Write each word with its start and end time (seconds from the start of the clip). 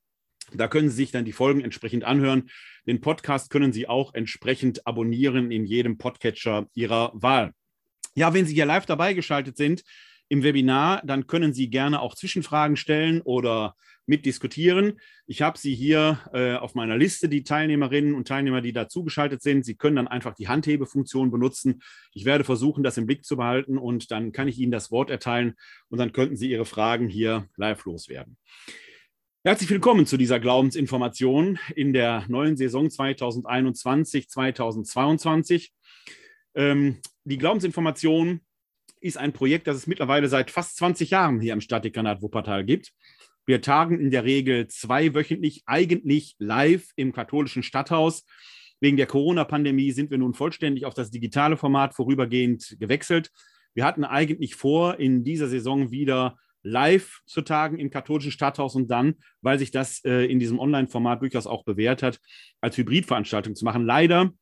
Da 0.53 0.67
können 0.67 0.91
Sie 0.91 0.97
sich 0.97 1.13
dann 1.13 1.25
die 1.25 1.31
Folgen 1.31 1.61
entsprechend 1.61 2.03
anhören. 2.03 2.51
Den 2.89 3.01
Podcast 3.01 3.51
können 3.51 3.73
Sie 3.73 3.87
auch 3.87 4.15
entsprechend 4.15 4.85
abonnieren 4.85 5.53
in 5.53 5.65
jedem 5.65 5.97
Podcatcher 5.97 6.67
Ihrer 6.75 7.13
Wahl. 7.15 7.53
Ja, 8.17 8.35
wenn 8.35 8.47
Sie 8.47 8.55
hier 8.55 8.67
live 8.67 8.85
dabei 8.85 9.15
geschaltet 9.15 9.57
sind, 9.57 9.85
im 10.33 10.43
Webinar, 10.43 11.03
dann 11.05 11.27
können 11.27 11.53
Sie 11.53 11.69
gerne 11.69 12.01
auch 12.01 12.15
Zwischenfragen 12.15 12.79
stellen 12.79 13.21
oder 13.21 13.77
mitdiskutieren. 14.07 14.99
Ich 15.27 15.43
habe 15.43 15.59
Sie 15.59 15.75
hier 15.75 16.21
äh, 16.33 16.55
auf 16.55 16.75
meiner 16.75 16.97
Liste, 16.97 17.29
die 17.29 17.45
Teilnehmerinnen 17.45 18.15
und 18.15 18.29
Teilnehmer, 18.29 18.63
die 18.63 18.73
dazugeschaltet 18.73 19.43
sind. 19.43 19.67
Sie 19.67 19.75
können 19.75 19.97
dann 19.97 20.09
einfach 20.09 20.35
die 20.35 20.49
Handhebefunktion 20.49 21.31
benutzen. 21.31 21.83
Ich 22.15 22.25
werde 22.25 22.45
versuchen, 22.45 22.83
das 22.83 22.97
im 22.97 23.05
Blick 23.05 23.27
zu 23.27 23.37
behalten 23.37 23.77
und 23.77 24.11
dann 24.11 24.33
kann 24.33 24.49
ich 24.49 24.59
Ihnen 24.59 24.73
das 24.73 24.91
Wort 24.91 25.11
erteilen 25.11 25.53
und 25.91 25.99
dann 25.99 26.13
könnten 26.13 26.39
Sie 26.39 26.51
Ihre 26.51 26.65
Fragen 26.65 27.09
hier 27.09 27.47
live 27.59 27.85
loswerden. 27.85 28.39
Herzlich 29.45 29.69
willkommen 29.69 30.07
zu 30.07 30.17
dieser 30.17 30.41
Glaubensinformation 30.41 31.59
in 31.77 31.93
der 31.93 32.25
neuen 32.29 32.57
Saison 32.57 32.87
2021-2022. 32.87 35.73
Ähm, 36.55 37.03
die 37.25 37.37
Glaubensinformation 37.37 38.41
ist 39.03 39.19
ein 39.19 39.33
Projekt, 39.33 39.67
das 39.67 39.77
es 39.77 39.87
mittlerweile 39.87 40.29
seit 40.29 40.51
fast 40.51 40.77
20 40.77 41.11
Jahren 41.11 41.41
hier 41.41 41.53
im 41.53 41.61
Stadtdekanat 41.61 42.23
Wuppertal 42.23 42.65
gibt. 42.65 42.93
Wir 43.45 43.61
tagen 43.61 43.99
in 43.99 44.11
der 44.11 44.25
Regel 44.25 44.69
zweiwöchentlich, 44.69 45.63
eigentlich 45.67 46.37
live 46.39 46.87
im 46.97 47.13
katholischen 47.13 47.63
Stadthaus. 47.63 48.25
Wegen 48.81 48.97
der 48.97 49.07
Corona-Pandemie 49.07 49.91
sind 49.93 50.11
wir 50.11 50.19
nun 50.19 50.35
vollständig 50.35 50.87
auf 50.87 50.95
das 50.95 51.11
digitale 51.11 51.57
Format 51.57 51.95
vorübergehend 51.95 52.77
gewechselt. 52.79 53.31
Wir 53.75 53.85
hatten 53.85 54.05
eigentlich 54.05 54.55
vor, 54.55 54.99
in 55.01 55.25
dieser 55.25 55.49
Saison 55.49 55.91
wieder 55.91 56.37
live 56.63 57.21
zu 57.27 57.43
tagen 57.43 57.79
im 57.79 57.91
katholischen 57.91 58.31
Stadthaus 58.31 58.77
und 58.77 58.89
dann, 58.89 59.17
weil 59.41 59.59
sich 59.59 59.73
das 59.73 60.05
äh, 60.05 60.27
in 60.27 60.39
diesem 60.39 60.61
Online-Format 60.61 61.21
durchaus 61.23 61.49
auch 61.49 61.65
bewährt 61.65 62.03
hat, 62.03 62.21
als 62.61 62.77
Hybridveranstaltung 62.77 63.57
zu 63.57 63.65
machen. 63.65 63.85
Leider 63.85 64.33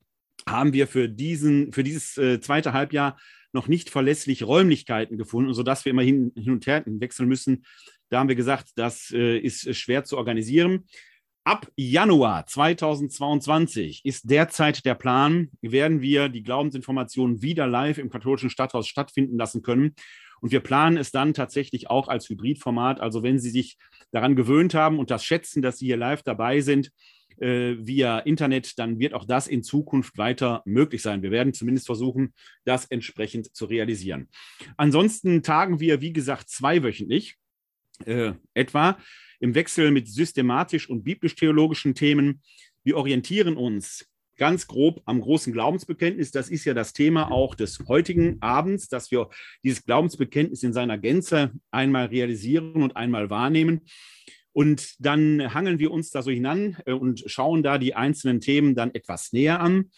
haben 0.46 0.72
wir 0.72 0.86
für, 0.86 1.08
diesen, 1.08 1.72
für 1.72 1.82
dieses 1.84 2.18
äh, 2.18 2.40
zweite 2.40 2.72
Halbjahr 2.72 3.18
noch 3.52 3.68
nicht 3.68 3.90
verlässlich 3.90 4.46
Räumlichkeiten 4.46 5.18
gefunden, 5.18 5.54
sodass 5.54 5.84
wir 5.84 5.90
immer 5.90 6.02
hin, 6.02 6.32
hin 6.36 6.52
und 6.52 6.66
her 6.66 6.82
wechseln 6.86 7.28
müssen. 7.28 7.64
Da 8.08 8.18
haben 8.18 8.28
wir 8.28 8.36
gesagt, 8.36 8.70
das 8.76 9.10
äh, 9.12 9.38
ist 9.38 9.74
schwer 9.76 10.04
zu 10.04 10.16
organisieren. 10.16 10.86
Ab 11.44 11.70
Januar 11.74 12.46
2022 12.46 14.04
ist 14.04 14.28
derzeit 14.28 14.84
der 14.84 14.94
Plan, 14.94 15.50
werden 15.62 16.02
wir 16.02 16.28
die 16.28 16.42
Glaubensinformationen 16.42 17.40
wieder 17.40 17.66
live 17.66 17.98
im 17.98 18.10
katholischen 18.10 18.50
Stadthaus 18.50 18.86
stattfinden 18.86 19.38
lassen 19.38 19.62
können. 19.62 19.94
Und 20.42 20.52
wir 20.52 20.60
planen 20.60 20.96
es 20.96 21.10
dann 21.10 21.32
tatsächlich 21.32 21.88
auch 21.88 22.08
als 22.08 22.28
Hybridformat. 22.28 23.00
Also 23.00 23.22
wenn 23.22 23.38
Sie 23.38 23.50
sich 23.50 23.78
daran 24.10 24.36
gewöhnt 24.36 24.74
haben 24.74 24.98
und 24.98 25.10
das 25.10 25.24
schätzen, 25.24 25.62
dass 25.62 25.78
Sie 25.78 25.86
hier 25.86 25.96
live 25.96 26.22
dabei 26.22 26.60
sind, 26.60 26.92
äh, 27.38 27.76
via 27.78 28.18
Internet, 28.20 28.78
dann 28.78 28.98
wird 28.98 29.14
auch 29.14 29.24
das 29.24 29.46
in 29.46 29.62
Zukunft 29.62 30.18
weiter 30.18 30.62
möglich 30.64 31.02
sein. 31.02 31.22
Wir 31.22 31.30
werden 31.30 31.52
zumindest 31.52 31.86
versuchen, 31.86 32.34
das 32.64 32.86
entsprechend 32.86 33.54
zu 33.54 33.66
realisieren. 33.66 34.28
Ansonsten 34.76 35.42
tagen 35.42 35.80
wir, 35.80 36.00
wie 36.00 36.12
gesagt, 36.12 36.48
zweiwöchentlich 36.48 37.36
äh, 38.04 38.32
etwa 38.54 38.98
im 39.40 39.54
Wechsel 39.54 39.90
mit 39.90 40.08
systematisch 40.08 40.88
und 40.88 41.02
biblisch-theologischen 41.02 41.94
Themen. 41.94 42.42
Wir 42.84 42.96
orientieren 42.96 43.56
uns 43.56 44.06
ganz 44.36 44.66
grob 44.66 45.02
am 45.04 45.20
großen 45.20 45.52
Glaubensbekenntnis. 45.52 46.30
Das 46.30 46.48
ist 46.48 46.64
ja 46.64 46.72
das 46.72 46.94
Thema 46.94 47.30
auch 47.30 47.54
des 47.54 47.78
heutigen 47.88 48.40
Abends, 48.40 48.88
dass 48.88 49.10
wir 49.10 49.28
dieses 49.62 49.84
Glaubensbekenntnis 49.84 50.62
in 50.62 50.72
seiner 50.72 50.96
Gänze 50.96 51.52
einmal 51.70 52.06
realisieren 52.06 52.82
und 52.82 52.96
einmal 52.96 53.28
wahrnehmen. 53.28 53.82
Und 54.52 54.94
dann 54.98 55.54
hangeln 55.54 55.78
wir 55.78 55.90
uns 55.90 56.10
da 56.10 56.22
so 56.22 56.30
hinan 56.30 56.76
äh, 56.86 56.92
und 56.92 57.22
schauen 57.26 57.62
da 57.62 57.78
die 57.78 57.94
einzelnen 57.94 58.40
Themen 58.40 58.74
dann 58.74 58.94
etwas 58.94 59.32
näher 59.32 59.60
an. 59.60 59.90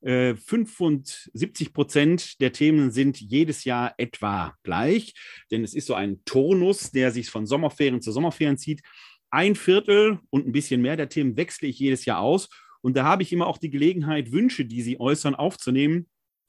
75 0.00 1.32
äh, 1.34 1.70
Prozent 1.72 2.40
der 2.40 2.52
Themen 2.52 2.92
sind 2.92 3.20
jedes 3.20 3.64
Jahr 3.64 3.94
etwa 3.98 4.54
gleich, 4.62 5.12
denn 5.50 5.64
es 5.64 5.74
ist 5.74 5.86
so 5.86 5.94
ein 5.94 6.24
Turnus, 6.24 6.92
der 6.92 7.10
sich 7.10 7.30
von 7.30 7.46
Sommerferien 7.46 8.00
zu 8.00 8.12
Sommerferien 8.12 8.58
zieht. 8.58 8.82
Ein 9.30 9.56
Viertel 9.56 10.20
und 10.30 10.46
ein 10.46 10.52
bisschen 10.52 10.82
mehr 10.82 10.96
der 10.96 11.08
Themen 11.08 11.36
wechsle 11.36 11.66
ich 11.66 11.80
jedes 11.80 12.04
Jahr 12.04 12.20
aus. 12.20 12.48
Und 12.80 12.96
da 12.96 13.04
habe 13.04 13.24
ich 13.24 13.32
immer 13.32 13.48
auch 13.48 13.58
die 13.58 13.70
Gelegenheit, 13.70 14.30
Wünsche, 14.30 14.64
die 14.64 14.82
Sie 14.82 15.00
äußern, 15.00 15.34
aufzunehmen. 15.34 16.06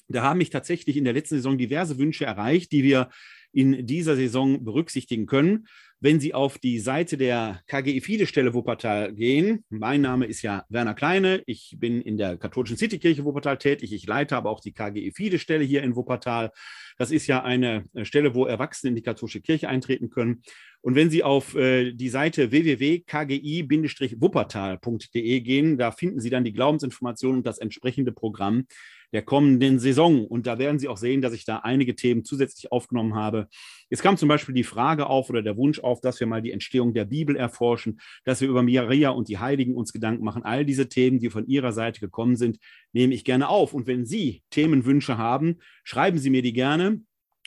Da 0.08 0.24
haben 0.24 0.38
mich 0.38 0.52
tatsächlich 0.52 0.96
in 0.96 1.04
der 1.04 1.14
letzten 1.14 1.36
Saison 1.36 1.58
diverse 1.58 1.98
Wünsche 1.98 2.26
erreicht, 2.26 2.72
die 2.72 2.84
wir 2.84 3.10
in 3.52 3.86
dieser 3.88 4.16
Saison 4.16 4.64
berücksichtigen 4.64 5.26
können. 5.26 5.68
Wenn 6.02 6.22
Sie 6.22 6.34
auf 6.34 6.58
die 6.58 6.80
Seite 6.80 7.18
der 7.18 7.62
KGE 7.68 8.00
Fide-Stelle 8.00 8.54
Wuppertal 8.54 9.14
gehen, 9.14 9.66
mein 9.68 10.00
Name 10.00 10.28
ist 10.28 10.42
ja 10.44 10.64
Werner 10.70 10.94
Kleine, 10.94 11.44
ich 11.46 11.76
bin 11.78 12.02
in 12.02 12.16
der 12.16 12.38
katholischen 12.38 12.78
Citykirche 12.78 13.26
Wuppertal 13.26 13.58
tätig, 13.58 13.92
ich 13.92 14.08
leite 14.08 14.38
aber 14.38 14.50
auch 14.50 14.62
die 14.62 14.72
KGE 14.72 15.12
Fide-Stelle 15.12 15.66
hier 15.66 15.84
in 15.84 15.98
Wuppertal. 15.98 16.54
Das 16.98 17.12
ist 17.12 17.28
ja 17.28 17.44
eine 17.44 17.84
äh, 17.94 18.06
Stelle, 18.06 18.34
wo 18.34 18.46
Erwachsene 18.46 18.92
in 18.92 18.96
die 18.96 19.02
katholische 19.02 19.42
Kirche 19.42 19.68
eintreten 19.68 20.10
können. 20.10 20.42
Und 20.80 20.96
wenn 20.96 21.10
Sie 21.10 21.24
auf 21.24 21.54
äh, 21.56 21.92
die 21.92 22.08
Seite 22.08 22.52
www.kgi-wuppertal.de 22.52 25.42
gehen, 25.42 25.78
da 25.78 25.92
finden 25.92 26.22
Sie 26.22 26.30
dann 26.30 26.46
die 26.46 26.54
Glaubensinformationen 26.54 27.40
und 27.40 27.46
das 27.46 27.58
entsprechende 27.58 28.14
Programm 28.14 28.68
der 29.12 29.24
kommenden 29.24 29.80
Saison. 29.80 30.26
Und 30.26 30.48
da 30.48 30.60
werden 30.60 30.80
Sie 30.80 30.88
auch 30.88 30.98
sehen, 30.98 31.22
dass 31.22 31.34
ich 31.34 31.46
da 31.46 31.58
einige 31.58 31.96
Themen 31.96 32.24
zusätzlich 32.24 32.72
aufgenommen 32.72 33.16
habe. 33.16 33.48
Es 33.90 34.02
kam 34.02 34.18
zum 34.18 34.30
Beispiel 34.30 34.56
die 34.56 34.64
Frage 34.64 35.08
auf 35.08 35.30
oder 35.30 35.42
der 35.42 35.58
Wunsch 35.58 35.80
auf, 35.80 36.02
dass 36.02 36.20
wir 36.20 36.28
mal 36.28 36.42
die 36.42 36.52
Entstehung 36.52 36.94
der 36.94 37.06
Bibel 37.06 37.36
erforschen, 37.36 38.00
dass 38.24 38.42
wir 38.42 38.48
über 38.48 38.62
Maria 38.62 39.10
und 39.10 39.30
die 39.30 39.40
Heiligen 39.40 39.76
uns 39.76 39.94
Gedanken 39.94 40.24
machen. 40.24 40.44
All 40.44 40.66
diese 40.66 40.90
Themen, 40.90 41.20
die 41.20 41.30
von 41.30 41.48
Ihrer 41.48 41.72
Seite 41.72 42.00
gekommen 42.00 42.36
sind, 42.36 42.60
nehme 42.94 43.14
ich 43.14 43.24
gerne 43.24 43.50
auf. 43.50 43.74
Und 43.74 43.88
wenn 43.88 44.06
Sie 44.06 44.44
Themenwünsche 44.52 45.18
haben, 45.18 45.58
schreiben 45.84 46.18
Sie 46.18 46.30
mir 46.30 46.42
die 46.42 46.54
gerne 46.54 47.02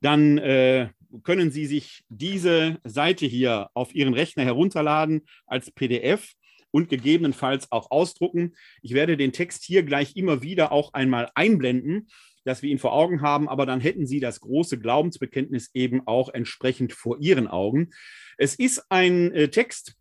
dann 0.00 0.38
äh, 0.38 0.90
können 1.24 1.50
Sie 1.50 1.66
sich 1.66 2.04
diese 2.08 2.78
Seite 2.84 3.26
hier 3.26 3.70
auf 3.74 3.92
Ihren 3.94 4.14
Rechner 4.14 4.44
herunterladen 4.44 5.26
als 5.46 5.72
PDF 5.72 6.34
und 6.70 6.88
gegebenenfalls 6.88 7.72
auch 7.72 7.90
ausdrucken. 7.90 8.54
Ich 8.82 8.94
werde 8.94 9.16
den 9.16 9.32
Text 9.32 9.64
hier 9.64 9.82
gleich 9.82 10.14
immer 10.14 10.42
wieder 10.42 10.70
auch 10.70 10.94
einmal 10.94 11.28
einblenden 11.34 12.06
dass 12.46 12.62
wir 12.62 12.70
ihn 12.70 12.78
vor 12.78 12.92
Augen 12.92 13.22
haben, 13.22 13.48
aber 13.48 13.66
dann 13.66 13.80
hätten 13.80 14.06
Sie 14.06 14.20
das 14.20 14.40
große 14.40 14.78
Glaubensbekenntnis 14.78 15.70
eben 15.74 16.06
auch 16.06 16.28
entsprechend 16.32 16.92
vor 16.92 17.18
Ihren 17.20 17.48
Augen. 17.48 17.90
Es 18.38 18.54
ist 18.54 18.84
ein 18.88 19.32
äh, 19.32 19.48
Text, 19.48 19.96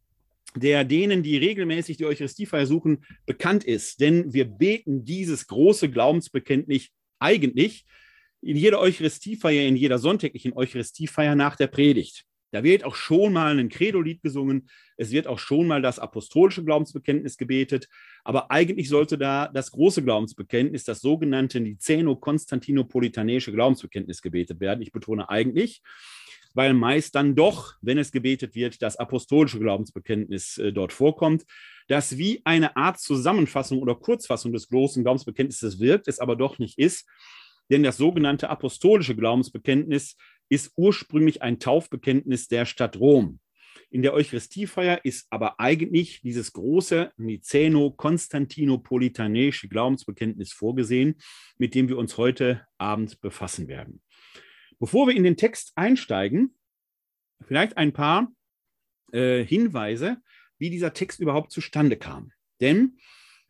der 0.55 0.83
denen, 0.83 1.23
die 1.23 1.37
regelmäßig 1.37 1.97
die 1.97 2.05
Eucharistiefeier 2.05 2.67
suchen, 2.67 3.03
bekannt 3.25 3.63
ist. 3.63 3.99
Denn 3.99 4.31
wir 4.33 4.45
beten 4.45 5.03
dieses 5.03 5.47
große 5.47 5.89
Glaubensbekenntnis 5.89 6.89
eigentlich 7.19 7.85
in 8.41 8.57
jeder 8.57 8.79
Eucharistiefeier, 8.79 9.67
in 9.67 9.75
jeder 9.75 9.97
sonntäglichen 9.97 10.53
Eucharistiefeier 10.53 11.35
nach 11.35 11.55
der 11.55 11.67
Predigt. 11.67 12.25
Da 12.55 12.63
wird 12.63 12.85
auch 12.85 12.95
schon 12.95 13.33
mal 13.33 13.59
ein 13.59 13.67
Credo-Lied 13.67 14.21
gesungen. 14.23 14.69
Es 14.95 15.11
wird 15.11 15.27
auch 15.27 15.39
schon 15.39 15.67
mal 15.67 15.81
das 15.81 15.99
apostolische 15.99 16.63
Glaubensbekenntnis 16.63 17.35
gebetet. 17.35 17.89
Aber 18.23 18.49
eigentlich 18.49 18.87
sollte 18.87 19.17
da 19.17 19.49
das 19.49 19.71
große 19.71 20.01
Glaubensbekenntnis, 20.01 20.85
das 20.85 21.01
sogenannte 21.01 21.59
Niceno-Konstantinopolitanische 21.59 23.51
Glaubensbekenntnis 23.51 24.21
gebetet 24.21 24.61
werden. 24.61 24.81
Ich 24.81 24.93
betone 24.93 25.27
eigentlich, 25.27 25.81
weil 26.53 26.73
meist 26.73 27.15
dann 27.15 27.35
doch, 27.35 27.75
wenn 27.81 27.97
es 27.97 28.13
gebetet 28.13 28.55
wird, 28.55 28.81
das 28.81 28.95
apostolische 28.95 29.59
Glaubensbekenntnis 29.59 30.57
äh, 30.57 30.71
dort 30.71 30.93
vorkommt, 30.93 31.43
das 31.89 32.17
wie 32.17 32.41
eine 32.45 32.77
Art 32.77 33.01
Zusammenfassung 33.01 33.79
oder 33.81 33.95
Kurzfassung 33.95 34.53
des 34.53 34.69
großen 34.69 35.03
Glaubensbekenntnisses 35.03 35.81
wirkt, 35.81 36.07
es 36.07 36.19
aber 36.19 36.37
doch 36.37 36.57
nicht 36.57 36.79
ist. 36.79 37.05
Denn 37.69 37.83
das 37.83 37.97
sogenannte 37.97 38.49
apostolische 38.49 39.15
Glaubensbekenntnis 39.15 40.15
ist 40.49 40.73
ursprünglich 40.75 41.41
ein 41.41 41.59
Taufbekenntnis 41.59 42.47
der 42.47 42.65
Stadt 42.65 42.97
Rom. 42.97 43.39
In 43.89 44.01
der 44.01 44.13
Eucharistiefeier 44.13 45.03
ist 45.05 45.27
aber 45.29 45.59
eigentlich 45.59 46.21
dieses 46.21 46.53
große 46.53 47.11
Niceno-Konstantinopolitanische 47.17 49.67
Glaubensbekenntnis 49.69 50.53
vorgesehen, 50.53 51.15
mit 51.57 51.75
dem 51.75 51.87
wir 51.87 51.97
uns 51.97 52.17
heute 52.17 52.65
Abend 52.77 53.21
befassen 53.21 53.67
werden. 53.67 54.01
Bevor 54.79 55.07
wir 55.07 55.15
in 55.15 55.23
den 55.23 55.37
Text 55.37 55.71
einsteigen, 55.75 56.55
vielleicht 57.41 57.77
ein 57.77 57.93
paar 57.93 58.31
äh, 59.13 59.45
Hinweise, 59.45 60.17
wie 60.57 60.69
dieser 60.69 60.93
Text 60.93 61.19
überhaupt 61.19 61.51
zustande 61.51 61.97
kam. 61.97 62.31
Denn 62.59 62.97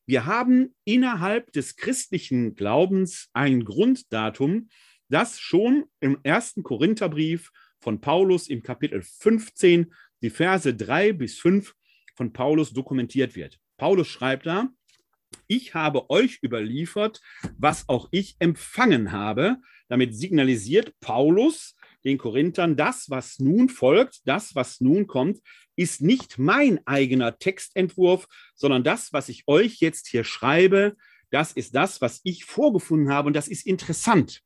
wir 0.05 0.25
haben 0.25 0.75
innerhalb 0.83 1.51
des 1.51 1.75
christlichen 1.75 2.55
Glaubens 2.55 3.29
ein 3.33 3.65
Grunddatum, 3.65 4.69
das 5.09 5.39
schon 5.39 5.85
im 5.99 6.19
ersten 6.23 6.63
Korintherbrief 6.63 7.51
von 7.79 8.01
Paulus 8.01 8.47
im 8.47 8.63
Kapitel 8.63 9.01
15, 9.01 9.93
die 10.21 10.29
Verse 10.29 10.73
3 10.73 11.13
bis 11.13 11.37
5 11.39 11.75
von 12.15 12.33
Paulus 12.33 12.73
dokumentiert 12.73 13.35
wird. 13.35 13.59
Paulus 13.77 14.07
schreibt 14.07 14.45
da, 14.45 14.69
ich 15.47 15.73
habe 15.73 16.09
euch 16.09 16.39
überliefert, 16.41 17.21
was 17.57 17.87
auch 17.89 18.07
ich 18.11 18.35
empfangen 18.39 19.11
habe. 19.11 19.57
Damit 19.89 20.15
signalisiert 20.15 20.99
Paulus 20.99 21.75
den 22.05 22.17
Korinthern, 22.17 22.75
das, 22.75 23.09
was 23.09 23.39
nun 23.39 23.67
folgt, 23.67 24.21
das, 24.25 24.55
was 24.55 24.79
nun 24.79 25.07
kommt, 25.07 25.41
ist 25.75 26.01
nicht 26.01 26.37
mein 26.37 26.79
eigener 26.85 27.37
Textentwurf, 27.37 28.27
sondern 28.53 28.83
das, 28.83 29.11
was 29.11 29.27
ich 29.27 29.43
euch 29.47 29.79
jetzt 29.79 30.07
hier 30.07 30.23
schreibe, 30.23 30.95
das 31.31 31.51
ist 31.51 31.75
das, 31.75 32.01
was 32.01 32.21
ich 32.23 32.45
vorgefunden 32.45 33.09
habe. 33.09 33.27
Und 33.27 33.33
das 33.33 33.47
ist 33.47 33.65
interessant. 33.65 34.41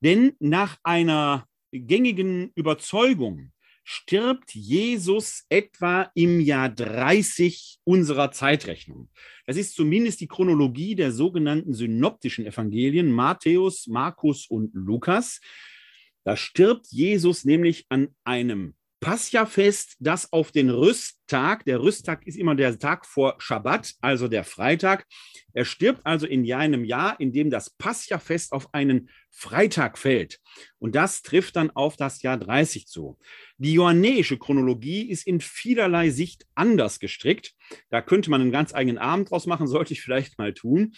Denn 0.00 0.32
nach 0.38 0.78
einer 0.82 1.46
gängigen 1.72 2.52
Überzeugung 2.54 3.52
stirbt 3.84 4.54
Jesus 4.54 5.44
etwa 5.48 6.10
im 6.14 6.40
Jahr 6.40 6.68
30 6.68 7.80
unserer 7.84 8.30
Zeitrechnung. 8.30 9.08
Das 9.46 9.56
ist 9.56 9.74
zumindest 9.74 10.20
die 10.20 10.28
Chronologie 10.28 10.94
der 10.94 11.12
sogenannten 11.12 11.74
synoptischen 11.74 12.46
Evangelien 12.46 13.10
Matthäus, 13.10 13.86
Markus 13.88 14.46
und 14.46 14.70
Lukas. 14.74 15.40
Da 16.24 16.36
stirbt 16.36 16.86
Jesus 16.90 17.44
nämlich 17.44 17.86
an 17.88 18.14
einem 18.24 18.74
Pascha-Fest, 19.00 19.96
das 19.98 20.30
auf 20.30 20.52
den 20.52 20.68
Rüsttag, 20.68 21.64
der 21.64 21.80
Rüsttag 21.80 22.26
ist 22.26 22.36
immer 22.36 22.54
der 22.54 22.78
Tag 22.78 23.06
vor 23.06 23.34
Schabbat, 23.38 23.94
also 24.02 24.28
der 24.28 24.44
Freitag. 24.44 25.06
Er 25.54 25.64
stirbt 25.64 26.04
also 26.04 26.26
in 26.26 26.50
einem 26.52 26.84
Jahr, 26.84 27.18
in 27.18 27.32
dem 27.32 27.48
das 27.48 27.70
Pascha-Fest 27.70 28.52
auf 28.52 28.74
einen 28.74 29.08
Freitag 29.30 29.96
fällt. 29.96 30.38
Und 30.78 30.94
das 30.94 31.22
trifft 31.22 31.56
dann 31.56 31.70
auf 31.70 31.96
das 31.96 32.20
Jahr 32.20 32.36
30 32.36 32.86
zu. 32.86 33.18
Die 33.56 33.72
johannäische 33.72 34.36
Chronologie 34.36 35.08
ist 35.08 35.26
in 35.26 35.40
vielerlei 35.40 36.10
Sicht 36.10 36.46
anders 36.54 37.00
gestrickt. 37.00 37.54
Da 37.88 38.02
könnte 38.02 38.28
man 38.30 38.42
einen 38.42 38.52
ganz 38.52 38.74
eigenen 38.74 38.98
Abend 38.98 39.30
draus 39.30 39.46
machen, 39.46 39.66
sollte 39.66 39.94
ich 39.94 40.02
vielleicht 40.02 40.38
mal 40.38 40.52
tun. 40.52 40.92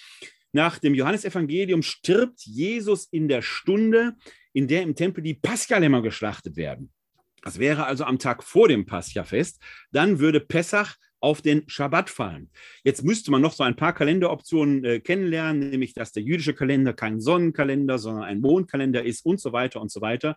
Nach 0.50 0.78
dem 0.78 0.94
Johannesevangelium 0.94 1.82
stirbt 1.82 2.40
Jesus 2.40 3.06
in 3.06 3.28
der 3.28 3.42
Stunde, 3.42 4.16
in 4.52 4.66
der 4.66 4.82
im 4.82 4.96
Tempel 4.96 5.22
die 5.22 5.34
Paschalämmer 5.34 6.02
geschlachtet 6.02 6.56
werden. 6.56 6.92
Das 7.42 7.58
wäre 7.58 7.86
also 7.86 8.04
am 8.04 8.18
Tag 8.18 8.42
vor 8.42 8.68
dem 8.68 8.86
Pascha-Fest. 8.86 9.60
Dann 9.90 10.18
würde 10.18 10.40
Pessach 10.40 10.96
auf 11.20 11.40
den 11.40 11.68
Schabbat 11.68 12.10
fallen. 12.10 12.50
Jetzt 12.82 13.04
müsste 13.04 13.30
man 13.30 13.40
noch 13.40 13.52
so 13.52 13.62
ein 13.62 13.76
paar 13.76 13.94
Kalenderoptionen 13.94 14.84
äh, 14.84 15.00
kennenlernen, 15.00 15.70
nämlich 15.70 15.94
dass 15.94 16.12
der 16.12 16.22
jüdische 16.22 16.52
Kalender 16.52 16.92
kein 16.92 17.20
Sonnenkalender, 17.20 17.98
sondern 17.98 18.24
ein 18.24 18.40
Mondkalender 18.40 19.04
ist 19.04 19.24
und 19.24 19.40
so 19.40 19.52
weiter 19.52 19.80
und 19.80 19.90
so 19.90 20.00
weiter. 20.00 20.36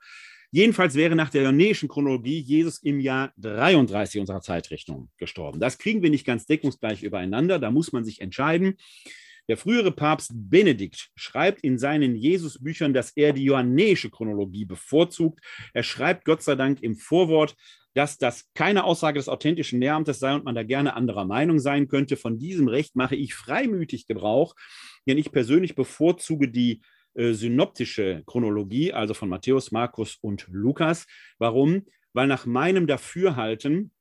Jedenfalls 0.52 0.96
wäre 0.96 1.16
nach 1.16 1.31
der 1.31 1.44
ionäischen 1.44 1.90
Chronologie 1.90 2.40
Jesus 2.40 2.78
im 2.84 3.00
Jahr 3.00 3.34
33 3.38 4.22
unserer 4.22 4.42
Zeitrechnung 4.42 5.10
gestorben. 5.18 5.60
Das 5.60 5.80
kriegen 5.80 6.04
wir 6.04 6.12
nicht 6.12 6.25
ganz 6.25 6.46
deckungsgleich 6.46 7.04
übereinander, 7.04 7.60
da 7.60 7.72
muss 7.72 7.92
man 7.92 8.06
sich 8.06 8.22
entscheiden. 8.22 8.78
Der 9.48 9.58
frühere 9.58 9.92
Papst 9.92 10.32
Benedikt 10.34 11.10
schreibt 11.16 11.64
in 11.64 11.78
seinen 11.78 12.16
Jesusbüchern, 12.16 12.94
dass 12.94 13.12
er 13.16 13.34
die 13.34 13.44
johannäische 13.44 14.10
Chronologie 14.10 14.66
bevorzugt. 14.66 15.40
Er 15.74 15.84
schreibt 15.84 16.26
Gott 16.26 16.42
sei 16.42 16.56
Dank 16.56 16.82
im 16.82 16.96
Vorwort, 16.96 17.56
dass 17.94 18.18
das 18.18 18.46
keine 18.54 18.84
Aussage 18.84 19.20
des 19.20 19.30
authentischen 19.30 19.80
Lehramtes 19.80 20.20
sei 20.20 20.36
und 20.36 20.44
man 20.44 20.56
da 20.56 20.64
gerne 20.64 20.96
anderer 20.96 21.26
Meinung 21.26 21.60
sein 21.60 21.88
könnte. 21.88 22.18
Von 22.18 22.38
diesem 22.38 22.68
Recht 22.68 22.96
mache 22.96 23.16
ich 23.16 23.34
freimütig 23.34 24.06
Gebrauch, 24.06 24.56
denn 25.08 25.18
ich 25.18 25.32
persönlich 25.32 25.76
bevorzuge 25.76 26.50
die 26.50 26.82
äh, 27.14 27.32
synoptische 27.32 28.24
Chronologie, 28.26 28.92
also 28.92 29.14
von 29.14 29.30
Matthäus, 29.30 29.72
Markus 29.72 30.18
und 30.20 30.48
Lukas. 30.50 31.08
Warum? 31.38 31.86
Weil 32.12 32.28
nach 32.28 32.46
meinem 32.46 32.86
Dafürhalten 32.86 33.92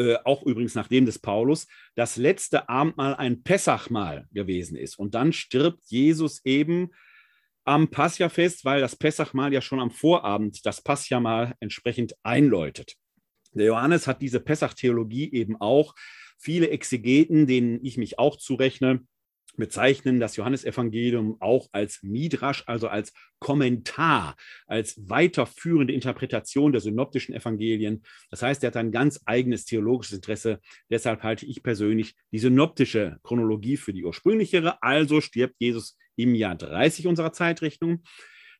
äh, 0.00 0.16
auch 0.24 0.44
übrigens 0.44 0.74
nach 0.74 0.88
dem 0.88 1.04
des 1.04 1.18
Paulus, 1.18 1.66
das 1.94 2.16
letzte 2.16 2.70
Abendmahl 2.70 3.14
ein 3.16 3.42
Pessachmahl 3.42 4.26
gewesen 4.32 4.76
ist. 4.76 4.98
Und 4.98 5.14
dann 5.14 5.34
stirbt 5.34 5.82
Jesus 5.88 6.40
eben 6.46 6.88
am 7.64 7.90
Paschafest, 7.90 8.64
weil 8.64 8.80
das 8.80 8.96
Pessachmahl 8.96 9.52
ja 9.52 9.60
schon 9.60 9.78
am 9.78 9.90
Vorabend 9.90 10.64
das 10.64 10.80
Paschamahl 10.80 11.54
entsprechend 11.60 12.14
einläutet. 12.22 12.94
Der 13.52 13.66
Johannes 13.66 14.06
hat 14.06 14.22
diese 14.22 14.40
Pessach-Theologie 14.40 15.32
eben 15.32 15.60
auch. 15.60 15.94
Viele 16.38 16.70
Exegeten, 16.70 17.46
denen 17.46 17.84
ich 17.84 17.98
mich 17.98 18.18
auch 18.18 18.36
zurechne, 18.36 19.04
bezeichnen 19.56 20.20
das 20.20 20.36
Johannesevangelium 20.36 21.36
auch 21.40 21.68
als 21.72 22.02
Midrasch, 22.02 22.64
also 22.66 22.88
als 22.88 23.12
Kommentar, 23.38 24.36
als 24.66 25.00
weiterführende 25.08 25.92
Interpretation 25.92 26.72
der 26.72 26.80
synoptischen 26.80 27.34
Evangelien. 27.34 28.02
Das 28.30 28.42
heißt, 28.42 28.62
er 28.62 28.68
hat 28.68 28.76
ein 28.76 28.92
ganz 28.92 29.20
eigenes 29.24 29.64
theologisches 29.64 30.16
Interesse. 30.16 30.60
Deshalb 30.90 31.22
halte 31.22 31.46
ich 31.46 31.62
persönlich 31.62 32.14
die 32.32 32.38
synoptische 32.38 33.18
Chronologie 33.22 33.76
für 33.76 33.92
die 33.92 34.04
ursprünglichere. 34.04 34.82
Also 34.82 35.20
stirbt 35.20 35.56
Jesus 35.58 35.96
im 36.16 36.34
Jahr 36.34 36.54
30 36.54 37.06
unserer 37.06 37.32
Zeitrechnung. 37.32 38.02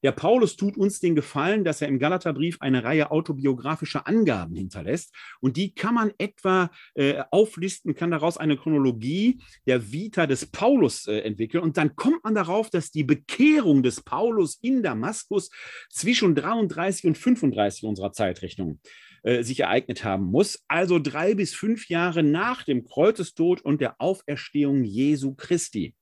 Der 0.03 0.13
Paulus 0.13 0.57
tut 0.57 0.77
uns 0.77 1.01
den 1.01 1.15
Gefallen, 1.15 1.65
dass 1.65 1.83
er 1.83 1.89
im 1.89 1.99
Galaterbrief 1.99 2.57
eine 2.61 2.85
Reihe 2.85 3.11
autobiografischer 3.11 4.07
Angaben 4.07 4.55
hinterlässt. 4.55 5.15
Und 5.41 5.57
die 5.57 5.75
kann 5.75 5.95
man 5.95 6.13
etwa 6.19 6.71
äh, 6.95 7.23
auflisten, 7.31 7.95
kann 7.95 8.11
daraus 8.11 8.39
eine 8.39 8.57
Chronologie 8.57 9.41
der 9.67 9.93
Vita 9.93 10.27
des 10.27 10.47
Paulus 10.47 11.07
äh, 11.07 11.19
entwickeln. 11.21 11.63
Und 11.63 11.77
dann 11.77 11.97
kommt 11.97 12.25
man 12.25 12.35
darauf, 12.35 12.71
dass 12.71 12.91
die 12.91 13.05
Bekehrung 13.05 13.83
des 13.83 14.03
Paulus 14.03 14.59
in 14.63 14.83
Damaskus 14.83 15.51
zwischen 15.91 16.35
33 16.35 17.07
und 17.07 17.19
35 17.19 17.85
unserer 17.85 18.13
Zeitrechnung 18.13 18.81
äh, 19.23 19.43
sich 19.43 19.61
ereignet 19.61 20.05
haben 20.05 20.25
muss, 20.25 20.65
also 20.69 20.99
drei 20.99 21.35
bis 21.35 21.55
fünf 21.55 21.89
Jahre 21.89 22.23
nach 22.23 22.65
dem 22.65 22.85
Kreuzestod 22.85 23.61
und 23.63 23.81
der 23.81 24.01
Auferstehung 24.01 24.85
Jesu 24.85 25.35
Christi. 25.35 25.95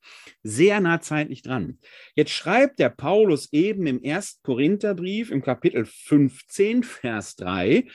Sehr 0.42 0.80
nah 0.80 1.00
zeitlich 1.00 1.42
dran. 1.42 1.78
Jetzt 2.14 2.30
schreibt 2.30 2.78
der 2.78 2.90
Paulus 2.90 3.52
eben 3.52 3.86
im 3.86 4.00
1. 4.04 4.40
Korintherbrief 4.42 5.30
im 5.30 5.42
Kapitel 5.42 5.84
15, 5.84 6.82
Vers 6.82 7.36
3, 7.36 7.86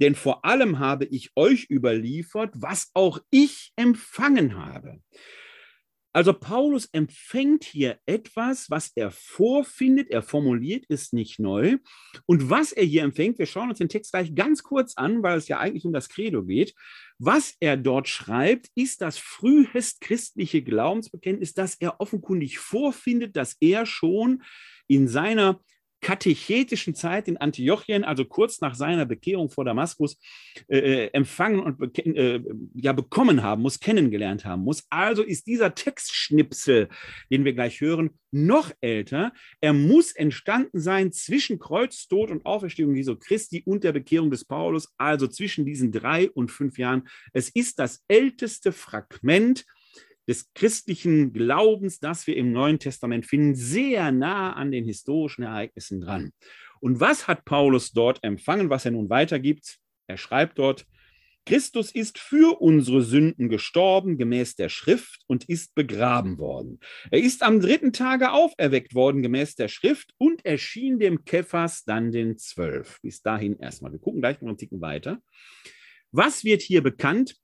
denn 0.00 0.14
vor 0.14 0.44
allem 0.44 0.78
habe 0.78 1.04
ich 1.04 1.30
euch 1.36 1.68
überliefert, 1.70 2.54
was 2.56 2.90
auch 2.94 3.20
ich 3.30 3.72
empfangen 3.76 4.56
habe 4.56 5.00
Also 6.12 6.32
Paulus 6.32 6.88
empfängt 6.92 7.62
hier 7.64 7.98
etwas, 8.04 8.68
was 8.68 8.90
er 8.96 9.12
vorfindet. 9.12 10.10
Er 10.10 10.22
formuliert 10.22 10.84
es 10.88 11.12
nicht 11.12 11.38
neu. 11.38 11.76
Und 12.26 12.50
was 12.50 12.72
er 12.72 12.84
hier 12.84 13.04
empfängt, 13.04 13.38
wir 13.38 13.46
schauen 13.46 13.68
uns 13.68 13.78
den 13.78 13.88
Text 13.88 14.12
gleich 14.12 14.34
ganz 14.34 14.62
kurz 14.64 14.94
an, 14.96 15.22
weil 15.22 15.38
es 15.38 15.46
ja 15.46 15.58
eigentlich 15.58 15.84
um 15.84 15.92
das 15.92 16.08
Credo 16.08 16.44
geht. 16.44 16.74
Was 17.18 17.54
er 17.60 17.76
dort 17.76 18.08
schreibt, 18.08 18.70
ist 18.74 19.02
das 19.02 19.18
frühest 19.18 20.00
christliche 20.00 20.62
Glaubensbekenntnis, 20.62 21.54
das 21.54 21.76
er 21.76 22.00
offenkundig 22.00 22.58
vorfindet, 22.58 23.36
dass 23.36 23.56
er 23.60 23.86
schon 23.86 24.42
in 24.88 25.06
seiner 25.06 25.60
katechetischen 26.00 26.94
Zeit 26.94 27.28
in 27.28 27.36
Antiochien, 27.36 28.04
also 28.04 28.24
kurz 28.24 28.60
nach 28.60 28.74
seiner 28.74 29.06
Bekehrung 29.06 29.50
vor 29.50 29.64
Damaskus, 29.64 30.18
äh, 30.68 30.78
äh 30.78 31.10
empfangen 31.12 31.60
und 31.60 31.98
äh, 31.98 32.40
ja, 32.74 32.92
bekommen 32.92 33.42
haben 33.42 33.62
muss, 33.62 33.80
kennengelernt 33.80 34.44
haben 34.44 34.62
muss. 34.62 34.84
Also 34.90 35.22
ist 35.22 35.46
dieser 35.46 35.74
Textschnipsel, 35.74 36.88
den 37.30 37.44
wir 37.44 37.52
gleich 37.52 37.80
hören, 37.80 38.10
noch 38.30 38.70
älter. 38.80 39.32
Er 39.60 39.72
muss 39.72 40.12
entstanden 40.12 40.80
sein 40.80 41.12
zwischen 41.12 41.58
Kreuztod 41.58 42.30
und 42.30 42.46
Auferstehung 42.46 42.94
Jesu 42.94 43.16
Christi 43.16 43.62
und 43.66 43.84
der 43.84 43.92
Bekehrung 43.92 44.30
des 44.30 44.44
Paulus, 44.44 44.92
also 44.98 45.26
zwischen 45.26 45.64
diesen 45.64 45.92
drei 45.92 46.30
und 46.30 46.50
fünf 46.50 46.78
Jahren. 46.78 47.08
Es 47.32 47.48
ist 47.48 47.78
das 47.78 48.04
älteste 48.08 48.72
Fragment 48.72 49.64
des 50.30 50.52
christlichen 50.54 51.32
Glaubens, 51.32 51.98
das 51.98 52.28
wir 52.28 52.36
im 52.36 52.52
Neuen 52.52 52.78
Testament 52.78 53.26
finden, 53.26 53.56
sehr 53.56 54.12
nah 54.12 54.52
an 54.52 54.70
den 54.70 54.84
historischen 54.84 55.42
Ereignissen 55.42 56.00
dran. 56.00 56.30
Und 56.80 57.00
was 57.00 57.26
hat 57.26 57.44
Paulus 57.44 57.90
dort 57.90 58.22
empfangen, 58.22 58.70
was 58.70 58.84
er 58.84 58.92
nun 58.92 59.10
weitergibt? 59.10 59.78
Er 60.06 60.16
schreibt 60.16 60.60
dort, 60.60 60.86
Christus 61.46 61.90
ist 61.90 62.20
für 62.20 62.60
unsere 62.60 63.02
Sünden 63.02 63.48
gestorben, 63.48 64.18
gemäß 64.18 64.54
der 64.54 64.68
Schrift, 64.68 65.24
und 65.26 65.48
ist 65.48 65.74
begraben 65.74 66.38
worden. 66.38 66.78
Er 67.10 67.18
ist 67.18 67.42
am 67.42 67.58
dritten 67.58 67.92
Tage 67.92 68.30
auferweckt 68.30 68.94
worden, 68.94 69.22
gemäß 69.22 69.56
der 69.56 69.66
Schrift, 69.66 70.14
und 70.16 70.44
erschien 70.44 71.00
dem 71.00 71.24
Kephas 71.24 71.82
dann 71.82 72.12
den 72.12 72.38
Zwölf. 72.38 73.00
Bis 73.02 73.20
dahin 73.22 73.58
erstmal. 73.58 73.90
Wir 73.90 73.98
gucken 73.98 74.20
gleich 74.20 74.40
noch 74.40 74.48
einen 74.48 74.58
Ticken 74.58 74.80
weiter. 74.80 75.20
Was 76.12 76.44
wird 76.44 76.62
hier 76.62 76.84
bekannt? 76.84 77.34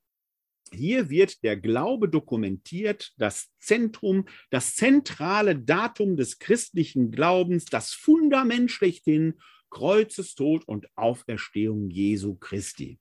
Hier 0.73 1.09
wird 1.11 1.43
der 1.45 1.57
Glaube 1.57 2.09
dokumentiert, 2.09 3.13
das 3.19 3.49
Zentrum, 3.59 4.27
das 4.51 4.75
zentrale 4.75 5.57
Datum 5.57 6.17
des 6.17 6.39
christlichen 6.39 7.11
Glaubens, 7.11 7.67
das 7.67 7.93
Fundament 7.93 8.71
schlechthin, 8.71 9.35
Kreuzestod 9.71 10.67
und 10.67 10.87
Auferstehung 10.97 11.91
Jesu 11.91 12.35
Christi. 12.35 12.99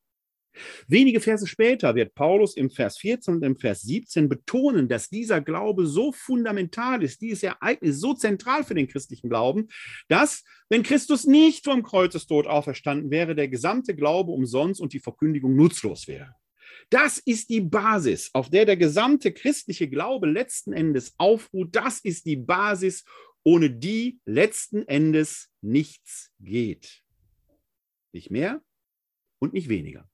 Wenige 0.88 1.20
Verse 1.20 1.46
später 1.48 1.96
wird 1.96 2.16
Paulus 2.16 2.56
im 2.56 2.70
Vers 2.70 2.98
14 3.00 3.36
und 3.36 3.44
im 3.44 3.58
Vers 3.58 3.82
17 3.82 4.30
betonen, 4.30 4.88
dass 4.88 5.10
dieser 5.10 5.42
Glaube 5.42 5.86
so 5.86 6.12
fundamental 6.12 7.04
ist, 7.04 7.22
dieses 7.22 7.44
Ereignis 7.44 8.00
so 8.00 8.14
zentral 8.14 8.64
für 8.64 8.76
den 8.76 8.88
christlichen 8.88 9.30
Glauben, 9.30 9.68
dass, 10.08 10.44
wenn 10.70 10.84
Christus 10.84 11.26
nicht 11.26 11.66
vom 11.66 11.84
Kreuzestod 11.84 12.48
auferstanden 12.48 13.12
wäre, 13.12 13.36
der 13.36 13.50
gesamte 13.50 13.96
Glaube 13.96 14.32
umsonst 14.32 14.80
und 14.80 14.94
die 14.94 15.00
Verkündigung 15.00 15.56
nutzlos 15.56 16.08
wäre. 16.08 16.36
Das 16.90 17.18
ist 17.18 17.50
die 17.50 17.62
Basis, 17.62 18.30
auf 18.34 18.50
der 18.50 18.66
der 18.66 18.78
gesamte 18.78 19.32
christliche 19.32 19.88
Glaube 19.90 20.28
letzten 20.28 20.74
Endes 20.74 21.14
aufruht. 21.18 21.76
Das 21.76 22.00
ist 22.00 22.26
die 22.26 22.38
Basis, 22.38 23.06
ohne 23.44 23.70
die 23.70 24.20
letzten 24.26 24.88
Endes 24.88 25.52
nichts 25.62 26.32
geht. 26.40 27.04
Nicht 28.12 28.32
mehr 28.32 28.62
und 29.40 29.54
nicht 29.54 29.70
weniger. 29.70 30.10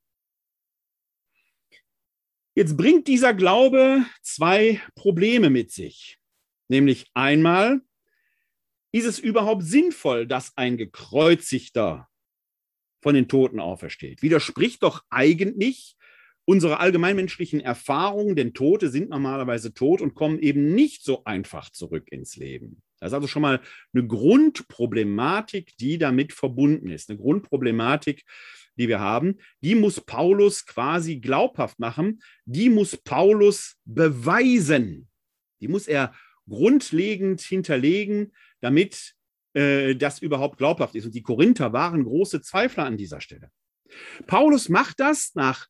Jetzt 2.54 2.76
bringt 2.76 3.08
dieser 3.08 3.34
Glaube 3.34 4.06
zwei 4.22 4.82
Probleme 4.96 5.50
mit 5.50 5.72
sich. 5.72 6.20
Nämlich 6.68 7.10
einmal, 7.14 7.82
ist 8.92 9.06
es 9.06 9.20
überhaupt 9.20 9.64
sinnvoll, 9.64 10.28
dass 10.28 10.58
ein 10.58 10.78
gekreuzigter 10.78 12.10
von 13.02 13.16
den 13.16 13.30
Toten 13.30 13.60
aufersteht? 13.60 14.22
Widerspricht 14.22 14.84
doch 14.84 15.04
eigentlich 15.10 15.96
unsere 16.46 16.80
allgemeinmenschlichen 16.80 17.60
Erfahrungen, 17.60 18.36
denn 18.36 18.54
Tote 18.54 18.90
sind 18.90 19.10
normalerweise 19.10 19.74
tot 19.74 20.02
und 20.02 20.16
kommen 20.16 20.40
eben 20.40 20.74
nicht 20.74 21.04
so 21.04 21.24
einfach 21.24 21.70
zurück 21.70 22.12
ins 22.12 22.36
Leben. 22.36 22.82
Das 23.00 23.10
ist 23.10 23.14
also 23.16 23.28
schon 23.28 23.42
mal 23.42 23.62
eine 23.94 24.06
Grundproblematik, 24.06 25.76
die 25.78 25.98
damit 25.98 26.34
verbunden 26.34 26.90
ist. 26.90 27.10
Eine 27.10 27.20
Grundproblematik, 27.20 28.24
die 28.78 28.88
wir 28.88 29.00
haben, 29.00 29.40
die 29.62 29.76
muss 29.76 30.02
Paulus 30.02 30.66
quasi 30.66 31.18
glaubhaft 31.18 31.80
machen, 31.80 32.22
die 32.46 32.70
muss 32.70 32.96
Paulus 32.98 33.78
beweisen. 33.86 35.10
Die 35.62 35.68
muss 35.68 35.88
er 35.88 36.14
grundlegend 36.48 37.42
hinterlegen, 37.42 38.34
damit 38.62 39.16
äh, 39.54 39.96
das 39.96 40.20
überhaupt 40.20 40.58
glaubhaft 40.58 40.96
ist. 40.96 41.06
Und 41.06 41.16
die 41.16 41.24
Korinther 41.24 41.74
waren 41.74 42.04
große 42.04 42.42
Zweifler 42.42 42.86
an 42.86 42.98
dieser 42.98 43.22
Stelle. 43.22 43.52
Paulus 44.28 44.70
macht 44.70 45.00
das 45.00 45.36
nach 45.36 45.68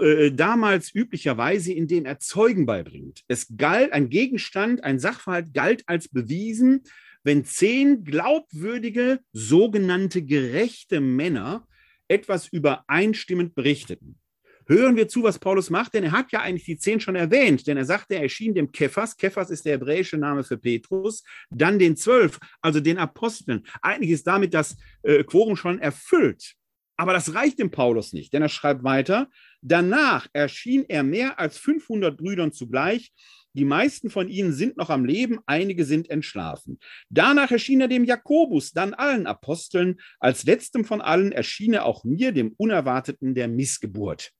äh, 0.00 0.32
damals 0.32 0.94
üblicherweise, 0.94 1.72
indem 1.72 2.04
er 2.04 2.18
Zeugen 2.18 2.66
beibringt. 2.66 3.22
Es 3.28 3.46
galt, 3.56 3.92
ein 3.92 4.08
Gegenstand, 4.08 4.84
ein 4.84 4.98
Sachverhalt 4.98 5.54
galt 5.54 5.82
als 5.86 6.08
bewiesen, 6.08 6.82
wenn 7.22 7.44
zehn 7.44 8.04
glaubwürdige, 8.04 9.20
sogenannte 9.32 10.22
gerechte 10.22 11.00
Männer 11.00 11.66
etwas 12.08 12.48
übereinstimmend 12.48 13.54
berichteten. 13.54 14.18
Hören 14.66 14.96
wir 14.96 15.08
zu, 15.08 15.22
was 15.22 15.38
Paulus 15.38 15.70
macht, 15.70 15.94
denn 15.94 16.04
er 16.04 16.12
hat 16.12 16.30
ja 16.30 16.40
eigentlich 16.40 16.64
die 16.64 16.76
zehn 16.76 17.00
schon 17.00 17.16
erwähnt, 17.16 17.66
denn 17.66 17.78
er 17.78 17.86
sagte, 17.86 18.16
er 18.16 18.22
erschien 18.22 18.54
dem 18.54 18.70
Kephas, 18.70 19.16
Kephas 19.16 19.48
ist 19.48 19.64
der 19.64 19.74
hebräische 19.74 20.18
Name 20.18 20.44
für 20.44 20.58
Petrus, 20.58 21.22
dann 21.48 21.78
den 21.78 21.96
zwölf, 21.96 22.38
also 22.60 22.80
den 22.80 22.98
Aposteln. 22.98 23.66
Eigentlich 23.80 24.10
ist 24.10 24.26
damit 24.26 24.52
das 24.52 24.76
äh, 25.02 25.24
Quorum 25.24 25.56
schon 25.56 25.78
erfüllt. 25.78 26.54
Aber 26.98 27.14
das 27.14 27.32
reicht 27.32 27.58
dem 27.60 27.70
Paulus 27.70 28.12
nicht, 28.12 28.32
denn 28.32 28.42
er 28.42 28.48
schreibt 28.48 28.84
weiter, 28.84 29.30
danach 29.60 30.28
erschien 30.32 30.84
er 30.88 31.02
mehr 31.02 31.38
als 31.38 31.58
500 31.58 32.16
Brüdern 32.16 32.52
zugleich, 32.52 33.12
die 33.54 33.64
meisten 33.64 34.10
von 34.10 34.28
ihnen 34.28 34.52
sind 34.52 34.76
noch 34.76 34.90
am 34.90 35.04
Leben, 35.04 35.40
einige 35.46 35.84
sind 35.84 36.10
entschlafen. 36.10 36.78
Danach 37.08 37.50
erschien 37.50 37.80
er 37.80 37.88
dem 37.88 38.04
Jakobus, 38.04 38.72
dann 38.72 38.94
allen 38.94 39.26
Aposteln, 39.26 40.00
als 40.20 40.44
letztem 40.44 40.84
von 40.84 41.00
allen 41.00 41.32
erschien 41.32 41.72
er 41.72 41.84
auch 41.84 42.04
mir, 42.04 42.32
dem 42.32 42.54
Unerwarteten 42.56 43.34
der 43.34 43.48
Missgeburt. 43.48 44.32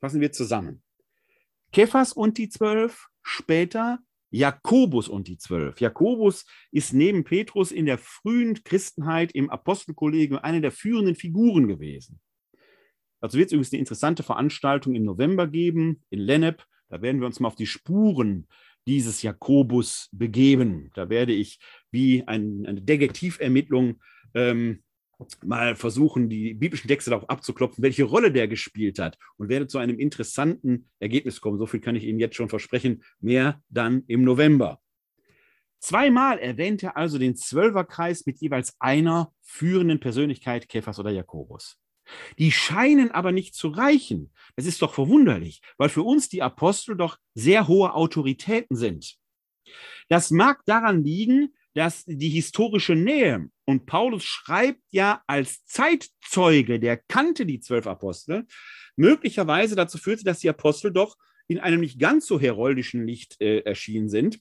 Fassen 0.00 0.20
wir 0.20 0.30
zusammen. 0.30 0.82
Kephas 1.72 2.12
und 2.12 2.38
die 2.38 2.48
Zwölf, 2.48 3.08
später 3.22 3.98
Jakobus 4.30 5.08
und 5.08 5.28
die 5.28 5.38
Zwölf. 5.38 5.80
Jakobus 5.80 6.44
ist 6.70 6.92
neben 6.92 7.24
Petrus 7.24 7.72
in 7.72 7.86
der 7.86 7.98
frühen 7.98 8.62
Christenheit 8.62 9.32
im 9.32 9.50
Apostelkollegium 9.50 10.38
eine 10.38 10.60
der 10.60 10.72
führenden 10.72 11.14
Figuren 11.14 11.66
gewesen. 11.66 12.20
Dazu 13.26 13.38
wird 13.38 13.48
es 13.48 13.52
übrigens 13.54 13.72
eine 13.72 13.80
interessante 13.80 14.22
Veranstaltung 14.22 14.94
im 14.94 15.02
November 15.02 15.48
geben 15.48 16.00
in 16.10 16.20
Lennep. 16.20 16.64
Da 16.88 17.02
werden 17.02 17.20
wir 17.20 17.26
uns 17.26 17.40
mal 17.40 17.48
auf 17.48 17.56
die 17.56 17.66
Spuren 17.66 18.46
dieses 18.86 19.22
Jakobus 19.22 20.08
begeben. 20.12 20.92
Da 20.94 21.08
werde 21.08 21.32
ich 21.32 21.58
wie 21.90 22.22
ein, 22.28 22.64
eine 22.66 22.80
Detektivermittlung 22.80 24.00
ähm, 24.34 24.84
mal 25.44 25.74
versuchen, 25.74 26.28
die 26.28 26.54
biblischen 26.54 26.86
Texte 26.86 27.10
darauf 27.10 27.28
abzuklopfen, 27.28 27.82
welche 27.82 28.04
Rolle 28.04 28.30
der 28.30 28.46
gespielt 28.46 29.00
hat 29.00 29.18
und 29.38 29.48
werde 29.48 29.66
zu 29.66 29.78
einem 29.78 29.98
interessanten 29.98 30.88
Ergebnis 31.00 31.40
kommen. 31.40 31.58
So 31.58 31.66
viel 31.66 31.80
kann 31.80 31.96
ich 31.96 32.04
Ihnen 32.04 32.20
jetzt 32.20 32.36
schon 32.36 32.48
versprechen. 32.48 33.02
Mehr 33.18 33.60
dann 33.68 34.04
im 34.06 34.22
November. 34.22 34.80
Zweimal 35.80 36.38
erwähnt 36.38 36.84
er 36.84 36.96
also 36.96 37.18
den 37.18 37.34
Zwölferkreis 37.34 38.24
mit 38.24 38.38
jeweils 38.38 38.76
einer 38.78 39.32
führenden 39.42 39.98
Persönlichkeit, 39.98 40.68
Kephas 40.68 41.00
oder 41.00 41.10
Jakobus. 41.10 41.76
Die 42.38 42.52
scheinen 42.52 43.10
aber 43.10 43.32
nicht 43.32 43.54
zu 43.54 43.68
reichen. 43.68 44.32
Das 44.54 44.66
ist 44.66 44.82
doch 44.82 44.94
verwunderlich, 44.94 45.60
weil 45.76 45.88
für 45.88 46.02
uns 46.02 46.28
die 46.28 46.42
Apostel 46.42 46.96
doch 46.96 47.18
sehr 47.34 47.68
hohe 47.68 47.94
Autoritäten 47.94 48.76
sind. 48.76 49.16
Das 50.08 50.30
mag 50.30 50.62
daran 50.66 51.02
liegen, 51.02 51.54
dass 51.74 52.04
die 52.06 52.30
historische 52.30 52.94
Nähe, 52.94 53.50
und 53.66 53.84
Paulus 53.84 54.24
schreibt 54.24 54.82
ja 54.90 55.22
als 55.26 55.64
Zeitzeuge, 55.66 56.80
der 56.80 56.96
kannte 56.96 57.44
die 57.44 57.60
zwölf 57.60 57.86
Apostel, 57.86 58.46
möglicherweise 58.96 59.76
dazu 59.76 59.98
führte, 59.98 60.24
dass 60.24 60.38
die 60.38 60.48
Apostel 60.48 60.92
doch 60.92 61.16
in 61.48 61.60
einem 61.60 61.80
nicht 61.80 61.98
ganz 61.98 62.26
so 62.26 62.40
heroldischen 62.40 63.06
Licht 63.06 63.40
äh, 63.40 63.60
erschienen 63.60 64.08
sind. 64.08 64.40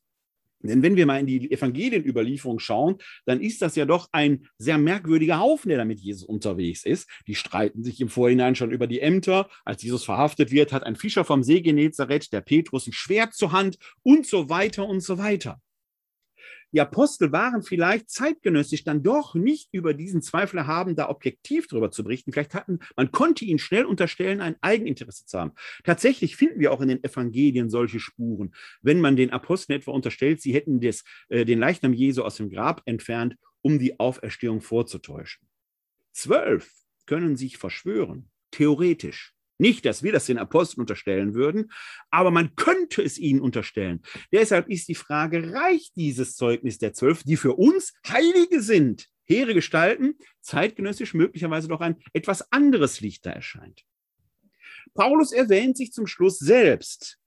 Denn 0.67 0.83
wenn 0.83 0.95
wir 0.95 1.05
mal 1.05 1.19
in 1.19 1.27
die 1.27 1.51
Evangelienüberlieferung 1.51 2.59
schauen, 2.59 2.97
dann 3.25 3.41
ist 3.41 3.61
das 3.61 3.75
ja 3.75 3.85
doch 3.85 4.09
ein 4.11 4.47
sehr 4.57 4.77
merkwürdiger 4.77 5.39
Haufen, 5.39 5.69
der 5.69 5.77
da 5.77 5.85
mit 5.85 5.99
Jesus 5.99 6.23
unterwegs 6.23 6.85
ist. 6.85 7.09
Die 7.27 7.35
streiten 7.35 7.83
sich 7.83 8.01
im 8.01 8.09
Vorhinein 8.09 8.55
schon 8.55 8.71
über 8.71 8.87
die 8.87 8.99
Ämter. 8.99 9.49
Als 9.63 9.83
Jesus 9.83 10.03
verhaftet 10.03 10.51
wird, 10.51 10.71
hat 10.71 10.83
ein 10.83 10.95
Fischer 10.95 11.25
vom 11.25 11.43
See 11.43 11.61
Genezareth, 11.61 12.31
der 12.31 12.41
Petrus, 12.41 12.87
ein 12.87 12.93
Schwert 12.93 13.33
zur 13.33 13.51
Hand 13.51 13.77
und 14.03 14.25
so 14.25 14.49
weiter 14.49 14.87
und 14.87 15.01
so 15.01 15.17
weiter. 15.17 15.59
Die 16.75 16.81
Apostel 16.81 17.31
waren 17.31 17.63
vielleicht 17.63 18.09
zeitgenössisch 18.09 18.83
dann 18.83 19.01
doch 19.01 19.33
nicht 19.33 19.69
über 19.71 19.93
diesen 19.93 20.21
Zweifel 20.21 20.67
haben, 20.67 20.97
da 20.97 21.07
objektiv 21.07 21.67
darüber 21.67 21.89
zu 21.89 22.03
berichten. 22.03 22.33
Vielleicht 22.33 22.53
hatten, 22.53 22.79
man 22.97 23.13
konnte 23.13 23.45
ihnen 23.45 23.59
schnell 23.59 23.85
unterstellen, 23.85 24.41
ein 24.41 24.57
Eigeninteresse 24.59 25.25
zu 25.25 25.39
haben. 25.39 25.53
Tatsächlich 25.85 26.35
finden 26.35 26.59
wir 26.59 26.73
auch 26.73 26.81
in 26.81 26.89
den 26.89 27.01
Evangelien 27.01 27.69
solche 27.69 28.01
Spuren. 28.01 28.53
Wenn 28.81 28.99
man 28.99 29.15
den 29.15 29.29
Aposteln 29.29 29.79
etwa 29.79 29.91
unterstellt, 29.91 30.41
sie 30.41 30.53
hätten 30.53 30.81
des, 30.81 31.05
äh, 31.29 31.45
den 31.45 31.59
Leichnam 31.59 31.93
Jesu 31.93 32.23
aus 32.23 32.35
dem 32.35 32.49
Grab 32.49 32.81
entfernt, 32.83 33.37
um 33.61 33.79
die 33.79 33.97
Auferstehung 33.97 34.59
vorzutäuschen. 34.59 35.47
Zwölf 36.11 36.69
können 37.05 37.37
sich 37.37 37.57
verschwören, 37.57 38.29
theoretisch. 38.51 39.34
Nicht, 39.57 39.85
dass 39.85 40.03
wir 40.03 40.11
das 40.11 40.25
den 40.25 40.37
Aposteln 40.37 40.81
unterstellen 40.81 41.33
würden, 41.33 41.71
aber 42.11 42.31
man 42.31 42.55
könnte 42.55 43.01
es 43.01 43.17
ihnen 43.17 43.41
unterstellen. 43.41 44.01
Deshalb 44.31 44.69
ist 44.69 44.87
die 44.87 44.95
Frage, 44.95 45.53
reicht 45.53 45.95
dieses 45.95 46.35
Zeugnis 46.35 46.77
der 46.77 46.93
Zwölf, 46.93 47.23
die 47.23 47.37
für 47.37 47.53
uns 47.53 47.93
Heilige 48.07 48.61
sind, 48.61 49.07
hehre 49.23 49.53
Gestalten, 49.53 50.15
zeitgenössisch 50.41 51.13
möglicherweise 51.13 51.67
doch 51.67 51.81
ein 51.81 51.97
etwas 52.13 52.51
anderes 52.51 52.99
Licht 53.01 53.25
da 53.25 53.31
erscheint? 53.31 53.83
Paulus 54.93 55.31
erwähnt 55.31 55.77
sich 55.77 55.91
zum 55.91 56.07
Schluss 56.07 56.39
selbst. 56.39 57.19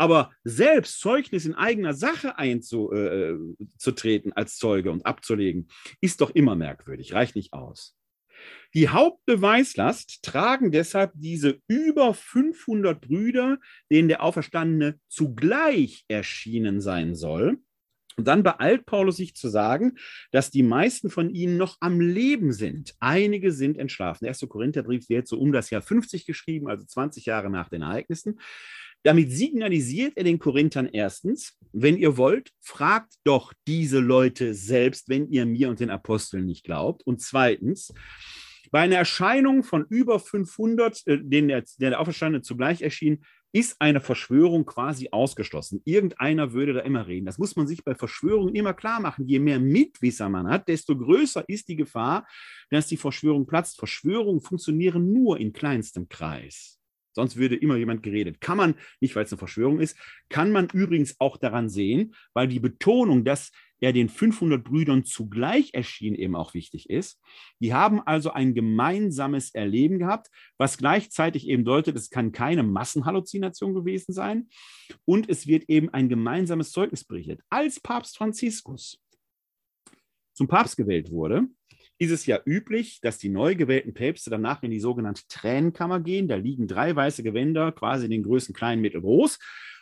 Aber 0.00 0.30
selbst 0.44 1.00
Zeugnis 1.00 1.44
in 1.44 1.54
eigener 1.54 1.92
Sache 1.92 2.38
einzutreten 2.38 4.30
äh, 4.30 4.34
als 4.36 4.56
Zeuge 4.56 4.92
und 4.92 5.04
abzulegen, 5.04 5.68
ist 6.00 6.20
doch 6.20 6.30
immer 6.30 6.54
merkwürdig, 6.54 7.12
reicht 7.12 7.34
nicht 7.34 7.52
aus. 7.52 7.97
Die 8.74 8.88
Hauptbeweislast 8.88 10.22
tragen 10.22 10.70
deshalb 10.70 11.12
diese 11.14 11.60
über 11.68 12.12
500 12.14 13.00
Brüder, 13.00 13.58
denen 13.90 14.08
der 14.08 14.22
Auferstandene 14.22 14.98
zugleich 15.08 16.04
erschienen 16.08 16.80
sein 16.80 17.14
soll. 17.14 17.58
Und 18.18 18.26
dann 18.26 18.42
beeilt 18.42 18.84
Paulus 18.84 19.16
sich 19.16 19.36
zu 19.36 19.48
sagen, 19.48 19.96
dass 20.32 20.50
die 20.50 20.64
meisten 20.64 21.08
von 21.08 21.30
ihnen 21.30 21.56
noch 21.56 21.76
am 21.80 22.00
Leben 22.00 22.52
sind. 22.52 22.96
Einige 22.98 23.52
sind 23.52 23.78
entschlafen. 23.78 24.24
Der 24.24 24.30
erste 24.30 24.48
Korintherbrief 24.48 25.08
wird 25.08 25.28
so 25.28 25.38
um 25.38 25.52
das 25.52 25.70
Jahr 25.70 25.82
50 25.82 26.26
geschrieben, 26.26 26.68
also 26.68 26.84
20 26.84 27.26
Jahre 27.26 27.48
nach 27.48 27.68
den 27.68 27.82
Ereignissen. 27.82 28.40
Damit 29.02 29.30
signalisiert 29.30 30.16
er 30.16 30.24
den 30.24 30.38
Korinthern 30.38 30.88
erstens, 30.92 31.56
wenn 31.72 31.96
ihr 31.96 32.16
wollt, 32.16 32.50
fragt 32.60 33.14
doch 33.24 33.52
diese 33.66 34.00
Leute 34.00 34.54
selbst, 34.54 35.08
wenn 35.08 35.30
ihr 35.30 35.46
mir 35.46 35.68
und 35.68 35.80
den 35.80 35.90
Aposteln 35.90 36.46
nicht 36.46 36.64
glaubt. 36.64 37.06
Und 37.06 37.20
zweitens, 37.20 37.92
bei 38.70 38.80
einer 38.80 38.96
Erscheinung 38.96 39.62
von 39.62 39.86
über 39.88 40.18
500, 40.18 41.06
äh, 41.06 41.18
denen 41.22 41.48
der, 41.48 41.64
der 41.78 42.00
Auferstandene 42.00 42.42
zugleich 42.42 42.82
erschien, 42.82 43.24
ist 43.52 43.80
eine 43.80 44.00
Verschwörung 44.00 44.66
quasi 44.66 45.08
ausgeschlossen. 45.10 45.80
Irgendeiner 45.84 46.52
würde 46.52 46.74
da 46.74 46.80
immer 46.80 47.06
reden. 47.06 47.24
Das 47.24 47.38
muss 47.38 47.56
man 47.56 47.66
sich 47.66 47.82
bei 47.82 47.94
Verschwörungen 47.94 48.54
immer 48.54 48.74
klar 48.74 49.00
machen. 49.00 49.26
Je 49.26 49.38
mehr 49.38 49.58
Mitwisser 49.58 50.28
man 50.28 50.48
hat, 50.48 50.68
desto 50.68 50.96
größer 50.96 51.48
ist 51.48 51.68
die 51.68 51.76
Gefahr, 51.76 52.26
dass 52.70 52.88
die 52.88 52.98
Verschwörung 52.98 53.46
platzt. 53.46 53.78
Verschwörungen 53.78 54.42
funktionieren 54.42 55.12
nur 55.12 55.40
in 55.40 55.54
kleinstem 55.54 56.08
Kreis. 56.08 56.77
Sonst 57.18 57.36
würde 57.36 57.56
immer 57.56 57.74
jemand 57.74 58.04
geredet. 58.04 58.40
Kann 58.40 58.56
man, 58.56 58.76
nicht 59.00 59.16
weil 59.16 59.24
es 59.24 59.32
eine 59.32 59.40
Verschwörung 59.40 59.80
ist, 59.80 59.98
kann 60.28 60.52
man 60.52 60.68
übrigens 60.72 61.16
auch 61.18 61.36
daran 61.36 61.68
sehen, 61.68 62.14
weil 62.32 62.46
die 62.46 62.60
Betonung, 62.60 63.24
dass 63.24 63.50
er 63.80 63.92
den 63.92 64.08
500 64.08 64.62
Brüdern 64.62 65.04
zugleich 65.04 65.74
erschien, 65.74 66.14
eben 66.14 66.36
auch 66.36 66.54
wichtig 66.54 66.88
ist. 66.88 67.20
Die 67.58 67.74
haben 67.74 68.00
also 68.00 68.30
ein 68.30 68.54
gemeinsames 68.54 69.52
Erleben 69.52 69.98
gehabt, 69.98 70.28
was 70.58 70.78
gleichzeitig 70.78 71.48
eben 71.48 71.64
deutet, 71.64 71.96
es 71.96 72.08
kann 72.08 72.30
keine 72.30 72.62
Massenhalluzination 72.62 73.74
gewesen 73.74 74.12
sein 74.12 74.48
und 75.04 75.28
es 75.28 75.48
wird 75.48 75.68
eben 75.68 75.88
ein 75.88 76.08
gemeinsames 76.08 76.70
Zeugnis 76.70 77.02
berichtet. 77.02 77.40
Als 77.50 77.80
Papst 77.80 78.16
Franziskus 78.16 79.00
zum 80.34 80.46
Papst 80.46 80.76
gewählt 80.76 81.10
wurde, 81.10 81.48
ist 81.98 82.10
es 82.10 82.26
ja 82.26 82.40
üblich, 82.44 83.00
dass 83.00 83.18
die 83.18 83.28
neu 83.28 83.54
gewählten 83.56 83.92
Päpste 83.92 84.30
danach 84.30 84.62
in 84.62 84.70
die 84.70 84.80
sogenannte 84.80 85.22
Tränenkammer 85.28 86.00
gehen. 86.00 86.28
Da 86.28 86.36
liegen 86.36 86.68
drei 86.68 86.94
weiße 86.94 87.22
Gewänder, 87.22 87.72
quasi 87.72 88.04
in 88.04 88.10
den 88.10 88.22
Größen 88.22 88.54
klein, 88.54 88.80
mittel, 88.80 89.00
groß 89.00 89.38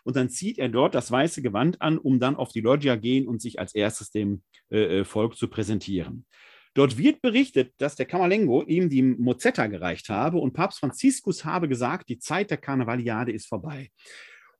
und 0.07 0.15
dann 0.15 0.31
zieht 0.31 0.59
er 0.59 0.69
dort 0.69 0.95
das 0.95 1.11
weiße 1.11 1.43
Gewand 1.43 1.83
an, 1.83 1.99
um 1.99 2.21
dann 2.21 2.37
auf 2.37 2.53
die 2.53 2.61
Loggia 2.61 2.95
gehen 2.95 3.27
und 3.27 3.43
sich 3.43 3.59
als 3.59 3.75
erstes 3.75 4.13
dem 4.13 4.43
äh, 4.71 5.01
äh, 5.01 5.05
Volk 5.05 5.37
zu 5.37 5.49
präsentieren. 5.49 6.27
Dort 6.75 6.97
wird 6.97 7.23
berichtet, 7.23 7.73
dass 7.79 7.97
der 7.97 8.07
Kamalengo 8.07 8.63
ihm 8.63 8.89
die 8.89 9.03
Mozetta 9.03 9.67
gereicht 9.67 10.09
habe 10.09 10.39
und 10.39 10.53
Papst 10.53 10.79
Franziskus 10.79 11.45
habe 11.45 11.69
gesagt, 11.69 12.09
die 12.09 12.21
Zeit 12.21 12.51
der 12.51 12.59
Karnevaliade 12.59 13.33
ist 13.33 13.49
vorbei. 13.49 13.91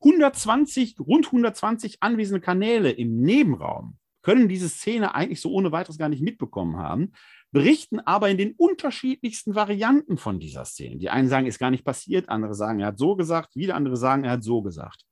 120, 0.01 0.99
rund 0.99 1.27
120 1.27 1.99
anwesende 2.01 2.41
Kanäle 2.41 2.91
im 2.91 3.21
Nebenraum 3.21 3.99
können 4.23 4.49
diese 4.49 4.69
Szene 4.69 5.15
eigentlich 5.15 5.41
so 5.41 5.53
ohne 5.53 5.71
weiteres 5.71 5.99
gar 5.99 6.09
nicht 6.09 6.23
mitbekommen 6.23 6.77
haben, 6.79 7.13
berichten 7.53 8.01
aber 8.01 8.29
in 8.29 8.39
den 8.39 8.53
unterschiedlichsten 8.53 9.55
Varianten 9.55 10.19
von 10.19 10.41
dieser 10.41 10.65
Szene. 10.65 10.99
Die 10.99 11.11
einen 11.11 11.29
sagen, 11.29 11.47
ist 11.47 11.59
gar 11.59 11.71
nicht 11.71 11.85
passiert, 11.85 12.29
andere 12.29 12.55
sagen, 12.55 12.81
er 12.81 12.89
hat 12.89 12.99
so 12.99 13.17
gesagt, 13.17 13.57
wieder 13.57 13.75
andere 13.75 13.97
sagen, 13.97 14.25
er 14.25 14.33
hat 14.33 14.45
so 14.45 14.63
gesagt. 14.63 15.05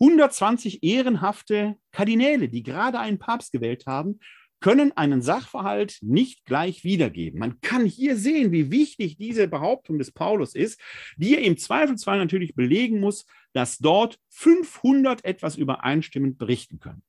120 0.00 0.82
ehrenhafte 0.82 1.76
Kardinäle, 1.92 2.48
die 2.48 2.62
gerade 2.62 2.98
einen 2.98 3.18
Papst 3.18 3.52
gewählt 3.52 3.86
haben, 3.86 4.20
können 4.60 4.92
einen 4.92 5.22
Sachverhalt 5.22 5.98
nicht 6.02 6.44
gleich 6.44 6.84
wiedergeben. 6.84 7.40
Man 7.40 7.60
kann 7.60 7.86
hier 7.86 8.16
sehen, 8.16 8.52
wie 8.52 8.70
wichtig 8.70 9.16
diese 9.16 9.48
Behauptung 9.48 9.98
des 9.98 10.12
Paulus 10.12 10.54
ist, 10.54 10.80
die 11.16 11.34
er 11.34 11.42
im 11.42 11.56
Zweifelsfall 11.56 12.18
natürlich 12.18 12.54
belegen 12.54 13.00
muss, 13.00 13.24
dass 13.52 13.78
dort 13.78 14.18
500 14.28 15.24
etwas 15.24 15.56
übereinstimmend 15.56 16.38
berichten 16.38 16.78
können. 16.78 17.02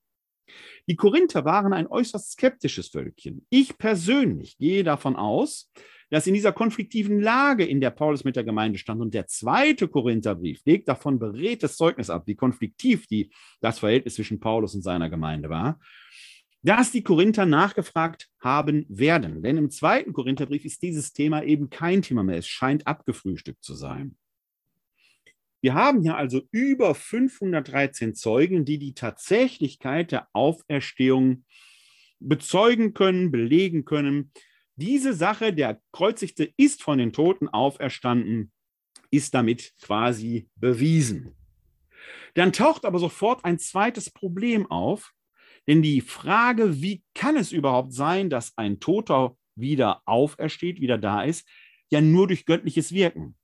Die 0.88 0.96
Korinther 0.96 1.46
waren 1.46 1.74
ein 1.74 1.88
äußerst 1.88 2.34
skeptisches 2.34 2.90
Völkchen. 2.90 3.46
Ich 3.50 3.78
persönlich 3.78 4.58
gehe 4.58 4.84
davon 4.84 5.16
aus, 5.16 5.72
dass 6.12 6.28
in 6.28 6.34
dieser 6.34 6.52
konfliktiven 6.52 7.22
Lage, 7.22 7.66
in 7.66 7.80
der 7.80 7.90
Paulus 7.90 8.24
mit 8.24 8.36
der 8.36 8.44
Gemeinde 8.44 8.78
stand, 8.78 9.02
und 9.02 9.14
der 9.14 9.28
zweite 9.28 9.88
Korintherbrief 9.88 10.62
legt 10.66 10.88
davon 10.90 11.18
beredtes 11.18 11.78
Zeugnis 11.78 12.10
ab, 12.10 12.24
wie 12.26 12.36
konfliktiv 12.36 13.08
die, 13.08 13.32
das 13.62 13.80
Verhältnis 13.80 14.16
zwischen 14.16 14.40
Paulus 14.40 14.76
und 14.76 14.82
seiner 14.82 15.10
Gemeinde 15.10 15.50
war, 15.50 15.80
dass 16.64 16.92
die 16.92 17.04
Korinther 17.04 17.46
nachgefragt 17.46 18.30
haben 18.40 18.86
werden. 18.90 19.42
Denn 19.42 19.58
im 19.58 19.70
zweiten 19.70 20.14
Korintherbrief 20.14 20.66
ist 20.66 20.84
dieses 20.84 21.14
Thema 21.14 21.44
eben 21.44 21.70
kein 21.70 22.02
Thema 22.02 22.24
mehr. 22.24 22.38
Es 22.38 22.48
scheint 22.48 22.86
abgefrühstückt 22.86 23.64
zu 23.64 23.74
sein. 23.74 24.18
Wir 25.62 25.76
haben 25.76 26.02
hier 26.02 26.18
also 26.18 26.42
über 26.52 26.96
513 26.96 28.16
Zeugen, 28.16 28.66
die 28.66 28.80
die 28.80 28.96
Tatsächlichkeit 28.96 30.12
der 30.12 30.28
Auferstehung 30.34 31.46
bezeugen 32.20 32.94
können, 32.94 33.32
belegen 33.32 33.86
können. 33.86 34.32
Diese 34.76 35.14
Sache, 35.14 35.54
der 35.54 35.80
Kreuzigte 35.92 36.52
ist 36.58 36.82
von 36.82 36.98
den 36.98 37.14
Toten 37.14 37.48
auferstanden, 37.48 38.52
ist 39.12 39.36
damit 39.36 39.74
quasi 39.82 40.50
bewiesen. 40.56 41.36
Dann 42.34 42.54
taucht 42.54 42.86
aber 42.86 42.98
sofort 42.98 43.46
ein 43.46 43.60
zweites 43.60 44.10
Problem 44.10 44.70
auf, 44.72 45.12
denn 45.68 45.84
die 45.84 46.02
Frage, 46.02 46.82
wie 46.82 47.04
kann 47.14 47.36
es 47.36 47.52
überhaupt 47.52 47.94
sein, 47.94 48.30
dass 48.32 48.58
ein 48.58 48.80
Toter 48.80 49.38
wieder 49.56 50.02
aufersteht, 50.06 50.80
wieder 50.82 50.98
da 50.98 51.24
ist, 51.24 51.48
ja 51.92 52.02
nur 52.02 52.28
durch 52.28 52.46
göttliches 52.46 52.94
Wirken. 52.94 53.36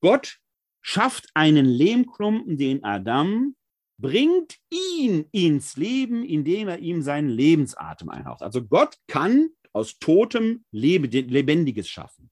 Gott 0.00 0.38
schafft 0.84 1.30
einen 1.34 1.64
Lehmklumpen, 1.64 2.58
den 2.58 2.84
Adam, 2.84 3.56
bringt 4.00 4.58
ihn 4.70 5.26
ins 5.32 5.76
Leben, 5.76 6.24
indem 6.24 6.68
er 6.68 6.78
ihm 6.78 7.02
seinen 7.02 7.30
Lebensatem 7.30 8.10
einhaucht. 8.10 8.42
Also 8.42 8.62
Gott 8.64 8.96
kann 9.06 9.48
aus 9.72 9.98
Totem 9.98 10.64
Lebendiges 10.72 11.88
schaffen. 11.88 12.30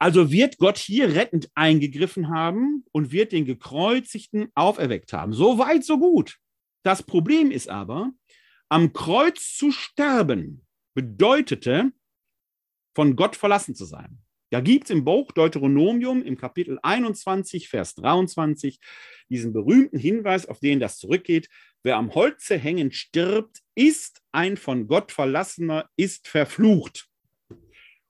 Also 0.00 0.30
wird 0.30 0.58
Gott 0.58 0.78
hier 0.78 1.14
rettend 1.14 1.50
eingegriffen 1.54 2.28
haben 2.28 2.84
und 2.92 3.10
wird 3.12 3.32
den 3.32 3.46
Gekreuzigten 3.46 4.52
auferweckt 4.54 5.12
haben. 5.12 5.32
So 5.32 5.58
weit, 5.58 5.84
so 5.84 5.98
gut. 5.98 6.38
Das 6.84 7.02
Problem 7.02 7.50
ist 7.50 7.68
aber, 7.68 8.12
am 8.68 8.92
Kreuz 8.92 9.56
zu 9.56 9.72
sterben 9.72 10.66
bedeutete, 10.94 11.92
von 12.94 13.16
Gott 13.16 13.36
verlassen 13.36 13.74
zu 13.74 13.86
sein. 13.86 14.22
Da 14.50 14.60
gibt 14.60 14.84
es 14.84 14.90
im 14.90 15.04
Buch 15.04 15.32
Deuteronomium 15.32 16.22
im 16.22 16.38
Kapitel 16.38 16.78
21, 16.82 17.68
Vers 17.68 17.94
23 17.96 18.80
diesen 19.28 19.52
berühmten 19.52 19.98
Hinweis, 19.98 20.46
auf 20.46 20.60
den 20.60 20.80
das 20.80 20.98
zurückgeht. 20.98 21.48
Wer 21.82 21.96
am 21.96 22.14
Holze 22.14 22.56
hängen 22.56 22.90
stirbt, 22.92 23.58
ist 23.74 24.22
ein 24.32 24.56
von 24.56 24.88
Gott 24.88 25.12
verlassener, 25.12 25.88
ist 25.96 26.28
verflucht. 26.28 27.08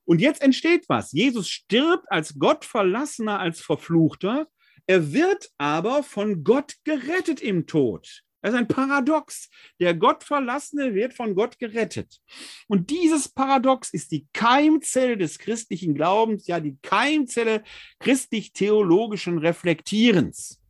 Und 0.05 0.21
jetzt 0.21 0.41
entsteht 0.41 0.89
was. 0.89 1.13
Jesus 1.13 1.49
stirbt 1.51 2.11
als 2.11 2.39
Gott 2.39 2.65
verlassener, 2.65 3.41
als 3.41 3.61
Verfluchter. 3.61 4.49
Er 4.87 5.13
wird 5.13 5.51
aber 5.59 6.03
von 6.03 6.45
Gott 6.45 6.77
gerettet 6.85 7.41
im 7.41 7.67
Tod. 7.67 8.23
Das 8.41 8.53
ist 8.53 8.59
ein 8.59 8.69
Paradox. 8.69 9.51
Der 9.81 9.95
Gottverlassene 9.95 10.95
wird 10.95 11.15
von 11.15 11.35
Gott 11.35 11.59
gerettet. 11.59 12.21
Und 12.69 12.91
dieses 12.91 13.29
Paradox 13.29 13.91
ist 13.93 14.13
die 14.13 14.27
Keimzelle 14.33 15.17
des 15.17 15.39
christlichen 15.39 15.95
Glaubens, 15.95 16.47
ja 16.47 16.61
die 16.61 16.79
Keimzelle 16.83 17.65
christlich-theologischen 17.99 19.39
Reflektierens. 19.39 20.61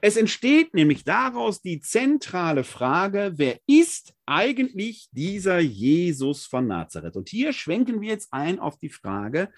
Es 0.00 0.16
entsteht 0.16 0.72
nämlich 0.74 1.04
daraus 1.04 1.60
die 1.60 1.80
zentrale 1.80 2.62
Frage, 2.62 3.32
wer 3.36 3.58
ist 3.66 4.14
eigentlich 4.24 5.08
dieser 5.10 5.58
Jesus 5.58 6.46
von 6.46 6.68
Nazareth? 6.68 7.16
Und 7.16 7.28
hier 7.28 7.52
schwenken 7.52 8.00
wir 8.00 8.10
jetzt 8.10 8.32
ein 8.32 8.60
auf 8.60 8.78
die 8.78 8.88
Frage 8.88 9.50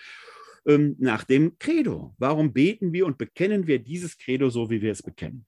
ähm, 0.66 0.96
nach 0.98 1.24
dem 1.24 1.58
Credo. 1.58 2.14
Warum 2.18 2.52
beten 2.52 2.92
wir 2.94 3.06
und 3.06 3.18
bekennen 3.18 3.66
wir 3.66 3.78
dieses 3.78 4.16
Credo 4.16 4.48
so, 4.48 4.70
wie 4.70 4.80
wir 4.80 4.92
es 4.92 5.02
bekennen? 5.02 5.44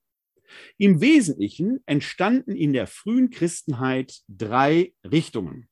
Im 0.76 1.00
Wesentlichen 1.00 1.80
entstanden 1.87 2.54
in 2.54 2.72
der 2.72 2.87
frühen 2.87 3.30
Christenheit 3.30 4.20
drei 4.28 4.92
Richtungen. 5.04 5.68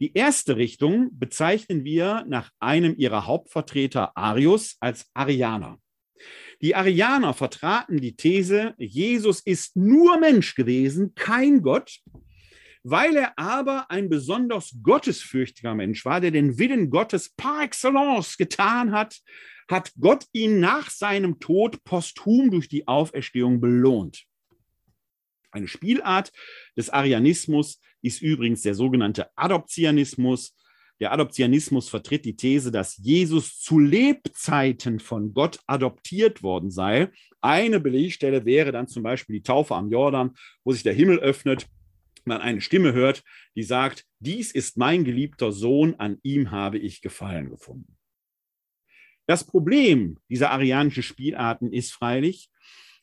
Die 0.00 0.14
erste 0.14 0.56
Richtung 0.56 1.10
bezeichnen 1.18 1.84
wir 1.84 2.24
nach 2.26 2.50
einem 2.58 2.96
ihrer 2.96 3.26
Hauptvertreter 3.26 4.16
Arius 4.16 4.76
als 4.80 5.08
Arianer. 5.14 5.78
Die 6.60 6.74
Arianer 6.74 7.34
vertraten 7.34 8.00
die 8.00 8.16
These, 8.16 8.74
Jesus 8.78 9.40
ist 9.40 9.76
nur 9.76 10.18
Mensch 10.18 10.54
gewesen, 10.54 11.14
kein 11.14 11.62
Gott, 11.62 12.00
weil 12.84 13.16
er 13.16 13.38
aber 13.38 13.90
ein 13.90 14.08
besonders 14.08 14.74
gottesfürchtiger 14.82 15.74
Mensch 15.74 16.04
war, 16.04 16.20
der 16.20 16.30
den 16.30 16.58
Willen 16.58 16.90
Gottes 16.90 17.30
par 17.36 17.62
excellence 17.62 18.36
getan 18.36 18.92
hat, 18.92 19.20
hat 19.72 19.92
Gott 19.98 20.26
ihn 20.32 20.60
nach 20.60 20.90
seinem 20.90 21.40
Tod 21.40 21.82
posthum 21.82 22.50
durch 22.50 22.68
die 22.68 22.86
Auferstehung 22.86 23.60
belohnt. 23.60 24.24
Eine 25.50 25.66
Spielart 25.66 26.30
des 26.76 26.90
Arianismus 26.90 27.80
ist 28.00 28.22
übrigens 28.22 28.62
der 28.62 28.74
sogenannte 28.74 29.30
Adoptionismus. 29.36 30.56
Der 31.00 31.12
Adoptionismus 31.12 31.88
vertritt 31.88 32.24
die 32.24 32.36
These, 32.36 32.70
dass 32.70 32.96
Jesus 32.98 33.58
zu 33.58 33.78
Lebzeiten 33.78 35.00
von 35.00 35.34
Gott 35.34 35.58
adoptiert 35.66 36.42
worden 36.42 36.70
sei. 36.70 37.10
Eine 37.40 37.80
Belegstelle 37.80 38.44
wäre 38.44 38.72
dann 38.72 38.88
zum 38.88 39.02
Beispiel 39.02 39.36
die 39.36 39.42
Taufe 39.42 39.74
am 39.74 39.90
Jordan, 39.90 40.34
wo 40.64 40.72
sich 40.72 40.84
der 40.84 40.94
Himmel 40.94 41.18
öffnet, 41.18 41.66
man 42.24 42.40
eine 42.40 42.60
Stimme 42.60 42.92
hört, 42.92 43.24
die 43.56 43.64
sagt, 43.64 44.04
dies 44.20 44.52
ist 44.52 44.76
mein 44.76 45.02
geliebter 45.04 45.50
Sohn, 45.50 45.96
an 45.96 46.18
ihm 46.22 46.50
habe 46.50 46.78
ich 46.78 47.02
Gefallen 47.02 47.50
gefunden. 47.50 47.96
Das 49.32 49.44
Problem 49.44 50.18
dieser 50.28 50.50
arianischen 50.50 51.02
Spielarten 51.02 51.72
ist 51.72 51.90
freilich, 51.90 52.50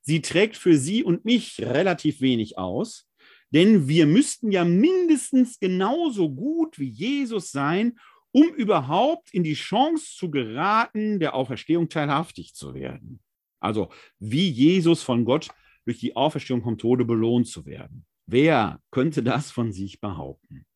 sie 0.01 0.21
trägt 0.21 0.57
für 0.57 0.77
Sie 0.77 1.03
und 1.03 1.25
mich 1.25 1.59
relativ 1.59 2.21
wenig 2.21 2.55
aus, 2.55 3.09
denn 3.49 3.87
wir 3.87 4.05
müssten 4.05 4.51
ja 4.51 4.63
mindestens 4.63 5.59
genauso 5.59 6.29
gut 6.29 6.77
wie 6.77 6.87
Jesus 6.87 7.51
sein, 7.51 7.97
um 8.31 8.47
überhaupt 8.53 9.33
in 9.33 9.43
die 9.43 9.55
Chance 9.55 10.15
zu 10.15 10.29
geraten, 10.29 11.19
der 11.19 11.33
Auferstehung 11.33 11.89
teilhaftig 11.89 12.53
zu 12.53 12.75
werden. 12.75 13.21
Also 13.59 13.89
wie 14.19 14.49
Jesus 14.49 15.01
von 15.01 15.25
Gott 15.25 15.47
durch 15.85 15.97
die 15.97 16.15
Auferstehung 16.15 16.61
vom 16.61 16.77
Tode 16.77 17.05
belohnt 17.05 17.47
zu 17.47 17.65
werden. 17.65 18.05
Wer 18.27 18.79
könnte 18.91 19.23
das 19.23 19.49
von 19.49 19.71
sich 19.71 19.99
behaupten? 19.99 20.67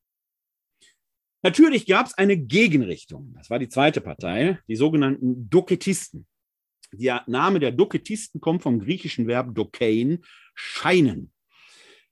Natürlich 1.43 1.85
gab 1.85 2.07
es 2.07 2.13
eine 2.13 2.37
Gegenrichtung. 2.37 3.33
Das 3.37 3.49
war 3.49 3.59
die 3.59 3.67
zweite 3.67 3.99
Partei, 3.99 4.59
die 4.69 4.77
sogenannten 4.77 5.49
Doketisten. 5.49 6.25
Der 6.93 7.23
Name 7.27 7.59
der 7.59 7.71
Doketisten 7.71 8.39
kommt 8.39 8.63
vom 8.63 8.79
griechischen 8.79 9.27
Verb 9.27 9.53
dokein, 9.53 10.23
scheinen. 10.55 11.33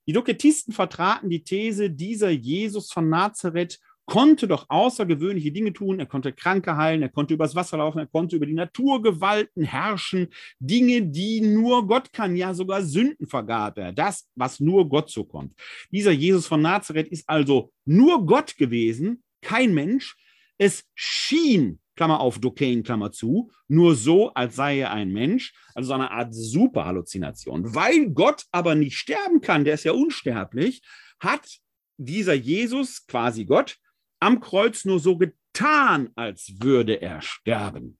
Die 0.05 0.13
Doketisten 0.13 0.73
vertraten 0.73 1.29
die 1.29 1.43
These, 1.43 1.91
dieser 1.91 2.29
Jesus 2.29 2.91
von 2.91 3.07
Nazareth 3.07 3.79
konnte 4.11 4.45
doch 4.45 4.65
außergewöhnliche 4.67 5.53
Dinge 5.53 5.71
tun. 5.71 6.01
Er 6.01 6.05
konnte 6.05 6.33
Kranke 6.33 6.75
heilen, 6.75 7.01
er 7.01 7.07
konnte 7.07 7.33
übers 7.33 7.55
Wasser 7.55 7.77
laufen, 7.77 7.99
er 7.99 8.07
konnte 8.07 8.35
über 8.35 8.45
die 8.45 8.53
Naturgewalten 8.53 9.63
herrschen. 9.63 10.27
Dinge, 10.59 11.03
die 11.03 11.39
nur 11.39 11.87
Gott 11.87 12.11
kann, 12.11 12.35
ja 12.35 12.53
sogar 12.53 12.83
Sünden 12.83 13.25
vergab 13.25 13.77
er. 13.77 13.93
Das, 13.93 14.27
was 14.35 14.59
nur 14.59 14.89
Gott 14.89 15.09
so 15.09 15.23
kommt. 15.23 15.53
Dieser 15.91 16.11
Jesus 16.11 16.45
von 16.45 16.61
Nazareth 16.61 17.07
ist 17.07 17.29
also 17.29 17.71
nur 17.85 18.25
Gott 18.25 18.57
gewesen, 18.57 19.23
kein 19.41 19.73
Mensch. 19.73 20.17
Es 20.57 20.83
schien, 20.93 21.79
Klammer 21.95 22.19
auf, 22.19 22.37
Dokain, 22.37 22.83
Klammer 22.83 23.13
zu, 23.13 23.49
nur 23.69 23.95
so, 23.95 24.33
als 24.33 24.57
sei 24.57 24.79
er 24.79 24.91
ein 24.91 25.13
Mensch. 25.13 25.53
Also 25.73 25.87
so 25.87 25.93
eine 25.93 26.11
Art 26.11 26.33
Superhalluzination. 26.33 27.73
Weil 27.73 28.09
Gott 28.09 28.43
aber 28.51 28.75
nicht 28.75 28.97
sterben 28.97 29.39
kann, 29.39 29.63
der 29.63 29.75
ist 29.75 29.85
ja 29.85 29.93
unsterblich, 29.93 30.81
hat 31.21 31.47
dieser 31.95 32.33
Jesus, 32.33 33.07
quasi 33.07 33.45
Gott, 33.45 33.77
am 34.21 34.39
Kreuz 34.39 34.85
nur 34.85 34.99
so 34.99 35.17
getan, 35.17 36.11
als 36.15 36.61
würde 36.61 37.01
er 37.01 37.21
sterben. 37.21 37.97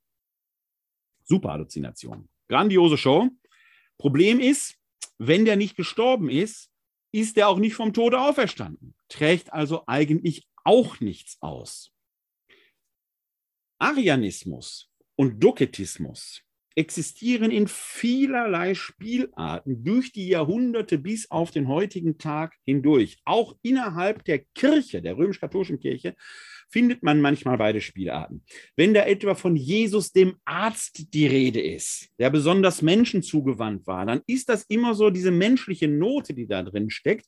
Super 1.24 1.52
Halluzination. 1.52 2.30
Grandiose 2.48 2.98
Show. 2.98 3.30
Problem 3.98 4.40
ist, 4.40 4.78
wenn 5.18 5.46
der 5.46 5.56
nicht 5.56 5.76
gestorben 5.76 6.30
ist, 6.30 6.72
ist 7.12 7.38
er 7.38 7.50
auch 7.50 7.58
nicht 7.58 7.76
vom 7.76 7.94
Tode 7.94 8.20
auferstanden. 8.22 8.96
Trägt 9.10 9.52
also 9.52 9.84
eigentlich 9.88 10.48
auch 10.64 11.00
nichts 11.00 11.38
aus. 11.42 11.92
Arianismus 13.80 14.90
und 15.16 15.40
Doketismus 15.40 16.44
existieren 16.76 17.52
in 17.52 17.68
vielerlei 17.68 18.76
Spielarten 18.76 19.84
durch 19.84 20.12
die 20.12 20.28
Jahrhunderte 20.28 20.98
bis 20.98 21.30
auf 21.30 21.52
den 21.52 21.68
heutigen 21.68 22.18
Tag 22.18 22.56
hindurch. 22.66 23.18
Auch 23.26 23.56
innerhalb 23.62 24.24
der 24.26 24.40
Kirche, 24.40 25.02
der 25.02 25.18
römisch-katholischen 25.18 25.80
Kirche, 25.80 26.16
findet 26.72 27.04
man 27.04 27.22
manchmal 27.22 27.58
beide 27.58 27.82
Spielarten. 27.82 28.44
Wenn 28.76 28.94
da 28.94 29.06
etwa 29.06 29.36
von 29.36 29.56
Jesus 29.56 30.12
dem 30.12 30.36
Arzt 30.46 31.14
die 31.14 31.28
Rede 31.28 31.62
ist, 31.62 32.10
der 32.18 32.30
besonders 32.30 32.82
Menschen 32.82 33.22
zugewandt 33.22 33.86
war, 33.86 34.06
dann 34.06 34.22
ist 34.26 34.50
das 34.50 34.64
immer 34.64 34.96
so 34.96 35.10
diese 35.10 35.32
menschliche 35.32 35.88
Note, 35.88 36.34
die 36.34 36.48
da 36.48 36.64
drin 36.64 36.90
steckt. 36.90 37.26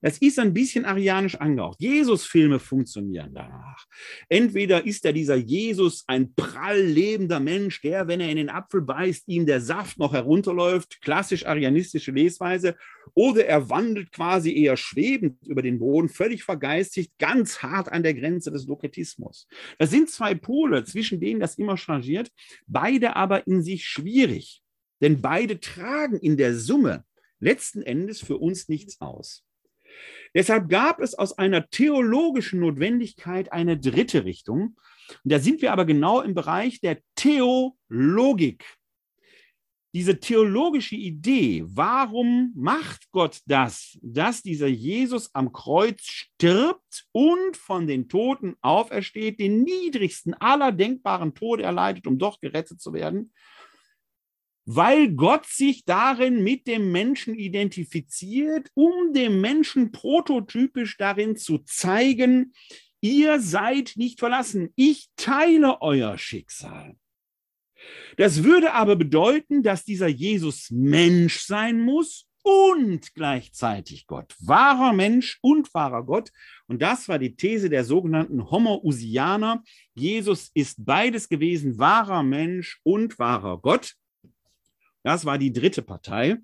Das 0.00 0.18
ist 0.18 0.38
ein 0.38 0.54
bisschen 0.54 0.84
arianisch 0.84 1.34
angehaucht. 1.36 1.80
Jesus-Filme 1.80 2.58
funktionieren 2.58 3.32
danach. 3.34 3.84
Entweder 4.28 4.86
ist 4.86 5.04
da 5.04 5.12
dieser 5.12 5.36
Jesus 5.36 6.04
ein 6.06 6.34
prall 6.34 6.80
lebender 6.80 7.40
Mensch, 7.40 7.80
der, 7.82 8.08
wenn 8.08 8.20
er 8.20 8.30
in 8.30 8.36
den 8.36 8.50
Apfel 8.50 8.82
beißt, 8.82 9.28
ihm 9.28 9.46
der 9.46 9.60
Saft 9.60 9.98
noch 9.98 10.12
herunterläuft, 10.12 11.00
klassisch 11.02 11.46
arianistische 11.46 12.12
Lesweise, 12.12 12.76
oder 13.14 13.46
er 13.46 13.68
wandelt 13.70 14.12
quasi 14.12 14.52
eher 14.54 14.76
schwebend 14.76 15.46
über 15.46 15.62
den 15.62 15.78
Boden, 15.78 16.08
völlig 16.08 16.42
vergeistigt, 16.42 17.12
ganz 17.18 17.62
hart 17.62 17.90
an 17.90 18.02
der 18.02 18.14
Grenze 18.14 18.50
des 18.50 18.66
Loketismus. 18.84 19.48
Das 19.78 19.90
sind 19.90 20.10
zwei 20.10 20.34
Pole, 20.34 20.84
zwischen 20.84 21.20
denen 21.20 21.40
das 21.40 21.56
immer 21.56 21.76
changiert, 21.76 22.30
beide 22.66 23.16
aber 23.16 23.46
in 23.46 23.62
sich 23.62 23.86
schwierig, 23.86 24.62
denn 25.00 25.20
beide 25.20 25.60
tragen 25.60 26.18
in 26.18 26.36
der 26.36 26.56
Summe 26.56 27.04
letzten 27.40 27.82
Endes 27.82 28.20
für 28.20 28.38
uns 28.38 28.68
nichts 28.68 29.00
aus. 29.00 29.44
Deshalb 30.34 30.68
gab 30.68 31.00
es 31.00 31.14
aus 31.14 31.38
einer 31.38 31.68
theologischen 31.68 32.60
Notwendigkeit 32.60 33.52
eine 33.52 33.78
dritte 33.78 34.24
Richtung. 34.24 34.76
Und 35.22 35.32
da 35.32 35.38
sind 35.38 35.62
wir 35.62 35.72
aber 35.72 35.84
genau 35.84 36.20
im 36.20 36.34
Bereich 36.34 36.80
der 36.80 36.98
Theologik 37.14 38.64
diese 39.94 40.18
theologische 40.18 40.96
Idee, 40.96 41.62
warum 41.68 42.52
macht 42.56 43.08
Gott 43.12 43.40
das, 43.46 43.96
dass 44.02 44.42
dieser 44.42 44.66
Jesus 44.66 45.32
am 45.34 45.52
Kreuz 45.52 46.02
stirbt 46.02 47.06
und 47.12 47.56
von 47.56 47.86
den 47.86 48.08
Toten 48.08 48.56
aufersteht, 48.60 49.38
den 49.38 49.62
niedrigsten 49.62 50.34
aller 50.34 50.72
denkbaren 50.72 51.32
Tode 51.34 51.62
erleidet, 51.62 52.08
um 52.08 52.18
doch 52.18 52.40
gerettet 52.40 52.80
zu 52.80 52.92
werden? 52.92 53.32
Weil 54.66 55.12
Gott 55.12 55.46
sich 55.46 55.84
darin 55.84 56.42
mit 56.42 56.66
dem 56.66 56.90
Menschen 56.90 57.34
identifiziert, 57.34 58.70
um 58.74 59.12
dem 59.12 59.40
Menschen 59.40 59.92
prototypisch 59.92 60.96
darin 60.96 61.36
zu 61.36 61.58
zeigen, 61.58 62.52
ihr 63.00 63.38
seid 63.38 63.92
nicht 63.94 64.18
verlassen, 64.18 64.72
ich 64.74 65.08
teile 65.14 65.82
euer 65.82 66.18
Schicksal. 66.18 66.96
Das 68.16 68.44
würde 68.44 68.72
aber 68.72 68.96
bedeuten, 68.96 69.62
dass 69.62 69.84
dieser 69.84 70.08
Jesus 70.08 70.70
Mensch 70.70 71.40
sein 71.40 71.80
muss 71.80 72.28
und 72.44 73.14
gleichzeitig 73.14 74.06
Gott. 74.06 74.34
Wahrer 74.38 74.92
Mensch 74.92 75.38
und 75.40 75.72
wahrer 75.72 76.04
Gott. 76.04 76.30
Und 76.66 76.82
das 76.82 77.08
war 77.08 77.18
die 77.18 77.34
These 77.34 77.70
der 77.70 77.84
sogenannten 77.84 78.50
Homoousianer. 78.50 79.62
Jesus 79.94 80.50
ist 80.52 80.84
beides 80.84 81.28
gewesen, 81.28 81.78
wahrer 81.78 82.22
Mensch 82.22 82.80
und 82.82 83.18
wahrer 83.18 83.58
Gott. 83.58 83.94
Das 85.02 85.24
war 85.24 85.38
die 85.38 85.52
dritte 85.52 85.82
Partei. 85.82 86.36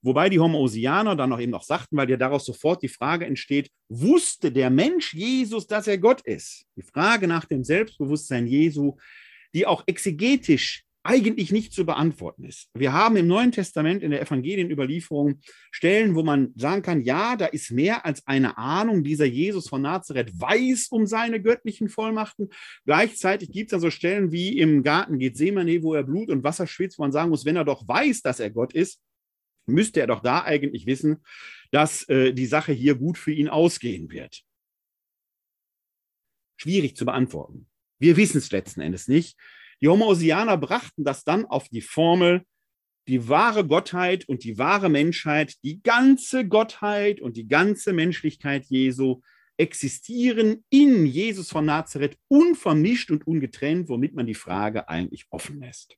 Wobei 0.00 0.28
die 0.28 0.38
Homoousianer 0.38 1.16
dann 1.16 1.30
noch 1.30 1.40
eben 1.40 1.50
noch 1.50 1.64
sagten, 1.64 1.96
weil 1.96 2.08
ja 2.08 2.16
daraus 2.16 2.44
sofort 2.44 2.82
die 2.82 2.88
Frage 2.88 3.26
entsteht, 3.26 3.70
wusste 3.88 4.52
der 4.52 4.70
Mensch 4.70 5.12
Jesus, 5.12 5.66
dass 5.66 5.88
er 5.88 5.98
Gott 5.98 6.20
ist? 6.20 6.66
Die 6.76 6.82
Frage 6.82 7.26
nach 7.26 7.46
dem 7.46 7.64
Selbstbewusstsein 7.64 8.46
Jesu 8.46 8.96
die 9.58 9.66
auch 9.66 9.82
exegetisch 9.86 10.84
eigentlich 11.02 11.50
nicht 11.50 11.72
zu 11.72 11.84
beantworten 11.84 12.44
ist. 12.44 12.68
Wir 12.74 12.92
haben 12.92 13.16
im 13.16 13.26
Neuen 13.26 13.50
Testament 13.50 14.04
in 14.04 14.12
der 14.12 14.20
Evangelienüberlieferung 14.20 15.40
Stellen, 15.72 16.14
wo 16.14 16.22
man 16.22 16.52
sagen 16.54 16.82
kann, 16.82 17.00
ja, 17.00 17.34
da 17.34 17.46
ist 17.46 17.72
mehr 17.72 18.06
als 18.06 18.24
eine 18.28 18.56
Ahnung, 18.56 19.02
dieser 19.02 19.24
Jesus 19.24 19.68
von 19.68 19.82
Nazareth 19.82 20.38
weiß 20.38 20.88
um 20.90 21.06
seine 21.06 21.42
göttlichen 21.42 21.88
Vollmachten. 21.88 22.50
Gleichzeitig 22.84 23.50
gibt 23.50 23.70
es 23.70 23.74
also 23.74 23.90
Stellen 23.90 24.30
wie 24.30 24.58
im 24.58 24.84
Garten 24.84 25.18
Gethsemane, 25.18 25.82
wo 25.82 25.94
er 25.94 26.04
Blut 26.04 26.30
und 26.30 26.44
Wasser 26.44 26.68
schwitzt, 26.68 26.98
wo 26.98 27.02
man 27.02 27.12
sagen 27.12 27.30
muss, 27.30 27.44
wenn 27.44 27.56
er 27.56 27.64
doch 27.64 27.88
weiß, 27.88 28.22
dass 28.22 28.38
er 28.38 28.50
Gott 28.50 28.74
ist, 28.74 29.00
müsste 29.66 30.00
er 30.00 30.06
doch 30.06 30.20
da 30.20 30.44
eigentlich 30.44 30.86
wissen, 30.86 31.24
dass 31.72 32.08
äh, 32.08 32.32
die 32.32 32.46
Sache 32.46 32.72
hier 32.72 32.94
gut 32.94 33.18
für 33.18 33.32
ihn 33.32 33.48
ausgehen 33.48 34.10
wird. 34.10 34.44
Schwierig 36.60 36.96
zu 36.96 37.04
beantworten. 37.04 37.67
Wir 37.98 38.16
wissen 38.16 38.38
es 38.38 38.50
letzten 38.50 38.80
Endes 38.80 39.08
nicht. 39.08 39.38
Die 39.80 39.88
Homoousianer 39.88 40.56
brachten 40.56 41.04
das 41.04 41.24
dann 41.24 41.44
auf 41.46 41.68
die 41.68 41.80
Formel, 41.80 42.44
die 43.06 43.28
wahre 43.28 43.66
Gottheit 43.66 44.28
und 44.28 44.44
die 44.44 44.58
wahre 44.58 44.88
Menschheit, 44.88 45.54
die 45.64 45.82
ganze 45.82 46.46
Gottheit 46.46 47.20
und 47.20 47.36
die 47.36 47.48
ganze 47.48 47.92
Menschlichkeit 47.92 48.66
Jesu 48.66 49.20
existieren 49.56 50.64
in 50.68 51.06
Jesus 51.06 51.50
von 51.50 51.64
Nazareth 51.64 52.16
unvermischt 52.28 53.10
und 53.10 53.26
ungetrennt, 53.26 53.88
womit 53.88 54.14
man 54.14 54.26
die 54.26 54.34
Frage 54.34 54.88
eigentlich 54.88 55.26
offen 55.30 55.60
lässt. 55.60 55.96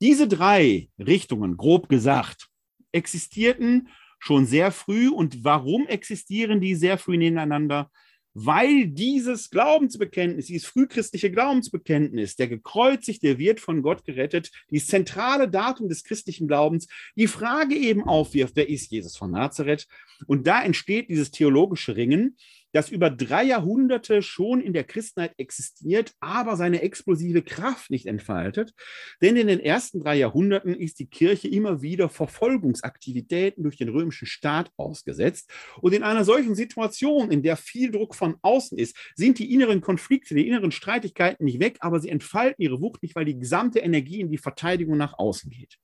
Diese 0.00 0.28
drei 0.28 0.88
Richtungen, 0.98 1.56
grob 1.56 1.88
gesagt, 1.88 2.48
existierten 2.92 3.88
schon 4.18 4.46
sehr 4.46 4.72
früh. 4.72 5.08
Und 5.08 5.44
warum 5.44 5.86
existieren 5.86 6.60
die 6.60 6.74
sehr 6.74 6.98
früh 6.98 7.16
nebeneinander? 7.16 7.90
Weil 8.40 8.86
dieses 8.86 9.50
Glaubensbekenntnis, 9.50 10.46
dieses 10.46 10.68
frühchristliche 10.68 11.32
Glaubensbekenntnis, 11.32 12.36
der 12.36 12.46
gekreuzigte 12.46 13.36
wird 13.36 13.58
von 13.58 13.82
Gott 13.82 14.04
gerettet, 14.04 14.52
die 14.70 14.78
zentrale 14.78 15.48
Datum 15.48 15.88
des 15.88 16.04
christlichen 16.04 16.46
Glaubens, 16.46 16.86
die 17.16 17.26
Frage 17.26 17.74
eben 17.74 18.04
aufwirft, 18.04 18.54
wer 18.54 18.68
ist 18.68 18.92
Jesus 18.92 19.16
von 19.16 19.32
Nazareth? 19.32 19.88
Und 20.26 20.46
da 20.46 20.62
entsteht 20.62 21.08
dieses 21.08 21.32
theologische 21.32 21.96
Ringen, 21.96 22.36
das 22.72 22.90
über 22.90 23.10
drei 23.10 23.44
Jahrhunderte 23.44 24.22
schon 24.22 24.60
in 24.60 24.72
der 24.72 24.84
Christenheit 24.84 25.32
existiert, 25.38 26.12
aber 26.20 26.56
seine 26.56 26.82
explosive 26.82 27.42
Kraft 27.42 27.90
nicht 27.90 28.06
entfaltet. 28.06 28.74
Denn 29.22 29.36
in 29.36 29.46
den 29.46 29.60
ersten 29.60 30.00
drei 30.00 30.16
Jahrhunderten 30.16 30.74
ist 30.74 30.98
die 30.98 31.06
Kirche 31.06 31.48
immer 31.48 31.82
wieder 31.82 32.08
Verfolgungsaktivitäten 32.08 33.62
durch 33.62 33.76
den 33.76 33.88
römischen 33.88 34.26
Staat 34.26 34.70
ausgesetzt. 34.76 35.50
Und 35.80 35.94
in 35.94 36.02
einer 36.02 36.24
solchen 36.24 36.54
Situation, 36.54 37.30
in 37.30 37.42
der 37.42 37.56
viel 37.56 37.90
Druck 37.90 38.14
von 38.14 38.36
außen 38.42 38.78
ist, 38.78 38.96
sind 39.14 39.38
die 39.38 39.52
inneren 39.52 39.80
Konflikte, 39.80 40.34
die 40.34 40.46
inneren 40.46 40.72
Streitigkeiten 40.72 41.44
nicht 41.44 41.60
weg, 41.60 41.78
aber 41.80 42.00
sie 42.00 42.10
entfalten 42.10 42.62
ihre 42.62 42.80
Wucht 42.80 43.02
nicht, 43.02 43.14
weil 43.14 43.24
die 43.24 43.38
gesamte 43.38 43.78
Energie 43.78 44.20
in 44.20 44.30
die 44.30 44.38
Verteidigung 44.38 44.96
nach 44.96 45.18
außen 45.18 45.50
geht. 45.50 45.78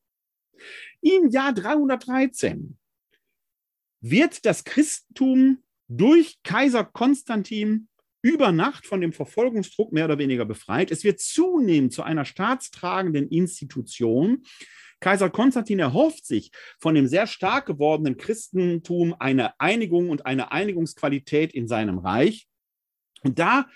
Im 1.00 1.30
Jahr 1.30 1.52
313 1.52 2.76
wird 4.00 4.44
das 4.44 4.64
Christentum 4.64 5.62
durch 5.88 6.38
Kaiser 6.42 6.84
Konstantin 6.84 7.88
über 8.22 8.52
Nacht 8.52 8.86
von 8.86 9.00
dem 9.02 9.12
Verfolgungsdruck 9.12 9.92
mehr 9.92 10.06
oder 10.06 10.18
weniger 10.18 10.46
befreit. 10.46 10.90
Es 10.90 11.04
wird 11.04 11.20
zunehmend 11.20 11.92
zu 11.92 12.02
einer 12.02 12.24
staatstragenden 12.24 13.28
Institution. 13.28 14.44
Kaiser 15.00 15.28
Konstantin 15.28 15.78
erhofft 15.78 16.24
sich 16.24 16.50
von 16.80 16.94
dem 16.94 17.06
sehr 17.06 17.26
stark 17.26 17.66
gewordenen 17.66 18.16
Christentum 18.16 19.14
eine 19.18 19.60
Einigung 19.60 20.08
und 20.08 20.24
eine 20.24 20.52
Einigungsqualität 20.52 21.52
in 21.52 21.68
seinem 21.68 21.98
Reich. 21.98 22.48
Und 23.22 23.38
da 23.38 23.66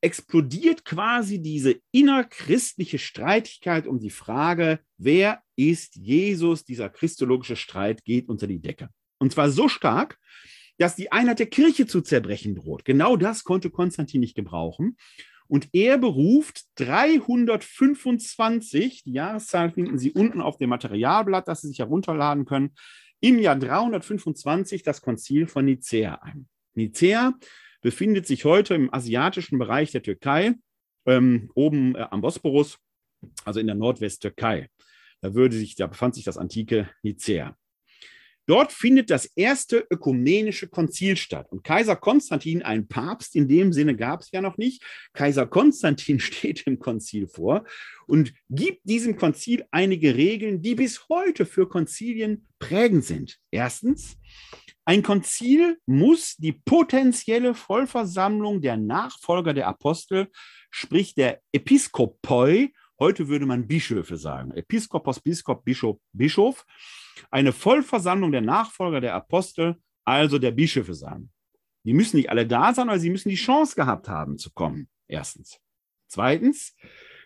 explodiert 0.00 0.84
quasi 0.84 1.40
diese 1.40 1.76
innerchristliche 1.92 2.98
Streitigkeit 2.98 3.86
um 3.86 4.00
die 4.00 4.10
Frage, 4.10 4.80
wer 4.98 5.40
ist 5.56 5.94
Jesus? 5.96 6.64
Dieser 6.64 6.90
christologische 6.90 7.56
Streit 7.56 8.04
geht 8.04 8.28
unter 8.28 8.46
die 8.46 8.60
Decke. 8.60 8.90
Und 9.18 9.32
zwar 9.32 9.50
so 9.50 9.68
stark, 9.68 10.18
dass 10.78 10.96
die 10.96 11.12
Einheit 11.12 11.38
der 11.38 11.46
Kirche 11.46 11.86
zu 11.86 12.00
zerbrechen 12.00 12.54
droht. 12.54 12.84
Genau 12.84 13.16
das 13.16 13.44
konnte 13.44 13.70
Konstantin 13.70 14.20
nicht 14.20 14.34
gebrauchen. 14.34 14.96
Und 15.46 15.68
er 15.72 15.98
beruft 15.98 16.64
325, 16.76 19.04
die 19.04 19.12
Jahreszahl 19.12 19.70
finden 19.70 19.98
Sie 19.98 20.12
unten 20.12 20.40
auf 20.40 20.56
dem 20.56 20.70
Materialblatt, 20.70 21.48
das 21.48 21.60
Sie 21.60 21.68
sich 21.68 21.80
herunterladen 21.80 22.46
können, 22.46 22.70
im 23.20 23.38
Jahr 23.38 23.56
325 23.56 24.82
das 24.82 25.02
Konzil 25.02 25.46
von 25.46 25.66
Nicäa 25.66 26.14
ein. 26.22 26.48
Nicäa 26.74 27.34
befindet 27.82 28.26
sich 28.26 28.44
heute 28.44 28.74
im 28.74 28.92
asiatischen 28.92 29.58
Bereich 29.58 29.92
der 29.92 30.02
Türkei, 30.02 30.54
ähm, 31.06 31.50
oben 31.54 31.94
äh, 31.94 32.06
am 32.10 32.22
Bosporus, 32.22 32.78
also 33.44 33.60
in 33.60 33.66
der 33.66 33.76
Nordwesttürkei. 33.76 34.70
Da, 35.20 35.34
würde 35.34 35.56
sich, 35.56 35.76
da 35.76 35.86
befand 35.86 36.14
sich 36.14 36.24
das 36.24 36.38
antike 36.38 36.88
Nicäa. 37.02 37.54
Dort 38.46 38.72
findet 38.72 39.10
das 39.10 39.24
erste 39.24 39.86
ökumenische 39.90 40.68
Konzil 40.68 41.16
statt. 41.16 41.46
Und 41.50 41.64
Kaiser 41.64 41.96
Konstantin, 41.96 42.62
ein 42.62 42.88
Papst 42.88 43.36
in 43.36 43.48
dem 43.48 43.72
Sinne 43.72 43.96
gab 43.96 44.20
es 44.20 44.30
ja 44.32 44.42
noch 44.42 44.58
nicht, 44.58 44.82
Kaiser 45.14 45.46
Konstantin 45.46 46.20
steht 46.20 46.66
im 46.66 46.78
Konzil 46.78 47.26
vor 47.26 47.64
und 48.06 48.34
gibt 48.50 48.80
diesem 48.84 49.16
Konzil 49.16 49.64
einige 49.70 50.14
Regeln, 50.14 50.60
die 50.60 50.74
bis 50.74 51.08
heute 51.08 51.46
für 51.46 51.68
Konzilien 51.68 52.46
prägend 52.58 53.04
sind. 53.04 53.38
Erstens, 53.50 54.18
ein 54.84 55.02
Konzil 55.02 55.78
muss 55.86 56.36
die 56.36 56.52
potenzielle 56.52 57.54
Vollversammlung 57.54 58.60
der 58.60 58.76
Nachfolger 58.76 59.54
der 59.54 59.66
Apostel, 59.66 60.28
sprich 60.70 61.14
der 61.14 61.40
Episkopoi, 61.52 62.70
heute 62.98 63.28
würde 63.28 63.46
man 63.46 63.66
Bischöfe 63.66 64.16
sagen, 64.16 64.52
Episkopos, 64.52 65.20
Biskop, 65.20 65.64
Bischof, 65.64 65.98
Bischof, 66.12 66.66
eine 67.30 67.52
Vollversammlung 67.52 68.32
der 68.32 68.40
Nachfolger 68.40 69.00
der 69.00 69.14
Apostel, 69.14 69.76
also 70.04 70.38
der 70.38 70.50
Bischöfe 70.50 70.94
sein. 70.94 71.30
Die 71.84 71.94
müssen 71.94 72.16
nicht 72.16 72.30
alle 72.30 72.46
da 72.46 72.72
sein, 72.72 72.88
aber 72.88 72.98
sie 72.98 73.10
müssen 73.10 73.28
die 73.28 73.34
Chance 73.34 73.74
gehabt 73.74 74.08
haben 74.08 74.38
zu 74.38 74.50
kommen. 74.50 74.88
Erstens. 75.06 75.60
Zweitens, 76.08 76.74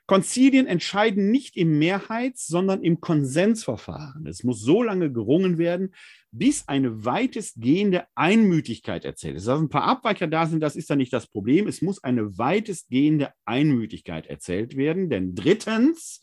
Konzilien 0.07 0.67
entscheiden 0.67 1.31
nicht 1.31 1.57
im 1.57 1.79
Mehrheits-, 1.79 2.47
sondern 2.47 2.83
im 2.83 3.01
Konsensverfahren. 3.01 4.27
Es 4.27 4.43
muss 4.43 4.61
so 4.63 4.83
lange 4.83 5.13
gerungen 5.13 5.59
werden, 5.59 5.95
bis 6.31 6.69
eine 6.69 7.05
weitestgehende 7.05 8.07
Einmütigkeit 8.15 9.05
erzählt 9.05 9.37
ist. 9.37 9.47
Dass 9.47 9.61
ein 9.61 9.69
paar 9.69 9.85
Abweicher 9.85 10.27
da 10.27 10.47
sind, 10.47 10.61
das 10.61 10.77
ist 10.77 10.91
ja 10.91 10.97
nicht 10.97 11.13
das 11.13 11.27
Problem. 11.27 11.67
Es 11.67 11.83
muss 11.83 12.03
eine 12.03 12.39
weitestgehende 12.39 13.33
Einmütigkeit 13.45 14.27
erzählt 14.27 14.77
werden. 14.77 15.11
Denn 15.11 15.35
drittens, 15.35 16.21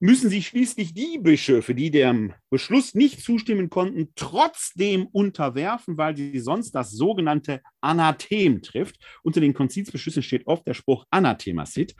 müssen 0.00 0.30
sich 0.30 0.48
schließlich 0.48 0.94
die 0.94 1.18
Bischöfe, 1.18 1.74
die 1.74 1.90
dem 1.90 2.34
Beschluss 2.50 2.94
nicht 2.94 3.20
zustimmen 3.20 3.68
konnten, 3.68 4.12
trotzdem 4.14 5.06
unterwerfen, 5.06 5.98
weil 5.98 6.16
sie 6.16 6.38
sonst 6.38 6.72
das 6.72 6.92
sogenannte 6.92 7.62
Anathem 7.80 8.62
trifft. 8.62 8.96
Unter 9.22 9.40
den 9.40 9.54
Konzilsbeschlüssen 9.54 10.22
steht 10.22 10.46
oft 10.46 10.66
der 10.66 10.74
Spruch 10.74 11.04
Anathema 11.10 11.66
sit. 11.66 11.94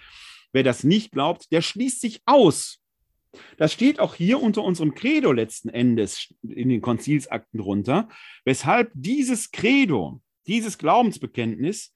Wer 0.52 0.62
das 0.62 0.84
nicht 0.84 1.12
glaubt, 1.12 1.50
der 1.50 1.60
schließt 1.60 2.00
sich 2.00 2.22
aus. 2.24 2.80
Das 3.56 3.72
steht 3.72 4.00
auch 4.00 4.14
hier 4.14 4.42
unter 4.42 4.62
unserem 4.62 4.94
Credo 4.94 5.32
letzten 5.32 5.68
Endes 5.68 6.34
in 6.42 6.68
den 6.68 6.80
Konzilsakten 6.80 7.60
drunter, 7.60 8.08
weshalb 8.44 8.90
dieses 8.94 9.50
Credo, 9.50 10.22
dieses 10.46 10.78
Glaubensbekenntnis 10.78 11.92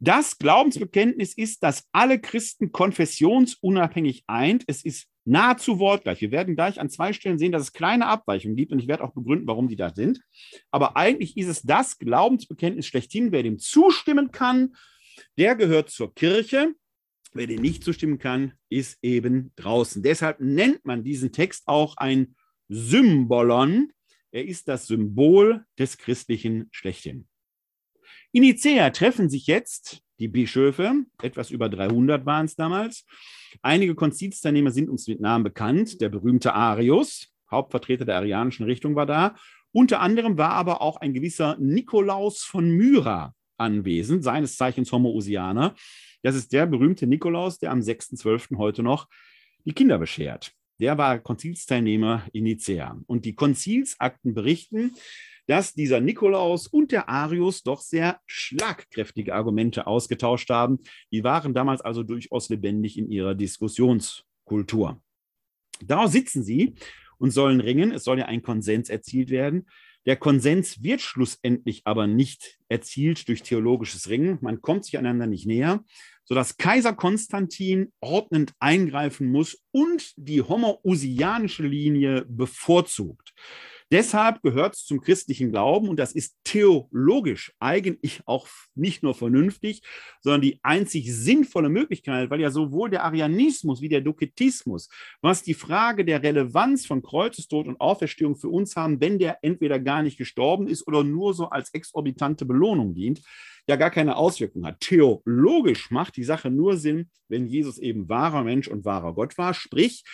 das 0.00 0.38
Glaubensbekenntnis 0.38 1.34
ist, 1.34 1.62
dass 1.62 1.86
alle 1.92 2.18
Christen 2.18 2.72
konfessionsunabhängig 2.72 4.24
eint. 4.26 4.64
Es 4.66 4.82
ist 4.82 5.06
nahezu 5.26 5.78
wortgleich. 5.78 6.22
Wir 6.22 6.30
werden 6.30 6.56
gleich 6.56 6.80
an 6.80 6.88
zwei 6.88 7.12
Stellen 7.12 7.38
sehen, 7.38 7.52
dass 7.52 7.62
es 7.62 7.72
kleine 7.74 8.06
Abweichungen 8.06 8.56
gibt 8.56 8.72
und 8.72 8.78
ich 8.78 8.88
werde 8.88 9.04
auch 9.04 9.12
begründen, 9.12 9.46
warum 9.46 9.68
die 9.68 9.76
da 9.76 9.94
sind. 9.94 10.20
Aber 10.70 10.96
eigentlich 10.96 11.36
ist 11.36 11.48
es 11.48 11.62
das 11.62 11.98
Glaubensbekenntnis 11.98 12.86
schlechthin. 12.86 13.30
Wer 13.30 13.42
dem 13.42 13.58
zustimmen 13.58 14.32
kann, 14.32 14.74
der 15.36 15.54
gehört 15.54 15.90
zur 15.90 16.14
Kirche. 16.14 16.74
Wer 17.32 17.46
dem 17.46 17.62
nicht 17.62 17.84
zustimmen 17.84 18.18
kann, 18.18 18.52
ist 18.68 18.98
eben 19.02 19.52
draußen. 19.56 20.02
Deshalb 20.02 20.40
nennt 20.40 20.84
man 20.84 21.04
diesen 21.04 21.32
Text 21.32 21.68
auch 21.68 21.96
ein 21.96 22.34
Symbolon. 22.68 23.92
Er 24.32 24.44
ist 24.44 24.68
das 24.68 24.86
Symbol 24.86 25.64
des 25.78 25.98
Christlichen 25.98 26.68
schlechthin. 26.72 27.28
In 28.32 28.42
Nicea 28.42 28.90
treffen 28.90 29.28
sich 29.28 29.46
jetzt 29.46 30.02
die 30.18 30.28
Bischöfe, 30.28 31.04
etwas 31.22 31.50
über 31.50 31.68
300 31.68 32.26
waren 32.26 32.46
es 32.46 32.54
damals. 32.54 33.06
Einige 33.62 33.94
Konzilsteilnehmer 33.94 34.70
sind 34.70 34.90
uns 34.90 35.08
mit 35.08 35.20
Namen 35.20 35.44
bekannt. 35.44 36.00
Der 36.00 36.08
berühmte 36.08 36.54
Arius, 36.54 37.28
Hauptvertreter 37.50 38.04
der 38.04 38.16
arianischen 38.16 38.66
Richtung, 38.66 38.94
war 38.94 39.06
da. 39.06 39.34
Unter 39.72 40.00
anderem 40.00 40.36
war 40.36 40.50
aber 40.50 40.82
auch 40.82 40.96
ein 40.96 41.14
gewisser 41.14 41.56
Nikolaus 41.58 42.42
von 42.42 42.70
Myra 42.70 43.34
anwesend, 43.56 44.22
seines 44.22 44.56
Zeichens 44.56 44.92
Homoousianer. 44.92 45.74
Das 46.22 46.34
ist 46.34 46.52
der 46.52 46.66
berühmte 46.66 47.06
Nikolaus, 47.06 47.58
der 47.58 47.70
am 47.70 47.80
6.12. 47.80 48.56
heute 48.58 48.82
noch 48.82 49.08
die 49.64 49.72
Kinder 49.72 49.98
beschert. 49.98 50.52
Der 50.80 50.96
war 50.96 51.18
Konzilsteilnehmer 51.18 52.26
in 52.32 52.44
Nicea. 52.44 52.98
Und 53.06 53.24
die 53.24 53.34
Konzilsakten 53.34 54.32
berichten, 54.34 54.94
dass 55.46 55.74
dieser 55.74 56.00
Nikolaus 56.00 56.66
und 56.66 56.92
der 56.92 57.08
Arius 57.08 57.62
doch 57.62 57.80
sehr 57.80 58.20
schlagkräftige 58.26 59.34
Argumente 59.34 59.86
ausgetauscht 59.86 60.48
haben. 60.48 60.78
Die 61.10 61.24
waren 61.24 61.52
damals 61.54 61.80
also 61.80 62.02
durchaus 62.02 62.48
lebendig 62.48 62.96
in 62.96 63.10
ihrer 63.10 63.34
Diskussionskultur. 63.34 65.02
Da 65.84 66.08
sitzen 66.08 66.44
sie 66.44 66.74
und 67.18 67.32
sollen 67.32 67.60
ringen. 67.60 67.92
Es 67.92 68.04
soll 68.04 68.18
ja 68.18 68.26
ein 68.26 68.42
Konsens 68.42 68.88
erzielt 68.88 69.30
werden. 69.30 69.66
Der 70.06 70.16
Konsens 70.16 70.82
wird 70.82 71.00
schlussendlich 71.00 71.82
aber 71.84 72.06
nicht 72.06 72.58
erzielt 72.68 73.28
durch 73.28 73.42
theologisches 73.42 74.08
Ringen. 74.08 74.38
Man 74.40 74.62
kommt 74.62 74.84
sich 74.84 74.96
einander 74.96 75.26
nicht 75.26 75.46
näher, 75.46 75.84
sodass 76.24 76.56
Kaiser 76.56 76.94
Konstantin 76.94 77.92
ordnend 78.00 78.54
eingreifen 78.60 79.30
muss 79.30 79.62
und 79.72 80.12
die 80.16 80.42
homoousianische 80.42 81.66
Linie 81.66 82.24
bevorzugt. 82.28 83.34
Deshalb 83.92 84.40
gehört 84.42 84.76
es 84.76 84.84
zum 84.84 85.00
christlichen 85.00 85.50
Glauben 85.50 85.88
und 85.88 85.98
das 85.98 86.12
ist 86.12 86.36
theologisch 86.44 87.52
eigentlich 87.58 88.20
auch 88.24 88.46
nicht 88.76 89.02
nur 89.02 89.14
vernünftig, 89.14 89.82
sondern 90.20 90.42
die 90.42 90.60
einzig 90.62 91.12
sinnvolle 91.12 91.68
Möglichkeit, 91.68 92.30
weil 92.30 92.40
ja 92.40 92.50
sowohl 92.50 92.90
der 92.90 93.04
Arianismus 93.04 93.80
wie 93.80 93.88
der 93.88 94.00
Doketismus, 94.00 94.88
was 95.22 95.42
die 95.42 95.54
Frage 95.54 96.04
der 96.04 96.22
Relevanz 96.22 96.86
von 96.86 97.02
Kreuzestod 97.02 97.66
und 97.66 97.80
Auferstehung 97.80 98.36
für 98.36 98.48
uns 98.48 98.76
haben, 98.76 99.00
wenn 99.00 99.18
der 99.18 99.38
entweder 99.42 99.80
gar 99.80 100.02
nicht 100.02 100.18
gestorben 100.18 100.68
ist 100.68 100.86
oder 100.86 101.02
nur 101.02 101.34
so 101.34 101.48
als 101.48 101.74
exorbitante 101.74 102.44
Belohnung 102.44 102.94
dient, 102.94 103.22
ja 103.66 103.76
gar 103.76 103.90
keine 103.90 104.16
Auswirkung 104.16 104.66
hat. 104.66 104.80
Theologisch 104.80 105.90
macht 105.90 106.16
die 106.16 106.24
Sache 106.24 106.50
nur 106.50 106.76
Sinn, 106.76 107.10
wenn 107.28 107.46
Jesus 107.46 107.78
eben 107.78 108.08
wahrer 108.08 108.44
Mensch 108.44 108.68
und 108.68 108.84
wahrer 108.84 109.14
Gott 109.14 109.36
war, 109.36 109.52
sprich, 109.52 110.04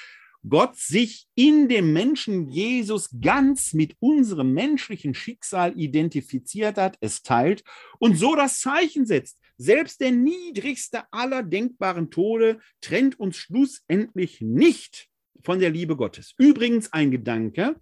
Gott 0.49 0.77
sich 0.77 1.27
in 1.35 1.69
dem 1.69 1.93
Menschen 1.93 2.49
Jesus 2.49 3.11
ganz 3.21 3.73
mit 3.73 3.97
unserem 4.01 4.53
menschlichen 4.53 5.15
Schicksal 5.15 5.79
identifiziert 5.79 6.77
hat, 6.77 6.97
es 7.01 7.23
teilt 7.23 7.65
und 7.99 8.17
so 8.17 8.37
das 8.37 8.61
Zeichen 8.61 9.07
setzt. 9.07 9.39
Selbst 9.59 10.01
der 10.01 10.13
niedrigste 10.13 11.05
aller 11.11 11.43
denkbaren 11.43 12.11
Tode 12.11 12.61
trennt 12.81 13.19
uns 13.19 13.37
schlussendlich 13.37 14.41
nicht 14.41 15.09
von 15.43 15.59
der 15.59 15.71
Liebe 15.71 15.97
Gottes. 15.97 16.35
Übrigens 16.37 16.93
ein 16.93 17.11
Gedanke, 17.11 17.77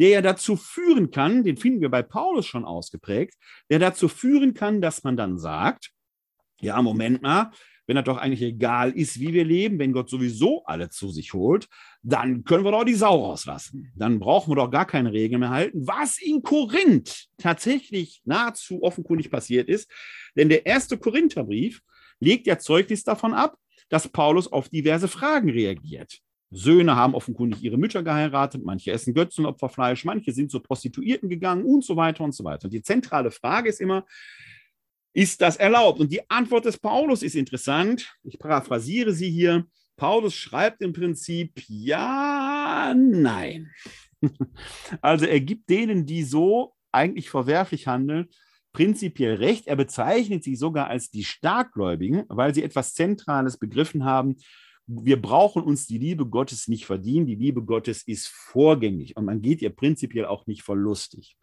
der 0.00 0.08
ja 0.08 0.22
dazu 0.22 0.56
führen 0.56 1.10
kann, 1.10 1.44
den 1.44 1.56
finden 1.56 1.82
wir 1.82 1.90
bei 1.90 2.02
Paulus 2.02 2.46
schon 2.46 2.64
ausgeprägt, 2.64 3.34
der 3.70 3.78
dazu 3.78 4.08
führen 4.08 4.54
kann, 4.54 4.80
dass 4.80 5.04
man 5.04 5.16
dann 5.16 5.38
sagt, 5.38 5.92
ja, 6.60 6.80
Moment 6.82 7.22
mal, 7.22 7.52
wenn 7.90 7.96
das 7.96 8.04
doch 8.04 8.18
eigentlich 8.18 8.42
egal 8.42 8.92
ist, 8.92 9.18
wie 9.18 9.32
wir 9.32 9.44
leben, 9.44 9.80
wenn 9.80 9.92
Gott 9.92 10.08
sowieso 10.08 10.62
alle 10.64 10.90
zu 10.90 11.10
sich 11.10 11.34
holt, 11.34 11.66
dann 12.04 12.44
können 12.44 12.62
wir 12.62 12.70
doch 12.70 12.84
die 12.84 12.94
Sau 12.94 13.24
rauslassen. 13.24 13.92
Dann 13.96 14.20
brauchen 14.20 14.52
wir 14.52 14.54
doch 14.54 14.70
gar 14.70 14.86
keine 14.86 15.12
Regeln 15.12 15.40
mehr 15.40 15.50
halten, 15.50 15.88
was 15.88 16.22
in 16.22 16.40
Korinth 16.40 17.26
tatsächlich 17.36 18.22
nahezu 18.24 18.84
offenkundig 18.84 19.28
passiert 19.28 19.68
ist. 19.68 19.90
Denn 20.36 20.48
der 20.48 20.66
erste 20.66 20.98
Korintherbrief 20.98 21.82
legt 22.20 22.46
ja 22.46 22.58
Zeugnis 22.58 23.02
davon 23.02 23.34
ab, 23.34 23.58
dass 23.88 24.06
Paulus 24.06 24.46
auf 24.46 24.68
diverse 24.68 25.08
Fragen 25.08 25.50
reagiert. 25.50 26.20
Söhne 26.52 26.94
haben 26.94 27.16
offenkundig 27.16 27.60
ihre 27.64 27.76
Mütter 27.76 28.04
geheiratet, 28.04 28.62
manche 28.64 28.92
essen 28.92 29.14
Götzenopferfleisch, 29.14 30.04
manche 30.04 30.32
sind 30.32 30.52
zu 30.52 30.60
Prostituierten 30.60 31.28
gegangen 31.28 31.64
und 31.64 31.84
so 31.84 31.96
weiter 31.96 32.22
und 32.22 32.36
so 32.36 32.44
weiter. 32.44 32.66
Und 32.66 32.72
die 32.72 32.82
zentrale 32.82 33.32
Frage 33.32 33.68
ist 33.68 33.80
immer, 33.80 34.04
ist 35.12 35.40
das 35.40 35.56
erlaubt? 35.56 36.00
Und 36.00 36.12
die 36.12 36.28
Antwort 36.30 36.64
des 36.64 36.78
Paulus 36.78 37.22
ist 37.22 37.34
interessant. 37.34 38.14
Ich 38.22 38.38
paraphrasiere 38.38 39.12
sie 39.12 39.30
hier. 39.30 39.66
Paulus 39.96 40.34
schreibt 40.34 40.82
im 40.82 40.92
Prinzip 40.92 41.62
ja, 41.68 42.94
nein. 42.96 43.70
Also 45.00 45.24
er 45.24 45.40
gibt 45.40 45.70
denen, 45.70 46.04
die 46.04 46.22
so 46.24 46.74
eigentlich 46.92 47.30
verwerflich 47.30 47.86
handeln, 47.86 48.28
prinzipiell 48.72 49.34
recht. 49.36 49.66
Er 49.66 49.76
bezeichnet 49.76 50.44
sie 50.44 50.56
sogar 50.56 50.88
als 50.88 51.10
die 51.10 51.24
Starkgläubigen, 51.24 52.24
weil 52.28 52.54
sie 52.54 52.62
etwas 52.62 52.94
Zentrales 52.94 53.58
begriffen 53.58 54.04
haben. 54.04 54.36
Wir 54.86 55.20
brauchen 55.20 55.62
uns 55.62 55.86
die 55.86 55.98
Liebe 55.98 56.26
Gottes 56.26 56.68
nicht 56.68 56.84
verdienen. 56.84 57.26
Die 57.26 57.36
Liebe 57.36 57.62
Gottes 57.62 58.02
ist 58.02 58.28
vorgängig 58.28 59.16
und 59.16 59.24
man 59.24 59.40
geht 59.40 59.62
ihr 59.62 59.70
prinzipiell 59.70 60.26
auch 60.26 60.46
nicht 60.46 60.62
verlustig. 60.62 61.36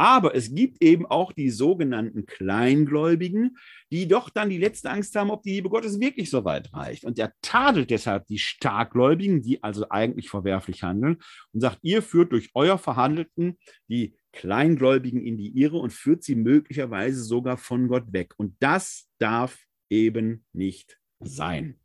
Aber 0.00 0.34
es 0.34 0.54
gibt 0.54 0.82
eben 0.82 1.04
auch 1.04 1.30
die 1.30 1.50
sogenannten 1.50 2.24
Kleingläubigen, 2.24 3.58
die 3.92 4.08
doch 4.08 4.30
dann 4.30 4.48
die 4.48 4.56
letzte 4.56 4.88
Angst 4.88 5.14
haben, 5.14 5.30
ob 5.30 5.42
die 5.42 5.50
Liebe 5.50 5.68
Gottes 5.68 6.00
wirklich 6.00 6.30
so 6.30 6.42
weit 6.46 6.72
reicht. 6.72 7.04
Und 7.04 7.18
er 7.18 7.34
tadelt 7.42 7.90
deshalb 7.90 8.26
die 8.26 8.38
Starkgläubigen, 8.38 9.42
die 9.42 9.62
also 9.62 9.90
eigentlich 9.90 10.30
verwerflich 10.30 10.84
handeln, 10.84 11.18
und 11.52 11.60
sagt, 11.60 11.80
ihr 11.82 12.00
führt 12.00 12.32
durch 12.32 12.48
euer 12.54 12.78
Verhandelten 12.78 13.58
die 13.88 14.16
Kleingläubigen 14.32 15.20
in 15.20 15.36
die 15.36 15.50
Irre 15.60 15.76
und 15.76 15.92
führt 15.92 16.24
sie 16.24 16.34
möglicherweise 16.34 17.22
sogar 17.22 17.58
von 17.58 17.86
Gott 17.86 18.10
weg. 18.10 18.32
Und 18.38 18.56
das 18.58 19.06
darf 19.18 19.58
eben 19.90 20.46
nicht 20.54 20.98
sein. 21.18 21.78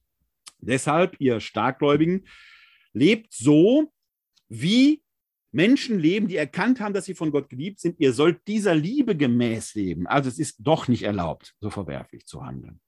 Deshalb, 0.59 1.17
ihr 1.19 1.41
Starkgläubigen, 1.41 2.25
lebt 2.93 3.33
so, 3.33 3.91
wie 4.47 5.01
Menschen 5.55 5.99
leben, 5.99 6.27
die 6.27 6.35
erkannt 6.35 6.81
haben, 6.81 6.93
dass 6.93 7.05
sie 7.05 7.15
von 7.15 7.31
Gott 7.31 7.49
geliebt 7.49 7.79
sind. 7.79 7.97
Ihr 7.97 8.11
sollt 8.11 8.45
dieser 8.45 8.75
Liebe 8.75 9.15
gemäß 9.15 9.73
leben. 9.73 10.05
Also 10.05 10.27
es 10.27 10.37
ist 10.37 10.57
doch 10.59 10.89
nicht 10.89 11.03
erlaubt, 11.03 11.55
so 11.61 11.69
verwerflich 11.69 12.25
zu 12.25 12.45
handeln. 12.45 12.81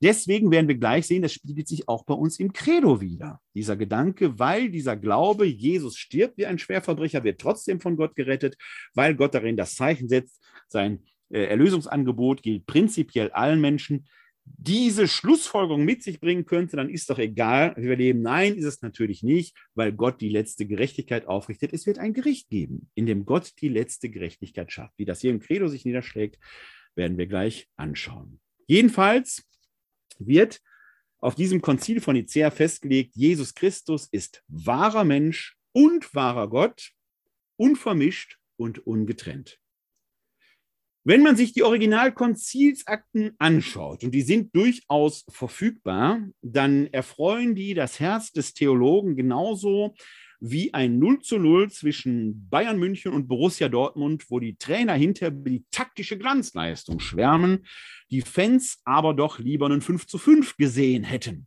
Deswegen 0.00 0.50
werden 0.50 0.68
wir 0.68 0.76
gleich 0.76 1.06
sehen, 1.06 1.22
das 1.22 1.32
spiegelt 1.32 1.66
sich 1.66 1.88
auch 1.88 2.04
bei 2.04 2.14
uns 2.14 2.38
im 2.38 2.52
Credo 2.52 3.00
wieder. 3.00 3.40
Dieser 3.54 3.76
Gedanke, 3.76 4.38
weil 4.38 4.70
dieser 4.70 4.96
Glaube, 4.96 5.46
Jesus 5.46 5.96
stirbt 5.96 6.38
wie 6.38 6.46
ein 6.46 6.58
Schwerverbrecher, 6.58 7.24
wird 7.24 7.40
trotzdem 7.40 7.80
von 7.80 7.96
Gott 7.96 8.14
gerettet, 8.14 8.56
weil 8.94 9.14
Gott 9.16 9.34
darin 9.34 9.56
das 9.56 9.74
Zeichen 9.74 10.08
setzt, 10.08 10.40
sein 10.68 11.04
äh, 11.30 11.46
Erlösungsangebot 11.46 12.42
gilt 12.42 12.66
prinzipiell 12.66 13.30
allen 13.32 13.60
Menschen 13.60 14.06
diese 14.44 15.08
Schlussfolgerung 15.08 15.84
mit 15.84 16.02
sich 16.02 16.20
bringen 16.20 16.44
könnte, 16.44 16.76
dann 16.76 16.88
ist 16.88 17.10
doch 17.10 17.18
egal, 17.18 17.74
wie 17.76 17.88
wir 17.88 17.96
leben. 17.96 18.22
Nein, 18.22 18.54
ist 18.54 18.64
es 18.64 18.82
natürlich 18.82 19.22
nicht, 19.22 19.56
weil 19.74 19.92
Gott 19.92 20.20
die 20.20 20.28
letzte 20.28 20.66
Gerechtigkeit 20.66 21.26
aufrichtet. 21.26 21.72
Es 21.72 21.86
wird 21.86 21.98
ein 21.98 22.12
Gericht 22.12 22.48
geben, 22.48 22.90
in 22.94 23.06
dem 23.06 23.24
Gott 23.24 23.52
die 23.60 23.68
letzte 23.68 24.08
Gerechtigkeit 24.08 24.72
schafft. 24.72 24.94
Wie 24.96 25.04
das 25.04 25.20
hier 25.20 25.30
im 25.30 25.40
Credo 25.40 25.68
sich 25.68 25.84
niederschlägt, 25.84 26.38
werden 26.94 27.18
wir 27.18 27.26
gleich 27.26 27.68
anschauen. 27.76 28.40
Jedenfalls 28.66 29.48
wird 30.18 30.60
auf 31.18 31.34
diesem 31.34 31.62
Konzil 31.62 32.00
von 32.00 32.16
Nicea 32.16 32.50
festgelegt, 32.50 33.14
Jesus 33.14 33.54
Christus 33.54 34.08
ist 34.10 34.42
wahrer 34.48 35.04
Mensch 35.04 35.56
und 35.72 36.14
wahrer 36.14 36.48
Gott, 36.48 36.90
unvermischt 37.56 38.38
und 38.56 38.84
ungetrennt. 38.86 39.61
Wenn 41.04 41.24
man 41.24 41.34
sich 41.34 41.52
die 41.52 41.64
Originalkonzilsakten 41.64 43.32
anschaut, 43.38 44.04
und 44.04 44.12
die 44.12 44.22
sind 44.22 44.54
durchaus 44.54 45.24
verfügbar, 45.28 46.20
dann 46.42 46.86
erfreuen 46.86 47.56
die 47.56 47.74
das 47.74 47.98
Herz 47.98 48.30
des 48.30 48.54
Theologen 48.54 49.16
genauso 49.16 49.94
wie 50.38 50.72
ein 50.74 51.00
0 51.00 51.20
zu 51.20 51.38
0 51.38 51.70
zwischen 51.70 52.48
Bayern 52.48 52.78
München 52.78 53.12
und 53.12 53.26
Borussia 53.26 53.68
Dortmund, 53.68 54.26
wo 54.28 54.38
die 54.38 54.56
Trainer 54.56 54.94
hinter 54.94 55.32
die 55.32 55.64
taktische 55.72 56.18
Glanzleistung 56.18 57.00
schwärmen, 57.00 57.66
die 58.10 58.22
Fans 58.22 58.80
aber 58.84 59.12
doch 59.12 59.40
lieber 59.40 59.66
einen 59.66 59.82
5 59.82 60.06
zu 60.06 60.18
5 60.18 60.56
gesehen 60.56 61.02
hätten. 61.02 61.46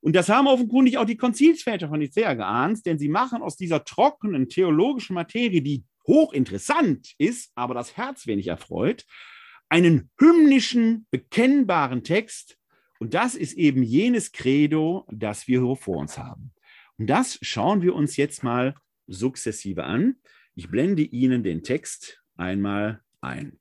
Und 0.00 0.16
das 0.16 0.28
haben 0.28 0.46
offenkundig 0.46 0.98
auch 0.98 1.04
die 1.04 1.16
Konzilsväter 1.16 1.88
von 1.88 2.00
Nicea 2.00 2.34
geahnt, 2.34 2.84
denn 2.86 2.98
sie 2.98 3.08
machen 3.08 3.42
aus 3.42 3.56
dieser 3.56 3.84
trockenen 3.84 4.48
theologischen 4.48 5.14
Materie, 5.14 5.60
die 5.60 5.84
hochinteressant 6.10 7.14
ist, 7.18 7.52
aber 7.54 7.72
das 7.74 7.96
Herz 7.96 8.26
wenig 8.26 8.48
erfreut, 8.48 9.06
einen 9.68 10.10
hymnischen, 10.18 11.06
bekennbaren 11.10 12.02
Text. 12.02 12.58
Und 12.98 13.14
das 13.14 13.36
ist 13.36 13.54
eben 13.54 13.82
jenes 13.82 14.32
Credo, 14.32 15.06
das 15.10 15.46
wir 15.46 15.62
hier 15.62 15.76
vor 15.76 15.98
uns 15.98 16.18
haben. 16.18 16.52
Und 16.98 17.06
das 17.06 17.38
schauen 17.42 17.80
wir 17.80 17.94
uns 17.94 18.16
jetzt 18.16 18.42
mal 18.42 18.74
sukzessive 19.06 19.84
an. 19.84 20.16
Ich 20.54 20.68
blende 20.68 21.02
Ihnen 21.02 21.42
den 21.42 21.62
Text 21.62 22.20
einmal 22.36 23.02
ein. 23.20 23.58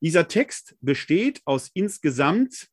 Dieser 0.00 0.28
Text 0.28 0.76
besteht 0.80 1.42
aus 1.44 1.70
insgesamt 1.74 2.70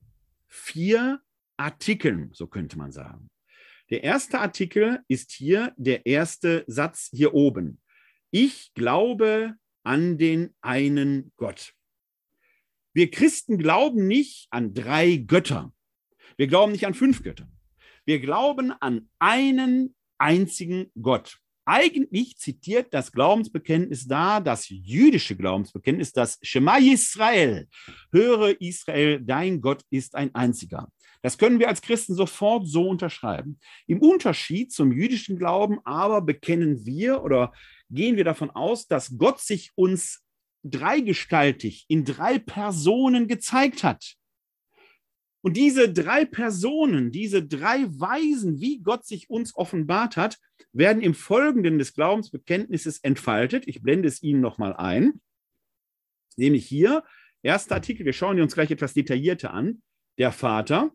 vier 0.47 1.19
Artikeln, 1.57 2.29
so 2.31 2.47
könnte 2.47 2.77
man 2.77 2.91
sagen. 2.91 3.29
Der 3.89 4.03
erste 4.03 4.39
Artikel 4.39 4.99
ist 5.07 5.31
hier 5.31 5.73
der 5.77 6.05
erste 6.05 6.63
Satz 6.67 7.09
hier 7.11 7.33
oben. 7.33 7.81
Ich 8.31 8.73
glaube 8.73 9.55
an 9.83 10.17
den 10.17 10.53
einen 10.61 11.31
Gott. 11.37 11.73
Wir 12.93 13.09
Christen 13.09 13.57
glauben 13.57 14.07
nicht 14.07 14.47
an 14.49 14.73
drei 14.73 15.17
Götter. 15.17 15.71
Wir 16.35 16.47
glauben 16.47 16.71
nicht 16.71 16.85
an 16.85 16.93
fünf 16.93 17.23
Götter. 17.23 17.47
Wir 18.05 18.19
glauben 18.19 18.71
an 18.71 19.09
einen 19.19 19.95
einzigen 20.17 20.91
Gott. 21.01 21.37
Eigentlich 21.65 22.37
zitiert 22.37 22.93
das 22.93 23.11
Glaubensbekenntnis 23.11 24.07
da 24.07 24.39
das 24.39 24.69
jüdische 24.69 25.35
Glaubensbekenntnis, 25.35 26.13
das 26.13 26.39
Shema 26.41 26.77
Israel. 26.77 27.67
Höre 28.11 28.59
Israel, 28.61 29.21
dein 29.21 29.59
Gott 29.59 29.83
ist 29.89 30.15
ein 30.15 30.33
einziger. 30.33 30.87
Das 31.21 31.37
können 31.37 31.59
wir 31.59 31.67
als 31.67 31.81
Christen 31.81 32.15
sofort 32.15 32.67
so 32.67 32.87
unterschreiben. 32.87 33.59
Im 33.85 33.99
Unterschied 34.01 34.71
zum 34.71 34.91
jüdischen 34.91 35.37
Glauben 35.37 35.79
aber 35.83 36.21
bekennen 36.21 36.85
wir 36.85 37.21
oder 37.21 37.51
gehen 37.89 38.17
wir 38.17 38.23
davon 38.23 38.49
aus, 38.49 38.87
dass 38.87 39.17
Gott 39.17 39.39
sich 39.39 39.71
uns 39.75 40.23
dreigestaltig 40.63 41.85
in 41.87 42.03
drei 42.03 42.39
Personen 42.39 43.27
gezeigt 43.27 43.83
hat. 43.83 44.15
Und 45.41 45.55
diese 45.55 45.91
drei 45.91 46.25
Personen, 46.25 47.11
diese 47.11 47.45
drei 47.45 47.85
Weisen, 47.87 48.59
wie 48.59 48.79
Gott 48.79 49.05
sich 49.05 49.29
uns 49.29 49.55
offenbart 49.55 50.17
hat, 50.17 50.39
werden 50.73 51.01
im 51.01 51.13
Folgenden 51.13 51.77
des 51.79 51.93
Glaubensbekenntnisses 51.93 52.99
entfaltet. 52.99 53.67
Ich 53.67 53.81
blende 53.81 54.07
es 54.07 54.21
Ihnen 54.21 54.41
nochmal 54.41 54.75
ein. 54.75 55.21
Nämlich 56.35 56.65
hier 56.67 57.03
Erster 57.43 57.75
Artikel, 57.75 58.05
wir 58.05 58.13
schauen 58.13 58.41
uns 58.41 58.55
gleich 58.55 58.71
etwas 58.71 58.93
detaillierter 58.93 59.53
an. 59.53 59.81
Der 60.17 60.31
Vater. 60.31 60.91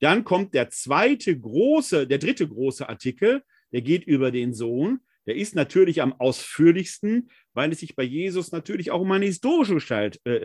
Dann 0.00 0.24
kommt 0.24 0.54
der 0.54 0.70
zweite 0.70 1.38
große, 1.38 2.06
der 2.06 2.18
dritte 2.18 2.48
große 2.48 2.88
Artikel, 2.88 3.44
der 3.70 3.82
geht 3.82 4.04
über 4.04 4.30
den 4.30 4.54
Sohn. 4.54 5.00
Der 5.26 5.36
ist 5.36 5.54
natürlich 5.54 6.02
am 6.02 6.12
ausführlichsten, 6.12 7.30
weil 7.52 7.72
es 7.72 7.80
sich 7.80 7.94
bei 7.94 8.02
Jesus 8.02 8.52
natürlich 8.52 8.90
auch 8.90 9.00
um 9.00 9.12
eine 9.12 9.26
historische 9.26 9.74
Gestalt 9.74 10.20
äh, 10.24 10.36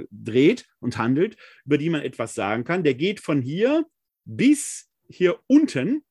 äh, 0.00 0.06
dreht 0.10 0.66
und 0.80 0.98
handelt, 0.98 1.36
über 1.64 1.78
die 1.78 1.90
man 1.90 2.02
etwas 2.02 2.34
sagen 2.34 2.64
kann. 2.64 2.84
Der 2.84 2.94
geht 2.94 3.20
von 3.20 3.40
hier 3.40 3.86
bis 4.24 4.90
hier 5.08 5.38
unten. 5.46 6.04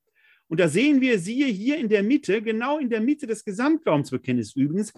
Und 0.47 0.59
da 0.59 0.67
sehen 0.67 1.01
wir, 1.01 1.19
siehe 1.19 1.47
hier 1.47 1.77
in 1.77 1.89
der 1.89 2.03
Mitte, 2.03 2.41
genau 2.41 2.77
in 2.77 2.89
der 2.89 3.01
Mitte 3.01 3.27
des 3.27 3.43
Gesamtglaubensbekenntnisses 3.43 4.55
übrigens, 4.55 4.93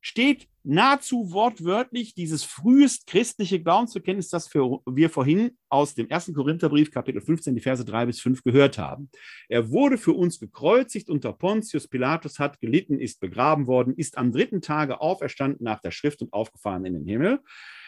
steht 0.00 0.48
nahezu 0.62 1.32
wortwörtlich 1.32 2.14
dieses 2.14 2.44
frühest 2.44 3.06
christliche 3.06 3.60
Glaubensbekenntnis, 3.62 4.28
das 4.28 4.52
wir 4.52 5.10
vorhin 5.10 5.56
aus 5.68 5.94
dem 5.94 6.08
ersten 6.08 6.34
Korintherbrief, 6.34 6.90
Kapitel 6.90 7.22
15, 7.22 7.54
die 7.54 7.60
Verse 7.60 7.84
3 7.84 8.06
bis 8.06 8.20
5 8.20 8.42
gehört 8.42 8.78
haben. 8.78 9.10
Er 9.48 9.70
wurde 9.70 9.96
für 9.96 10.12
uns 10.12 10.38
gekreuzigt 10.38 11.08
unter 11.08 11.32
Pontius 11.32 11.88
Pilatus, 11.88 12.38
hat 12.38 12.60
gelitten, 12.60 13.00
ist 13.00 13.20
begraben 13.20 13.66
worden, 13.66 13.94
ist 13.96 14.18
am 14.18 14.30
dritten 14.30 14.60
Tage 14.60 15.00
auferstanden 15.00 15.64
nach 15.64 15.80
der 15.80 15.90
Schrift 15.90 16.20
und 16.20 16.32
aufgefahren 16.32 16.84
in 16.84 16.92
den 16.92 17.06
Himmel. 17.06 17.40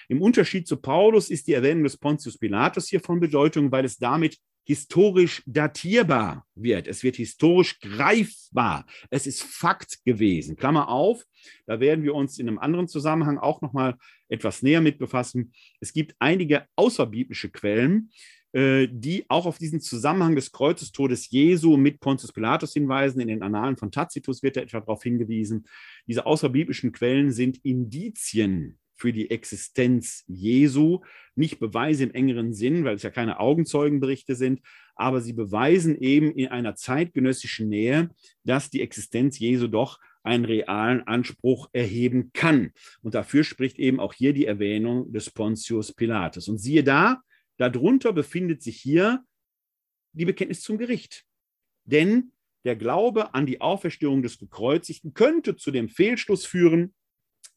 Im 0.09 0.23
Unterschied 0.23 0.67
zu 0.67 0.77
Paulus 0.77 1.31
ist 1.31 1.47
die 1.47 1.53
Erwähnung 1.53 1.85
des 1.85 1.97
Pontius 1.97 2.37
Pilatus 2.39 2.89
hier 2.89 3.01
von 3.01 3.21
Bedeutung, 3.21 3.71
weil 3.71 3.85
es 3.85 3.97
damit 3.97 4.39
historisch 4.71 5.43
datierbar 5.47 6.47
wird. 6.55 6.87
Es 6.87 7.03
wird 7.03 7.17
historisch 7.17 7.81
greifbar. 7.81 8.87
Es 9.11 9.27
ist 9.27 9.43
Fakt 9.43 10.05
gewesen. 10.05 10.55
Klammer 10.55 10.89
auf, 10.89 11.25
da 11.67 11.81
werden 11.81 12.05
wir 12.05 12.15
uns 12.15 12.39
in 12.39 12.47
einem 12.47 12.61
anderen 12.61 12.87
Zusammenhang 12.87 13.37
auch 13.37 13.63
noch 13.63 13.73
mal 13.73 13.97
etwas 14.29 14.63
näher 14.63 14.81
mit 14.81 14.99
befassen. 14.99 15.53
Es 15.81 15.93
gibt 15.93 16.15
einige 16.21 16.67
außerbiblische 16.77 17.51
Quellen, 17.51 18.13
äh, 18.53 18.87
die 18.89 19.25
auch 19.29 19.47
auf 19.47 19.59
diesen 19.59 19.81
Zusammenhang 19.81 20.37
des 20.37 20.53
Kreuzestodes 20.53 21.31
Jesu 21.31 21.77
mit 21.77 21.99
Pontius 21.99 22.33
Pilatus 22.33 22.73
hinweisen. 22.73 23.21
In 23.21 23.27
den 23.27 23.43
Annalen 23.43 23.77
von 23.77 23.91
Tacitus 23.91 24.41
wird 24.45 24.57
da 24.57 24.61
etwa 24.61 24.79
darauf 24.79 25.03
hingewiesen. 25.03 25.67
Diese 26.07 26.27
außerbiblischen 26.27 26.93
Quellen 26.93 27.33
sind 27.33 27.59
Indizien 27.65 28.80
für 29.01 29.13
die 29.13 29.31
Existenz 29.31 30.25
Jesu. 30.27 31.01
Nicht 31.35 31.59
Beweise 31.59 32.05
im 32.05 32.13
engeren 32.13 32.53
Sinn, 32.53 32.85
weil 32.85 32.97
es 32.97 33.03
ja 33.03 33.11
keine 33.11 33.41
Augenzeugenberichte 33.41 34.35
sind, 34.35 34.61
aber 34.95 35.23
sie 35.23 35.33
beweisen 35.33 35.97
eben 35.97 36.31
in 36.33 36.49
einer 36.49 36.75
zeitgenössischen 36.75 37.69
Nähe, 37.69 38.11
dass 38.45 38.69
die 38.69 38.83
Existenz 38.83 39.39
Jesu 39.39 39.69
doch 39.69 39.99
einen 40.23 40.45
realen 40.45 41.07
Anspruch 41.07 41.71
erheben 41.73 42.31
kann. 42.35 42.73
Und 43.01 43.15
dafür 43.15 43.43
spricht 43.43 43.79
eben 43.79 44.01
auch 44.01 44.13
hier 44.13 44.35
die 44.35 44.45
Erwähnung 44.45 45.11
des 45.13 45.31
Pontius 45.31 45.95
Pilatus. 45.95 46.49
Und 46.49 46.59
siehe 46.59 46.85
da, 46.85 47.23
darunter 47.57 48.13
befindet 48.13 48.63
sich 48.63 48.77
hier 48.77 49.25
die 50.13 50.27
Bekenntnis 50.27 50.61
zum 50.61 50.77
Gericht. 50.77 51.25
Denn 51.85 52.33
der 52.65 52.77
Glaube 52.77 53.33
an 53.33 53.47
die 53.47 53.63
Auferstehung 53.63 54.23
des 54.23 54.39
Gekreuzigten 54.39 55.15
könnte 55.15 55.57
zu 55.57 55.71
dem 55.71 55.89
Fehlschluss 55.89 56.45
führen, 56.45 56.95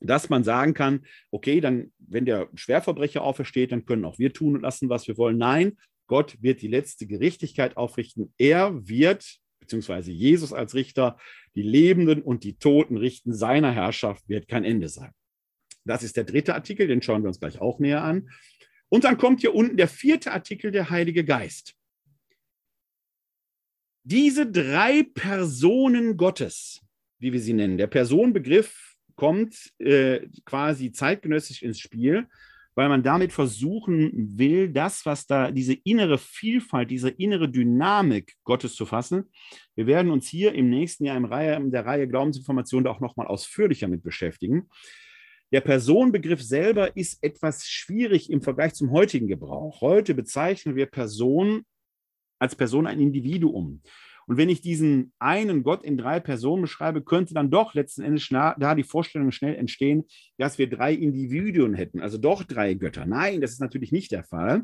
dass 0.04 0.30
man 0.30 0.44
sagen 0.44 0.74
kann, 0.74 1.06
okay, 1.32 1.62
dann, 1.62 1.92
wenn 1.98 2.26
der 2.26 2.50
Schwerverbrecher 2.54 3.22
aufersteht, 3.22 3.72
dann 3.72 3.86
können 3.86 4.06
auch 4.06 4.20
wir 4.20 4.34
tun 4.34 4.56
und 4.56 4.62
lassen, 4.62 4.90
was 4.90 5.08
wir 5.08 5.18
wollen. 5.18 5.38
Nein, 5.38 5.78
Gott 6.08 6.38
wird 6.42 6.62
die 6.62 6.68
letzte 6.68 7.08
Gerechtigkeit 7.08 7.78
aufrichten. 7.78 8.34
Er 8.38 8.88
wird, 8.88 9.40
beziehungsweise 9.60 10.12
Jesus 10.12 10.52
als 10.54 10.76
Richter, 10.76 11.18
die 11.56 11.62
Lebenden 11.62 12.22
und 12.22 12.44
die 12.44 12.58
Toten 12.58 12.98
richten. 12.98 13.34
Seiner 13.34 13.72
Herrschaft 13.72 14.28
wird 14.28 14.48
kein 14.48 14.66
Ende 14.66 14.90
sein. 14.90 15.12
Das 15.86 16.04
ist 16.04 16.18
der 16.18 16.24
dritte 16.24 16.54
Artikel, 16.54 16.88
den 16.88 17.02
schauen 17.02 17.24
wir 17.24 17.28
uns 17.28 17.40
gleich 17.40 17.60
auch 17.60 17.80
näher 17.80 18.04
an. 18.04 18.30
Und 18.90 19.06
dann 19.06 19.18
kommt 19.18 19.42
hier 19.42 19.56
unten 19.56 19.78
der 19.78 19.88
vierte 19.88 20.32
Artikel, 20.32 20.72
der 20.72 20.90
Heilige 20.90 21.26
Geist. 21.26 21.76
Diese 24.04 24.50
drei 24.50 25.04
Personen 25.04 26.18
Gottes, 26.18 26.82
wie 27.20 27.32
wir 27.32 27.40
sie 27.40 27.54
nennen, 27.54 27.78
der 27.78 27.88
Personenbegriff 27.88 28.93
kommt 29.16 29.56
äh, 29.80 30.28
quasi 30.46 30.92
zeitgenössisch 30.92 31.62
ins 31.62 31.80
Spiel, 31.80 32.28
weil 32.76 32.90
man 32.90 33.04
damit 33.04 33.32
versuchen 33.32 34.12
will, 34.38 34.70
das, 34.70 35.06
was 35.06 35.28
da, 35.28 35.52
diese 35.52 35.74
innere 35.84 36.18
Vielfalt, 36.18 36.90
diese 36.90 37.10
innere 37.10 37.50
Dynamik 37.50 38.34
Gottes 38.44 38.76
zu 38.76 38.86
fassen. 38.86 39.32
Wir 39.76 39.86
werden 39.86 40.12
uns 40.12 40.28
hier 40.28 40.54
im 40.54 40.70
nächsten 40.70 41.06
Jahr 41.06 41.18
im 41.18 41.26
Reihe, 41.26 41.56
in 41.56 41.72
der 41.72 41.86
Reihe 41.86 42.08
Glaubensinformationen 42.08 42.88
auch 42.88 43.00
nochmal 43.00 43.28
ausführlicher 43.28 43.88
mit 43.88 44.04
beschäftigen. 44.04 44.70
Der 45.52 45.62
Personenbegriff 45.62 46.42
selber 46.42 46.98
ist 46.98 47.24
etwas 47.24 47.68
schwierig 47.68 48.32
im 48.32 48.42
Vergleich 48.42 48.74
zum 48.74 48.90
heutigen 48.90 49.28
Gebrauch. 49.28 49.82
Heute 49.82 50.16
bezeichnen 50.16 50.76
wir 50.76 50.88
Person 50.88 51.64
als 52.40 52.56
Person 52.56 52.88
ein 52.88 53.00
Individuum. 53.00 53.84
Und 54.28 54.38
wenn 54.38 54.50
ich 54.50 54.62
diesen 54.62 55.12
einen 55.20 55.64
Gott 55.64 55.84
in 55.84 55.98
drei 55.98 56.20
Personen 56.20 56.64
beschreibe, 56.64 57.04
könnte 57.04 57.34
dann 57.34 57.52
doch 57.52 57.74
letzten 57.74 58.04
Endes 58.04 58.28
da 58.30 58.76
die 58.76 58.84
Vorstellung 58.84 59.32
schnell 59.32 59.56
entstehen, 59.56 60.06
dass 60.38 60.58
wir 60.58 60.70
drei 60.70 60.94
Individuen 60.94 61.74
hätten, 61.74 62.00
also 62.00 62.18
doch 62.18 62.44
drei 62.44 62.74
Götter. 62.74 63.06
Nein, 63.06 63.42
das 63.42 63.52
ist 63.52 63.62
natürlich 63.62 63.92
nicht 63.92 64.12
der 64.12 64.24
Fall. 64.24 64.64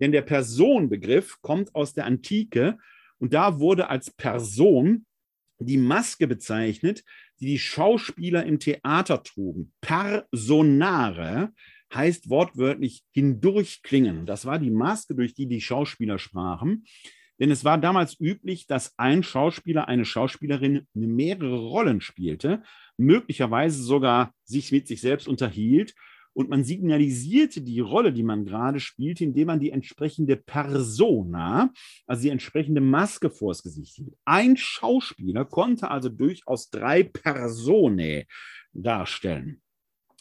Denn 0.00 0.12
der 0.12 0.22
Personenbegriff 0.22 1.40
kommt 1.40 1.74
aus 1.74 1.94
der 1.94 2.06
Antike 2.06 2.78
und 3.18 3.32
da 3.32 3.58
wurde 3.60 3.88
als 3.88 4.10
Person 4.10 5.06
die 5.58 5.78
Maske 5.78 6.26
bezeichnet, 6.26 7.04
die 7.40 7.46
die 7.46 7.58
Schauspieler 7.58 8.44
im 8.44 8.58
Theater 8.58 9.22
trugen. 9.22 9.72
Personare 9.80 11.52
heißt 11.92 12.28
wortwörtlich 12.28 13.04
hindurchklingen. 13.12 14.26
Das 14.26 14.46
war 14.46 14.58
die 14.58 14.70
Maske, 14.70 15.14
durch 15.14 15.34
die 15.34 15.46
die 15.46 15.60
Schauspieler 15.60 16.18
sprachen. 16.18 16.84
Denn 17.40 17.50
es 17.50 17.64
war 17.64 17.78
damals 17.78 18.18
üblich, 18.20 18.66
dass 18.66 18.92
ein 18.96 19.22
Schauspieler, 19.22 19.88
eine 19.88 20.04
Schauspielerin 20.04 20.86
mehrere 20.94 21.58
Rollen 21.58 22.00
spielte, 22.00 22.62
möglicherweise 22.96 23.82
sogar 23.82 24.32
sich 24.44 24.70
mit 24.72 24.86
sich 24.86 25.00
selbst 25.00 25.28
unterhielt. 25.28 25.94
Und 26.32 26.48
man 26.48 26.64
signalisierte 26.64 27.60
die 27.60 27.78
Rolle, 27.78 28.12
die 28.12 28.24
man 28.24 28.44
gerade 28.44 28.80
spielte, 28.80 29.22
indem 29.22 29.46
man 29.46 29.60
die 29.60 29.70
entsprechende 29.70 30.36
Persona, 30.36 31.72
also 32.06 32.22
die 32.22 32.30
entsprechende 32.30 32.80
Maske 32.80 33.30
vors 33.30 33.62
Gesicht 33.62 33.94
hielt. 33.94 34.16
Ein 34.24 34.56
Schauspieler 34.56 35.44
konnte 35.44 35.90
also 35.90 36.08
durchaus 36.08 36.70
drei 36.70 37.04
Personae 37.04 38.26
darstellen 38.72 39.62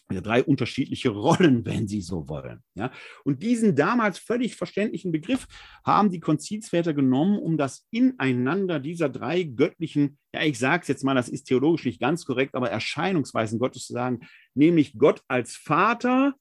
drei 0.10 0.44
unterschiedliche 0.44 1.10
Rollen, 1.10 1.66
wenn 1.66 1.88
Sie 1.88 2.02
so 2.02 2.28
wollen. 2.28 2.64
Ja? 2.76 2.92
Und 3.24 3.44
diesen 3.44 3.76
damals 3.76 4.20
völlig 4.20 4.56
verständlichen 4.56 5.12
Begriff 5.12 5.48
haben 5.86 6.10
die 6.10 6.20
Konzilsväter 6.20 6.94
genommen, 6.94 7.40
um 7.40 7.58
das 7.58 7.88
Ineinander 7.92 8.80
dieser 8.80 9.10
drei 9.10 9.44
göttlichen, 9.44 10.18
ja, 10.34 10.44
ich 10.44 10.60
sage 10.60 10.82
es 10.82 10.88
jetzt 10.88 11.04
mal, 11.04 11.16
das 11.16 11.30
ist 11.30 11.46
theologisch 11.46 11.86
nicht 11.86 12.02
ganz 12.02 12.26
korrekt, 12.26 12.56
aber 12.56 12.70
Erscheinungsweisen 12.70 13.60
Gottes 13.60 13.88
zu 13.88 13.94
sagen, 13.94 14.22
nämlich 14.54 14.98
Gott 14.98 15.22
als 15.28 15.56
Vater. 15.56 16.34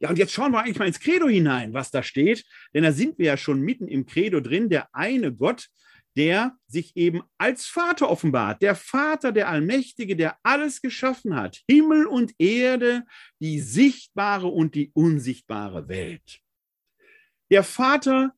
Ja, 0.00 0.10
und 0.10 0.18
jetzt 0.18 0.32
schauen 0.32 0.52
wir 0.52 0.60
eigentlich 0.60 0.78
mal 0.78 0.86
ins 0.86 1.00
Credo 1.00 1.28
hinein, 1.28 1.74
was 1.74 1.90
da 1.90 2.02
steht, 2.02 2.44
denn 2.72 2.84
da 2.84 2.92
sind 2.92 3.18
wir 3.18 3.26
ja 3.26 3.36
schon 3.36 3.60
mitten 3.60 3.88
im 3.88 4.06
Credo 4.06 4.40
drin, 4.40 4.68
der 4.68 4.88
eine 4.92 5.34
Gott, 5.34 5.68
der 6.18 6.58
sich 6.66 6.96
eben 6.96 7.22
als 7.38 7.66
Vater 7.66 8.10
offenbart. 8.10 8.60
Der 8.60 8.74
Vater, 8.74 9.30
der 9.30 9.48
Allmächtige, 9.48 10.16
der 10.16 10.36
alles 10.42 10.82
geschaffen 10.82 11.36
hat. 11.36 11.62
Himmel 11.70 12.06
und 12.06 12.34
Erde, 12.38 13.04
die 13.40 13.60
sichtbare 13.60 14.48
und 14.48 14.74
die 14.74 14.90
unsichtbare 14.94 15.86
Welt. 15.88 16.40
Der 17.52 17.62
Vater 17.62 18.34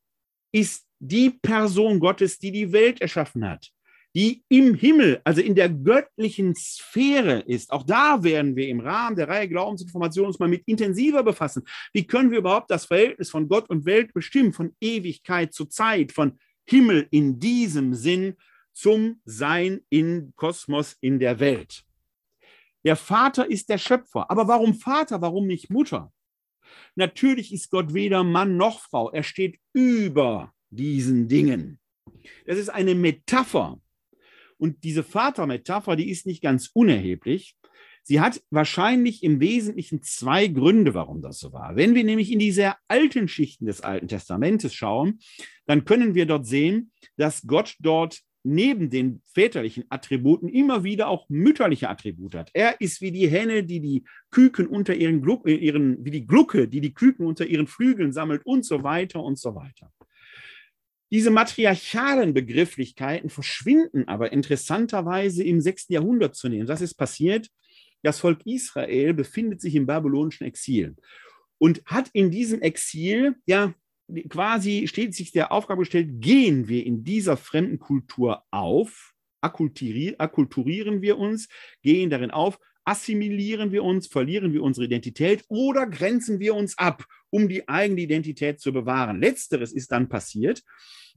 ist 0.52 0.86
die 0.98 1.30
Person 1.30 2.00
Gottes, 2.00 2.38
die 2.38 2.52
die 2.52 2.70
Welt 2.70 3.00
erschaffen 3.00 3.48
hat, 3.48 3.70
die 4.14 4.44
im 4.50 4.74
Himmel, 4.74 5.22
also 5.24 5.40
in 5.40 5.54
der 5.54 5.70
göttlichen 5.70 6.54
Sphäre 6.54 7.40
ist. 7.40 7.72
Auch 7.72 7.84
da 7.84 8.22
werden 8.22 8.56
wir 8.56 8.68
im 8.68 8.80
Rahmen 8.80 9.16
der 9.16 9.28
Reihe 9.28 9.48
Glaubensinformationen 9.48 10.28
uns 10.28 10.38
mal 10.38 10.50
mit 10.50 10.64
intensiver 10.66 11.22
befassen. 11.22 11.62
Wie 11.94 12.06
können 12.06 12.30
wir 12.30 12.40
überhaupt 12.40 12.70
das 12.70 12.84
Verhältnis 12.84 13.30
von 13.30 13.48
Gott 13.48 13.70
und 13.70 13.86
Welt 13.86 14.12
bestimmen, 14.12 14.52
von 14.52 14.76
Ewigkeit 14.82 15.54
zu 15.54 15.64
Zeit, 15.64 16.12
von 16.12 16.38
Himmel 16.70 17.08
in 17.10 17.38
diesem 17.38 17.94
Sinn 17.94 18.36
zum 18.72 19.20
Sein 19.24 19.80
im 19.90 20.32
Kosmos, 20.36 20.96
in 21.00 21.18
der 21.18 21.40
Welt. 21.40 21.84
Der 22.84 22.96
Vater 22.96 23.50
ist 23.50 23.68
der 23.68 23.78
Schöpfer. 23.78 24.30
Aber 24.30 24.48
warum 24.48 24.74
Vater? 24.74 25.20
Warum 25.20 25.46
nicht 25.46 25.70
Mutter? 25.70 26.12
Natürlich 26.94 27.52
ist 27.52 27.70
Gott 27.70 27.92
weder 27.92 28.24
Mann 28.24 28.56
noch 28.56 28.80
Frau. 28.80 29.10
Er 29.10 29.22
steht 29.22 29.58
über 29.72 30.54
diesen 30.70 31.28
Dingen. 31.28 31.80
Das 32.46 32.58
ist 32.58 32.68
eine 32.68 32.94
Metapher. 32.94 33.80
Und 34.56 34.84
diese 34.84 35.02
Vatermetapher, 35.02 35.96
die 35.96 36.10
ist 36.10 36.26
nicht 36.26 36.42
ganz 36.42 36.70
unerheblich. 36.72 37.56
Sie 38.02 38.20
hat 38.20 38.42
wahrscheinlich 38.50 39.22
im 39.22 39.40
Wesentlichen 39.40 40.02
zwei 40.02 40.46
Gründe, 40.48 40.94
warum 40.94 41.22
das 41.22 41.38
so 41.38 41.52
war. 41.52 41.76
Wenn 41.76 41.94
wir 41.94 42.04
nämlich 42.04 42.32
in 42.32 42.38
die 42.38 42.52
sehr 42.52 42.76
alten 42.88 43.28
Schichten 43.28 43.66
des 43.66 43.80
Alten 43.82 44.08
Testamentes 44.08 44.74
schauen, 44.74 45.20
dann 45.66 45.84
können 45.84 46.14
wir 46.14 46.26
dort 46.26 46.46
sehen, 46.46 46.92
dass 47.16 47.42
Gott 47.46 47.76
dort 47.80 48.20
neben 48.42 48.88
den 48.90 49.22
väterlichen 49.26 49.84
Attributen 49.90 50.48
immer 50.48 50.82
wieder 50.82 51.08
auch 51.08 51.28
mütterliche 51.28 51.88
Attribute 51.88 52.34
hat. 52.34 52.50
Er 52.54 52.80
ist 52.80 53.00
wie 53.00 53.12
die 53.12 53.28
Henne, 53.28 53.64
die 53.64 53.80
die 53.80 54.04
Küken 54.30 54.66
unter 54.66 54.94
ihren, 54.94 55.20
Gluck, 55.20 55.46
äh, 55.46 55.54
ihren 55.54 56.04
wie 56.04 56.10
die 56.10 56.26
Glucke, 56.26 56.68
die 56.68 56.80
die 56.80 56.94
Küken 56.94 57.26
unter 57.26 57.46
ihren 57.46 57.66
Flügeln 57.66 58.12
sammelt 58.12 58.44
und 58.46 58.64
so 58.64 58.82
weiter 58.82 59.22
und 59.22 59.38
so 59.38 59.54
weiter. 59.54 59.92
Diese 61.12 61.30
matriarchalen 61.30 62.34
Begrifflichkeiten 62.34 63.30
verschwinden 63.30 64.06
aber 64.06 64.32
interessanterweise 64.32 65.42
im 65.42 65.60
6. 65.60 65.88
Jahrhundert 65.88 66.36
zunehmend. 66.36 66.68
Das 66.68 66.80
ist 66.80 66.94
passiert. 66.94 67.48
Das 68.02 68.20
Volk 68.20 68.46
Israel 68.46 69.14
befindet 69.14 69.60
sich 69.60 69.74
im 69.74 69.86
babylonischen 69.86 70.46
Exil 70.46 70.96
und 71.58 71.82
hat 71.86 72.10
in 72.12 72.30
diesem 72.30 72.62
Exil 72.62 73.36
ja 73.46 73.74
quasi 74.28 74.86
steht 74.88 75.14
sich 75.14 75.32
der 75.32 75.52
Aufgabe 75.52 75.82
gestellt, 75.82 76.20
gehen 76.20 76.68
wir 76.68 76.84
in 76.84 77.04
dieser 77.04 77.36
fremden 77.36 77.78
Kultur 77.78 78.42
auf, 78.50 79.12
akkulturieren 79.40 81.02
wir 81.02 81.18
uns, 81.18 81.48
gehen 81.82 82.10
darin 82.10 82.30
auf, 82.30 82.58
assimilieren 82.84 83.72
wir 83.72 83.84
uns, 83.84 84.06
verlieren 84.06 84.52
wir 84.52 84.62
unsere 84.62 84.86
Identität 84.86 85.44
oder 85.48 85.86
grenzen 85.86 86.40
wir 86.40 86.54
uns 86.54 86.76
ab, 86.78 87.04
um 87.30 87.48
die 87.48 87.68
eigene 87.68 88.00
Identität 88.00 88.60
zu 88.60 88.72
bewahren. 88.72 89.20
Letzteres 89.20 89.72
ist 89.72 89.92
dann 89.92 90.08
passiert. 90.08 90.62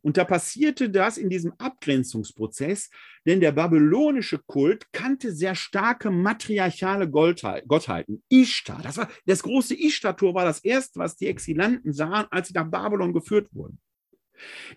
Und 0.04 0.18
da 0.18 0.26
passierte 0.26 0.89
das 0.89 1.18
in 1.18 1.30
diesem 1.30 1.54
Abgrenzungsprozess, 1.58 2.89
denn 3.26 3.39
der 3.39 3.54
babylonische 3.54 4.38
Kult 4.45 4.91
kannte 4.91 5.32
sehr 5.32 5.56
starke 5.56 6.12
matriarchale 6.12 7.10
Gottheiten. 7.10 8.22
Ishtar, 8.30 8.82
das, 8.84 8.97
war, 8.97 9.10
das 9.26 9.43
große 9.43 9.76
Ishtar-Tor 9.76 10.34
war 10.34 10.43
das 10.43 10.60
erste, 10.60 10.99
was 10.99 11.16
die 11.16 11.28
Exilanten 11.28 11.93
sahen, 11.93 12.28
als 12.32 12.49
sie 12.49 12.54
nach 12.54 12.70
Babylon 12.70 13.14
geführt 13.14 13.47
wurden. 13.54 13.80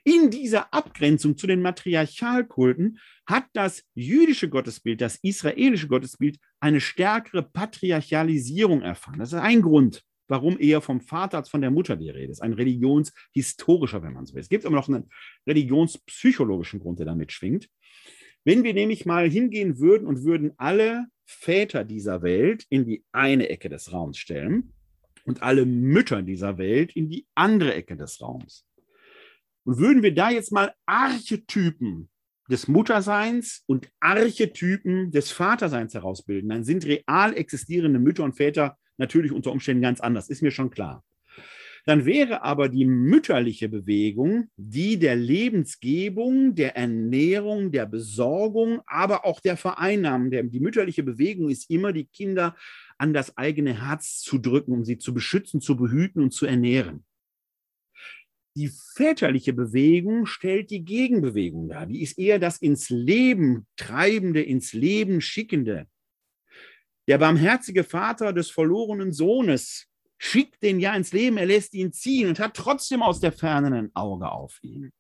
In 0.04 0.30
dieser 0.30 0.72
Abgrenzung 0.72 1.36
zu 1.36 1.48
den 1.48 1.60
Matriarchalkulten 1.60 3.00
hat 3.26 3.46
das 3.52 3.82
jüdische 3.94 4.48
Gottesbild, 4.48 5.00
das 5.00 5.16
israelische 5.16 5.88
Gottesbild 5.88 6.38
eine 6.60 6.80
stärkere 6.80 7.42
Patriarchalisierung 7.42 8.82
erfahren. 8.82 9.18
Das 9.18 9.32
ist 9.32 9.40
ein 9.40 9.62
Grund 9.62 10.05
warum 10.28 10.58
eher 10.58 10.80
vom 10.80 11.00
Vater 11.00 11.38
als 11.38 11.48
von 11.48 11.60
der 11.60 11.70
Mutter 11.70 11.96
die 11.96 12.10
Rede 12.10 12.32
ist. 12.32 12.42
Ein 12.42 12.52
religionshistorischer, 12.52 14.02
wenn 14.02 14.12
man 14.12 14.26
so 14.26 14.34
will. 14.34 14.40
Es 14.40 14.48
gibt 14.48 14.66
aber 14.66 14.76
noch 14.76 14.88
einen 14.88 15.08
religionspsychologischen 15.46 16.80
Grund, 16.80 16.98
der 16.98 17.06
damit 17.06 17.32
schwingt. 17.32 17.68
Wenn 18.44 18.64
wir 18.64 18.74
nämlich 18.74 19.06
mal 19.06 19.28
hingehen 19.28 19.78
würden 19.78 20.06
und 20.06 20.24
würden 20.24 20.52
alle 20.56 21.06
Väter 21.24 21.84
dieser 21.84 22.22
Welt 22.22 22.64
in 22.68 22.86
die 22.86 23.04
eine 23.12 23.48
Ecke 23.48 23.68
des 23.68 23.92
Raums 23.92 24.18
stellen 24.18 24.72
und 25.24 25.42
alle 25.42 25.66
Mütter 25.66 26.22
dieser 26.22 26.56
Welt 26.56 26.94
in 26.94 27.08
die 27.08 27.26
andere 27.34 27.74
Ecke 27.74 27.96
des 27.96 28.20
Raums. 28.20 28.64
Und 29.64 29.78
würden 29.78 30.04
wir 30.04 30.14
da 30.14 30.30
jetzt 30.30 30.52
mal 30.52 30.72
Archetypen 30.86 32.08
des 32.48 32.68
Mutterseins 32.68 33.64
und 33.66 33.90
Archetypen 33.98 35.10
des 35.10 35.32
Vaterseins 35.32 35.94
herausbilden, 35.94 36.50
dann 36.50 36.62
sind 36.62 36.86
real 36.86 37.36
existierende 37.36 37.98
Mütter 37.98 38.22
und 38.22 38.36
Väter 38.36 38.78
natürlich 38.98 39.32
unter 39.32 39.52
Umständen 39.52 39.82
ganz 39.82 40.00
anders, 40.00 40.28
ist 40.28 40.42
mir 40.42 40.50
schon 40.50 40.70
klar. 40.70 41.04
Dann 41.86 42.04
wäre 42.04 42.42
aber 42.42 42.68
die 42.68 42.84
mütterliche 42.84 43.68
Bewegung 43.68 44.50
die 44.56 44.98
der 44.98 45.14
Lebensgebung, 45.14 46.56
der 46.56 46.76
Ernährung, 46.76 47.70
der 47.70 47.86
Besorgung, 47.86 48.80
aber 48.86 49.24
auch 49.24 49.38
der 49.38 49.56
Vereinnahmung. 49.56 50.30
Die 50.30 50.60
mütterliche 50.60 51.04
Bewegung 51.04 51.48
ist 51.48 51.70
immer, 51.70 51.92
die 51.92 52.06
Kinder 52.06 52.56
an 52.98 53.14
das 53.14 53.36
eigene 53.36 53.86
Herz 53.86 54.20
zu 54.20 54.38
drücken, 54.38 54.72
um 54.72 54.84
sie 54.84 54.98
zu 54.98 55.14
beschützen, 55.14 55.60
zu 55.60 55.76
behüten 55.76 56.22
und 56.22 56.32
zu 56.32 56.46
ernähren. 56.46 57.04
Die 58.56 58.70
väterliche 58.96 59.52
Bewegung 59.52 60.26
stellt 60.26 60.70
die 60.70 60.84
Gegenbewegung 60.84 61.68
dar. 61.68 61.86
Die 61.86 62.02
ist 62.02 62.18
eher 62.18 62.40
das 62.40 62.58
ins 62.58 62.90
Leben 62.90 63.66
treibende, 63.76 64.42
ins 64.42 64.72
Leben 64.72 65.20
schickende. 65.20 65.86
Der 67.08 67.18
barmherzige 67.18 67.84
Vater 67.84 68.32
des 68.32 68.50
verlorenen 68.50 69.12
Sohnes 69.12 69.86
schickt 70.18 70.62
den 70.62 70.80
ja 70.80 70.94
ins 70.94 71.12
Leben, 71.12 71.36
er 71.36 71.46
lässt 71.46 71.74
ihn 71.74 71.92
ziehen 71.92 72.28
und 72.28 72.40
hat 72.40 72.54
trotzdem 72.54 73.02
aus 73.02 73.20
der 73.20 73.32
Ferne 73.32 73.76
ein 73.76 73.90
Auge 73.94 74.30
auf 74.30 74.58
ihn. 74.62 74.92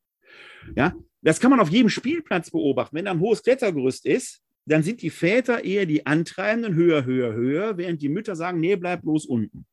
Ja, 0.74 0.94
das 1.22 1.40
kann 1.40 1.50
man 1.50 1.60
auf 1.60 1.70
jedem 1.70 1.88
Spielplatz 1.88 2.50
beobachten. 2.50 2.96
Wenn 2.96 3.06
da 3.06 3.12
ein 3.12 3.20
hohes 3.20 3.42
Klettergerüst 3.42 4.04
ist, 4.06 4.42
dann 4.66 4.82
sind 4.82 5.02
die 5.02 5.10
Väter 5.10 5.64
eher 5.64 5.86
die 5.86 6.06
Antreibenden, 6.06 6.74
höher, 6.74 7.04
höher, 7.04 7.32
höher, 7.32 7.76
während 7.78 8.02
die 8.02 8.08
Mütter 8.08 8.36
sagen, 8.36 8.60
nee, 8.60 8.76
bleib 8.76 9.02
bloß 9.02 9.26
unten. 9.26 9.66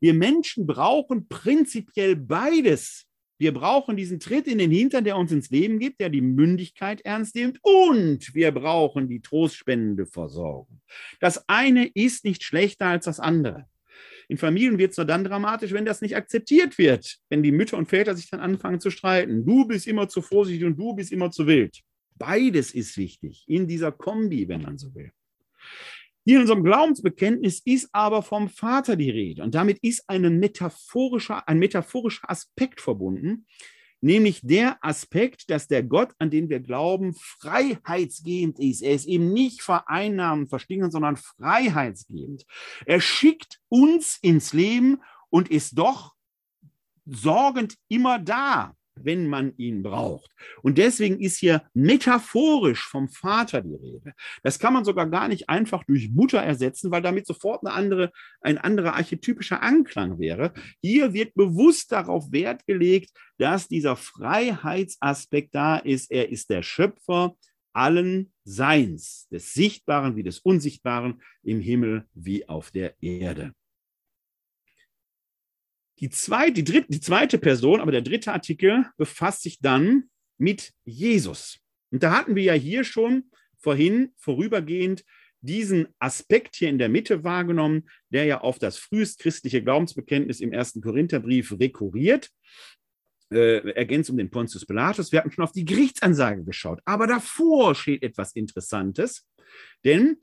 Wir 0.00 0.14
Menschen 0.14 0.66
brauchen 0.66 1.28
prinzipiell 1.28 2.16
beides. 2.16 3.06
Wir 3.40 3.54
brauchen 3.54 3.96
diesen 3.96 4.20
Tritt 4.20 4.46
in 4.46 4.58
den 4.58 4.70
Hintern, 4.70 5.02
der 5.02 5.16
uns 5.16 5.32
ins 5.32 5.48
Leben 5.48 5.78
gibt, 5.78 5.98
der 5.98 6.10
die 6.10 6.20
Mündigkeit 6.20 7.00
ernst 7.06 7.34
nimmt. 7.34 7.58
Und 7.62 8.34
wir 8.34 8.52
brauchen 8.52 9.08
die 9.08 9.22
trostspendende 9.22 10.04
Versorgung. 10.04 10.82
Das 11.20 11.48
eine 11.48 11.86
ist 11.86 12.26
nicht 12.26 12.44
schlechter 12.44 12.88
als 12.88 13.06
das 13.06 13.18
andere. 13.18 13.64
In 14.28 14.36
Familien 14.36 14.76
wird 14.76 14.90
es 14.90 14.98
nur 14.98 15.06
dann 15.06 15.24
dramatisch, 15.24 15.72
wenn 15.72 15.86
das 15.86 16.02
nicht 16.02 16.16
akzeptiert 16.16 16.76
wird, 16.76 17.16
wenn 17.30 17.42
die 17.42 17.50
Mütter 17.50 17.78
und 17.78 17.88
Väter 17.88 18.14
sich 18.14 18.28
dann 18.28 18.40
anfangen 18.40 18.78
zu 18.78 18.90
streiten. 18.90 19.46
Du 19.46 19.66
bist 19.66 19.86
immer 19.86 20.06
zu 20.10 20.20
vorsichtig 20.20 20.66
und 20.66 20.78
du 20.78 20.94
bist 20.94 21.10
immer 21.10 21.30
zu 21.30 21.46
wild. 21.46 21.80
Beides 22.16 22.74
ist 22.74 22.98
wichtig 22.98 23.44
in 23.48 23.66
dieser 23.66 23.90
Kombi, 23.90 24.48
wenn 24.48 24.60
man 24.60 24.76
so 24.76 24.94
will. 24.94 25.12
Hier 26.24 26.36
in 26.36 26.42
unserem 26.42 26.64
Glaubensbekenntnis 26.64 27.60
ist 27.64 27.88
aber 27.92 28.22
vom 28.22 28.48
Vater 28.48 28.96
die 28.96 29.10
Rede. 29.10 29.42
Und 29.42 29.54
damit 29.54 29.78
ist 29.82 30.08
eine 30.08 30.30
metaphorischer, 30.30 31.48
ein 31.48 31.58
metaphorischer 31.58 32.28
Aspekt 32.28 32.80
verbunden, 32.80 33.46
nämlich 34.02 34.40
der 34.42 34.78
Aspekt, 34.84 35.50
dass 35.50 35.66
der 35.66 35.82
Gott, 35.82 36.12
an 36.18 36.30
den 36.30 36.50
wir 36.50 36.60
glauben, 36.60 37.14
freiheitsgebend 37.14 38.58
ist. 38.58 38.82
Er 38.82 38.94
ist 38.94 39.06
eben 39.06 39.32
nicht 39.32 39.62
vereinnahmend, 39.62 40.50
verstingend, 40.50 40.92
sondern 40.92 41.16
freiheitsgebend. 41.16 42.44
Er 42.84 43.00
schickt 43.00 43.60
uns 43.68 44.18
ins 44.20 44.52
Leben 44.52 45.00
und 45.30 45.48
ist 45.48 45.78
doch 45.78 46.14
sorgend 47.06 47.76
immer 47.88 48.18
da 48.18 48.76
wenn 49.04 49.26
man 49.26 49.52
ihn 49.56 49.82
braucht. 49.82 50.30
Und 50.62 50.78
deswegen 50.78 51.20
ist 51.20 51.38
hier 51.38 51.62
metaphorisch 51.74 52.86
vom 52.86 53.08
Vater 53.08 53.60
die 53.62 53.74
Rede. 53.74 54.12
Das 54.42 54.58
kann 54.58 54.72
man 54.72 54.84
sogar 54.84 55.08
gar 55.08 55.28
nicht 55.28 55.48
einfach 55.48 55.84
durch 55.84 56.10
Mutter 56.10 56.38
ersetzen, 56.38 56.90
weil 56.90 57.02
damit 57.02 57.26
sofort 57.26 57.64
eine 57.64 57.74
andere, 57.74 58.12
ein 58.40 58.58
anderer 58.58 58.94
archetypischer 58.94 59.62
Anklang 59.62 60.18
wäre. 60.18 60.52
Hier 60.80 61.12
wird 61.12 61.34
bewusst 61.34 61.92
darauf 61.92 62.32
Wert 62.32 62.66
gelegt, 62.66 63.10
dass 63.38 63.68
dieser 63.68 63.96
Freiheitsaspekt 63.96 65.54
da 65.54 65.78
ist. 65.78 66.10
Er 66.10 66.30
ist 66.30 66.50
der 66.50 66.62
Schöpfer 66.62 67.36
allen 67.72 68.32
Seins, 68.44 69.28
des 69.30 69.54
Sichtbaren 69.54 70.16
wie 70.16 70.22
des 70.22 70.40
Unsichtbaren, 70.40 71.22
im 71.42 71.60
Himmel 71.60 72.06
wie 72.14 72.48
auf 72.48 72.70
der 72.70 72.94
Erde. 73.00 73.52
Die 76.00 76.10
zweite, 76.10 76.52
die, 76.52 76.64
dritte, 76.64 76.86
die 76.88 77.00
zweite 77.00 77.38
Person, 77.38 77.80
aber 77.80 77.92
der 77.92 78.02
dritte 78.02 78.32
Artikel 78.32 78.86
befasst 78.96 79.42
sich 79.42 79.60
dann 79.60 80.04
mit 80.38 80.72
Jesus. 80.84 81.58
Und 81.90 82.02
da 82.02 82.16
hatten 82.16 82.34
wir 82.34 82.42
ja 82.42 82.54
hier 82.54 82.84
schon 82.84 83.30
vorhin 83.58 84.12
vorübergehend 84.16 85.04
diesen 85.42 85.88
Aspekt 85.98 86.56
hier 86.56 86.68
in 86.68 86.78
der 86.78 86.88
Mitte 86.88 87.24
wahrgenommen, 87.24 87.88
der 88.10 88.24
ja 88.24 88.40
auf 88.40 88.58
das 88.58 88.76
frühestchristliche 88.76 89.62
Glaubensbekenntnis 89.62 90.40
im 90.40 90.52
ersten 90.52 90.80
Korintherbrief 90.80 91.52
rekurriert. 91.58 92.30
Äh, 93.32 93.70
ergänzt 93.74 94.10
um 94.10 94.16
den 94.16 94.30
Pontius 94.30 94.66
Pilatus. 94.66 95.12
Wir 95.12 95.20
hatten 95.20 95.30
schon 95.30 95.44
auf 95.44 95.52
die 95.52 95.64
Gerichtsansage 95.64 96.42
geschaut. 96.44 96.80
Aber 96.84 97.06
davor 97.06 97.74
steht 97.76 98.02
etwas 98.02 98.32
Interessantes, 98.32 99.28
denn 99.84 100.16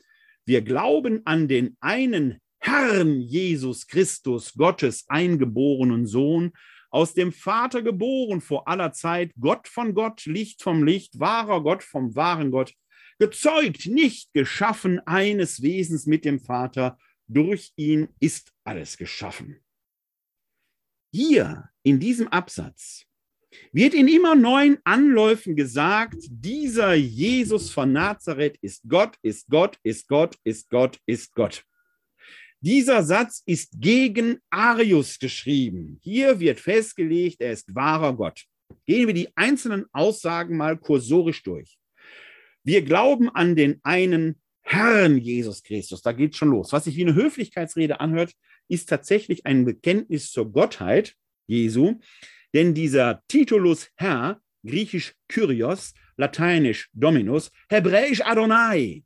wir 0.46 0.62
glauben 0.62 1.22
an 1.26 1.48
den 1.48 1.78
einen 1.80 2.42
Herrn 2.60 3.22
Jesus 3.22 3.88
Christus, 3.88 4.54
Gottes 4.54 5.06
eingeborenen 5.08 6.06
Sohn, 6.06 6.54
aus 6.90 7.14
dem 7.14 7.32
Vater 7.32 7.82
geboren 7.82 8.42
vor 8.42 8.68
aller 8.68 8.94
Zeit, 8.94 9.32
Gott 9.40 9.68
von 9.68 9.94
Gott, 9.94 10.26
Licht 10.26 10.64
vom 10.64 10.84
Licht, 10.84 11.20
wahrer 11.20 11.62
Gott 11.62 11.84
vom 11.84 12.16
wahren 12.16 12.52
Gott, 12.52 12.74
gezeugt, 13.20 13.86
nicht 13.88 14.34
geschaffen, 14.34 15.00
eines 15.06 15.62
Wesens 15.62 16.06
mit 16.06 16.26
dem 16.26 16.40
Vater, 16.40 16.98
durch 17.28 17.74
ihn 17.76 18.08
ist 18.20 18.54
alles 18.64 18.98
geschaffen. 18.98 19.60
Hier 21.14 21.70
in 21.84 22.00
diesem 22.00 22.28
Absatz 22.30 23.06
wird 23.72 23.94
in 23.94 24.08
immer 24.08 24.36
neuen 24.36 24.78
Anläufen 24.84 25.56
gesagt, 25.56 26.18
dieser 26.30 26.94
Jesus 26.94 27.72
von 27.72 27.92
Nazareth 27.92 28.58
ist 28.62 28.84
Gott, 28.88 29.18
ist 29.22 29.48
Gott, 29.50 29.78
ist 29.84 30.08
Gott, 30.08 30.38
ist 30.44 30.70
Gott, 30.70 31.00
ist 31.06 31.34
Gott. 31.34 31.64
Dieser 32.60 33.04
Satz 33.04 33.44
ist 33.46 33.80
gegen 33.80 34.40
Arius 34.50 35.20
geschrieben. 35.20 36.00
Hier 36.02 36.40
wird 36.40 36.60
festgelegt, 36.60 37.40
er 37.40 37.52
ist 37.52 37.76
wahrer 37.76 38.16
Gott. 38.16 38.46
Gehen 38.86 39.08
wir 39.08 39.14
die 39.14 39.30
einzelnen 39.36 39.86
Aussagen 39.92 40.58
mal 40.58 40.78
kursorisch 40.78 41.44
durch. 41.44 41.78
Wir 42.64 42.82
glauben 42.82 43.30
an 43.30 43.56
den 43.56 43.80
einen 43.84 44.42
Herrn 44.64 45.18
Jesus 45.18 45.64
Christus. 45.64 46.02
Da 46.02 46.12
geht 46.12 46.36
schon 46.36 46.50
los. 46.50 46.74
Was 46.74 46.86
sich 46.86 46.98
wie 46.98 47.04
eine 47.04 47.16
Höflichkeitsrede 47.16 48.00
anhört, 48.00 48.34
ist 48.68 48.90
tatsächlich 48.90 49.46
ein 49.46 49.64
Bekenntnis 49.64 50.32
zur 50.32 50.52
Gottheit 50.52 51.16
Jesu. 51.48 52.00
Denn 52.54 52.74
dieser 52.74 53.24
Titulus 53.28 53.90
Herr 53.96 54.42
griechisch 54.66 55.14
Kyrios, 55.28 55.94
lateinisch 56.18 56.90
Dominus, 56.94 57.52
hebräisch 57.70 58.22
Adonai, 58.22 59.04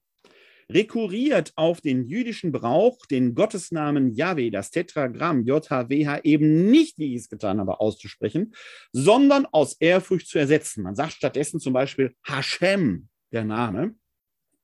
rekurriert 0.74 1.54
auf 1.56 1.82
den 1.82 2.08
jüdischen 2.08 2.52
Brauch, 2.52 3.06
den 3.06 3.36
Gottesnamen 3.36 4.14
Yahweh, 4.14 4.50
das 4.50 4.72
Tetragramm 4.72 5.46
JHWH, 5.46 6.22
eben 6.24 6.70
nicht, 6.70 6.98
wie 6.98 7.16
ich 7.16 7.22
es 7.22 7.30
getan 7.30 7.60
habe, 7.60 7.80
auszusprechen, 7.80 8.54
sondern 8.92 9.46
aus 9.46 9.74
Ehrfurcht 9.80 10.28
zu 10.28 10.40
ersetzen. 10.40 10.84
Man 10.84 10.96
sagt 10.96 11.14
stattdessen 11.14 11.60
zum 11.60 11.74
Beispiel 11.74 12.16
Hashem, 12.24 13.08
der 13.32 13.46
Name, 13.46 13.96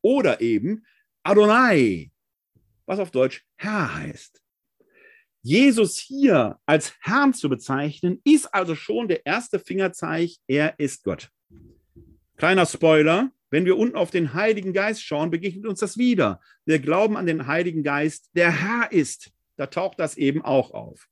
oder 0.01 0.41
eben 0.41 0.86
Adonai, 1.24 2.12
was 2.86 2.99
auf 2.99 3.12
Deutsch 3.12 3.43
Herr 3.58 3.95
heißt. 3.95 4.41
Jesus 5.41 5.97
hier 5.97 6.60
als 6.66 6.93
Herrn 7.01 7.34
zu 7.34 7.47
bezeichnen, 7.47 8.20
ist 8.24 8.53
also 8.53 8.76
schon 8.76 9.08
der 9.08 9.26
erste 9.26 9.60
Fingerzeig, 9.60 10.32
er 10.47 10.78
ist 10.78 11.03
Gott. 11.03 11.30
Kleiner 12.36 12.66
Spoiler, 12.66 13.32
wenn 13.49 13.65
wir 13.65 13.77
unten 13.77 13.95
auf 13.95 14.11
den 14.11 14.33
Heiligen 14.33 14.73
Geist 14.73 15.03
schauen, 15.03 15.31
begegnet 15.31 15.65
uns 15.65 15.79
das 15.79 15.97
wieder. 15.97 16.41
Wir 16.65 16.79
glauben 16.79 17.17
an 17.17 17.25
den 17.25 17.47
Heiligen 17.47 17.83
Geist, 17.83 18.29
der 18.35 18.51
Herr 18.51 18.91
ist. 18.91 19.31
Da 19.55 19.67
taucht 19.67 19.99
das 19.99 20.17
eben 20.17 20.43
auch 20.43 20.71
auf. 20.71 21.07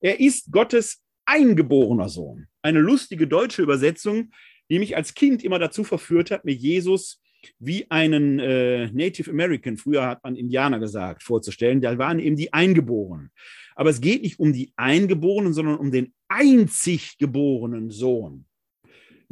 Er 0.00 0.20
ist 0.20 0.52
Gottes 0.52 1.02
eingeborener 1.24 2.08
Sohn. 2.08 2.46
Eine 2.62 2.80
lustige 2.80 3.26
deutsche 3.26 3.62
Übersetzung, 3.62 4.30
die 4.70 4.78
mich 4.78 4.96
als 4.96 5.14
Kind 5.14 5.42
immer 5.42 5.58
dazu 5.58 5.84
verführt 5.84 6.30
hat, 6.30 6.44
mir 6.44 6.54
Jesus 6.54 7.20
wie 7.58 7.90
einen 7.90 8.38
äh, 8.38 8.90
Native 8.90 9.30
American, 9.30 9.76
früher 9.76 10.06
hat 10.06 10.22
man 10.22 10.36
Indianer 10.36 10.78
gesagt, 10.78 11.22
vorzustellen. 11.22 11.80
Da 11.80 11.96
waren 11.98 12.18
eben 12.18 12.36
die 12.36 12.52
Eingeborenen. 12.52 13.30
Aber 13.74 13.90
es 13.90 14.00
geht 14.00 14.22
nicht 14.22 14.38
um 14.38 14.52
die 14.52 14.72
Eingeborenen, 14.76 15.54
sondern 15.54 15.78
um 15.78 15.90
den 15.90 16.12
einzig 16.28 17.16
geborenen 17.18 17.90
Sohn. 17.90 18.46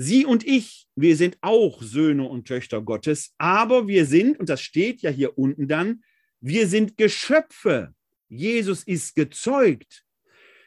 Sie 0.00 0.24
und 0.24 0.46
ich, 0.46 0.86
wir 0.94 1.16
sind 1.16 1.38
auch 1.40 1.82
Söhne 1.82 2.22
und 2.22 2.46
Töchter 2.46 2.80
Gottes, 2.80 3.34
aber 3.36 3.88
wir 3.88 4.06
sind, 4.06 4.38
und 4.38 4.48
das 4.48 4.60
steht 4.60 5.02
ja 5.02 5.10
hier 5.10 5.36
unten 5.36 5.66
dann, 5.66 6.04
wir 6.40 6.68
sind 6.68 6.96
Geschöpfe. 6.96 7.92
Jesus 8.28 8.84
ist 8.84 9.16
gezeugt. 9.16 10.04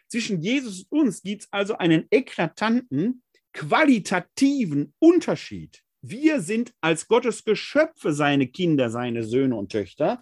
Zwischen 0.10 0.42
Jesus 0.42 0.86
und 0.90 1.00
uns 1.00 1.22
gibt 1.24 1.44
es 1.44 1.48
also 1.50 1.78
einen 1.78 2.08
eklatanten, 2.12 3.24
qualitativen 3.54 4.94
Unterschied. 5.00 5.82
Wir 6.02 6.42
sind 6.42 6.74
als 6.82 7.08
Gottes 7.08 7.46
Geschöpfe 7.46 8.12
seine 8.12 8.48
Kinder, 8.48 8.90
seine 8.90 9.24
Söhne 9.24 9.56
und 9.56 9.72
Töchter. 9.72 10.22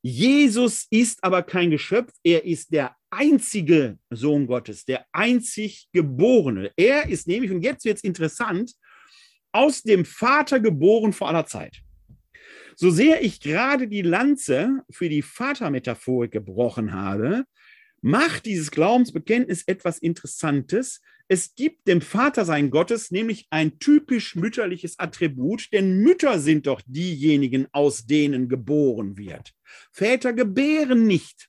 Jesus 0.00 0.86
ist 0.88 1.22
aber 1.22 1.42
kein 1.42 1.70
Geschöpf, 1.70 2.10
er 2.22 2.46
ist 2.46 2.72
der 2.72 2.96
einzige 3.16 3.98
Sohn 4.10 4.46
Gottes, 4.46 4.84
der 4.84 5.06
einzig 5.12 5.88
Geborene. 5.92 6.70
Er 6.76 7.08
ist 7.08 7.26
nämlich, 7.26 7.50
und 7.50 7.62
jetzt 7.62 7.84
wird 7.84 7.96
es 7.96 8.04
interessant, 8.04 8.72
aus 9.52 9.82
dem 9.82 10.04
Vater 10.04 10.60
geboren 10.60 11.12
vor 11.12 11.28
aller 11.28 11.46
Zeit. 11.46 11.80
So 12.76 12.90
sehr 12.90 13.24
ich 13.24 13.40
gerade 13.40 13.88
die 13.88 14.02
Lanze 14.02 14.82
für 14.90 15.08
die 15.08 15.22
Vatermetaphorik 15.22 16.30
gebrochen 16.30 16.92
habe, 16.92 17.44
macht 18.02 18.44
dieses 18.44 18.70
Glaubensbekenntnis 18.70 19.64
etwas 19.66 19.98
Interessantes. 19.98 21.00
Es 21.26 21.54
gibt 21.54 21.88
dem 21.88 22.02
Vatersein 22.02 22.70
Gottes 22.70 23.10
nämlich 23.10 23.46
ein 23.48 23.78
typisch 23.78 24.36
mütterliches 24.36 24.98
Attribut, 24.98 25.72
denn 25.72 26.00
Mütter 26.00 26.38
sind 26.38 26.66
doch 26.66 26.82
diejenigen, 26.86 27.66
aus 27.72 28.06
denen 28.06 28.48
geboren 28.48 29.16
wird. 29.16 29.54
Väter 29.90 30.34
gebären 30.34 31.06
nicht. 31.06 31.48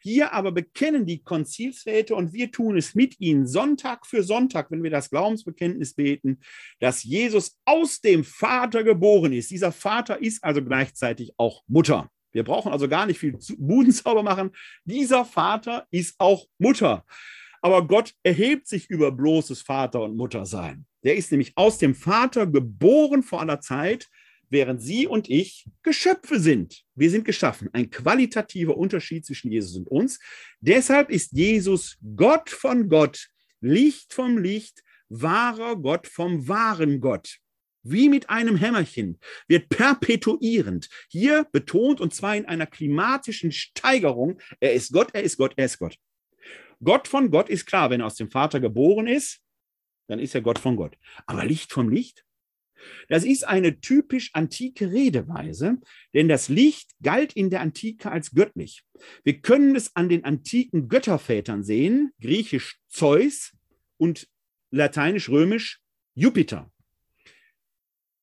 Hier 0.00 0.32
aber 0.32 0.52
bekennen 0.52 1.06
die 1.06 1.22
Konzilsväter 1.22 2.16
und 2.16 2.32
wir 2.32 2.50
tun 2.52 2.76
es 2.76 2.94
mit 2.94 3.20
ihnen 3.20 3.46
Sonntag 3.46 4.06
für 4.06 4.22
Sonntag, 4.22 4.70
wenn 4.70 4.82
wir 4.82 4.90
das 4.90 5.10
Glaubensbekenntnis 5.10 5.94
beten, 5.94 6.40
dass 6.78 7.02
Jesus 7.02 7.58
aus 7.64 8.00
dem 8.00 8.24
Vater 8.24 8.84
geboren 8.84 9.32
ist. 9.32 9.50
Dieser 9.50 9.72
Vater 9.72 10.20
ist 10.22 10.44
also 10.44 10.62
gleichzeitig 10.62 11.32
auch 11.36 11.62
Mutter. 11.66 12.10
Wir 12.32 12.44
brauchen 12.44 12.72
also 12.72 12.88
gar 12.88 13.06
nicht 13.06 13.18
viel 13.18 13.36
Budenzauber 13.58 14.22
machen. 14.22 14.50
Dieser 14.84 15.24
Vater 15.24 15.86
ist 15.90 16.14
auch 16.18 16.46
Mutter. 16.58 17.04
Aber 17.60 17.86
Gott 17.86 18.14
erhebt 18.22 18.68
sich 18.68 18.88
über 18.88 19.10
bloßes 19.10 19.62
Vater 19.62 20.02
und 20.02 20.16
Muttersein. 20.16 20.86
Der 21.02 21.16
ist 21.16 21.30
nämlich 21.30 21.52
aus 21.56 21.78
dem 21.78 21.94
Vater 21.94 22.46
geboren 22.46 23.22
vor 23.22 23.40
aller 23.40 23.60
Zeit, 23.60 24.08
während 24.50 24.82
Sie 24.82 25.06
und 25.06 25.28
ich 25.30 25.66
Geschöpfe 25.82 26.40
sind. 26.40 26.84
Wir 26.94 27.10
sind 27.10 27.24
geschaffen. 27.24 27.68
Ein 27.72 27.90
qualitativer 27.90 28.76
Unterschied 28.76 29.24
zwischen 29.26 29.50
Jesus 29.50 29.76
und 29.76 29.88
uns. 29.88 30.18
Deshalb 30.60 31.10
ist 31.10 31.32
Jesus 31.32 31.98
Gott 32.16 32.50
von 32.50 32.88
Gott, 32.88 33.28
Licht 33.60 34.12
vom 34.14 34.38
Licht, 34.38 34.82
wahrer 35.08 35.76
Gott 35.76 36.06
vom 36.06 36.48
wahren 36.48 37.00
Gott 37.00 37.38
wie 37.90 38.08
mit 38.08 38.28
einem 38.28 38.56
Hämmerchen, 38.56 39.18
wird 39.46 39.68
perpetuierend 39.68 40.88
hier 41.08 41.46
betont 41.52 42.00
und 42.00 42.14
zwar 42.14 42.36
in 42.36 42.46
einer 42.46 42.66
klimatischen 42.66 43.52
Steigerung. 43.52 44.40
Er 44.60 44.74
ist 44.74 44.92
Gott, 44.92 45.10
er 45.12 45.22
ist 45.22 45.36
Gott, 45.36 45.54
er 45.56 45.64
ist 45.66 45.78
Gott. 45.78 45.96
Gott 46.82 47.08
von 47.08 47.30
Gott 47.30 47.48
ist 47.48 47.66
klar, 47.66 47.90
wenn 47.90 48.00
er 48.00 48.06
aus 48.06 48.14
dem 48.14 48.30
Vater 48.30 48.60
geboren 48.60 49.06
ist, 49.06 49.40
dann 50.08 50.18
ist 50.18 50.34
er 50.34 50.42
Gott 50.42 50.58
von 50.58 50.76
Gott. 50.76 50.96
Aber 51.26 51.44
Licht 51.44 51.72
vom 51.72 51.88
Licht? 51.88 52.24
Das 53.08 53.24
ist 53.24 53.46
eine 53.46 53.80
typisch 53.80 54.30
antike 54.34 54.92
Redeweise, 54.92 55.78
denn 56.14 56.28
das 56.28 56.48
Licht 56.48 56.92
galt 57.02 57.32
in 57.32 57.50
der 57.50 57.60
Antike 57.60 58.10
als 58.10 58.32
göttlich. 58.32 58.84
Wir 59.24 59.40
können 59.40 59.76
es 59.76 59.94
an 59.96 60.08
den 60.08 60.24
antiken 60.24 60.88
Göttervätern 60.88 61.64
sehen, 61.64 62.12
griechisch 62.20 62.78
Zeus 62.88 63.52
und 63.96 64.28
lateinisch-römisch 64.70 65.80
Jupiter. 66.14 66.70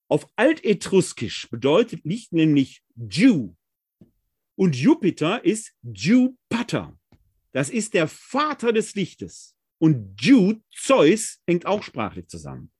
Auf 0.07 0.27
Altetruskisch 0.35 1.49
bedeutet 1.49 2.05
Licht 2.05 2.31
nämlich 2.31 2.83
Jew. 2.95 3.55
Und 4.55 4.75
Jupiter 4.75 5.43
ist 5.43 5.73
Jupiter. 5.81 6.97
Das 7.51 7.69
ist 7.69 7.93
der 7.93 8.07
Vater 8.07 8.71
des 8.71 8.95
Lichtes. 8.95 9.55
Und 9.79 10.21
Jew, 10.21 10.55
Zeus, 10.71 11.41
hängt 11.47 11.65
auch 11.65 11.83
sprachlich 11.83 12.27
zusammen. 12.27 12.71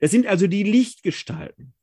Das 0.00 0.10
sind 0.10 0.26
also 0.26 0.46
die 0.46 0.62
Lichtgestalten. 0.62 1.74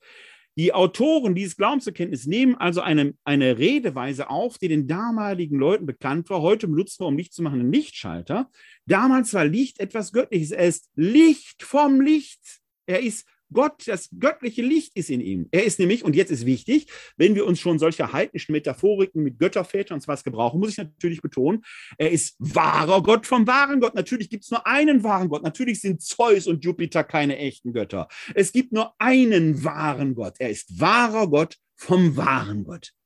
Die 0.58 0.74
Autoren 0.74 1.36
dieses 1.36 1.56
Glaubenserkenntnis 1.56 2.26
nehmen 2.26 2.56
also 2.56 2.82
eine, 2.82 3.14
eine 3.24 3.60
Redeweise 3.60 4.32
auf, 4.32 4.58
die 4.58 4.68
den 4.68 4.88
damaligen 4.88 5.60
Leuten 5.60 5.86
bekannt 5.86 6.32
war. 6.32 6.42
Heute 6.42 6.68
benutzen 6.68 7.04
wir, 7.04 7.08
um 7.08 7.18
Licht 7.18 7.34
zu 7.34 7.44
machen, 7.44 7.60
einen 7.60 7.72
Lichtschalter. 7.72 8.50
Damals 8.88 9.36
war 9.36 9.46
Licht 9.46 9.80
etwas 9.80 10.12
Göttliches. 10.12 10.50
Er 10.50 10.68
ist 10.68 10.90
Licht 10.96 11.62
vom 11.62 12.02
Licht. 12.02 12.42
Er 12.88 13.02
ist 13.02 13.28
Gott, 13.52 13.88
das 13.88 14.10
göttliche 14.20 14.62
Licht 14.62 14.96
ist 14.96 15.10
in 15.10 15.22
ihm. 15.22 15.48
Er 15.52 15.64
ist 15.64 15.80
nämlich, 15.80 16.04
und 16.04 16.16
jetzt 16.16 16.32
ist 16.32 16.46
wichtig, 16.46 16.88
wenn 17.18 17.36
wir 17.36 17.46
uns 17.46 17.60
schon 17.60 17.80
solche 17.80 18.12
heidnischen 18.12 18.52
Metaphoriken 18.52 19.24
mit 19.24 19.40
Göttervätern 19.40 19.96
und 19.96 20.02
so 20.02 20.08
was 20.08 20.24
gebrauchen, 20.24 20.60
muss 20.60 20.72
ich 20.72 20.78
natürlich 20.78 21.22
betonen, 21.22 21.64
er 21.98 22.12
ist 22.12 22.36
wahrer 22.40 23.02
Gott 23.04 23.26
vom 23.26 23.48
wahren 23.48 23.80
Gott. 23.80 23.96
Natürlich 23.96 24.30
gibt 24.30 24.44
es 24.44 24.52
nur 24.52 24.66
einen 24.66 25.04
wahren 25.04 25.30
Gott. 25.30 25.44
Natürlich 25.44 25.82
sind 25.82 26.02
Zeus 26.02 26.48
und 26.48 26.64
Jupiter 26.64 27.04
keine 27.04 27.38
echten 27.38 27.74
Götter. 27.74 28.08
Es 28.36 28.52
gibt 28.52 28.72
nur 28.74 28.94
einen 29.00 29.64
wahren 29.64 30.16
Gott. 30.16 30.36
Er 30.40 30.50
ist 30.50 30.80
wahrer 30.80 31.28
Gott 31.30 31.58
vom 31.76 32.18
wahren 32.18 32.64
Gott. 32.64 32.97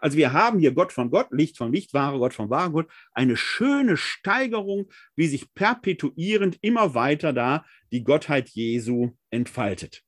Also 0.00 0.16
wir 0.16 0.32
haben 0.32 0.58
hier 0.58 0.72
Gott 0.72 0.92
von 0.92 1.10
Gott, 1.10 1.28
Licht 1.30 1.56
von 1.56 1.72
Licht, 1.72 1.94
wahre 1.94 2.18
Gott 2.18 2.34
von 2.34 2.50
wahren 2.50 2.72
Gott, 2.72 2.90
eine 3.12 3.36
schöne 3.36 3.96
Steigerung, 3.96 4.90
wie 5.16 5.26
sich 5.26 5.52
perpetuierend 5.54 6.58
immer 6.60 6.94
weiter 6.94 7.32
da 7.32 7.64
die 7.92 8.04
Gottheit 8.04 8.50
Jesu 8.50 9.12
entfaltet. 9.30 10.02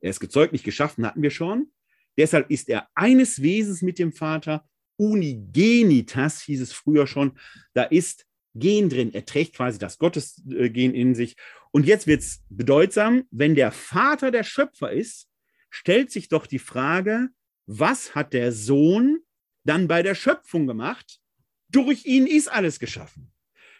Er 0.00 0.10
ist 0.10 0.20
gezeugt, 0.20 0.52
nicht 0.52 0.64
geschaffen, 0.64 1.06
hatten 1.06 1.22
wir 1.22 1.30
schon. 1.30 1.70
Deshalb 2.16 2.50
ist 2.50 2.68
er 2.68 2.88
eines 2.94 3.42
Wesens 3.42 3.82
mit 3.82 3.98
dem 3.98 4.12
Vater. 4.12 4.66
Unigenitas 4.96 6.40
hieß 6.42 6.62
es 6.62 6.72
früher 6.72 7.06
schon. 7.06 7.38
Da 7.74 7.82
ist 7.82 8.26
Gen 8.54 8.88
drin. 8.88 9.12
Er 9.12 9.26
trägt 9.26 9.54
quasi 9.54 9.78
das 9.78 9.98
Gottesgen 9.98 10.94
in 10.94 11.14
sich. 11.14 11.36
Und 11.70 11.86
jetzt 11.86 12.06
wird 12.06 12.22
es 12.22 12.42
bedeutsam, 12.48 13.24
wenn 13.30 13.54
der 13.54 13.70
Vater 13.70 14.30
der 14.30 14.44
Schöpfer 14.44 14.92
ist, 14.92 15.28
stellt 15.68 16.10
sich 16.10 16.28
doch 16.28 16.46
die 16.46 16.58
Frage, 16.58 17.28
was 17.66 18.14
hat 18.14 18.32
der 18.32 18.52
Sohn 18.52 19.20
dann 19.64 19.88
bei 19.88 20.02
der 20.02 20.14
Schöpfung 20.14 20.66
gemacht? 20.66 21.20
Durch 21.68 22.06
ihn 22.06 22.26
ist 22.26 22.48
alles 22.48 22.78
geschaffen. 22.78 23.32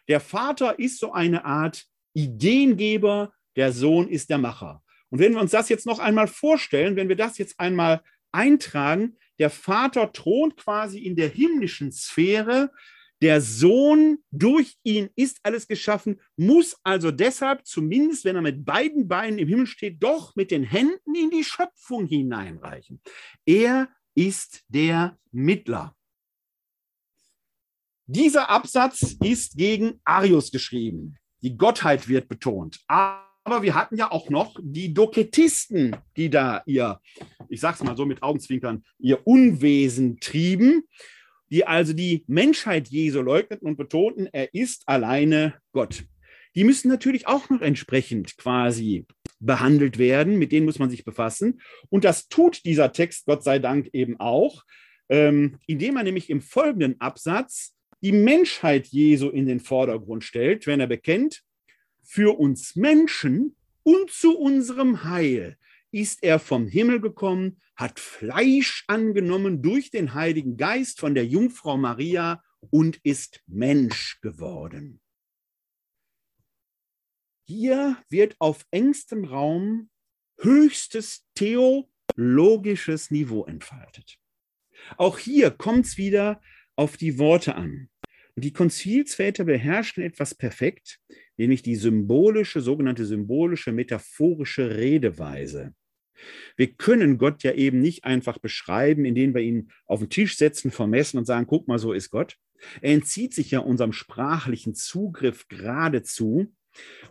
Der 0.09 0.21
Vater 0.21 0.79
ist 0.79 0.99
so 0.99 1.13
eine 1.13 1.45
Art 1.45 1.87
Ideengeber, 2.13 3.33
der 3.57 3.73
Sohn 3.73 4.09
ist 4.09 4.31
der 4.31 4.39
Macher. 4.39 4.83
Und 5.11 5.21
wenn 5.21 5.33
wir 5.33 5.41
uns 5.41 5.53
das 5.53 5.69
jetzt 5.69 5.87
noch 5.87 5.99
einmal 5.99 6.27
vorstellen, 6.27 6.97
wenn 6.97 7.09
wir 7.09 7.17
das 7.17 7.39
jetzt 7.39 7.59
einmal 7.61 8.03
eintragen, 8.33 9.17
der 9.39 9.51
Vater 9.51 10.13
thront 10.13 10.57
quasi 10.57 10.99
in 10.99 11.15
der 11.15 11.29
himmlischen 11.29 11.93
Sphäre, 11.93 12.73
der 13.23 13.41
Sohn, 13.41 14.19
durch 14.31 14.77
ihn 14.83 15.09
ist 15.17 15.41
alles 15.43 15.67
geschaffen, 15.67 16.21
muss 16.37 16.77
also 16.83 17.11
deshalb, 17.11 17.67
zumindest 17.67 18.25
wenn 18.25 18.37
er 18.37 18.43
mit 18.43 18.65
beiden 18.65 19.09
Beinen 19.09 19.39
im 19.39 19.49
Himmel 19.49 19.67
steht, 19.67 20.03
doch 20.03 20.37
mit 20.37 20.51
den 20.51 20.65
Händen 20.65 21.15
in 21.15 21.31
die 21.31 21.45
Schöpfung 21.45 22.07
hineinreichen. 22.07 23.01
Er 23.47 23.89
ist 24.15 24.65
der 24.69 25.19
Mittler. 25.33 25.95
Dieser 28.07 28.51
Absatz 28.51 29.17
ist 29.23 29.57
gegen 29.57 30.01
Arius 30.05 30.51
geschrieben. 30.51 31.17
die 31.43 31.57
Gottheit 31.57 32.09
wird 32.09 32.29
betont. 32.29 32.81
Aber 32.89 33.63
wir 33.63 33.75
hatten 33.75 33.97
ja 33.97 34.11
auch 34.11 34.31
noch 34.31 34.57
die 34.61 34.93
Doketisten, 34.93 35.95
die 36.17 36.29
da 36.29 36.63
ihr, 36.67 37.01
ich 37.49 37.61
sag's 37.61 37.83
mal 37.85 37.97
so 37.97 38.05
mit 38.05 38.23
Augenzwinkern, 38.23 38.83
ihr 38.99 39.27
Unwesen 39.27 40.19
trieben, 40.19 40.83
die 41.51 41.67
also 41.67 41.93
die 41.93 42.25
Menschheit 42.27 42.89
Jesu 42.89 43.21
leugneten 43.21 43.67
und 43.67 43.77
betonten, 43.77 44.29
er 44.33 44.53
ist 44.55 44.83
alleine 44.87 45.55
Gott. 45.73 46.05
Die 46.55 46.65
müssen 46.65 46.89
natürlich 46.89 47.27
auch 47.27 47.51
noch 47.51 47.61
entsprechend 47.61 48.37
quasi 48.39 49.07
behandelt 49.41 49.99
werden, 49.99 50.39
mit 50.39 50.53
denen 50.53 50.65
muss 50.65 50.79
man 50.79 50.89
sich 50.89 51.05
befassen. 51.05 51.61
Und 51.91 52.05
das 52.05 52.29
tut 52.29 52.65
dieser 52.65 52.93
Text, 52.93 53.27
Gott 53.27 53.45
sei 53.45 53.59
Dank, 53.59 53.91
eben 53.93 54.19
auch, 54.19 54.65
ähm, 55.09 55.59
indem 55.67 55.97
er 55.97 56.03
nämlich 56.03 56.31
im 56.31 56.41
folgenden 56.41 57.01
Absatz 57.01 57.75
die 58.03 58.13
Menschheit 58.13 58.87
Jesu 58.87 59.29
in 59.29 59.47
den 59.47 59.61
Vordergrund 59.61 60.25
stellt, 60.25 60.67
wenn 60.67 60.81
er 60.81 60.87
bekennt, 60.87 61.43
für 62.03 62.39
uns 62.39 62.77
Menschen 62.77 63.57
und 63.83 64.11
zu 64.11 64.39
unserem 64.39 65.05
Heil 65.05 65.57
ist 65.91 66.23
er 66.23 66.39
vom 66.39 66.67
Himmel 66.67 67.01
gekommen, 67.01 67.61
hat 67.75 68.01
Fleisch 68.01 68.85
angenommen 68.89 69.63
durch 69.63 69.91
den 69.91 70.15
Heiligen 70.15 70.57
Geist 70.57 71.01
von 71.01 71.15
der 71.15 71.27
Jungfrau 71.27 71.77
Maria 71.77 72.43
und 72.71 72.99
ist 73.03 73.43
Mensch 73.47 74.21
geworden. 74.21 75.01
Hier 77.47 78.03
wird 78.09 78.37
auf 78.41 78.67
engstem 78.71 79.25
Raum 79.25 79.91
höchstes 80.39 81.27
theologisches 81.35 83.11
Niveau 83.11 83.45
entfaltet. 83.45 84.19
Auch 84.97 85.19
hier 85.19 85.51
kommt 85.51 85.87
es 85.87 85.97
wieder 85.97 86.41
auf 86.75 86.97
die 86.97 87.19
Worte 87.19 87.55
an. 87.55 87.89
Und 88.35 88.45
die 88.45 88.53
Konzilsväter 88.53 89.45
beherrschen 89.45 90.03
etwas 90.03 90.35
perfekt, 90.35 91.01
nämlich 91.37 91.63
die 91.63 91.77
symbolische, 91.77 92.61
sogenannte 92.61 93.05
symbolische, 93.05 93.73
metaphorische 93.73 94.77
Redeweise. 94.77 95.75
Wir 96.57 96.73
können 96.75 97.19
Gott 97.19 97.43
ja 97.43 97.53
eben 97.53 97.81
nicht 97.81 98.05
einfach 98.05 98.39
beschreiben, 98.39 99.05
indem 99.05 99.35
wir 99.35 99.43
ihn 99.43 99.71
auf 99.87 100.01
den 100.01 100.11
Tisch 100.11 100.37
setzen, 100.37 100.71
vermessen 100.71 101.19
und 101.19 101.27
sagen, 101.27 101.47
guck 101.47 101.69
mal, 101.69 101.79
so 101.79 101.93
ist 101.93 102.11
Gott. 102.11 102.37
Er 102.81 102.95
entzieht 102.95 103.35
sich 103.35 103.51
ja 103.51 103.61
unserem 103.61 103.93
sprachlichen 103.93 104.75
Zugriff 104.75 105.47
geradezu 105.49 106.53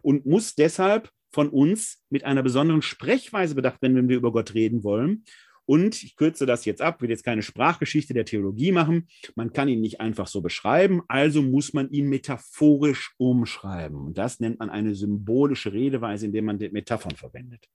und 0.02 0.26
muss 0.26 0.56
deshalb 0.56 1.12
von 1.32 1.50
uns 1.50 2.04
mit 2.10 2.24
einer 2.24 2.44
besonderen 2.44 2.82
Sprechweise 2.82 3.56
bedacht 3.56 3.82
werden, 3.82 3.96
wenn 3.96 4.10
wir 4.10 4.18
über 4.18 4.32
Gott 4.32 4.54
reden 4.54 4.84
wollen. 4.84 5.26
Und 5.66 6.04
ich 6.04 6.16
kürze 6.16 6.46
das 6.46 6.66
jetzt 6.66 6.82
ab, 6.82 7.02
will 7.02 7.10
jetzt 7.10 7.24
keine 7.24 7.42
Sprachgeschichte 7.42 8.14
der 8.14 8.26
Theologie 8.26 8.72
machen. 8.72 9.08
Man 9.36 9.52
kann 9.52 9.68
ihn 9.68 9.82
nicht 9.82 10.00
einfach 10.00 10.28
so 10.28 10.42
beschreiben, 10.42 11.02
also 11.08 11.42
muss 11.42 11.74
man 11.74 11.90
ihn 11.90 12.08
metaphorisch 12.08 13.14
umschreiben. 13.18 13.98
Und 13.98 14.18
das 14.18 14.40
nennt 14.40 14.60
man 14.60 14.70
eine 14.70 14.96
symbolische 14.96 15.74
Redeweise, 15.74 16.28
indem 16.28 16.46
man 16.46 16.58
Metaphern 16.58 17.16
verwendet. 17.16 17.68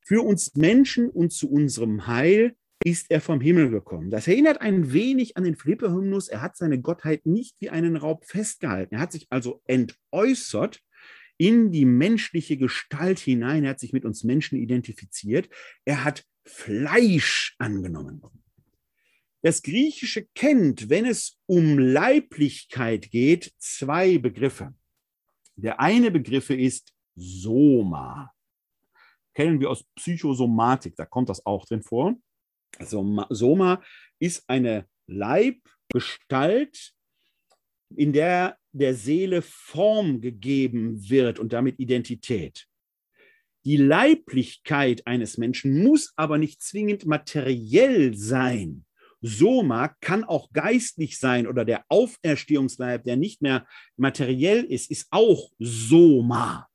Für 0.00 0.22
uns 0.22 0.54
Menschen 0.54 1.08
und 1.08 1.32
zu 1.32 1.50
unserem 1.50 2.06
Heil 2.06 2.56
ist 2.84 3.10
er 3.10 3.20
vom 3.20 3.40
Himmel 3.40 3.70
gekommen. 3.70 4.10
Das 4.10 4.26
erinnert 4.26 4.60
ein 4.60 4.92
wenig 4.92 5.36
an 5.36 5.44
den 5.44 5.56
Philippe-Hymnus. 5.56 6.28
Er 6.28 6.40
hat 6.40 6.56
seine 6.56 6.80
Gottheit 6.80 7.26
nicht 7.26 7.56
wie 7.60 7.70
einen 7.70 7.96
Raub 7.96 8.24
festgehalten. 8.24 8.94
Er 8.94 9.00
hat 9.00 9.12
sich 9.12 9.26
also 9.30 9.62
entäußert 9.66 10.80
in 11.36 11.72
die 11.72 11.84
menschliche 11.84 12.56
Gestalt 12.56 13.18
hinein. 13.18 13.64
Er 13.64 13.70
hat 13.70 13.80
sich 13.80 13.92
mit 13.92 14.04
uns 14.04 14.24
Menschen 14.24 14.58
identifiziert. 14.58 15.48
Er 15.84 16.04
hat 16.04 16.24
Fleisch 16.50 17.54
angenommen. 17.58 18.22
Das 19.42 19.62
Griechische 19.62 20.26
kennt, 20.34 20.90
wenn 20.90 21.06
es 21.06 21.38
um 21.46 21.78
Leiblichkeit 21.78 23.10
geht, 23.10 23.54
zwei 23.58 24.18
Begriffe. 24.18 24.74
Der 25.56 25.80
eine 25.80 26.10
Begriff 26.10 26.50
ist 26.50 26.92
Soma. 27.14 28.32
Kennen 29.34 29.60
wir 29.60 29.70
aus 29.70 29.84
Psychosomatik, 29.94 30.96
da 30.96 31.06
kommt 31.06 31.28
das 31.28 31.44
auch 31.46 31.64
drin 31.64 31.82
vor. 31.82 32.14
Also 32.78 33.26
Soma 33.30 33.82
ist 34.18 34.44
eine 34.48 34.86
Leibgestalt, 35.06 36.92
in 37.96 38.12
der 38.12 38.58
der 38.72 38.94
Seele 38.94 39.42
Form 39.42 40.20
gegeben 40.20 41.08
wird 41.08 41.38
und 41.38 41.52
damit 41.52 41.78
Identität. 41.80 42.66
Die 43.64 43.76
Leiblichkeit 43.76 45.06
eines 45.06 45.36
Menschen 45.36 45.82
muss 45.82 46.12
aber 46.16 46.38
nicht 46.38 46.62
zwingend 46.62 47.06
materiell 47.06 48.14
sein. 48.14 48.84
Soma 49.20 49.88
kann 50.00 50.24
auch 50.24 50.50
geistlich 50.52 51.18
sein 51.18 51.46
oder 51.46 51.64
der 51.66 51.84
Auferstehungsleib, 51.88 53.04
der 53.04 53.16
nicht 53.16 53.42
mehr 53.42 53.66
materiell 53.96 54.64
ist, 54.64 54.90
ist 54.90 55.08
auch 55.10 55.50
Soma. 55.58 56.68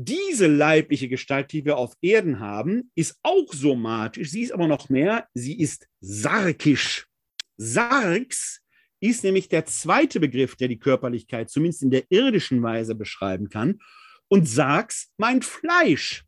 Diese 0.00 0.46
leibliche 0.46 1.08
Gestalt, 1.08 1.52
die 1.52 1.64
wir 1.64 1.76
auf 1.76 1.96
Erden 2.00 2.38
haben, 2.38 2.90
ist 2.94 3.18
auch 3.22 3.52
somatisch. 3.52 4.30
Sie 4.30 4.42
ist 4.42 4.52
aber 4.52 4.68
noch 4.68 4.88
mehr, 4.88 5.26
sie 5.34 5.58
ist 5.58 5.88
sarkisch. 6.00 7.08
Sarx 7.56 8.62
ist 9.00 9.24
nämlich 9.24 9.48
der 9.48 9.66
zweite 9.66 10.20
Begriff, 10.20 10.54
der 10.56 10.68
die 10.68 10.78
Körperlichkeit 10.78 11.50
zumindest 11.50 11.82
in 11.82 11.90
der 11.90 12.04
irdischen 12.10 12.62
Weise 12.62 12.94
beschreiben 12.94 13.48
kann. 13.48 13.80
Und 14.28 14.48
Sarx 14.48 15.10
meint 15.16 15.44
Fleisch. 15.44 16.24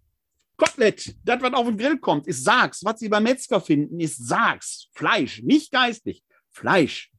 Kotelett, 0.57 1.17
das, 1.25 1.41
was 1.41 1.53
auf 1.55 1.67
den 1.67 1.79
Grill 1.79 1.99
kommt, 1.99 2.27
ist 2.27 2.45
Sarx. 2.45 2.85
Was 2.85 3.01
Sie 3.01 3.09
beim 3.09 3.23
Metzger 3.23 3.61
finden, 3.61 4.01
ist 4.01 4.27
Sarx. 4.27 4.89
Fleisch, 4.93 5.43
nicht 5.43 5.73
geistlich. 5.73 6.23
Fleisch. 6.51 7.11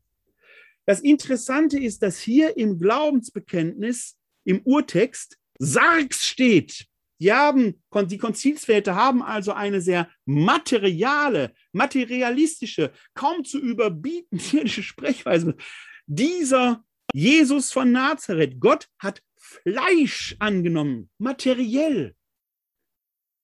Das 0.86 1.00
Interessante 1.00 1.80
ist, 1.80 2.04
dass 2.04 2.20
hier 2.20 2.58
im 2.58 2.80
Glaubensbekenntnis, 2.80 4.18
im 4.44 4.62
Urtext, 4.64 5.38
Sargs 5.60 6.26
steht. 6.26 6.88
Die, 7.20 7.32
haben, 7.32 7.84
die 8.08 8.18
Konzilsväter 8.18 8.96
haben 8.96 9.22
also 9.22 9.54
eine 9.54 9.80
sehr 9.80 10.10
materiale, 10.26 11.54
materialistische, 11.72 12.92
kaum 13.14 13.46
zu 13.46 13.60
überbieten 13.60 14.42
irdische 14.52 14.82
Sprechweise. 14.84 15.56
Dieser 16.08 16.84
Jesus 17.14 17.72
von 17.72 17.92
Nazareth, 17.92 18.60
Gott 18.60 18.88
hat 18.98 19.22
Fleisch 19.52 20.36
angenommen, 20.40 21.10
materiell. 21.18 22.16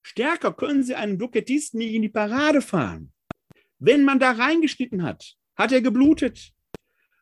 Stärker 0.03 0.53
können 0.53 0.83
Sie 0.83 0.95
einen 0.95 1.19
Dukettisten 1.19 1.79
nicht 1.79 1.93
in 1.93 2.01
die 2.01 2.09
Parade 2.09 2.61
fahren. 2.61 3.11
Wenn 3.77 4.05
man 4.05 4.17
da 4.17 4.31
reingeschnitten 4.31 5.03
hat, 5.03 5.35
hat 5.57 5.73
er 5.73 5.81
geblutet. 5.81 6.53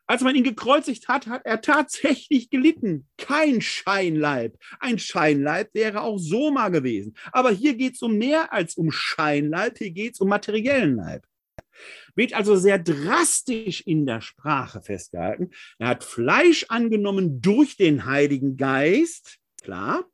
Als 0.06 0.22
man 0.22 0.36
ihn 0.36 0.44
gekreuzigt 0.44 1.08
hat, 1.08 1.26
hat 1.26 1.44
er 1.44 1.60
tatsächlich 1.60 2.48
gelitten. 2.48 3.08
Kein 3.18 3.60
Scheinleib. 3.60 4.56
Ein 4.78 5.00
Scheinleib 5.00 5.74
wäre 5.74 6.02
auch 6.02 6.18
Soma 6.18 6.68
gewesen. 6.68 7.16
Aber 7.32 7.50
hier 7.50 7.74
geht 7.74 7.94
es 7.94 8.02
um 8.02 8.16
mehr 8.16 8.52
als 8.52 8.76
um 8.76 8.92
Scheinleib, 8.92 9.78
hier 9.78 9.90
geht 9.90 10.14
es 10.14 10.20
um 10.20 10.28
materiellen 10.28 10.94
Leib. 10.94 11.26
Wird 12.14 12.34
also 12.34 12.56
sehr 12.56 12.78
drastisch 12.78 13.82
in 13.82 14.06
der 14.06 14.20
Sprache 14.20 14.80
festgehalten. 14.82 15.50
Er 15.78 15.88
hat 15.88 16.04
Fleisch 16.04 16.66
angenommen 16.68 17.40
durch 17.40 17.76
den 17.76 18.06
Heiligen 18.06 18.56
Geist. 18.56 19.38
Klar, 19.62 20.04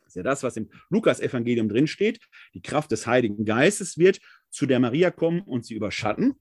das 0.00 0.08
ist 0.08 0.16
ja 0.16 0.22
das, 0.22 0.42
was 0.42 0.56
im 0.56 0.70
Lukas-Evangelium 0.90 1.68
drinsteht. 1.68 2.20
Die 2.54 2.62
Kraft 2.62 2.90
des 2.90 3.06
Heiligen 3.06 3.44
Geistes 3.44 3.98
wird 3.98 4.20
zu 4.50 4.66
der 4.66 4.80
Maria 4.80 5.10
kommen 5.10 5.40
und 5.42 5.64
sie 5.64 5.74
überschatten 5.74 6.36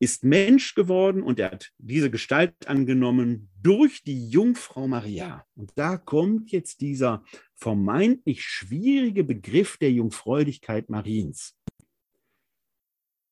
ist 0.00 0.24
Mensch 0.24 0.74
geworden 0.74 1.22
und 1.22 1.40
er 1.40 1.50
hat 1.50 1.72
diese 1.78 2.10
Gestalt 2.10 2.68
angenommen 2.68 3.50
durch 3.60 4.02
die 4.04 4.28
Jungfrau 4.28 4.86
Maria. 4.86 5.44
Und 5.56 5.72
da 5.74 5.96
kommt 5.96 6.52
jetzt 6.52 6.80
dieser 6.80 7.24
vermeintlich 7.54 8.44
schwierige 8.44 9.24
Begriff 9.24 9.76
der 9.78 9.90
Jungfräulichkeit 9.90 10.88
Mariens. 10.88 11.57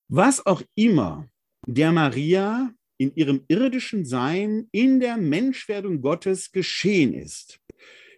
Was 0.09 0.44
auch 0.46 0.62
immer 0.74 1.28
der 1.66 1.90
Maria 1.92 2.72
in 2.98 3.14
ihrem 3.16 3.44
irdischen 3.48 4.04
Sein, 4.04 4.68
in 4.70 5.00
der 5.00 5.16
Menschwerdung 5.16 6.00
Gottes 6.00 6.52
geschehen 6.52 7.12
ist, 7.12 7.61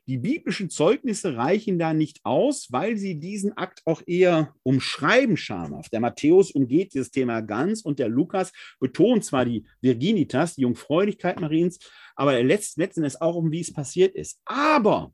die 0.09 0.17
biblischen 0.17 0.71
Zeugnisse 0.71 1.37
reichen 1.37 1.79
da 1.79 1.93
nicht 1.93 2.21
aus, 2.25 2.69
weil 2.71 2.97
sie 2.97 3.21
diesen 3.21 3.55
Akt 3.59 3.83
auch 3.85 4.01
eher 4.07 4.55
umschreiben 4.63 5.37
schamhaft. 5.37 5.93
Der 5.93 6.01
Matthäus 6.01 6.51
umgeht 6.51 6.95
dieses 6.95 7.11
Thema 7.11 7.43
ganz 7.43 7.83
und 7.83 7.99
der 7.99 8.09
Lukas 8.09 8.53
betont 8.81 9.27
zwar 9.27 9.45
die 9.45 9.67
Virginitas, 9.83 10.55
die 10.55 10.63
Jungfräulichkeit 10.63 11.39
Mariens, 11.39 11.79
aber 12.17 12.35
er 12.35 12.43
letzten 12.43 12.81
Endes 12.81 13.21
auch 13.21 13.37
um, 13.37 13.53
wie 13.53 13.61
es 13.61 13.71
passiert 13.71 14.15
ist. 14.15 14.41
Aber 14.47 15.13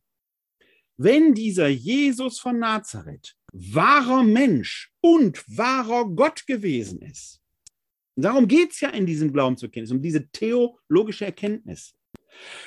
wenn 0.97 1.35
dieser 1.35 1.67
Jesus 1.67 2.39
von 2.39 2.61
Nazareth 2.61 3.35
wahrer 3.55 4.25
Mensch 4.25 4.93
und 5.01 5.45
wahrer 5.47 6.07
Gott 6.07 6.47
gewesen 6.47 7.01
ist, 7.03 7.41
darum 8.17 8.49
geht 8.49 8.73
es 8.73 8.81
ja 8.81 8.91
in 8.91 9.07
diesem 9.07 9.33
Glauben 9.33 9.57
zur 9.57 9.71
Kenntnis, 9.71 9.93
um 9.93 10.03
diese 10.03 10.29
theologische 10.31 11.25
Erkenntnis, 11.25 11.95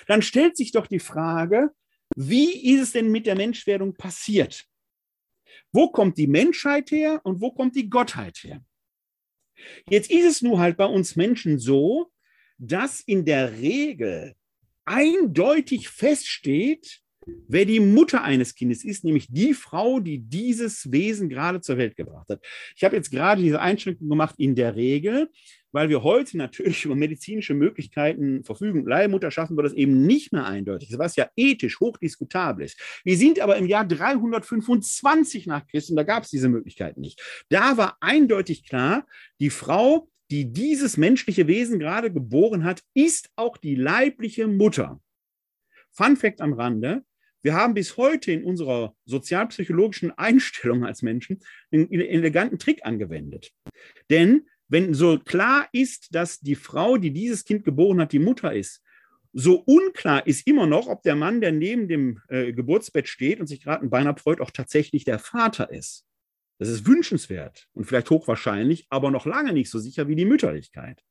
dann 0.08 0.22
stellt 0.22 0.56
sich 0.56 0.72
doch 0.72 0.88
die 0.88 1.00
Frage, 1.00 1.72
wie 2.16 2.74
ist 2.74 2.82
es 2.82 2.92
denn 2.94 3.12
mit 3.12 3.26
der 3.26 3.36
Menschwerdung 3.36 3.96
passiert? 3.96 4.66
Wo 5.74 5.90
kommt 5.90 6.18
die 6.18 6.28
Menschheit 6.28 6.92
her 6.92 7.20
und 7.26 7.42
wo 7.42 7.52
kommt 7.52 7.76
die 7.76 7.90
Gottheit 7.90 8.38
her? 8.44 8.64
Jetzt 9.90 10.10
ist 10.10 10.26
es 10.26 10.42
nur 10.42 10.60
halt 10.60 10.78
bei 10.78 10.86
uns 10.86 11.16
Menschen 11.18 11.60
so, 11.60 12.12
dass 12.58 13.02
in 13.02 13.26
der 13.26 13.60
Regel 13.60 14.36
eindeutig 14.86 15.90
feststeht, 15.90 17.02
wer 17.48 17.66
die 17.66 17.80
Mutter 17.80 18.24
eines 18.24 18.56
Kindes 18.56 18.84
ist, 18.84 19.04
nämlich 19.04 19.28
die 19.30 19.54
Frau, 19.54 20.00
die 20.00 20.20
dieses 20.20 20.92
Wesen 20.92 21.30
gerade 21.30 21.62
zur 21.62 21.78
Welt 21.78 21.96
gebracht 21.96 22.30
hat. 22.30 22.46
Ich 22.76 22.84
habe 22.84 22.96
jetzt 22.96 23.12
gerade 23.12 23.42
diese 23.42 23.62
Einschränkung 23.62 24.10
gemacht 24.10 24.36
in 24.38 24.56
der 24.56 24.76
Regel, 24.76 25.30
weil 25.72 25.90
wir 25.90 26.04
heute 26.04 26.38
natürlich 26.38 26.86
über 26.86 26.96
medizinische 26.96 27.54
Möglichkeiten 27.54 28.44
verfügen. 28.44 28.86
Leihmutter 28.86 29.32
schaffen 29.32 29.58
wir 29.58 29.64
das 29.64 29.74
eben 29.74 30.06
nicht 30.06 30.34
mehr 30.34 30.46
eindeutig, 30.46 30.98
was 30.98 31.16
ja 31.16 31.30
ethisch 31.36 31.80
hochdiskutabel 31.80 32.66
ist. 32.66 32.80
Wir 33.04 33.18
sind 33.18 33.40
aber 33.40 33.58
im 33.58 33.68
Jahr 33.68 33.86
325 33.86 35.48
nach 35.48 35.68
Christus, 35.68 35.92
und 35.92 35.98
da 35.98 36.04
gab 36.04 36.24
es 36.24 36.30
diese 36.30 36.50
Möglichkeit 36.50 36.98
nicht. 36.98 37.22
Da 37.50 37.78
war 37.78 37.98
eindeutig 38.02 38.68
klar, 38.68 39.06
die 39.40 39.50
Frau, 39.50 40.10
die 40.32 40.52
dieses 40.52 40.98
menschliche 40.98 41.48
Wesen 41.48 41.80
gerade 41.80 42.12
geboren 42.12 42.64
hat, 42.64 42.82
ist 42.94 43.30
auch 43.36 43.58
die 43.58 43.76
leibliche 43.76 44.48
Mutter. 44.48 45.00
Fun 45.92 46.16
Fact 46.16 46.42
am 46.42 46.54
Rande, 46.54 47.04
wir 47.44 47.54
haben 47.54 47.74
bis 47.74 47.98
heute 47.98 48.32
in 48.32 48.44
unserer 48.44 48.96
sozialpsychologischen 49.06 50.12
Einstellung 50.12 50.86
als 50.86 51.02
Menschen 51.02 51.40
einen 51.72 51.92
eleganten 51.92 52.60
Trick 52.60 52.86
angewendet. 52.86 53.52
Denn 54.10 54.48
wenn 54.68 54.94
so 54.94 55.20
klar 55.20 55.68
ist, 55.72 56.14
dass 56.14 56.40
die 56.40 56.56
Frau, 56.56 56.98
die 56.98 57.12
dieses 57.12 57.46
Kind 57.46 57.64
geboren 57.64 58.02
hat, 58.02 58.12
die 58.12 58.20
Mutter 58.20 58.54
ist, 58.54 58.82
so 59.34 59.62
unklar 59.66 60.26
ist 60.26 60.48
immer 60.48 60.66
noch, 60.66 60.88
ob 60.88 61.04
der 61.04 61.16
Mann, 61.16 61.42
der 61.42 61.52
neben 61.52 61.88
dem 61.88 62.22
äh, 62.28 62.54
Geburtsbett 62.54 63.08
steht 63.08 63.40
und 63.40 63.48
sich 63.48 63.62
gerade 63.62 63.84
ein 63.84 63.90
Bein 63.90 64.08
abfreut, 64.08 64.42
auch 64.42 64.52
tatsächlich 64.52 65.04
der 65.06 65.20
Vater 65.20 65.72
ist. 65.72 66.06
Das 66.60 66.70
ist 66.70 66.88
wünschenswert 66.88 67.68
und 67.74 67.86
vielleicht 67.86 68.10
hochwahrscheinlich, 68.10 68.88
aber 68.90 69.12
noch 69.12 69.26
lange 69.26 69.54
nicht 69.54 69.70
so 69.70 69.78
sicher 69.80 70.08
wie 70.08 70.16
die 70.16 70.26
Mütterlichkeit. 70.26 71.04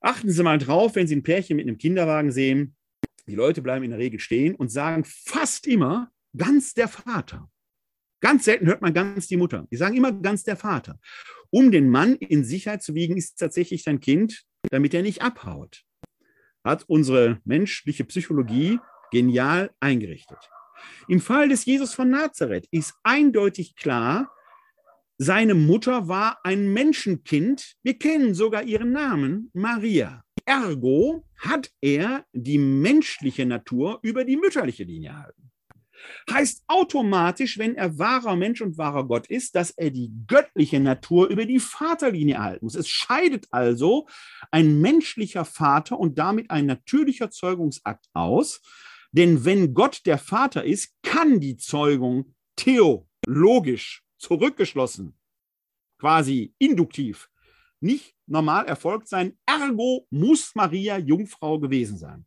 Achten 0.00 0.30
Sie 0.30 0.42
mal 0.42 0.58
drauf, 0.58 0.94
wenn 0.94 1.06
Sie 1.06 1.16
ein 1.16 1.22
Pärchen 1.24 1.56
mit 1.56 1.66
einem 1.66 1.78
Kinderwagen 1.78 2.30
sehen, 2.30 2.76
die 3.26 3.34
Leute 3.34 3.62
bleiben 3.62 3.84
in 3.84 3.90
der 3.90 3.98
Regel 3.98 4.20
stehen 4.20 4.54
und 4.54 4.70
sagen 4.70 5.04
fast 5.04 5.66
immer 5.66 6.10
ganz 6.36 6.74
der 6.74 6.88
Vater. 6.88 7.48
Ganz 8.20 8.44
selten 8.44 8.66
hört 8.66 8.82
man 8.82 8.94
ganz 8.94 9.26
die 9.28 9.36
Mutter. 9.36 9.66
Die 9.70 9.76
sagen 9.76 9.96
immer 9.96 10.12
ganz 10.12 10.44
der 10.44 10.56
Vater. 10.56 10.98
Um 11.50 11.70
den 11.70 11.88
Mann 11.90 12.14
in 12.16 12.44
Sicherheit 12.44 12.82
zu 12.82 12.94
wiegen, 12.94 13.16
ist 13.16 13.38
tatsächlich 13.38 13.82
sein 13.82 14.00
Kind, 14.00 14.44
damit 14.70 14.94
er 14.94 15.02
nicht 15.02 15.22
abhaut. 15.22 15.82
Hat 16.64 16.84
unsere 16.88 17.40
menschliche 17.44 18.04
Psychologie 18.04 18.78
genial 19.10 19.70
eingerichtet. 19.80 20.38
Im 21.06 21.20
Fall 21.20 21.48
des 21.48 21.64
Jesus 21.66 21.94
von 21.94 22.10
Nazareth 22.10 22.66
ist 22.70 22.94
eindeutig 23.02 23.76
klar, 23.76 24.30
seine 25.18 25.54
Mutter 25.54 26.08
war 26.08 26.40
ein 26.42 26.72
Menschenkind. 26.72 27.76
Wir 27.84 27.98
kennen 27.98 28.34
sogar 28.34 28.64
ihren 28.64 28.90
Namen, 28.90 29.50
Maria. 29.54 30.23
Ergo 30.46 31.24
hat 31.38 31.70
er 31.80 32.26
die 32.32 32.58
menschliche 32.58 33.46
Natur 33.46 33.98
über 34.02 34.24
die 34.24 34.36
mütterliche 34.36 34.84
Linie 34.84 35.10
erhalten. 35.10 35.50
Heißt 36.30 36.64
automatisch, 36.66 37.58
wenn 37.58 37.76
er 37.76 37.98
wahrer 37.98 38.36
Mensch 38.36 38.60
und 38.60 38.76
wahrer 38.76 39.06
Gott 39.06 39.26
ist, 39.28 39.54
dass 39.54 39.70
er 39.70 39.90
die 39.90 40.12
göttliche 40.26 40.80
Natur 40.80 41.28
über 41.28 41.46
die 41.46 41.60
Vaterlinie 41.60 42.34
erhalten 42.34 42.66
muss. 42.66 42.74
Es 42.74 42.88
scheidet 42.88 43.46
also 43.50 44.06
ein 44.50 44.80
menschlicher 44.80 45.44
Vater 45.44 45.98
und 45.98 46.18
damit 46.18 46.50
ein 46.50 46.66
natürlicher 46.66 47.30
Zeugungsakt 47.30 48.06
aus. 48.12 48.60
Denn 49.12 49.44
wenn 49.44 49.74
Gott 49.74 50.02
der 50.06 50.18
Vater 50.18 50.64
ist, 50.64 50.92
kann 51.02 51.40
die 51.40 51.56
Zeugung 51.56 52.34
theologisch 52.56 54.02
zurückgeschlossen, 54.18 55.16
quasi 55.98 56.54
induktiv, 56.58 57.30
nicht 57.80 58.14
normal 58.26 58.66
erfolgt 58.66 59.08
sein. 59.08 59.38
Ergo 59.60 60.06
muss 60.10 60.54
Maria 60.54 60.98
Jungfrau 60.98 61.58
gewesen 61.58 61.98
sein. 61.98 62.24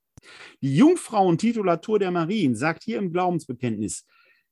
Die 0.62 0.76
Jungfrauentitulatur 0.76 2.00
der 2.00 2.12
Marien 2.12 2.56
sagt 2.56 2.84
hier 2.84 2.98
im 2.98 3.12
Glaubensbekenntnis 3.12 4.06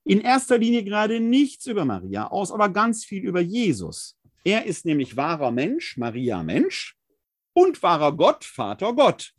in 0.06 0.22
erster 0.22 0.58
Linie 0.58 0.84
gerade 0.84 1.20
nichts 1.20 1.66
über 1.66 1.84
Maria 1.84 2.28
aus, 2.28 2.52
aber 2.52 2.70
ganz 2.70 3.04
viel 3.04 3.24
über 3.24 3.42
Jesus. 3.42 4.18
Er 4.44 4.66
ist 4.66 4.86
nämlich 4.86 5.18
wahrer 5.18 5.52
Mensch, 5.52 5.98
Maria 5.98 6.44
Mensch, 6.44 6.96
und 7.54 7.82
wahrer 7.82 8.16
Gott, 8.16 8.46
Vater 8.46 8.94
Gott. 8.94 9.34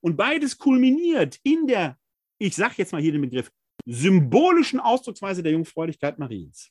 Und 0.00 0.16
beides 0.16 0.58
kulminiert 0.58 1.38
in 1.42 1.66
der, 1.66 1.98
ich 2.38 2.54
sage 2.54 2.74
jetzt 2.76 2.92
mal 2.92 3.00
hier 3.00 3.12
den 3.12 3.22
Begriff, 3.22 3.50
symbolischen 3.86 4.80
Ausdrucksweise 4.80 5.42
der 5.42 5.52
Jungfräulichkeit 5.52 6.18
Mariens. 6.18 6.70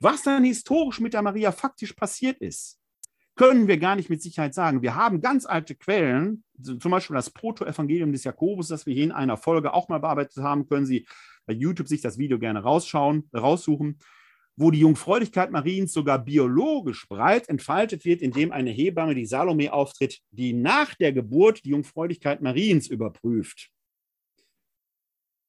Was 0.00 0.22
dann 0.22 0.42
historisch 0.42 0.98
mit 0.98 1.14
der 1.14 1.22
Maria 1.22 1.52
faktisch 1.52 1.92
passiert 1.92 2.38
ist, 2.38 2.79
können 3.40 3.68
wir 3.68 3.78
gar 3.78 3.96
nicht 3.96 4.10
mit 4.10 4.20
Sicherheit 4.20 4.52
sagen. 4.52 4.82
Wir 4.82 4.96
haben 4.96 5.22
ganz 5.22 5.46
alte 5.46 5.74
Quellen, 5.74 6.44
zum 6.62 6.90
Beispiel 6.90 7.16
das 7.16 7.30
Protoevangelium 7.30 8.12
des 8.12 8.24
Jakobus, 8.24 8.68
das 8.68 8.84
wir 8.84 8.92
hier 8.92 9.04
in 9.04 9.12
einer 9.12 9.38
Folge 9.38 9.72
auch 9.72 9.88
mal 9.88 9.96
bearbeitet 9.96 10.44
haben. 10.44 10.68
Können 10.68 10.84
Sie 10.84 11.06
bei 11.46 11.54
YouTube 11.54 11.88
sich 11.88 12.02
das 12.02 12.18
Video 12.18 12.38
gerne 12.38 12.62
rausschauen, 12.62 13.30
raussuchen, 13.34 13.96
wo 14.56 14.70
die 14.70 14.80
Jungfräulichkeit 14.80 15.50
Mariens 15.52 15.94
sogar 15.94 16.22
biologisch 16.22 17.08
breit 17.08 17.48
entfaltet 17.48 18.04
wird, 18.04 18.20
indem 18.20 18.52
eine 18.52 18.72
Hebamme, 18.72 19.14
die 19.14 19.24
Salome 19.24 19.72
auftritt, 19.72 20.20
die 20.32 20.52
nach 20.52 20.94
der 20.94 21.14
Geburt 21.14 21.64
die 21.64 21.70
Jungfräulichkeit 21.70 22.42
Mariens 22.42 22.88
überprüft. 22.88 23.70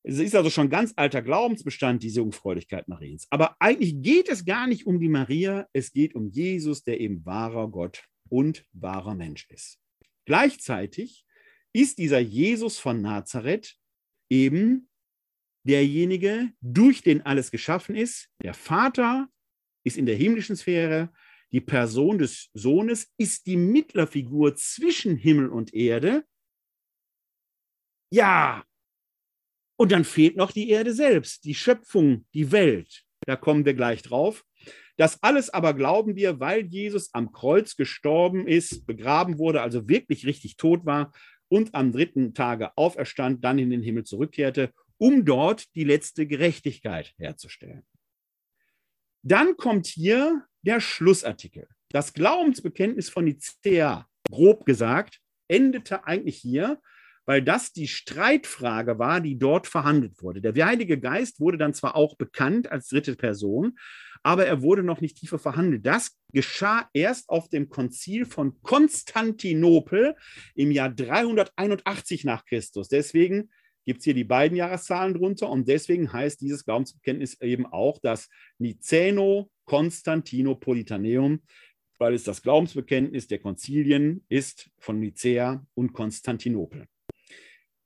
Es 0.04 0.18
ist 0.18 0.36
also 0.36 0.50
schon 0.50 0.70
ganz 0.70 0.94
alter 0.96 1.22
Glaubensbestand, 1.22 2.02
diese 2.02 2.22
Jungfräulichkeit 2.22 2.88
Mariens. 2.88 3.28
Aber 3.30 3.56
eigentlich 3.60 4.02
geht 4.02 4.30
es 4.30 4.46
gar 4.46 4.66
nicht 4.66 4.88
um 4.88 5.00
die 5.00 5.10
Maria, 5.10 5.68
es 5.74 5.92
geht 5.92 6.16
um 6.16 6.28
Jesus, 6.28 6.84
der 6.84 7.00
eben 7.00 7.24
wahrer 7.26 7.70
Gott 7.70 8.04
und 8.30 8.66
wahrer 8.74 9.14
Mensch 9.14 9.48
ist. 9.50 9.80
Gleichzeitig 10.26 11.26
ist 11.74 12.00
dieser 12.00 12.20
Jesus 12.20 12.80
von 12.80 13.02
Nazareth 13.02 13.78
eben 14.30 14.90
derjenige, 15.64 16.52
durch 16.62 17.04
den 17.04 17.22
alles 17.22 17.52
geschaffen 17.52 17.96
ist. 17.96 18.30
Der 18.42 18.56
Vater 18.56 19.30
ist 19.84 19.98
in 19.98 20.06
der 20.06 20.16
himmlischen 20.16 20.56
Sphäre, 20.56 21.14
die 21.52 21.62
Person 21.62 22.18
des 22.18 22.50
Sohnes 22.54 23.12
ist 23.18 23.46
die 23.46 23.58
Mittlerfigur 23.58 24.56
zwischen 24.56 25.18
Himmel 25.18 25.50
und 25.50 25.74
Erde. 25.74 26.26
Ja, 28.10 28.64
und 29.82 29.92
dann 29.92 30.04
fehlt 30.04 30.38
noch 30.38 30.52
die 30.52 30.70
Erde 30.70 30.94
selbst, 30.94 31.44
die 31.44 31.56
Schöpfung, 31.56 32.28
die 32.36 32.52
Welt. 32.52 33.02
Da 33.26 33.36
kommen 33.36 33.66
wir 33.66 33.74
gleich 33.74 34.04
drauf. 34.04 34.46
Das 34.96 35.24
alles 35.24 35.50
aber 35.50 35.74
glauben 35.74 36.16
wir, 36.16 36.40
weil 36.40 36.68
Jesus 36.68 37.12
am 37.16 37.32
Kreuz 37.32 37.76
gestorben 37.76 38.48
ist, 38.48 38.86
begraben 38.86 39.40
wurde, 39.40 39.64
also 39.64 39.90
wirklich 39.90 40.28
richtig 40.28 40.56
tot 40.58 40.86
war 40.86 41.12
und 41.48 41.74
am 41.74 41.92
dritten 41.92 42.36
Tage 42.36 42.78
auferstand, 42.78 43.44
dann 43.44 43.58
in 43.58 43.72
den 43.72 43.82
Himmel 43.82 44.04
zurückkehrte, 44.04 44.72
um 45.00 45.26
dort 45.26 45.74
die 45.74 45.84
letzte 45.84 46.28
Gerechtigkeit 46.28 47.16
herzustellen. 47.18 47.82
Dann 49.24 49.58
kommt 49.58 49.88
hier 49.88 50.46
der 50.62 50.80
Schlussartikel. 50.80 51.68
Das 51.90 52.14
Glaubensbekenntnis 52.14 53.10
von 53.10 53.26
Nicea, 53.26 54.08
grob 54.30 54.64
gesagt, 54.64 55.22
endete 55.48 56.06
eigentlich 56.06 56.38
hier, 56.38 56.80
weil 57.32 57.42
das 57.42 57.72
die 57.72 57.88
Streitfrage 57.88 59.00
war, 59.00 59.22
die 59.22 59.38
dort 59.38 59.66
verhandelt 59.66 60.22
wurde. 60.22 60.42
Der 60.42 60.66
Heilige 60.66 61.00
Geist 61.00 61.40
wurde 61.40 61.58
dann 61.58 61.74
zwar 61.74 61.96
auch 61.96 62.18
bekannt 62.18 62.70
als 62.70 62.90
dritte 62.90 63.16
Person, 63.16 63.80
aber 64.22 64.48
er 64.48 64.62
wurde 64.62 64.84
noch 64.84 65.00
nicht 65.00 65.16
tiefer 65.16 65.40
verhandelt. 65.40 65.86
Das 65.86 66.18
geschah 66.34 66.90
erst 66.92 67.30
auf 67.30 67.48
dem 67.48 67.70
Konzil 67.70 68.26
von 68.26 68.62
Konstantinopel 68.64 70.18
im 70.56 70.72
Jahr 70.72 70.90
381 70.90 72.26
nach 72.26 72.44
Christus. 72.44 72.90
Deswegen 72.90 73.50
gibt 73.86 74.00
es 74.00 74.04
hier 74.04 74.14
die 74.14 74.26
beiden 74.26 74.58
Jahreszahlen 74.58 75.14
drunter 75.14 75.50
und 75.50 75.70
deswegen 75.70 76.12
heißt 76.12 76.42
dieses 76.42 76.66
Glaubensbekenntnis 76.66 77.40
eben 77.40 77.66
auch 77.66 77.98
das 78.02 78.28
Niceno-Konstantinopolitaneum, 78.58 81.44
weil 81.98 82.14
es 82.14 82.26
das 82.26 82.42
Glaubensbekenntnis 82.42 83.28
der 83.28 83.40
Konzilien 83.40 84.26
ist 84.28 84.70
von 84.80 85.00
Nicäa 85.00 85.66
und 85.76 85.94
Konstantinopel. 85.94 86.88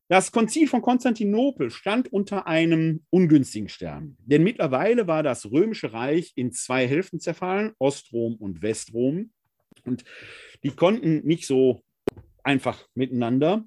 Das 0.07 0.31
Konzil 0.31 0.67
von 0.67 0.83
Konstantinopel 0.83 1.71
stand 1.71 2.13
unter 2.13 2.45
einem 2.45 3.03
ungünstigen 3.09 3.69
Stern, 3.69 4.17
denn 4.19 4.43
mittlerweile 4.43 5.07
war 5.07 5.23
das 5.23 5.49
römische 5.51 5.93
Reich 5.93 6.33
in 6.35 6.51
zwei 6.51 6.87
Hälften 6.87 7.19
zerfallen, 7.19 7.73
Ostrom 7.79 8.35
und 8.35 8.61
Westrom. 8.61 9.31
Und 9.83 10.05
die 10.63 10.71
konnten 10.71 11.25
nicht 11.25 11.47
so 11.47 11.83
einfach 12.43 12.87
miteinander. 12.93 13.65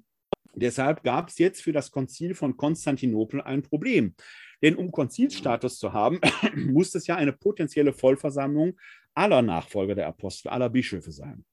Deshalb 0.55 1.03
gab 1.03 1.29
es 1.29 1.37
jetzt 1.37 1.61
für 1.61 1.73
das 1.73 1.91
Konzil 1.91 2.33
von 2.33 2.55
Konstantinopel 2.55 3.41
ein 3.41 3.61
Problem. 3.61 4.15
Denn 4.61 4.75
um 4.75 4.91
Konzilsstatus 4.91 5.77
zu 5.77 5.93
haben, 5.93 6.19
muss 6.55 6.95
es 6.95 7.05
ja 7.07 7.17
eine 7.17 7.33
potenzielle 7.33 7.93
Vollversammlung 7.93 8.77
aller 9.13 9.41
Nachfolger 9.41 9.95
der 9.95 10.07
Apostel, 10.07 10.49
aller 10.49 10.69
Bischöfe 10.69 11.11
sein. 11.11 11.43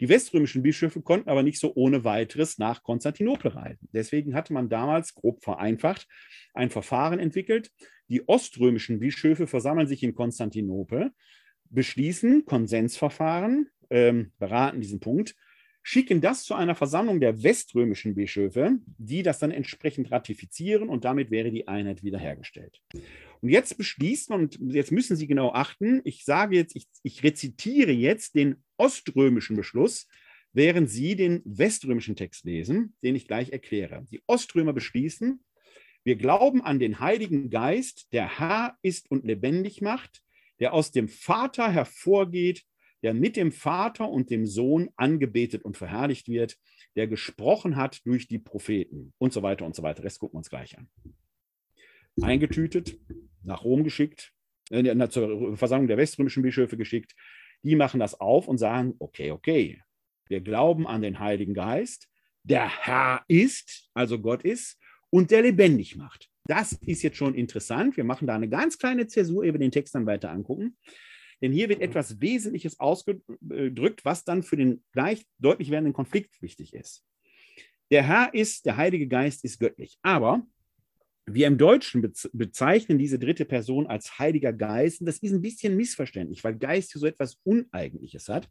Die 0.00 0.08
weströmischen 0.08 0.62
Bischöfe 0.62 1.02
konnten 1.02 1.28
aber 1.28 1.42
nicht 1.42 1.58
so 1.58 1.72
ohne 1.74 2.04
weiteres 2.04 2.58
nach 2.58 2.82
Konstantinopel 2.82 3.50
reisen. 3.52 3.88
Deswegen 3.92 4.34
hatte 4.34 4.52
man 4.52 4.68
damals, 4.68 5.14
grob 5.14 5.42
vereinfacht, 5.42 6.06
ein 6.54 6.70
Verfahren 6.70 7.18
entwickelt. 7.18 7.70
Die 8.08 8.28
oströmischen 8.28 9.00
Bischöfe 9.00 9.46
versammeln 9.46 9.88
sich 9.88 10.02
in 10.02 10.14
Konstantinopel, 10.14 11.10
beschließen 11.70 12.44
Konsensverfahren, 12.44 13.68
ähm, 13.90 14.32
beraten 14.38 14.80
diesen 14.80 15.00
Punkt, 15.00 15.34
schicken 15.88 16.20
das 16.20 16.42
zu 16.42 16.56
einer 16.56 16.74
Versammlung 16.74 17.20
der 17.20 17.44
weströmischen 17.44 18.16
Bischöfe, 18.16 18.80
die 18.98 19.22
das 19.22 19.38
dann 19.38 19.52
entsprechend 19.52 20.10
ratifizieren 20.10 20.88
und 20.88 21.04
damit 21.04 21.30
wäre 21.30 21.52
die 21.52 21.68
Einheit 21.68 22.02
wiederhergestellt. 22.02 22.82
Und 23.40 23.50
jetzt 23.50 23.78
beschließt 23.78 24.30
man, 24.30 24.40
und 24.40 24.74
jetzt 24.74 24.90
müssen 24.90 25.16
Sie 25.16 25.28
genau 25.28 25.52
achten, 25.52 26.00
ich 26.02 26.24
sage 26.24 26.56
jetzt, 26.56 26.74
ich, 26.74 26.88
ich 27.04 27.22
rezitiere 27.22 27.92
jetzt 27.92 28.34
den 28.34 28.56
oströmischen 28.76 29.54
Beschluss, 29.54 30.08
während 30.52 30.90
Sie 30.90 31.14
den 31.14 31.40
weströmischen 31.44 32.16
Text 32.16 32.44
lesen, 32.44 32.96
den 33.04 33.14
ich 33.14 33.28
gleich 33.28 33.50
erkläre. 33.50 34.04
Die 34.10 34.24
Oströmer 34.26 34.72
beschließen, 34.72 35.38
wir 36.02 36.16
glauben 36.16 36.62
an 36.62 36.80
den 36.80 36.98
Heiligen 36.98 37.48
Geist, 37.48 38.12
der 38.12 38.40
Herr 38.40 38.76
ist 38.82 39.08
und 39.08 39.24
lebendig 39.24 39.82
macht, 39.82 40.20
der 40.58 40.72
aus 40.72 40.90
dem 40.90 41.08
Vater 41.08 41.70
hervorgeht, 41.70 42.64
der 43.02 43.14
mit 43.14 43.36
dem 43.36 43.52
Vater 43.52 44.08
und 44.08 44.30
dem 44.30 44.46
Sohn 44.46 44.90
angebetet 44.96 45.64
und 45.64 45.76
verherrlicht 45.76 46.28
wird, 46.28 46.58
der 46.96 47.06
gesprochen 47.06 47.76
hat 47.76 48.04
durch 48.06 48.26
die 48.26 48.38
Propheten 48.38 49.12
und 49.18 49.32
so 49.32 49.42
weiter 49.42 49.64
und 49.64 49.74
so 49.74 49.82
weiter. 49.82 50.02
Das 50.02 50.18
gucken 50.18 50.34
wir 50.34 50.38
uns 50.38 50.50
gleich 50.50 50.76
an. 50.78 50.88
Eingetütet, 52.22 52.98
nach 53.42 53.64
Rom 53.64 53.84
geschickt, 53.84 54.32
äh, 54.70 55.08
zur 55.08 55.56
Versammlung 55.56 55.88
der 55.88 55.98
weströmischen 55.98 56.42
Bischöfe 56.42 56.76
geschickt. 56.76 57.14
Die 57.62 57.76
machen 57.76 58.00
das 58.00 58.18
auf 58.18 58.48
und 58.48 58.58
sagen, 58.58 58.94
okay, 58.98 59.30
okay, 59.30 59.82
wir 60.28 60.40
glauben 60.40 60.86
an 60.86 61.02
den 61.02 61.18
Heiligen 61.18 61.54
Geist, 61.54 62.08
der 62.42 62.68
Herr 62.84 63.24
ist, 63.28 63.90
also 63.94 64.20
Gott 64.20 64.42
ist, 64.42 64.78
und 65.10 65.30
der 65.30 65.42
lebendig 65.42 65.96
macht. 65.96 66.30
Das 66.46 66.72
ist 66.72 67.02
jetzt 67.02 67.16
schon 67.16 67.34
interessant. 67.34 67.96
Wir 67.96 68.04
machen 68.04 68.26
da 68.26 68.34
eine 68.34 68.48
ganz 68.48 68.78
kleine 68.78 69.06
Zäsur, 69.06 69.44
ehe 69.44 69.52
den 69.52 69.70
Text 69.72 69.94
dann 69.94 70.06
weiter 70.06 70.30
angucken. 70.30 70.76
Denn 71.42 71.52
hier 71.52 71.68
wird 71.68 71.80
etwas 71.80 72.20
Wesentliches 72.20 72.80
ausgedrückt, 72.80 74.04
was 74.04 74.24
dann 74.24 74.42
für 74.42 74.56
den 74.56 74.82
gleich 74.92 75.26
deutlich 75.38 75.70
werdenden 75.70 75.92
Konflikt 75.92 76.40
wichtig 76.40 76.74
ist. 76.74 77.04
Der 77.90 78.02
Herr 78.02 78.34
ist, 78.34 78.66
der 78.66 78.76
Heilige 78.76 79.06
Geist 79.06 79.44
ist 79.44 79.60
göttlich. 79.60 79.98
Aber 80.02 80.46
wir 81.26 81.46
im 81.46 81.58
Deutschen 81.58 82.12
bezeichnen 82.32 82.98
diese 82.98 83.18
dritte 83.18 83.44
Person 83.44 83.86
als 83.86 84.18
Heiliger 84.18 84.52
Geist. 84.52 85.00
Und 85.00 85.06
das 85.06 85.18
ist 85.18 85.32
ein 85.32 85.42
bisschen 85.42 85.76
missverständlich, 85.76 86.42
weil 86.44 86.56
Geist 86.56 86.92
hier 86.92 87.00
so 87.00 87.06
etwas 87.06 87.38
Uneigentliches 87.44 88.28
hat. 88.28 88.48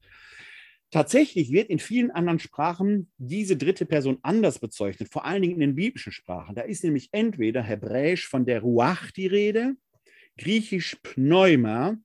Tatsächlich 0.91 1.51
wird 1.51 1.69
in 1.69 1.79
vielen 1.79 2.11
anderen 2.11 2.39
Sprachen 2.39 3.11
diese 3.17 3.57
dritte 3.57 3.85
Person 3.85 4.19
anders 4.21 4.59
bezeichnet, 4.59 5.11
vor 5.11 5.25
allen 5.25 5.41
Dingen 5.41 5.55
in 5.55 5.59
den 5.61 5.75
biblischen 5.75 6.11
Sprachen. 6.11 6.55
Da 6.55 6.61
ist 6.61 6.83
nämlich 6.83 7.09
entweder 7.11 7.63
hebräisch 7.63 8.27
von 8.27 8.45
der 8.45 8.61
Ruach 8.61 9.11
die 9.11 9.27
Rede, 9.27 9.75
griechisch 10.37 10.95
Pneuma 11.01 11.97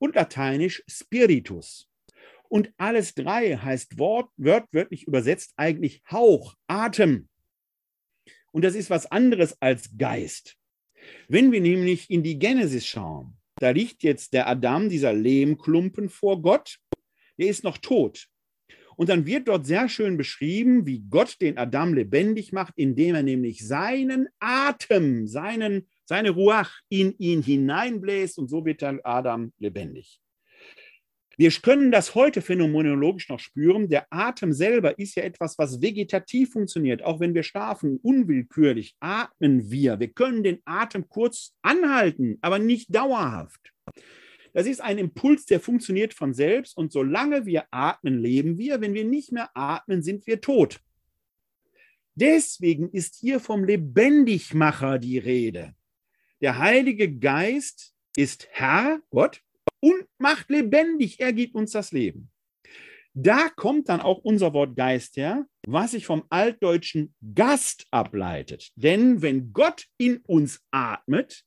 und 0.00 0.16
lateinisch 0.16 0.82
Spiritus. 0.88 1.88
Und 2.48 2.72
alles 2.78 3.14
drei 3.14 3.56
heißt 3.56 3.98
Wort, 3.98 4.30
wörtlich 4.36 5.06
übersetzt 5.06 5.52
eigentlich 5.56 6.02
Hauch, 6.10 6.56
Atem. 6.66 7.28
Und 8.50 8.64
das 8.64 8.74
ist 8.74 8.90
was 8.90 9.06
anderes 9.06 9.60
als 9.62 9.96
Geist. 9.96 10.56
Wenn 11.28 11.52
wir 11.52 11.60
nämlich 11.60 12.10
in 12.10 12.24
die 12.24 12.38
Genesis 12.38 12.86
schauen, 12.86 13.36
da 13.56 13.70
liegt 13.70 14.02
jetzt 14.02 14.32
der 14.32 14.48
Adam, 14.48 14.88
dieser 14.88 15.12
Lehmklumpen 15.12 16.08
vor 16.08 16.42
Gott, 16.42 16.78
der 17.38 17.48
ist 17.48 17.62
noch 17.62 17.78
tot. 17.78 18.26
Und 18.96 19.08
dann 19.08 19.26
wird 19.26 19.48
dort 19.48 19.64
sehr 19.64 19.88
schön 19.88 20.16
beschrieben, 20.16 20.86
wie 20.86 21.04
Gott 21.08 21.40
den 21.40 21.56
Adam 21.56 21.94
lebendig 21.94 22.52
macht, 22.52 22.74
indem 22.76 23.14
er 23.14 23.22
nämlich 23.22 23.66
seinen 23.66 24.28
Atem, 24.40 25.26
seinen 25.26 25.88
seine 26.10 26.30
Ruach 26.30 26.72
in 26.88 27.14
ihn 27.18 27.40
hineinbläst 27.40 28.36
und 28.36 28.50
so 28.50 28.64
wird 28.64 28.82
dann 28.82 28.98
Adam 29.04 29.52
lebendig. 29.58 30.20
Wir 31.36 31.52
können 31.52 31.92
das 31.92 32.16
heute 32.16 32.42
phänomenologisch 32.42 33.28
noch 33.28 33.38
spüren. 33.38 33.88
Der 33.88 34.08
Atem 34.10 34.52
selber 34.52 34.98
ist 34.98 35.14
ja 35.14 35.22
etwas, 35.22 35.56
was 35.56 35.80
vegetativ 35.80 36.50
funktioniert. 36.50 37.04
Auch 37.04 37.20
wenn 37.20 37.32
wir 37.32 37.44
schlafen, 37.44 38.00
unwillkürlich 38.02 38.96
atmen 38.98 39.70
wir. 39.70 40.00
Wir 40.00 40.08
können 40.08 40.42
den 40.42 40.58
Atem 40.64 41.08
kurz 41.08 41.54
anhalten, 41.62 42.38
aber 42.40 42.58
nicht 42.58 42.92
dauerhaft. 42.92 43.72
Das 44.52 44.66
ist 44.66 44.80
ein 44.80 44.98
Impuls, 44.98 45.46
der 45.46 45.60
funktioniert 45.60 46.12
von 46.12 46.34
selbst. 46.34 46.76
Und 46.76 46.90
solange 46.90 47.46
wir 47.46 47.66
atmen, 47.70 48.18
leben 48.18 48.58
wir. 48.58 48.80
Wenn 48.80 48.94
wir 48.94 49.04
nicht 49.04 49.30
mehr 49.30 49.48
atmen, 49.54 50.02
sind 50.02 50.26
wir 50.26 50.40
tot. 50.40 50.80
Deswegen 52.16 52.90
ist 52.90 53.14
hier 53.14 53.38
vom 53.38 53.64
Lebendigmacher 53.64 54.98
die 54.98 55.18
Rede. 55.18 55.72
Der 56.40 56.58
Heilige 56.58 57.12
Geist 57.18 57.94
ist 58.16 58.48
Herr, 58.52 59.00
Gott, 59.10 59.42
und 59.80 60.06
macht 60.18 60.50
lebendig. 60.50 61.20
Er 61.20 61.32
gibt 61.32 61.54
uns 61.54 61.72
das 61.72 61.92
Leben. 61.92 62.30
Da 63.12 63.48
kommt 63.48 63.88
dann 63.88 64.00
auch 64.00 64.18
unser 64.18 64.54
Wort 64.54 64.76
Geist 64.76 65.16
her, 65.16 65.46
was 65.66 65.90
sich 65.90 66.06
vom 66.06 66.24
altdeutschen 66.30 67.14
Gast 67.34 67.86
ableitet. 67.90 68.70
Denn 68.76 69.20
wenn 69.20 69.52
Gott 69.52 69.86
in 69.98 70.18
uns 70.18 70.62
atmet, 70.70 71.44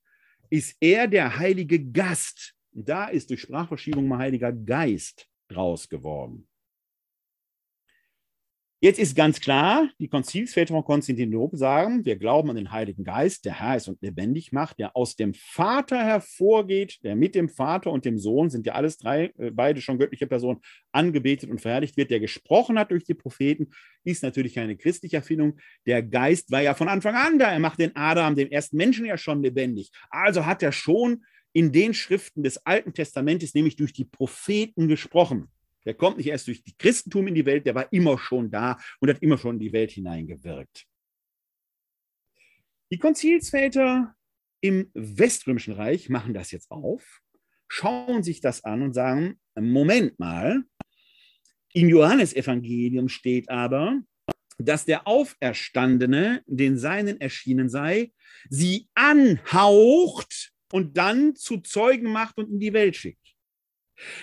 ist 0.50 0.76
er 0.80 1.08
der 1.08 1.40
heilige 1.40 1.84
Gast. 1.84 2.54
Da 2.72 3.08
ist 3.08 3.30
durch 3.30 3.42
Sprachverschiebung 3.42 4.08
mal 4.08 4.20
Heiliger 4.20 4.52
Geist 4.52 5.28
draus 5.48 5.90
geworden. 5.90 6.48
Jetzt 8.84 9.00
ist 9.00 9.16
ganz 9.16 9.40
klar, 9.40 9.90
die 9.98 10.10
Konzilsväter 10.10 10.74
von 10.74 10.84
Konstantinopel 10.84 11.58
sagen, 11.58 12.04
wir 12.04 12.18
glauben 12.18 12.50
an 12.50 12.58
den 12.58 12.74
Heiligen 12.74 13.06
Geist, 13.06 13.46
der 13.46 13.58
Herr 13.58 13.78
ist 13.78 13.88
und 13.88 14.02
lebendig 14.02 14.52
macht, 14.52 14.78
der 14.78 14.98
aus 14.98 15.16
dem 15.16 15.34
Vater 15.34 16.04
hervorgeht, 16.04 17.00
der 17.02 17.16
mit 17.16 17.34
dem 17.34 17.48
Vater 17.48 17.92
und 17.92 18.04
dem 18.04 18.20
Sohn, 18.20 18.50
sind 18.50 18.66
ja 18.66 18.74
alles 18.74 18.98
drei, 18.98 19.32
äh, 19.38 19.52
beide 19.52 19.80
schon 19.80 20.00
göttliche 20.00 20.28
Personen, 20.28 20.60
angebetet 20.92 21.50
und 21.50 21.62
verherrlicht 21.62 21.96
wird, 21.96 22.12
der 22.12 22.20
gesprochen 22.20 22.78
hat 22.78 22.92
durch 22.92 23.06
die 23.06 23.14
Propheten, 23.14 23.70
ist 24.04 24.22
natürlich 24.22 24.56
keine 24.56 24.76
christliche 24.76 25.16
Erfindung. 25.16 25.60
Der 25.86 26.04
Geist 26.04 26.52
war 26.52 26.62
ja 26.62 26.74
von 26.74 26.90
Anfang 26.90 27.16
an 27.16 27.40
da, 27.40 27.54
er 27.54 27.60
macht 27.60 27.80
den 27.80 27.96
Adam, 27.96 28.36
den 28.36 28.52
ersten 28.52 28.76
Menschen 28.76 29.06
ja 29.06 29.18
schon 29.18 29.42
lebendig. 29.42 29.92
Also 30.10 30.46
hat 30.46 30.62
er 30.62 30.74
schon 30.74 31.24
in 31.54 31.72
den 31.72 31.94
Schriften 31.94 32.44
des 32.44 32.58
Alten 32.66 32.94
Testamentes, 32.94 33.54
nämlich 33.54 33.78
durch 33.78 33.94
die 33.94 34.04
Propheten 34.04 34.90
gesprochen. 34.90 35.48
Der 35.86 35.94
kommt 35.94 36.18
nicht 36.18 36.28
erst 36.28 36.48
durch 36.48 36.64
das 36.64 36.78
Christentum 36.78 37.28
in 37.28 37.36
die 37.36 37.46
Welt, 37.46 37.66
der 37.66 37.76
war 37.76 37.92
immer 37.92 38.18
schon 38.18 38.50
da 38.50 38.80
und 39.00 39.10
hat 39.10 39.22
immer 39.22 39.38
schon 39.38 39.56
in 39.56 39.60
die 39.60 39.74
Welt 39.74 39.92
hineingewirkt. 39.92 40.86
Die 42.92 43.00
Konzilsväter 43.00 44.16
im 44.62 44.90
Weströmischen 44.94 45.74
Reich 45.74 46.10
machen 46.10 46.34
das 46.34 46.52
jetzt 46.52 46.72
auf, 46.72 47.22
schauen 47.68 48.24
sich 48.24 48.40
das 48.40 48.64
an 48.64 48.82
und 48.82 48.94
sagen, 48.94 49.40
Moment 49.56 50.20
mal, 50.20 50.64
im 51.74 51.90
Johannesevangelium 51.90 53.10
steht 53.10 53.50
aber, 53.50 54.00
dass 54.60 54.86
der 54.86 55.08
Auferstandene 55.08 56.44
den 56.46 56.78
Seinen 56.78 57.20
erschienen 57.20 57.70
sei, 57.70 58.14
sie 58.50 58.88
anhaucht 58.94 60.54
und 60.72 60.98
dann 60.98 61.36
zu 61.36 61.58
Zeugen 61.62 62.12
macht 62.12 62.38
und 62.38 62.52
in 62.52 62.60
die 62.60 62.74
Welt 62.74 62.96
schickt. 62.96 63.36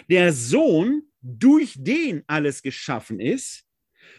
Der 0.09 0.33
Sohn 0.33 1.10
durch 1.23 1.75
den 1.79 2.23
alles 2.27 2.63
geschaffen 2.63 3.21
ist, 3.21 3.65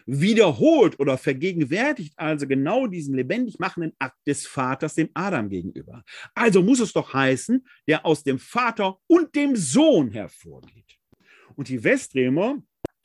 wiederholt 0.05 0.99
oder 0.99 1.17
vergegenwärtigt 1.17 2.13
also 2.17 2.47
genau 2.47 2.87
diesen 2.87 3.15
lebendig 3.15 3.59
machenden 3.59 3.93
Akt 3.99 4.17
des 4.27 4.47
Vaters 4.47 4.95
dem 4.95 5.09
Adam 5.13 5.49
gegenüber. 5.49 6.03
Also 6.33 6.61
muss 6.61 6.79
es 6.79 6.93
doch 6.93 7.13
heißen, 7.13 7.65
der 7.87 8.05
aus 8.05 8.23
dem 8.23 8.39
Vater 8.39 8.97
und 9.07 9.35
dem 9.35 9.55
Sohn 9.55 10.11
hervorgeht. 10.11 10.97
Und 11.55 11.69
die 11.69 11.83
Westremer 11.83 12.61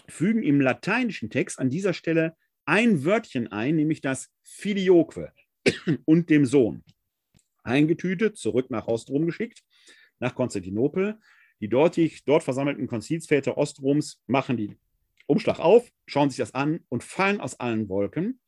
fügen 0.09 0.42
im 0.42 0.61
lateinischen 0.61 1.30
Text 1.30 1.59
an 1.59 1.70
dieser 1.70 1.92
Stelle 1.92 2.36
ein 2.64 3.05
Wörtchen 3.05 3.51
ein, 3.53 3.76
nämlich 3.76 4.01
das 4.01 4.30
Filioque 4.42 5.32
und 6.05 6.30
dem 6.30 6.47
Sohn. 6.47 6.82
Eingetütet, 7.62 8.36
zurück 8.36 8.70
nach 8.70 8.86
Ostrom 8.86 9.26
geschickt, 9.26 9.62
nach 10.18 10.34
Konstantinopel. 10.34 11.18
Die 11.61 11.68
dortig, 11.68 12.24
dort 12.24 12.42
versammelten 12.42 12.86
Konzilsväter 12.86 13.57
Ostroms 13.57 14.22
machen 14.26 14.57
den 14.57 14.78
Umschlag 15.26 15.59
auf, 15.59 15.90
schauen 16.07 16.30
sich 16.30 16.38
das 16.38 16.54
an 16.54 16.80
und 16.88 17.02
fallen 17.02 17.40
aus 17.40 17.59
allen 17.59 17.88
Wolken. 17.88 18.40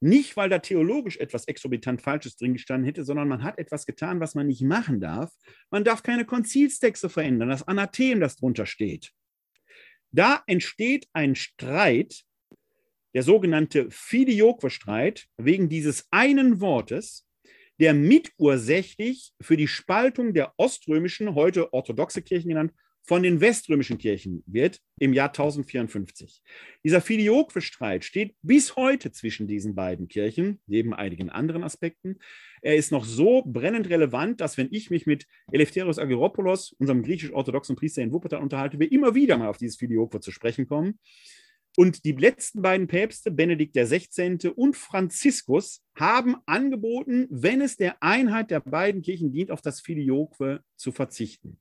Nicht, 0.00 0.36
weil 0.36 0.48
da 0.48 0.60
theologisch 0.60 1.16
etwas 1.16 1.48
exorbitant 1.48 2.02
Falsches 2.02 2.36
drin 2.36 2.52
gestanden 2.52 2.84
hätte, 2.84 3.04
sondern 3.04 3.26
man 3.26 3.42
hat 3.42 3.58
etwas 3.58 3.84
getan, 3.84 4.20
was 4.20 4.34
man 4.34 4.46
nicht 4.46 4.62
machen 4.62 5.00
darf. 5.00 5.32
Man 5.70 5.82
darf 5.82 6.02
keine 6.02 6.24
Konzilstexte 6.24 7.08
verändern, 7.08 7.48
das 7.48 7.66
Anathem, 7.66 8.20
das 8.20 8.36
drunter 8.36 8.66
steht. 8.66 9.12
Da 10.12 10.42
entsteht 10.46 11.08
ein 11.12 11.34
Streit, 11.34 12.24
der 13.14 13.22
sogenannte 13.22 13.90
Filioque-Streit, 13.90 15.26
wegen 15.36 15.68
dieses 15.68 16.06
einen 16.10 16.60
Wortes, 16.60 17.27
der 17.78 17.94
mitursächlich 17.94 19.32
für 19.40 19.56
die 19.56 19.68
Spaltung 19.68 20.34
der 20.34 20.52
oströmischen, 20.56 21.34
heute 21.34 21.72
orthodoxe 21.72 22.22
Kirchen 22.22 22.48
genannt, 22.48 22.72
von 23.08 23.22
den 23.22 23.40
weströmischen 23.40 23.96
Kirchen 23.96 24.42
wird 24.46 24.82
im 24.98 25.14
Jahr 25.14 25.28
1054. 25.28 26.42
Dieser 26.84 27.00
Filioque-Streit 27.00 28.04
steht 28.04 28.36
bis 28.42 28.76
heute 28.76 29.10
zwischen 29.12 29.46
diesen 29.48 29.74
beiden 29.74 30.08
Kirchen, 30.08 30.60
neben 30.66 30.92
einigen 30.92 31.30
anderen 31.30 31.64
Aspekten. 31.64 32.18
Er 32.60 32.76
ist 32.76 32.92
noch 32.92 33.06
so 33.06 33.42
brennend 33.46 33.88
relevant, 33.88 34.42
dass 34.42 34.58
wenn 34.58 34.68
ich 34.72 34.90
mich 34.90 35.06
mit 35.06 35.26
Eleftherios 35.50 35.98
Agiropoulos, 35.98 36.72
unserem 36.78 37.02
griechisch-orthodoxen 37.02 37.76
Priester 37.76 38.02
in 38.02 38.12
Wuppertal 38.12 38.42
unterhalte, 38.42 38.78
wir 38.78 38.92
immer 38.92 39.14
wieder 39.14 39.38
mal 39.38 39.48
auf 39.48 39.56
dieses 39.56 39.76
Filioque 39.76 40.20
zu 40.20 40.30
sprechen 40.30 40.66
kommen. 40.66 40.98
Und 41.78 42.04
die 42.04 42.10
letzten 42.10 42.60
beiden 42.60 42.88
Päpste, 42.88 43.30
Benedikt 43.30 43.76
XVI. 43.76 44.48
und 44.56 44.76
Franziskus, 44.76 45.84
haben 45.94 46.34
angeboten, 46.44 47.28
wenn 47.30 47.60
es 47.60 47.76
der 47.76 48.02
Einheit 48.02 48.50
der 48.50 48.58
beiden 48.58 49.00
Kirchen 49.00 49.30
dient, 49.30 49.52
auf 49.52 49.62
das 49.62 49.80
Filioque 49.80 50.58
zu 50.74 50.90
verzichten. 50.90 51.60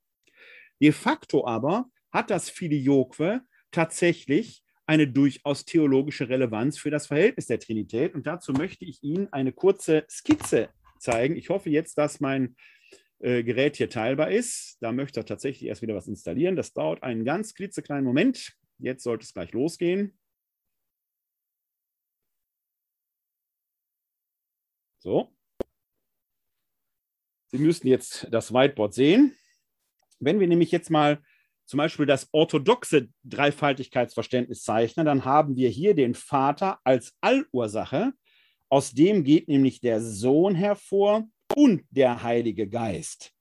De 0.82 0.92
facto 0.92 1.46
aber 1.46 1.86
hat 2.12 2.32
das 2.32 2.50
Filioque 2.50 3.42
tatsächlich 3.70 4.64
eine 4.88 5.08
durchaus 5.08 5.66
theologische 5.66 6.30
Relevanz 6.30 6.80
für 6.80 6.90
das 6.90 7.06
Verhältnis 7.06 7.46
der 7.46 7.60
Trinität. 7.60 8.16
Und 8.16 8.26
dazu 8.26 8.54
möchte 8.54 8.86
ich 8.86 9.04
Ihnen 9.04 9.32
eine 9.32 9.52
kurze 9.52 10.04
Skizze 10.10 10.70
zeigen. 10.98 11.36
Ich 11.36 11.50
hoffe 11.50 11.70
jetzt, 11.70 11.96
dass 12.00 12.20
mein 12.20 12.56
äh, 13.20 13.44
Gerät 13.44 13.78
hier 13.78 13.92
teilbar 13.92 14.32
ist. 14.32 14.78
Da 14.82 14.92
möchte 14.92 15.20
er 15.20 15.28
tatsächlich 15.28 15.70
erst 15.70 15.84
wieder 15.84 15.94
was 15.94 16.08
installieren. 16.08 16.56
Das 16.56 16.74
dauert 16.74 17.04
einen 17.04 17.24
ganz 17.24 17.54
klitzekleinen 17.54 18.04
Moment. 18.04 18.58
Jetzt 18.80 19.04
sollte 19.04 19.24
es 19.24 19.34
gleich 19.34 19.52
losgehen. 19.52 20.18
So. 25.00 25.34
Sie 27.48 27.58
müssten 27.58 27.88
jetzt 27.88 28.28
das 28.30 28.54
Whiteboard 28.54 28.94
sehen. 28.94 29.36
Wenn 30.20 30.40
wir 30.40 30.48
nämlich 30.48 30.72
jetzt 30.72 30.90
mal 30.90 31.24
zum 31.66 31.78
Beispiel 31.80 32.06
das 32.06 32.30
orthodoxe 32.32 33.10
Dreifaltigkeitsverständnis 33.24 34.64
zeichnen, 34.64 35.06
dann 35.06 35.26
haben 35.26 35.56
wir 35.56 35.70
hier 35.70 35.96
den 35.96 36.14
Vater 36.14 36.80
als 36.84 37.16
Allursache. 37.22 38.14
Aus 38.70 38.92
dem 38.92 39.24
geht 39.24 39.48
nämlich 39.48 39.80
der 39.82 40.02
Sohn 40.02 40.56
hervor 40.56 41.28
und 41.56 41.86
der 41.90 42.24
Heilige 42.24 42.68
Geist. 42.68 43.34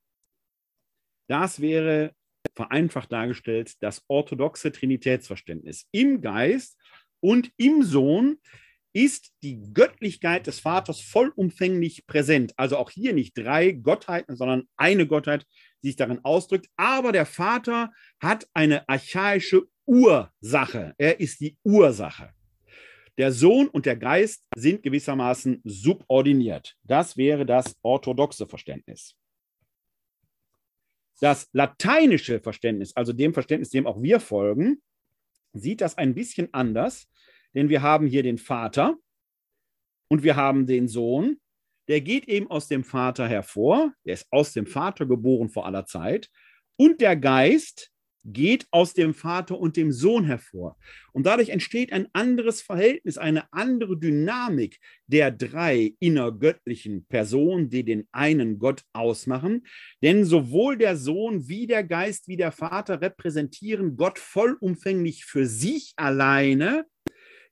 Das 1.29 1.61
wäre 1.61 2.15
vereinfacht 2.55 3.13
dargestellt 3.13 3.75
das 3.81 4.03
orthodoxe 4.09 4.73
Trinitätsverständnis. 4.73 5.87
Im 5.93 6.21
Geist 6.21 6.79
und 7.21 7.51
im 7.57 7.83
Sohn 7.83 8.39
ist 8.93 9.33
die 9.43 9.61
Göttlichkeit 9.75 10.47
des 10.47 10.61
Vaters 10.61 11.01
vollumfänglich 11.01 12.07
präsent. 12.07 12.55
Also 12.57 12.79
auch 12.79 12.91
hier 12.91 13.13
nicht 13.13 13.37
drei 13.37 13.73
Gottheiten, 13.73 14.37
sondern 14.37 14.65
eine 14.79 15.07
Gottheit, 15.07 15.45
die 15.83 15.89
sich 15.89 15.97
darin 15.97 16.25
ausdrückt. 16.25 16.69
Aber 16.77 17.13
der 17.13 17.27
Vater 17.27 17.93
hat 18.21 18.49
eine 18.55 18.89
archaische 18.89 19.65
Ursache. 19.85 20.95
Er 20.97 21.21
ist 21.21 21.41
die 21.41 21.59
Ursache. 21.63 22.31
Der 23.19 23.33
Sohn 23.33 23.69
und 23.69 23.85
der 23.85 23.97
Geist 23.97 24.45
sind 24.55 24.83
gewissermaßen 24.83 25.61
subordiniert. 25.65 26.77
Das 26.83 27.17
wäre 27.17 27.45
das 27.45 27.77
orthodoxe 27.83 28.47
Verständnis. 28.47 29.15
Das 31.21 31.49
lateinische 31.53 32.41
Verständnis, 32.41 32.95
also 32.95 33.13
dem 33.13 33.33
Verständnis, 33.33 33.71
dem 33.71 33.87
auch 33.87 34.03
wir 34.03 34.21
folgen, 34.21 34.83
sieht 35.53 35.81
das 35.81 35.97
ein 35.97 36.15
bisschen 36.15 36.53
anders, 36.53 37.09
denn 37.55 37.69
wir 37.69 37.83
haben 37.83 38.07
hier 38.07 38.23
den 38.23 38.39
Vater 38.39 38.97
und 40.09 40.23
wir 40.23 40.37
haben 40.37 40.67
den 40.67 40.89
Sohn. 40.89 41.41
Der 41.89 42.01
geht 42.01 42.29
eben 42.29 42.51
aus 42.51 42.69
dem 42.69 42.85
Vater 42.85 43.29
hervor, 43.29 43.93
der 44.05 44.15
ist 44.15 44.27
aus 44.31 44.53
dem 44.53 44.67
Vater 44.67 45.07
geboren 45.07 45.49
vor 45.49 45.67
aller 45.67 45.87
Zeit. 45.87 46.29
Und 46.77 47.01
der 47.01 47.17
Geist, 47.17 47.93
geht 48.27 48.67
aus 48.73 48.93
dem 48.93 49.15
Vater 49.15 49.59
und 49.59 49.77
dem 49.77 49.93
Sohn 49.93 50.25
hervor. 50.25 50.77
Und 51.13 51.27
dadurch 51.27 51.51
entsteht 51.51 51.93
ein 51.93 52.09
anderes 52.13 52.61
Verhältnis, 52.61 53.19
eine 53.19 53.53
andere 53.53 53.97
Dynamik 53.97 54.81
der 55.07 55.31
drei 55.31 55.95
innergöttlichen 56.01 57.07
Personen, 57.07 57.71
die 57.71 57.85
den 57.85 58.09
einen 58.11 58.59
Gott 58.59 58.83
ausmachen. 58.93 59.65
Denn 60.03 60.25
sowohl 60.25 60.77
der 60.77 60.97
Sohn 60.97 61.49
wie 61.49 61.67
der 61.67 61.85
Geist 61.85 62.27
wie 62.27 62.37
der 62.37 62.53
Vater 62.53 63.01
repräsentieren 63.01 63.97
Gott 63.97 64.19
vollumfänglich 64.19 65.25
für 65.25 65.47
sich 65.47 65.93
alleine, 65.97 66.85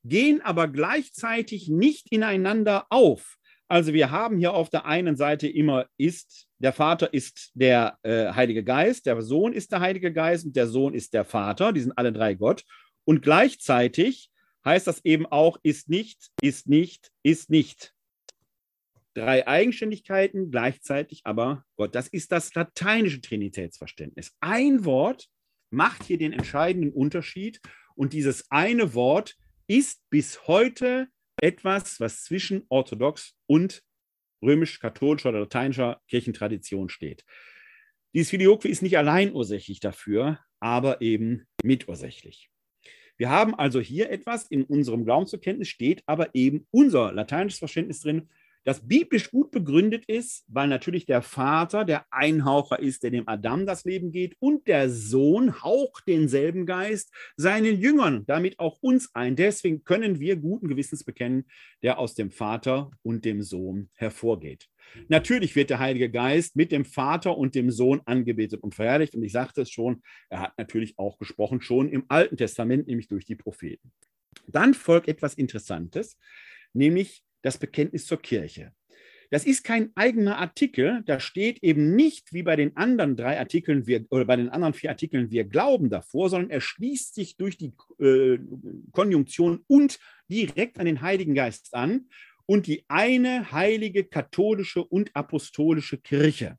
gehen 0.03 0.43
aber 0.43 0.69
gleichzeitig 0.69 1.69
nicht 1.69 2.13
ineinander 2.13 2.87
auf. 2.91 3.37
Also 3.69 3.95
wir 3.95 4.11
haben 4.11 4.39
hier 4.39 4.53
auf 4.53 4.69
der 4.69 4.85
einen 4.85 5.17
Seite 5.17 5.49
immer 5.49 5.87
ist, 5.97 6.47
der 6.59 6.73
Vater 6.73 7.13
ist 7.13 7.51
der 7.55 7.99
äh, 8.03 8.33
Heilige 8.33 8.63
Geist, 8.63 9.07
der 9.07 9.21
Sohn 9.23 9.53
ist 9.53 9.73
der 9.73 9.81
Heilige 9.81 10.13
Geist 10.13 10.45
und 10.45 10.55
der 10.57 10.67
Sohn 10.67 10.95
ist 10.95 11.15
der 11.15 11.25
Vater, 11.25 11.73
die 11.73 11.81
sind 11.81 11.97
alle 11.97 12.13
drei 12.13 12.35
Gott. 12.35 12.65
Und 13.05 13.23
gleichzeitig 13.23 14.31
heißt 14.65 14.87
das 14.87 15.05
eben 15.05 15.27
auch, 15.27 15.59
ist 15.63 15.89
nicht, 15.89 16.31
ist 16.41 16.69
nicht, 16.69 17.11
ist 17.23 17.51
nicht. 17.51 17.95
Drei 19.15 19.47
Eigenständigkeiten, 19.47 20.51
gleichzeitig 20.51 21.23
aber 21.25 21.65
Gott. 21.77 21.95
Das 21.95 22.09
ist 22.09 22.33
das 22.33 22.53
lateinische 22.55 23.21
Trinitätsverständnis. 23.21 24.33
Ein 24.41 24.85
Wort 24.85 25.29
macht 25.71 26.05
hier 26.05 26.19
den 26.19 26.33
entscheidenden 26.33 26.93
Unterschied 26.93 27.61
und 27.95 28.13
dieses 28.13 28.51
eine 28.51 28.95
Wort 28.95 29.37
ist 29.67 30.03
bis 30.11 30.47
heute 30.47 31.09
etwas, 31.45 32.01
was 32.01 32.25
zwischen 32.25 32.65
orthodox 32.71 33.35
und 33.47 33.83
römisch-katholischer 34.43 35.29
oder 35.29 35.41
lateinischer 35.41 36.01
Kirchentradition 36.09 36.89
steht. 36.89 37.25
Dieses 38.15 38.31
Filioque 38.31 38.67
ist 38.69 38.81
nicht 38.81 38.97
allein 38.97 39.35
ursächlich 39.35 39.81
dafür, 39.81 40.41
aber 40.59 41.03
eben 41.03 41.47
mitursächlich. 41.63 42.51
Wir 43.19 43.29
haben 43.29 43.55
also 43.55 43.79
hier 43.79 44.11
etwas 44.11 44.47
in 44.47 44.65
unserem 44.65 45.05
Glaubensverständnis, 45.05 45.69
steht 45.69 46.03
aber 46.07 46.35
eben 46.35 46.67
unser 46.71 47.13
lateinisches 47.13 47.59
Verständnis 47.59 48.01
drin, 48.01 48.31
das 48.65 48.87
biblisch 48.87 49.31
gut 49.31 49.51
begründet 49.51 50.05
ist, 50.07 50.45
weil 50.49 50.69
natürlich 50.69 51.07
der 51.07 51.23
Vater 51.23 51.85
der 51.85 52.07
Einhaucher 52.11 52.79
ist, 52.79 53.03
der 53.03 53.11
dem 53.11 53.29
Adam 53.29 53.67
das 53.67 53.85
Leben 53.85 54.11
geht, 54.11 54.37
und 54.41 54.67
der 54.67 54.91
Sohn 54.91 55.63
haucht 55.63 56.09
denselben 56.09 56.67
Geist 56.67 57.13
seinen 57.37 57.79
Jüngern, 57.79 58.25
damit 58.27 58.59
auch 58.59 58.79
uns 58.81 59.15
ein. 59.15 59.37
Deswegen 59.37 59.85
können 59.85 60.19
wir 60.19 60.37
guten 60.37 60.69
Gewissens 60.69 61.05
bekennen, 61.05 61.45
der 61.83 61.99
aus 61.99 62.15
dem 62.15 62.31
Vater 62.31 62.91
und 63.03 63.25
dem 63.25 63.43
Sohn 63.43 63.91
hervorgeht. 63.95 64.69
Natürlich 65.09 65.57
wird 65.57 65.71
der 65.71 65.79
Heilige 65.79 66.11
Geist 66.11 66.57
mit 66.57 66.73
dem 66.73 66.85
Vater 66.85 67.37
und 67.37 67.55
dem 67.55 67.71
Sohn 67.71 68.01
angebetet 68.05 68.63
und 68.63 68.75
verherrlicht. 68.75 69.15
Und 69.15 69.23
ich 69.23 69.33
sagte 69.33 69.63
es 69.63 69.71
schon, 69.71 70.03
er 70.29 70.41
hat 70.41 70.59
natürlich 70.59 70.99
auch 70.99 71.19
gesprochen, 71.19 71.61
schon 71.61 71.89
im 71.89 72.05
Alten 72.09 72.37
Testament, 72.37 72.87
nämlich 72.87 73.09
durch 73.09 73.25
die 73.25 73.35
Propheten. 73.35 73.93
Dann 74.47 74.75
folgt 74.75 75.09
etwas 75.09 75.35
Interessantes, 75.35 76.19
nämlich 76.73 77.24
das 77.45 77.59
Bekenntnis 77.59 78.07
zur 78.07 78.21
Kirche. 78.21 78.73
Das 79.31 79.45
ist 79.45 79.65
kein 79.65 79.91
eigener 79.97 80.39
Artikel, 80.39 81.03
da 81.07 81.21
steht 81.21 81.63
eben 81.63 81.95
nicht 81.95 82.33
wie 82.33 82.43
bei 82.43 82.57
den 82.57 82.77
anderen 82.77 83.17
drei 83.17 83.39
Artikeln 83.39 83.87
wir, 83.87 84.07
oder 84.11 84.25
bei 84.25 84.37
den 84.37 84.49
anderen 84.49 84.75
vier 84.75 84.91
Artikeln 84.91 85.31
wir 85.31 85.45
glauben 85.45 85.91
davor, 85.91 86.31
sondern 86.31 86.51
er 86.51 86.61
schließt 86.61 87.15
sich 87.15 87.37
durch 87.37 87.57
die 87.57 87.73
äh, 87.99 88.39
Konjunktion 88.93 89.65
und 89.67 89.99
direkt 90.29 90.79
an 90.79 90.87
den 90.87 91.03
Heiligen 91.03 91.35
Geist 91.35 91.75
an 91.75 92.09
und 92.47 92.67
die 92.67 92.85
eine 92.89 93.51
heilige 93.53 94.05
katholische 94.05 94.85
und 94.85 95.15
apostolische 95.15 95.99
Kirche. 95.99 96.59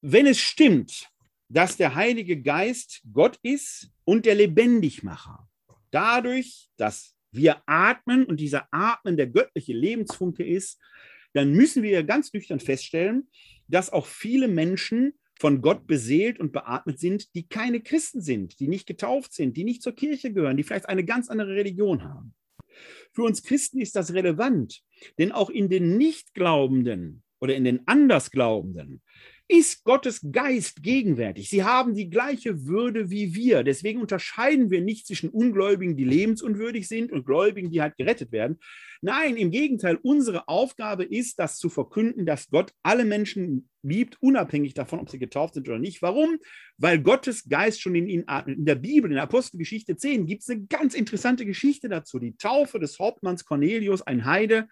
Wenn 0.00 0.26
es 0.26 0.38
stimmt, 0.38 1.10
dass 1.48 1.76
der 1.76 1.94
Heilige 1.94 2.40
Geist 2.40 3.02
Gott 3.12 3.38
ist 3.42 3.90
und 4.04 4.26
der 4.26 4.34
Lebendigmacher, 4.34 5.48
dadurch, 5.90 6.70
dass 6.76 7.13
wir 7.34 7.62
atmen 7.66 8.24
und 8.24 8.40
dieser 8.40 8.68
Atmen 8.70 9.16
der 9.16 9.26
göttliche 9.26 9.72
Lebensfunke 9.72 10.44
ist, 10.44 10.80
dann 11.32 11.52
müssen 11.52 11.82
wir 11.82 12.02
ganz 12.04 12.32
nüchtern 12.32 12.60
feststellen, 12.60 13.28
dass 13.68 13.90
auch 13.90 14.06
viele 14.06 14.48
Menschen 14.48 15.14
von 15.38 15.60
Gott 15.62 15.86
beseelt 15.86 16.38
und 16.38 16.52
beatmet 16.52 16.98
sind, 17.00 17.34
die 17.34 17.48
keine 17.48 17.80
Christen 17.80 18.20
sind, 18.20 18.60
die 18.60 18.68
nicht 18.68 18.86
getauft 18.86 19.32
sind, 19.32 19.56
die 19.56 19.64
nicht 19.64 19.82
zur 19.82 19.94
Kirche 19.94 20.32
gehören, 20.32 20.56
die 20.56 20.62
vielleicht 20.62 20.88
eine 20.88 21.04
ganz 21.04 21.28
andere 21.28 21.54
Religion 21.54 22.04
haben. 22.04 22.34
Für 23.12 23.22
uns 23.22 23.42
Christen 23.42 23.80
ist 23.80 23.96
das 23.96 24.14
relevant, 24.14 24.82
denn 25.18 25.32
auch 25.32 25.50
in 25.50 25.68
den 25.68 25.96
Nichtglaubenden 25.96 27.22
oder 27.40 27.54
in 27.54 27.64
den 27.64 27.86
Andersglaubenden 27.86 29.02
ist 29.58 29.84
Gottes 29.84 30.20
Geist 30.32 30.82
gegenwärtig. 30.82 31.48
Sie 31.48 31.62
haben 31.62 31.94
die 31.94 32.10
gleiche 32.10 32.66
Würde 32.66 33.10
wie 33.10 33.34
wir. 33.34 33.62
Deswegen 33.62 34.00
unterscheiden 34.00 34.70
wir 34.70 34.80
nicht 34.80 35.06
zwischen 35.06 35.30
Ungläubigen, 35.30 35.96
die 35.96 36.04
lebensunwürdig 36.04 36.88
sind, 36.88 37.12
und 37.12 37.24
Gläubigen, 37.24 37.70
die 37.70 37.80
halt 37.80 37.96
gerettet 37.96 38.32
werden. 38.32 38.58
Nein, 39.00 39.36
im 39.36 39.50
Gegenteil, 39.50 39.98
unsere 40.02 40.48
Aufgabe 40.48 41.04
ist, 41.04 41.38
das 41.38 41.58
zu 41.58 41.68
verkünden, 41.68 42.26
dass 42.26 42.48
Gott 42.50 42.72
alle 42.82 43.04
Menschen 43.04 43.68
liebt, 43.82 44.16
unabhängig 44.20 44.74
davon, 44.74 44.98
ob 44.98 45.10
sie 45.10 45.18
getauft 45.18 45.54
sind 45.54 45.68
oder 45.68 45.78
nicht. 45.78 46.02
Warum? 46.02 46.38
Weil 46.76 47.00
Gottes 47.00 47.48
Geist 47.48 47.80
schon 47.80 47.94
in 47.94 48.08
ihnen 48.08 48.24
atmet. 48.26 48.58
In 48.58 48.64
der 48.64 48.74
Bibel, 48.74 49.10
in 49.10 49.14
der 49.14 49.24
Apostelgeschichte 49.24 49.96
10, 49.96 50.26
gibt 50.26 50.42
es 50.42 50.50
eine 50.50 50.66
ganz 50.66 50.94
interessante 50.94 51.46
Geschichte 51.46 51.88
dazu. 51.88 52.18
Die 52.18 52.36
Taufe 52.36 52.80
des 52.80 52.98
Hauptmanns 52.98 53.44
Cornelius, 53.44 54.02
ein 54.02 54.24
Heide, 54.24 54.68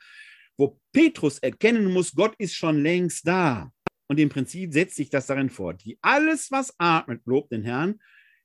wo 0.57 0.81
Petrus 0.93 1.39
erkennen 1.39 1.93
muss, 1.93 2.15
Gott 2.15 2.35
ist 2.39 2.55
schon 2.55 2.83
längst 2.83 3.27
da. 3.27 3.71
Und 4.13 4.21
im 4.21 4.29
Prinzip 4.29 4.75
setzt 4.75 4.97
sich 4.97 5.09
das 5.09 5.27
darin 5.27 5.49
fort. 5.49 5.83
Die 5.87 5.97
alles, 6.03 6.51
was 6.51 6.75
atmet, 6.77 7.23
lobt 7.25 7.51
den 7.51 7.63
Herrn. 7.63 7.99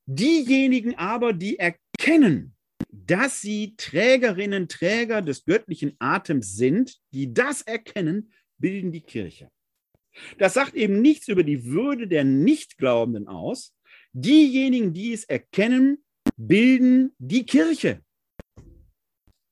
Diejenigen 0.06 0.96
aber, 0.96 1.34
die 1.34 1.60
erkennen, 1.60 2.56
dass 2.90 3.42
sie 3.42 3.76
Trägerinnen, 3.76 4.70
Träger 4.70 5.22
des 5.22 5.44
göttlichen 5.44 5.98
Atems 6.00 6.56
sind, 6.56 6.96
die 7.12 7.34
das 7.34 7.64
erkennen, 7.64 8.32
bilden 8.58 8.94
die 8.94 9.02
Kirche. 9.02 9.52
Das 10.38 10.54
sagt 10.54 10.74
eben 10.74 11.02
nichts 11.02 11.28
über 11.28 11.44
die 11.44 11.66
Würde 11.66 12.08
der 12.08 12.24
Nichtglaubenden 12.24 13.28
aus. 13.28 13.76
Diejenigen, 14.14 14.94
die 14.94 15.12
es 15.12 15.26
erkennen, 15.26 15.98
bilden 16.38 17.14
die 17.18 17.46
Kirche. 17.46 18.00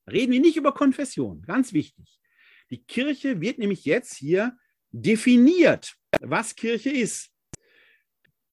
Reden 0.10 0.32
wir 0.32 0.40
nicht 0.40 0.56
über 0.56 0.74
Konfession, 0.74 1.42
ganz 1.42 1.74
wichtig. 1.74 2.22
Die 2.70 2.82
Kirche 2.82 3.42
wird 3.42 3.60
nämlich 3.60 3.84
jetzt 3.84 4.16
hier 4.16 4.58
definiert, 4.96 5.96
was 6.22 6.56
Kirche 6.56 6.90
ist. 6.90 7.32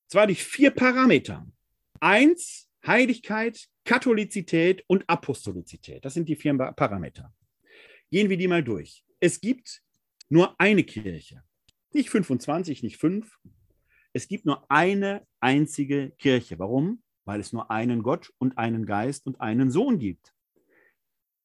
Zwar 0.09 0.27
durch 0.27 0.45
vier 0.45 0.71
Parameter. 0.71 1.47
Eins, 2.01 2.69
Heiligkeit, 2.87 3.69
Katholizität 3.85 4.85
und 4.87 5.05
Apostolizität. 5.09 6.05
Das 6.05 6.15
sind 6.15 6.29
die 6.29 6.37
vier 6.37 6.55
Parameter. 6.55 7.33
Gehen 8.11 8.29
wir 8.29 8.37
die 8.37 8.49
mal 8.49 8.63
durch. 8.63 9.05
Es 9.21 9.41
gibt 9.41 9.83
nur 10.29 10.59
eine 10.61 10.85
Kirche. 10.85 11.43
Nicht 11.93 12.11
25, 12.11 12.83
nicht 12.83 12.97
fünf. 12.97 13.39
Es 14.13 14.29
gibt 14.29 14.47
nur 14.47 14.71
eine 14.71 15.27
einzige 15.41 16.11
Kirche. 16.19 16.59
Warum? 16.59 17.03
Weil 17.25 17.41
es 17.41 17.53
nur 17.53 17.71
einen 17.71 18.03
Gott 18.03 18.33
und 18.39 18.59
einen 18.59 18.85
Geist 18.85 19.27
und 19.27 19.41
einen 19.41 19.71
Sohn 19.71 19.99
gibt. 19.99 20.35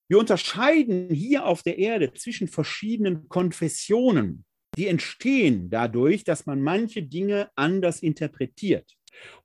Wir 0.09 0.19
unterscheiden 0.19 1.09
hier 1.09 1.45
auf 1.45 1.63
der 1.63 1.77
Erde 1.77 2.13
zwischen 2.13 2.47
verschiedenen 2.47 3.27
Konfessionen. 3.27 4.45
Die 4.77 4.87
entstehen 4.87 5.69
dadurch, 5.69 6.23
dass 6.23 6.45
man 6.45 6.61
manche 6.61 7.03
Dinge 7.03 7.49
anders 7.55 8.01
interpretiert. 8.01 8.97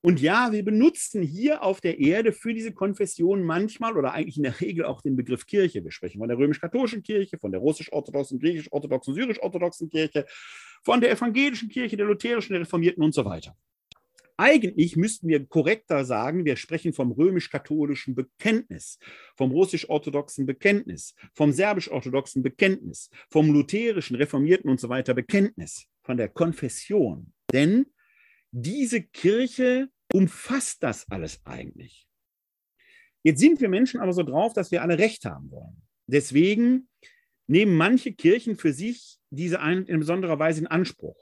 Und 0.03 0.21
ja, 0.21 0.53
wir 0.53 0.65
benutzen 0.65 1.23
hier 1.23 1.63
auf 1.63 1.81
der 1.81 1.99
Erde 1.99 2.33
für 2.33 2.53
diese 2.53 2.73
Konfession 2.73 3.43
manchmal 3.43 3.97
oder 3.97 4.13
eigentlich 4.13 4.37
in 4.37 4.43
der 4.43 4.61
Regel 4.61 4.85
auch 4.85 5.01
den 5.01 5.17
Begriff 5.17 5.47
Kirche. 5.47 5.83
Wir 5.83 5.91
sprechen 5.91 6.19
von 6.19 6.29
der 6.29 6.37
römisch-katholischen 6.37 7.03
Kirche, 7.03 7.39
von 7.39 7.53
der 7.53 7.61
russisch-orthodoxen, 7.61 8.39
griechisch-orthodoxen, 8.39 9.15
syrisch-orthodoxen 9.15 9.89
Kirche, 9.89 10.27
von 10.85 11.01
der 11.01 11.11
evangelischen 11.11 11.71
Kirche, 11.71 11.97
der 11.97 12.07
lutherischen, 12.07 12.53
der 12.53 12.63
reformierten 12.63 13.03
und 13.03 13.15
so 13.15 13.25
weiter. 13.25 13.57
Eigentlich 14.43 14.97
müssten 14.97 15.29
wir 15.29 15.47
korrekter 15.47 16.05
sagen, 16.05 16.45
wir 16.45 16.57
sprechen 16.57 16.93
vom 16.93 17.13
römisch-katholischen 17.13 18.17
Bekenntnis, 18.17 18.99
vom 19.37 19.53
russisch-orthodoxen 19.53 20.47
Bekenntnis, 20.47 21.15
vom 21.33 21.53
serbisch-orthodoxen 21.53 22.43
Bekenntnis, 22.43 23.09
vom 23.31 23.53
lutherischen, 23.53 24.17
reformierten 24.17 24.69
und 24.69 24.81
so 24.81 24.89
weiter 24.89 25.15
Bekenntnis, 25.15 25.87
von 26.03 26.17
der 26.17 26.29
Konfession. 26.29 27.33
Denn 27.53 27.87
diese 28.51 29.01
Kirche 29.01 29.89
umfasst 30.13 30.83
das 30.83 31.09
alles 31.09 31.41
eigentlich. 31.45 32.09
Jetzt 33.23 33.39
sind 33.39 33.61
wir 33.61 33.69
Menschen 33.69 34.01
aber 34.01 34.13
so 34.13 34.25
drauf, 34.25 34.55
dass 34.55 34.73
wir 34.73 34.83
alle 34.83 34.99
Recht 34.99 35.25
haben 35.25 35.53
wollen. 35.53 35.83
Deswegen 36.09 36.89
nehmen 37.47 37.77
manche 37.77 38.13
Kirchen 38.13 38.57
für 38.57 38.73
sich 38.73 39.21
diese 39.31 39.61
in 39.61 40.01
besonderer 40.01 40.41
Weise 40.41 40.63
in 40.63 40.67
Anspruch. 40.67 41.22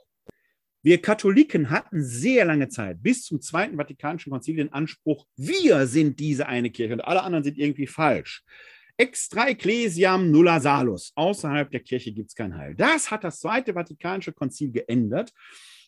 Wir 0.83 0.99
Katholiken 0.99 1.69
hatten 1.69 2.03
sehr 2.03 2.43
lange 2.45 2.67
Zeit, 2.67 3.03
bis 3.03 3.23
zum 3.23 3.39
Zweiten 3.39 3.77
Vatikanischen 3.77 4.31
Konzil, 4.31 4.55
den 4.55 4.73
Anspruch, 4.73 5.27
wir 5.37 5.85
sind 5.85 6.19
diese 6.19 6.47
eine 6.47 6.71
Kirche 6.71 6.93
und 6.93 7.01
alle 7.01 7.21
anderen 7.21 7.43
sind 7.43 7.59
irgendwie 7.59 7.85
falsch. 7.85 8.43
Extra 8.97 9.49
ecclesiam 9.49 10.31
nulla 10.31 10.59
salus. 10.59 11.11
Außerhalb 11.15 11.69
der 11.69 11.81
Kirche 11.81 12.11
gibt 12.11 12.29
es 12.29 12.35
kein 12.35 12.57
Heil. 12.57 12.73
Das 12.75 13.11
hat 13.11 13.23
das 13.23 13.39
Zweite 13.39 13.73
Vatikanische 13.73 14.33
Konzil 14.33 14.71
geändert. 14.71 15.31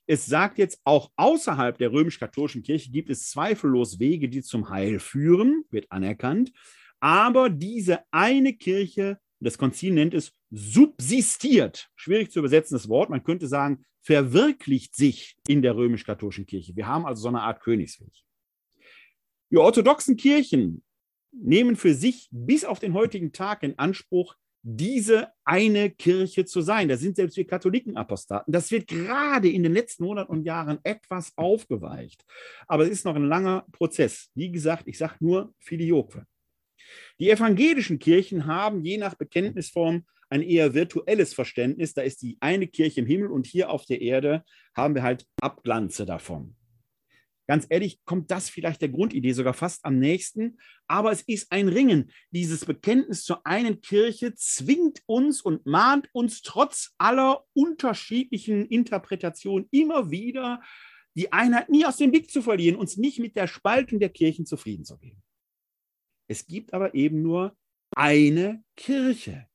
Es 0.05 0.25
sagt 0.27 0.59
jetzt, 0.59 0.79
auch 0.83 1.11
außerhalb 1.15 1.77
der 1.77 1.91
römisch-katholischen 1.91 2.61
Kirche 2.61 2.91
gibt 2.91 3.09
es 3.09 3.29
zweifellos 3.29 3.99
Wege, 3.99 4.29
die 4.29 4.43
zum 4.43 4.69
Heil 4.69 4.99
führen, 4.99 5.63
wird 5.71 5.91
anerkannt. 5.91 6.51
Aber 6.99 7.49
diese 7.49 7.99
eine 8.11 8.53
Kirche, 8.53 9.17
das 9.39 9.57
Konzil 9.57 9.93
nennt 9.93 10.13
es 10.13 10.33
subsistiert. 10.51 11.89
Schwierig 11.95 12.31
zu 12.31 12.39
übersetzen, 12.39 12.75
das 12.75 12.89
Wort. 12.89 13.09
Man 13.09 13.23
könnte 13.23 13.47
sagen, 13.47 13.85
verwirklicht 14.03 14.95
sich 14.95 15.37
in 15.47 15.61
der 15.61 15.75
römisch-katholischen 15.75 16.45
Kirche. 16.45 16.75
Wir 16.75 16.87
haben 16.87 17.05
also 17.05 17.23
so 17.23 17.29
eine 17.29 17.41
Art 17.41 17.61
Königsweg. 17.61 18.11
Die 19.49 19.57
orthodoxen 19.57 20.17
Kirchen 20.17 20.83
nehmen 21.31 21.75
für 21.75 21.93
sich 21.93 22.27
bis 22.31 22.65
auf 22.65 22.79
den 22.79 22.93
heutigen 22.93 23.31
Tag 23.31 23.63
in 23.63 23.79
Anspruch, 23.79 24.35
diese 24.61 25.29
eine 25.43 25.89
Kirche 25.89 26.45
zu 26.45 26.61
sein. 26.61 26.87
Da 26.87 26.95
sind 26.95 27.17
selbst 27.17 27.35
wir 27.35 27.45
Katholiken 27.45 27.97
Apostaten. 27.97 28.51
Das 28.51 28.71
wird 28.71 28.87
gerade 28.87 29.49
in 29.49 29.63
den 29.63 29.73
letzten 29.73 30.05
Monaten 30.05 30.31
und 30.31 30.43
Jahren 30.43 30.79
etwas 30.83 31.33
aufgeweicht. 31.35 32.25
Aber 32.67 32.83
es 32.83 32.89
ist 32.89 33.05
noch 33.05 33.15
ein 33.15 33.27
langer 33.27 33.65
Prozess. 33.71 34.29
Wie 34.35 34.51
gesagt, 34.51 34.87
ich 34.87 34.97
sage 34.97 35.15
nur 35.19 35.53
Filioque. 35.59 36.25
Die 37.19 37.29
evangelischen 37.29 37.99
Kirchen 37.99 38.45
haben 38.45 38.83
je 38.83 38.97
nach 38.97 39.15
Bekenntnisform 39.15 40.05
ein 40.33 40.41
eher 40.41 40.73
virtuelles 40.73 41.33
Verständnis. 41.33 41.93
Da 41.93 42.01
ist 42.01 42.23
die 42.23 42.37
eine 42.39 42.67
Kirche 42.67 43.01
im 43.01 43.05
Himmel 43.05 43.31
und 43.31 43.45
hier 43.45 43.69
auf 43.69 43.85
der 43.85 44.01
Erde 44.01 44.43
haben 44.75 44.95
wir 44.95 45.03
halt 45.03 45.27
Abglanze 45.39 46.07
davon. 46.07 46.55
Ganz 47.47 47.67
ehrlich, 47.69 47.99
kommt 48.05 48.31
das 48.31 48.49
vielleicht 48.49 48.81
der 48.81 48.89
Grundidee 48.89 49.33
sogar 49.33 49.53
fast 49.53 49.85
am 49.85 49.99
nächsten. 49.99 50.57
Aber 50.87 51.11
es 51.11 51.21
ist 51.21 51.51
ein 51.51 51.67
Ringen. 51.67 52.11
Dieses 52.31 52.65
Bekenntnis 52.65 53.23
zur 53.23 53.45
einen 53.45 53.81
Kirche 53.81 54.33
zwingt 54.33 55.03
uns 55.05 55.41
und 55.41 55.67
mahnt 55.67 56.09
uns 56.13 56.41
trotz 56.41 56.95
aller 56.97 57.43
unterschiedlichen 57.53 58.65
Interpretationen 58.65 59.67
immer 59.71 60.09
wieder, 60.09 60.63
die 61.15 61.31
Einheit 61.31 61.69
nie 61.69 61.85
aus 61.85 61.97
dem 61.97 62.09
Blick 62.09 62.31
zu 62.31 62.41
verlieren, 62.41 62.75
uns 62.75 62.97
nicht 62.97 63.19
mit 63.19 63.35
der 63.35 63.45
Spaltung 63.45 63.99
der 63.99 64.09
Kirchen 64.09 64.47
zufrieden 64.47 64.83
zu 64.83 64.97
geben. 64.97 65.21
Es 66.27 66.47
gibt 66.47 66.73
aber 66.73 66.95
eben 66.95 67.21
nur 67.21 67.55
eine 67.95 68.63
Kirche. 68.75 69.47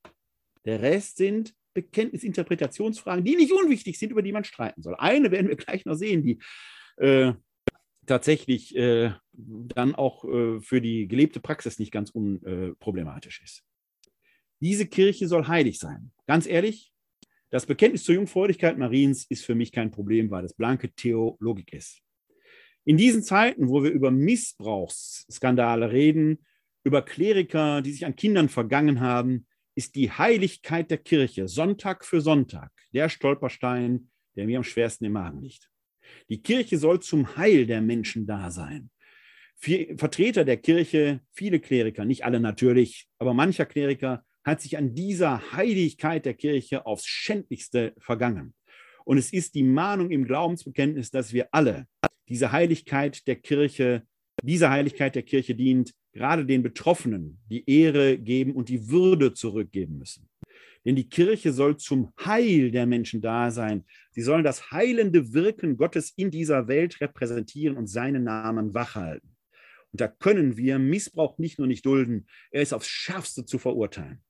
Der 0.68 0.82
Rest 0.82 1.16
sind 1.16 1.54
Bekenntnisinterpretationsfragen, 1.72 3.24
die 3.24 3.36
nicht 3.36 3.52
unwichtig 3.52 3.98
sind, 3.98 4.10
über 4.10 4.20
die 4.20 4.32
man 4.32 4.44
streiten 4.44 4.82
soll. 4.82 4.96
Eine 4.98 5.30
werden 5.30 5.48
wir 5.48 5.56
gleich 5.56 5.86
noch 5.86 5.94
sehen, 5.94 6.22
die 6.22 6.40
äh, 6.98 7.32
tatsächlich 8.04 8.76
äh, 8.76 9.12
dann 9.32 9.94
auch 9.94 10.26
äh, 10.26 10.60
für 10.60 10.82
die 10.82 11.08
gelebte 11.08 11.40
Praxis 11.40 11.78
nicht 11.78 11.90
ganz 11.90 12.10
unproblematisch 12.10 13.40
ist. 13.42 13.64
Diese 14.60 14.84
Kirche 14.84 15.26
soll 15.26 15.46
heilig 15.46 15.78
sein. 15.78 16.10
Ganz 16.26 16.46
ehrlich, 16.46 16.92
das 17.48 17.64
Bekenntnis 17.64 18.04
zur 18.04 18.16
Jungfräulichkeit 18.16 18.76
Mariens 18.76 19.24
ist 19.30 19.46
für 19.46 19.54
mich 19.54 19.72
kein 19.72 19.90
Problem, 19.90 20.30
weil 20.30 20.44
es 20.44 20.52
blanke 20.52 20.92
Theologik 20.92 21.72
ist. 21.72 22.02
In 22.84 22.98
diesen 22.98 23.22
Zeiten, 23.22 23.70
wo 23.70 23.82
wir 23.82 23.90
über 23.90 24.10
Missbrauchsskandale 24.10 25.92
reden, 25.92 26.44
über 26.84 27.00
Kleriker, 27.00 27.80
die 27.80 27.92
sich 27.92 28.04
an 28.04 28.16
Kindern 28.16 28.50
vergangen 28.50 29.00
haben, 29.00 29.46
ist 29.78 29.94
die 29.94 30.10
Heiligkeit 30.10 30.90
der 30.90 30.98
Kirche 30.98 31.46
Sonntag 31.46 32.04
für 32.04 32.20
Sonntag 32.20 32.72
der 32.92 33.08
Stolperstein, 33.08 34.10
der 34.34 34.44
mir 34.44 34.58
am 34.58 34.64
schwersten 34.64 35.04
im 35.04 35.12
Magen 35.12 35.40
liegt. 35.40 35.70
Die 36.28 36.42
Kirche 36.42 36.78
soll 36.78 36.98
zum 36.98 37.36
Heil 37.36 37.64
der 37.64 37.80
Menschen 37.80 38.26
da 38.26 38.50
sein. 38.50 38.90
Vertreter 39.96 40.44
der 40.44 40.56
Kirche, 40.56 41.20
viele 41.30 41.60
Kleriker, 41.60 42.04
nicht 42.04 42.24
alle 42.24 42.40
natürlich, 42.40 43.06
aber 43.18 43.34
mancher 43.34 43.66
Kleriker 43.66 44.24
hat 44.42 44.60
sich 44.60 44.76
an 44.76 44.96
dieser 44.96 45.52
Heiligkeit 45.52 46.24
der 46.26 46.34
Kirche 46.34 46.84
aufs 46.84 47.06
Schändlichste 47.06 47.94
vergangen. 47.98 48.54
Und 49.04 49.16
es 49.16 49.32
ist 49.32 49.54
die 49.54 49.62
Mahnung 49.62 50.10
im 50.10 50.24
Glaubensbekenntnis, 50.24 51.12
dass 51.12 51.32
wir 51.32 51.50
alle 51.52 51.86
diese 52.28 52.50
Heiligkeit 52.50 53.28
der 53.28 53.36
Kirche, 53.36 54.02
dieser 54.42 54.70
Heiligkeit 54.70 55.14
der 55.14 55.22
Kirche 55.22 55.54
dient, 55.54 55.94
gerade 56.12 56.44
den 56.44 56.62
Betroffenen 56.62 57.38
die 57.50 57.68
Ehre 57.68 58.18
geben 58.18 58.54
und 58.54 58.68
die 58.68 58.88
Würde 58.88 59.34
zurückgeben 59.34 59.98
müssen. 59.98 60.28
Denn 60.84 60.96
die 60.96 61.08
Kirche 61.08 61.52
soll 61.52 61.76
zum 61.76 62.12
Heil 62.24 62.70
der 62.70 62.86
Menschen 62.86 63.20
da 63.20 63.50
sein. 63.50 63.84
Sie 64.10 64.22
sollen 64.22 64.44
das 64.44 64.70
heilende 64.70 65.32
Wirken 65.32 65.76
Gottes 65.76 66.12
in 66.16 66.30
dieser 66.30 66.68
Welt 66.68 67.00
repräsentieren 67.00 67.76
und 67.76 67.88
seinen 67.88 68.24
Namen 68.24 68.74
wachhalten. 68.74 69.36
Und 69.92 70.00
da 70.00 70.08
können 70.08 70.56
wir 70.56 70.78
Missbrauch 70.78 71.38
nicht 71.38 71.58
nur 71.58 71.66
nicht 71.66 71.84
dulden, 71.84 72.26
er 72.50 72.62
ist 72.62 72.72
aufs 72.72 72.88
Schärfste 72.88 73.44
zu 73.44 73.58
verurteilen. 73.58 74.22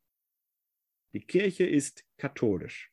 Die 1.13 1.21
Kirche 1.21 1.65
ist 1.65 2.05
katholisch. 2.17 2.91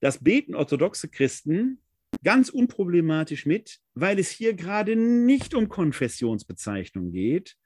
Das 0.00 0.22
beten 0.22 0.54
orthodoxe 0.54 1.08
Christen 1.08 1.80
ganz 2.24 2.48
unproblematisch 2.48 3.46
mit, 3.46 3.78
weil 3.94 4.18
es 4.18 4.30
hier 4.30 4.54
gerade 4.54 4.96
nicht 4.96 5.54
um 5.54 5.68
Konfessionsbezeichnung 5.68 7.12
geht, 7.12 7.56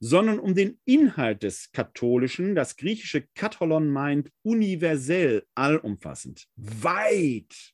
sondern 0.00 0.40
um 0.40 0.54
den 0.54 0.80
Inhalt 0.84 1.42
des 1.44 1.70
Katholischen. 1.72 2.54
Das 2.54 2.76
griechische 2.76 3.26
Katholon 3.34 3.88
meint 3.88 4.30
universell, 4.42 5.44
allumfassend, 5.54 6.48
weit. 6.56 7.72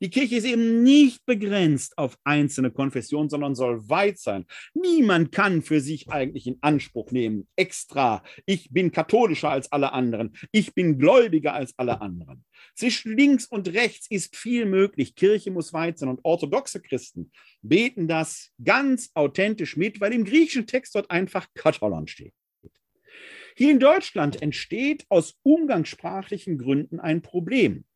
Die 0.00 0.10
Kirche 0.10 0.36
ist 0.36 0.44
eben 0.44 0.82
nicht 0.82 1.24
begrenzt 1.26 1.98
auf 1.98 2.18
einzelne 2.24 2.70
Konfessionen, 2.70 3.28
sondern 3.28 3.54
soll 3.54 3.88
weit 3.88 4.18
sein. 4.18 4.46
Niemand 4.74 5.32
kann 5.32 5.62
für 5.62 5.80
sich 5.80 6.08
eigentlich 6.08 6.46
in 6.46 6.58
Anspruch 6.60 7.10
nehmen, 7.10 7.46
extra, 7.56 8.22
ich 8.46 8.70
bin 8.70 8.92
katholischer 8.92 9.50
als 9.50 9.70
alle 9.72 9.92
anderen, 9.92 10.36
ich 10.52 10.74
bin 10.74 10.98
gläubiger 10.98 11.54
als 11.54 11.74
alle 11.78 12.00
anderen. 12.00 12.44
Zwischen 12.74 13.16
links 13.16 13.46
und 13.46 13.72
rechts 13.72 14.06
ist 14.10 14.36
viel 14.36 14.66
möglich. 14.66 15.14
Kirche 15.14 15.50
muss 15.50 15.72
weit 15.72 15.98
sein. 15.98 16.08
Und 16.08 16.20
orthodoxe 16.24 16.80
Christen 16.80 17.30
beten 17.62 18.08
das 18.08 18.52
ganz 18.62 19.10
authentisch 19.14 19.76
mit, 19.76 20.00
weil 20.00 20.12
im 20.12 20.24
griechischen 20.24 20.66
Text 20.66 20.94
dort 20.94 21.10
einfach 21.10 21.48
Katholon 21.54 22.06
steht. 22.06 22.34
Hier 23.56 23.70
in 23.70 23.80
Deutschland 23.80 24.42
entsteht 24.42 25.06
aus 25.08 25.38
umgangssprachlichen 25.42 26.58
Gründen 26.58 27.00
ein 27.00 27.22
Problem. 27.22 27.86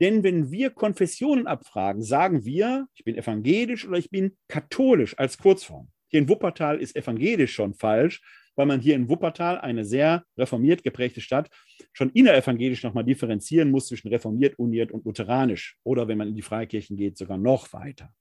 Denn 0.00 0.22
wenn 0.22 0.50
wir 0.50 0.70
Konfessionen 0.70 1.46
abfragen, 1.46 2.02
sagen 2.02 2.44
wir, 2.44 2.86
ich 2.94 3.04
bin 3.04 3.16
evangelisch 3.16 3.86
oder 3.86 3.98
ich 3.98 4.10
bin 4.10 4.36
katholisch 4.48 5.18
als 5.18 5.38
Kurzform. 5.38 5.90
Hier 6.08 6.20
in 6.20 6.28
Wuppertal 6.28 6.80
ist 6.80 6.96
evangelisch 6.96 7.52
schon 7.52 7.74
falsch, 7.74 8.22
weil 8.54 8.66
man 8.66 8.80
hier 8.80 8.94
in 8.96 9.08
Wuppertal, 9.08 9.58
eine 9.58 9.84
sehr 9.84 10.24
reformiert 10.36 10.82
geprägte 10.82 11.20
Stadt, 11.20 11.48
schon 11.92 12.10
innerevangelisch 12.10 12.82
nochmal 12.82 13.04
differenzieren 13.04 13.70
muss 13.70 13.86
zwischen 13.86 14.08
reformiert, 14.08 14.58
uniert 14.58 14.90
und 14.90 15.04
lutheranisch. 15.04 15.76
Oder 15.84 16.08
wenn 16.08 16.18
man 16.18 16.28
in 16.28 16.34
die 16.34 16.42
Freikirchen 16.42 16.96
geht, 16.96 17.18
sogar 17.18 17.38
noch 17.38 17.72
weiter. 17.72 18.12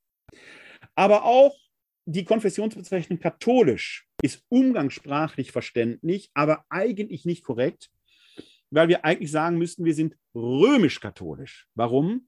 Aber 0.95 1.25
auch 1.25 1.55
die 2.05 2.23
Konfessionsbezeichnung 2.23 3.19
katholisch 3.19 4.07
ist 4.21 4.45
umgangssprachlich 4.49 5.51
verständlich, 5.51 6.29
aber 6.33 6.65
eigentlich 6.69 7.25
nicht 7.25 7.43
korrekt, 7.43 7.89
weil 8.69 8.87
wir 8.87 9.05
eigentlich 9.05 9.31
sagen 9.31 9.57
müssten, 9.57 9.85
wir 9.85 9.93
sind 9.93 10.15
römisch-katholisch. 10.35 11.67
Warum? 11.75 12.27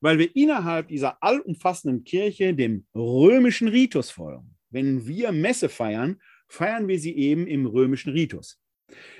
Weil 0.00 0.18
wir 0.18 0.34
innerhalb 0.36 0.88
dieser 0.88 1.22
allumfassenden 1.22 2.04
Kirche 2.04 2.54
dem 2.54 2.86
römischen 2.94 3.68
Ritus 3.68 4.10
folgen. 4.10 4.56
Wenn 4.70 5.06
wir 5.06 5.32
Messe 5.32 5.68
feiern, 5.68 6.20
feiern 6.48 6.88
wir 6.88 6.98
sie 6.98 7.16
eben 7.16 7.46
im 7.46 7.66
römischen 7.66 8.12
Ritus. 8.12 8.60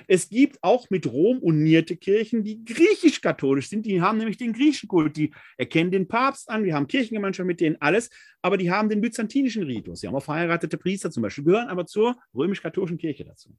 Es 0.07 0.29
gibt 0.29 0.63
auch 0.63 0.89
mit 0.89 1.07
Rom 1.07 1.39
unierte 1.39 1.97
Kirchen, 1.97 2.43
die 2.43 2.63
griechisch-katholisch 2.63 3.69
sind. 3.69 3.85
Die 3.85 4.01
haben 4.01 4.17
nämlich 4.17 4.37
den 4.37 4.53
griechischen 4.53 4.87
Kult. 4.87 5.17
Die 5.17 5.33
erkennen 5.57 5.91
den 5.91 6.07
Papst 6.07 6.49
an, 6.49 6.63
wir 6.63 6.75
haben 6.75 6.87
Kirchengemeinschaft 6.87 7.47
mit 7.47 7.59
denen 7.61 7.77
alles, 7.81 8.09
aber 8.41 8.57
die 8.57 8.71
haben 8.71 8.89
den 8.89 9.01
byzantinischen 9.01 9.63
Ritus. 9.63 10.01
Sie 10.01 10.07
haben 10.07 10.15
auch 10.15 10.23
verheiratete 10.23 10.77
Priester 10.77 11.11
zum 11.11 11.23
Beispiel, 11.23 11.43
gehören 11.43 11.67
aber 11.67 11.85
zur 11.85 12.17
römisch-katholischen 12.33 12.97
Kirche 12.97 13.25
dazu. 13.25 13.55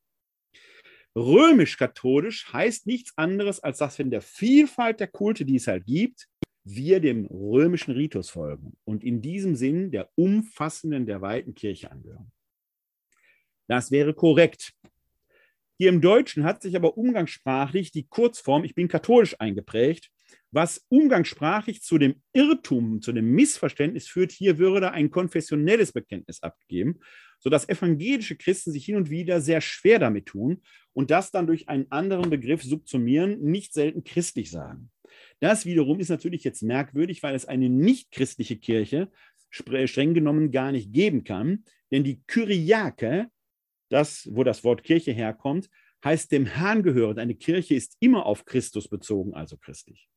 Römisch-katholisch 1.16 2.52
heißt 2.52 2.86
nichts 2.86 3.16
anderes, 3.16 3.60
als 3.60 3.78
dass 3.78 3.98
in 3.98 4.10
der 4.10 4.20
Vielfalt 4.20 5.00
der 5.00 5.08
Kulte, 5.08 5.46
die 5.46 5.56
es 5.56 5.66
halt 5.66 5.86
gibt, 5.86 6.28
wir 6.62 7.00
dem 7.00 7.26
römischen 7.26 7.92
Ritus 7.92 8.28
folgen 8.28 8.76
und 8.84 9.02
in 9.02 9.22
diesem 9.22 9.54
Sinn 9.54 9.90
der 9.90 10.10
umfassenden, 10.16 11.06
der 11.06 11.22
weiten 11.22 11.54
Kirche 11.54 11.90
angehören. 11.90 12.30
Das 13.66 13.90
wäre 13.90 14.12
korrekt. 14.12 14.74
Hier 15.78 15.88
im 15.88 16.00
Deutschen 16.00 16.44
hat 16.44 16.60
sich 16.60 16.76
aber 16.76 16.98
umgangssprachlich 16.98 17.92
die 17.92 18.06
Kurzform 18.06 18.64
ich 18.64 18.74
bin 18.74 18.88
katholisch 18.88 19.40
eingeprägt, 19.40 20.10
was 20.50 20.84
umgangssprachlich 20.88 21.82
zu 21.82 21.98
dem 21.98 22.22
Irrtum, 22.32 23.02
zu 23.02 23.12
dem 23.12 23.32
Missverständnis 23.32 24.08
führt, 24.08 24.32
hier 24.32 24.58
würde 24.58 24.92
ein 24.92 25.10
konfessionelles 25.10 25.92
Bekenntnis 25.92 26.42
abgegeben, 26.42 27.00
sodass 27.40 27.68
evangelische 27.68 28.36
Christen 28.36 28.72
sich 28.72 28.84
hin 28.84 28.96
und 28.96 29.10
wieder 29.10 29.40
sehr 29.40 29.60
schwer 29.60 29.98
damit 29.98 30.26
tun 30.26 30.62
und 30.92 31.10
das 31.10 31.30
dann 31.30 31.46
durch 31.46 31.68
einen 31.68 31.90
anderen 31.90 32.30
Begriff 32.30 32.62
subsumieren, 32.62 33.40
nicht 33.40 33.74
selten 33.74 34.04
christlich 34.04 34.50
sagen. 34.50 34.90
Das 35.40 35.66
wiederum 35.66 36.00
ist 36.00 36.08
natürlich 36.08 36.44
jetzt 36.44 36.62
merkwürdig, 36.62 37.22
weil 37.22 37.34
es 37.34 37.44
eine 37.44 37.68
nicht 37.68 38.10
christliche 38.12 38.56
Kirche 38.56 39.10
streng 39.50 40.14
genommen 40.14 40.50
gar 40.50 40.72
nicht 40.72 40.92
geben 40.92 41.24
kann, 41.24 41.64
denn 41.90 42.04
die 42.04 42.22
Kyriake 42.26 43.30
das, 43.88 44.28
wo 44.32 44.44
das 44.44 44.64
Wort 44.64 44.82
Kirche 44.82 45.12
herkommt, 45.12 45.70
heißt 46.04 46.32
dem 46.32 46.46
Herrn 46.46 46.82
gehörend. 46.82 47.18
Eine 47.18 47.34
Kirche 47.34 47.74
ist 47.74 47.96
immer 48.00 48.26
auf 48.26 48.44
Christus 48.44 48.88
bezogen, 48.88 49.34
also 49.34 49.56
christlich. 49.56 50.08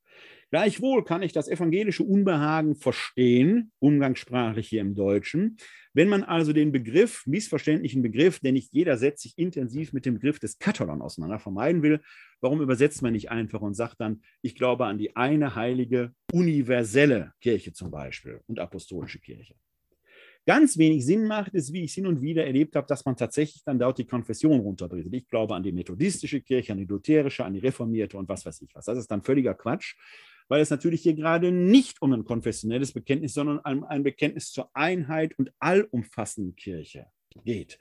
Gleichwohl 0.51 1.03
kann 1.03 1.21
ich 1.21 1.31
das 1.31 1.47
evangelische 1.47 2.03
Unbehagen 2.03 2.75
verstehen, 2.75 3.71
umgangssprachlich 3.77 4.67
hier 4.67 4.81
im 4.81 4.95
Deutschen. 4.95 5.57
Wenn 5.93 6.09
man 6.09 6.23
also 6.23 6.53
den 6.53 6.71
Begriff, 6.71 7.23
missverständlichen 7.27 8.01
Begriff, 8.01 8.39
denn 8.39 8.55
nicht 8.55 8.73
jeder 8.73 8.97
setzt 8.97 9.21
sich 9.21 9.37
intensiv 9.37 9.93
mit 9.93 10.05
dem 10.07 10.15
Begriff 10.15 10.39
des 10.39 10.57
Katholon 10.57 11.03
auseinander, 11.03 11.37
vermeiden 11.37 11.83
will, 11.83 12.01
warum 12.41 12.61
übersetzt 12.61 13.03
man 13.03 13.13
nicht 13.13 13.29
einfach 13.29 13.61
und 13.61 13.75
sagt 13.75 14.01
dann, 14.01 14.21
ich 14.41 14.55
glaube 14.55 14.85
an 14.85 14.97
die 14.97 15.15
eine 15.15 15.53
heilige, 15.55 16.13
universelle 16.31 17.33
Kirche 17.41 17.73
zum 17.73 17.91
Beispiel 17.91 18.41
und 18.47 18.59
apostolische 18.59 19.19
Kirche 19.19 19.55
ganz 20.49 20.79
wenig 20.79 21.05
Sinn 21.05 21.27
macht, 21.27 21.53
ist, 21.53 21.73
wie 21.73 21.83
ich 21.83 21.91
es 21.91 21.93
hin 21.93 22.07
und 22.07 22.23
wieder 22.23 22.43
erlebt 22.43 22.75
habe, 22.75 22.87
dass 22.87 23.05
man 23.05 23.15
tatsächlich 23.15 23.63
dann 23.63 23.77
dort 23.77 23.99
die 23.99 24.07
Konfession 24.07 24.61
runterbricht. 24.61 25.13
Ich 25.13 25.27
glaube 25.27 25.53
an 25.53 25.61
die 25.61 25.71
methodistische 25.71 26.41
Kirche, 26.41 26.71
an 26.71 26.79
die 26.79 26.85
lutherische, 26.85 27.45
an 27.45 27.53
die 27.53 27.59
reformierte 27.59 28.17
und 28.17 28.27
was 28.27 28.47
weiß 28.47 28.59
ich 28.63 28.73
was. 28.73 28.85
Das 28.85 28.97
ist 28.97 29.11
dann 29.11 29.21
völliger 29.21 29.53
Quatsch, 29.53 29.95
weil 30.47 30.59
es 30.59 30.71
natürlich 30.71 31.03
hier 31.03 31.13
gerade 31.13 31.51
nicht 31.51 32.01
um 32.01 32.13
ein 32.13 32.25
konfessionelles 32.25 32.93
Bekenntnis, 32.93 33.35
sondern 33.35 33.59
um 33.59 33.83
ein 33.83 34.01
Bekenntnis 34.01 34.51
zur 34.51 34.75
Einheit 34.75 35.37
und 35.37 35.51
allumfassenden 35.59 36.55
Kirche 36.55 37.05
geht, 37.43 37.77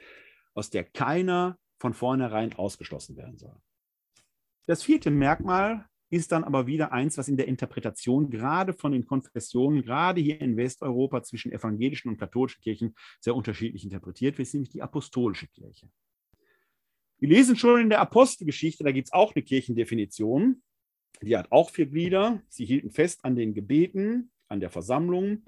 aus 0.53 0.69
der 0.69 0.85
keiner 0.85 1.59
von 1.79 1.95
vornherein 1.95 2.53
ausgeschlossen 2.53 3.17
werden 3.17 3.39
soll. 3.39 3.57
Das 4.67 4.83
vierte 4.83 5.11
Merkmal 5.11 5.87
ist 6.11 6.33
dann 6.33 6.45
aber 6.45 6.67
wieder 6.67 6.93
eins, 6.93 7.19
was 7.19 7.29
in 7.29 7.37
der 7.37 7.49
Interpretation 7.49 8.31
gerade 8.31 8.73
von 8.73 8.93
den 8.93 9.07
Konfessionen, 9.07 9.83
gerade 9.83 10.21
hier 10.21 10.41
in 10.41 10.57
Westeuropa 10.57 11.23
zwischen 11.23 11.53
evangelischen 11.53 12.09
und 12.09 12.19
katholischen 12.19 12.63
Kirchen 12.63 12.95
sehr 13.21 13.35
unterschiedlich 13.35 13.85
interpretiert 13.85 14.39
wird, 14.39 14.53
nämlich 14.53 14.71
die 14.71 14.83
apostolische 14.83 15.49
Kirche. 15.49 15.89
Wir 17.19 17.29
lesen 17.29 17.57
schon 17.57 17.81
in 17.81 17.89
der 17.91 18.01
Apostelgeschichte, 18.01 18.85
da 18.85 18.93
gibt 18.93 19.09
es 19.09 19.13
auch 19.13 19.35
eine 19.35 19.43
Kirchendefinition, 19.43 20.63
die 21.21 21.37
hat 21.37 21.51
auch 21.51 21.71
vier 21.71 21.87
Glieder. 21.87 22.43
Sie 22.49 22.65
hielten 22.65 22.91
fest 22.91 23.25
an 23.25 23.35
den 23.35 23.55
Gebeten, 23.55 24.31
an 24.49 24.61
der 24.61 24.71
Versammlung, 24.71 25.43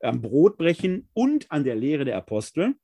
am 0.00 0.20
Brotbrechen 0.20 1.08
und 1.12 1.50
an 1.50 1.64
der 1.64 1.76
Lehre 1.76 2.04
der 2.04 2.16
Apostel. 2.16 2.74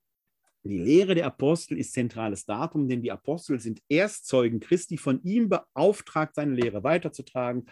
Die 0.63 0.79
Lehre 0.79 1.15
der 1.15 1.27
Apostel 1.27 1.79
ist 1.79 1.95
zentrales 1.95 2.45
Datum, 2.45 2.87
denn 2.89 3.03
die 3.03 3.11
Apostel 3.11 3.59
sind 3.61 3.81
Erstzeugen 3.89 4.61
Christi, 4.61 4.99
von 4.99 5.23
ihm 5.23 5.49
beauftragt, 5.49 6.35
seine 6.35 6.55
Lehre 6.55 6.85
weiterzutragen. 6.85 7.67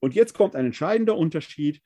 Und 0.00 0.14
jetzt 0.14 0.32
kommt 0.32 0.56
ein 0.56 0.66
entscheidender 0.66 1.16
Unterschied. 1.16 1.82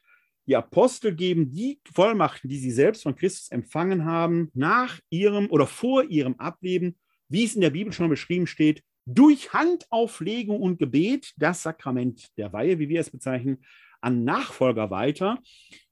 Die 0.47 0.55
Apostel 0.55 1.14
geben 1.14 1.51
die 1.51 1.81
Vollmachten, 1.93 2.48
die 2.48 2.59
sie 2.59 2.70
selbst 2.70 3.02
von 3.02 3.16
Christus 3.16 3.51
empfangen 3.51 4.05
haben, 4.05 4.51
nach 4.55 5.01
ihrem 5.10 5.51
oder 5.51 5.66
vor 5.66 6.05
ihrem 6.05 6.36
Ableben, 6.39 6.97
wie 7.28 7.44
es 7.44 7.56
in 7.56 7.60
der 7.60 7.70
Bibel 7.70 7.93
schon 7.93 8.09
beschrieben 8.09 8.47
steht, 8.47 8.85
durch 9.05 9.52
Handauflegung 9.52 10.60
und 10.60 10.78
Gebet, 10.78 11.32
das 11.36 11.62
Sakrament 11.62 12.28
der 12.36 12.52
Weihe, 12.52 12.78
wie 12.78 12.89
wir 12.89 13.01
es 13.01 13.10
bezeichnen, 13.10 13.64
an 14.01 14.23
Nachfolger 14.23 14.90
weiter, 14.90 15.39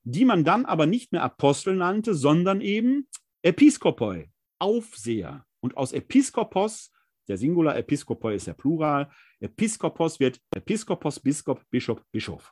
die 0.04 0.24
man 0.24 0.44
dann 0.44 0.64
aber 0.64 0.86
nicht 0.86 1.10
mehr 1.10 1.22
Apostel 1.22 1.74
nannte, 1.74 2.14
sondern 2.14 2.60
eben 2.60 3.08
Episkopoi, 3.42 4.28
Aufseher. 4.64 5.44
Und 5.60 5.76
aus 5.76 5.92
Episkopos, 5.92 6.90
der 7.28 7.36
Singular 7.36 7.76
Episkopoi 7.76 8.34
ist 8.34 8.46
der 8.46 8.54
Plural, 8.54 9.10
Episkopos 9.40 10.18
wird 10.18 10.40
Episkopos, 10.56 11.20
Biskop, 11.20 11.62
Bischof, 11.70 12.02
Bischof. 12.10 12.50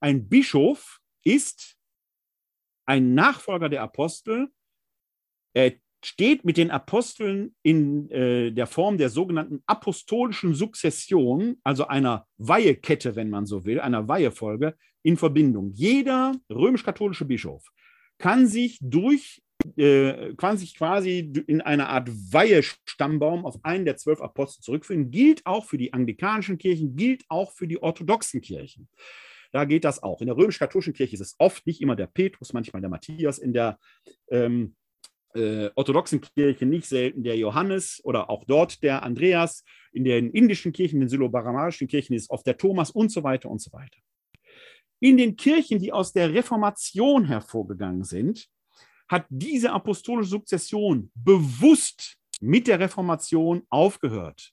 Ein 0.00 0.28
Bischof 0.28 1.00
ist 1.24 1.78
ein 2.86 3.14
Nachfolger 3.14 3.70
der 3.70 3.80
Apostel. 3.82 4.48
Er 5.54 5.72
steht 6.04 6.44
mit 6.44 6.58
den 6.58 6.70
Aposteln 6.70 7.56
in 7.62 8.10
äh, 8.10 8.50
der 8.50 8.66
Form 8.66 8.98
der 8.98 9.08
sogenannten 9.08 9.62
apostolischen 9.66 10.54
Sukzession, 10.54 11.58
also 11.64 11.86
einer 11.86 12.26
Weihekette, 12.36 13.16
wenn 13.16 13.30
man 13.30 13.46
so 13.46 13.64
will, 13.64 13.80
einer 13.80 14.06
Weihefolge, 14.08 14.76
in 15.02 15.16
Verbindung. 15.16 15.70
Jeder 15.72 16.34
römisch-katholische 16.50 17.24
Bischof 17.24 17.66
kann 18.18 18.46
sich 18.46 18.78
durch 18.82 19.42
äh, 19.76 20.56
sich 20.56 20.76
quasi 20.76 21.32
in 21.46 21.60
einer 21.60 21.88
Art 21.88 22.08
Weihestammbaum 22.10 23.46
auf 23.46 23.58
einen 23.64 23.84
der 23.84 23.96
zwölf 23.96 24.20
Apostel 24.20 24.62
zurückführen, 24.62 25.10
gilt 25.10 25.44
auch 25.46 25.64
für 25.64 25.78
die 25.78 25.92
anglikanischen 25.92 26.58
Kirchen, 26.58 26.96
gilt 26.96 27.24
auch 27.28 27.52
für 27.52 27.66
die 27.66 27.82
orthodoxen 27.82 28.40
Kirchen. 28.40 28.88
Da 29.52 29.64
geht 29.64 29.84
das 29.84 30.02
auch. 30.02 30.20
In 30.20 30.26
der 30.26 30.36
römisch-katholischen 30.36 30.94
Kirche 30.94 31.14
ist 31.14 31.20
es 31.20 31.36
oft 31.38 31.66
nicht 31.66 31.80
immer 31.80 31.94
der 31.94 32.08
Petrus, 32.08 32.52
manchmal 32.52 32.80
der 32.80 32.90
Matthias. 32.90 33.38
In 33.38 33.52
der 33.52 33.78
ähm, 34.28 34.74
äh, 35.34 35.70
orthodoxen 35.74 36.20
Kirche 36.20 36.66
nicht 36.66 36.86
selten 36.86 37.22
der 37.22 37.36
Johannes 37.36 38.00
oder 38.04 38.30
auch 38.30 38.44
dort 38.44 38.82
der 38.82 39.02
Andreas. 39.02 39.64
In 39.92 40.04
den 40.04 40.30
indischen 40.30 40.72
Kirchen, 40.72 41.00
den 41.00 41.08
syllobaramarischen 41.08 41.86
Kirchen 41.86 42.14
ist 42.14 42.22
es 42.22 42.30
oft 42.30 42.46
der 42.46 42.56
Thomas 42.56 42.90
und 42.90 43.12
so 43.12 43.22
weiter 43.22 43.48
und 43.48 43.60
so 43.60 43.72
weiter. 43.72 43.98
In 45.00 45.16
den 45.16 45.36
Kirchen, 45.36 45.78
die 45.78 45.92
aus 45.92 46.12
der 46.12 46.32
Reformation 46.32 47.26
hervorgegangen 47.26 48.04
sind, 48.04 48.48
hat 49.08 49.26
diese 49.28 49.72
apostolische 49.72 50.30
Sukzession 50.30 51.10
bewusst 51.14 52.16
mit 52.40 52.66
der 52.66 52.80
Reformation 52.80 53.62
aufgehört. 53.70 54.52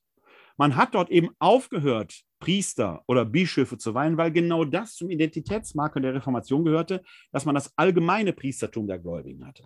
Man 0.57 0.75
hat 0.75 0.93
dort 0.93 1.09
eben 1.09 1.29
aufgehört, 1.39 2.21
Priester 2.39 3.03
oder 3.07 3.23
Bischöfe 3.25 3.77
zu 3.77 3.93
weihen, 3.93 4.17
weil 4.17 4.31
genau 4.31 4.65
das 4.65 4.95
zum 4.95 5.09
Identitätsmarker 5.09 5.99
der 5.99 6.15
Reformation 6.15 6.65
gehörte, 6.65 7.03
dass 7.31 7.45
man 7.45 7.55
das 7.55 7.71
allgemeine 7.77 8.33
Priestertum 8.33 8.87
der 8.87 8.99
Gläubigen 8.99 9.45
hatte. 9.45 9.65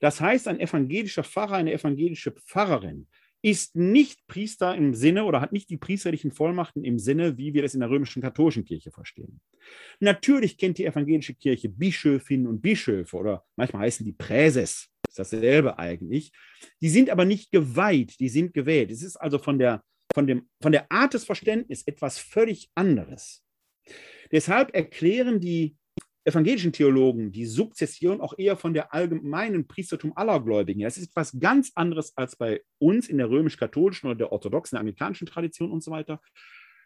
Das 0.00 0.20
heißt, 0.20 0.48
ein 0.48 0.60
evangelischer 0.60 1.24
Pfarrer, 1.24 1.56
eine 1.56 1.72
evangelische 1.72 2.32
Pfarrerin 2.32 3.08
ist 3.46 3.76
nicht 3.76 4.26
Priester 4.26 4.74
im 4.74 4.92
Sinne 4.92 5.22
oder 5.22 5.40
hat 5.40 5.52
nicht 5.52 5.70
die 5.70 5.76
priesterlichen 5.76 6.32
Vollmachten 6.32 6.82
im 6.82 6.98
Sinne, 6.98 7.38
wie 7.38 7.54
wir 7.54 7.62
das 7.62 7.74
in 7.74 7.80
der 7.80 7.88
römischen 7.88 8.20
katholischen 8.20 8.64
Kirche 8.64 8.90
verstehen. 8.90 9.40
Natürlich 10.00 10.58
kennt 10.58 10.78
die 10.78 10.84
evangelische 10.84 11.32
Kirche 11.32 11.68
Bischöfinnen 11.68 12.48
und 12.48 12.60
Bischöfe 12.60 13.16
oder 13.16 13.44
manchmal 13.54 13.82
heißen 13.82 14.04
die 14.04 14.14
Präses, 14.14 14.88
ist 15.06 15.20
dasselbe 15.20 15.78
eigentlich. 15.78 16.32
Die 16.80 16.88
sind 16.88 17.08
aber 17.08 17.24
nicht 17.24 17.52
geweiht, 17.52 18.18
die 18.18 18.30
sind 18.30 18.52
gewählt. 18.52 18.90
Es 18.90 19.04
ist 19.04 19.14
also 19.14 19.38
von 19.38 19.60
der, 19.60 19.84
von 20.12 20.26
dem, 20.26 20.48
von 20.60 20.72
der 20.72 20.90
Art 20.90 21.14
des 21.14 21.24
Verständnisses 21.24 21.86
etwas 21.86 22.18
völlig 22.18 22.68
anderes. 22.74 23.44
Deshalb 24.32 24.74
erklären 24.74 25.38
die 25.38 25.76
evangelischen 26.26 26.72
Theologen 26.72 27.30
die 27.30 27.46
Sukzession 27.46 28.20
auch 28.20 28.34
eher 28.36 28.56
von 28.56 28.74
der 28.74 28.92
allgemeinen 28.92 29.68
Priestertum 29.68 30.12
aller 30.16 30.40
Gläubigen. 30.40 30.80
Das 30.80 30.96
ist 30.96 31.10
etwas 31.10 31.38
ganz 31.38 31.72
anderes 31.76 32.16
als 32.16 32.36
bei 32.36 32.62
uns 32.78 33.08
in 33.08 33.18
der 33.18 33.30
römisch-katholischen 33.30 34.08
oder 34.08 34.16
der 34.16 34.32
orthodoxen, 34.32 34.76
amerikanischen 34.76 35.26
Tradition 35.26 35.70
und 35.70 35.84
so 35.84 35.92
weiter. 35.92 36.20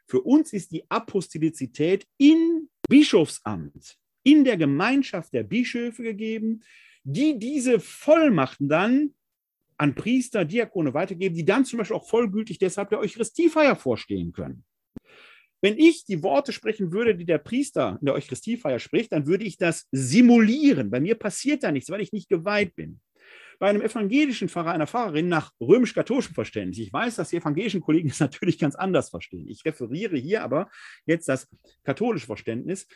Für 0.07 0.21
uns 0.21 0.53
ist 0.53 0.73
die 0.73 0.85
Apostolizität 0.91 2.07
in 2.19 2.69
Bischofsamt, 2.89 3.97
in 4.25 4.45
der 4.45 4.59
Gemeinschaft 4.59 5.33
der 5.33 5.45
Bischöfe 5.45 6.03
gegeben, 6.03 6.63
die 7.03 7.39
diese 7.39 7.81
Vollmachten 7.81 8.69
dann 8.69 9.15
an 9.79 9.95
Priester, 9.95 10.45
Diakone 10.45 10.93
weitergeben, 10.93 11.35
die 11.35 11.47
dann 11.47 11.65
zum 11.65 11.79
Beispiel 11.79 11.97
auch 11.97 12.07
vollgültig 12.07 12.59
deshalb 12.59 12.91
der 12.91 12.99
Eucharistiefeier 12.99 13.75
vorstehen 13.75 14.33
können. 14.33 14.65
Wenn 15.63 15.79
ich 15.79 16.05
die 16.05 16.23
Worte 16.23 16.53
sprechen 16.53 16.93
würde, 16.93 17.15
die 17.15 17.27
der 17.27 17.39
Priester 17.39 17.99
in 18.01 18.07
der 18.07 18.15
Eucharistiefeier 18.15 18.79
spricht, 18.79 19.13
dann 19.13 19.27
würde 19.27 19.45
ich 19.45 19.59
das 19.59 19.87
simulieren. 19.93 20.91
Bei 20.91 21.01
mir 21.01 21.15
passiert 21.17 21.63
da 21.63 21.73
nichts, 21.73 21.91
weil 21.91 22.01
ich 22.01 22.13
nicht 22.13 22.29
geweiht 22.29 22.75
bin. 22.77 23.01
Bei 23.59 23.69
einem 23.69 23.83
evangelischen 23.83 24.49
Pfarrer, 24.49 24.73
einer 24.73 24.87
Pfarrerin 24.87 25.29
nach 25.29 25.53
römisch-katholischem 25.61 26.35
Verständnis, 26.35 26.79
ich 26.79 26.93
weiß, 26.93 27.17
dass 27.17 27.29
die 27.29 27.37
evangelischen 27.37 27.83
Kollegen 27.83 28.09
es 28.09 28.21
natürlich 28.21 28.59
ganz 28.59 28.75
anders 28.75 29.11
verstehen. 29.11 29.49
Ich 29.49 29.65
referiere 29.65 30.17
hier 30.17 30.43
aber 30.43 30.71
jetzt 31.05 31.29
das 31.29 31.47
katholische 31.85 32.27
Verständnis, 32.27 32.87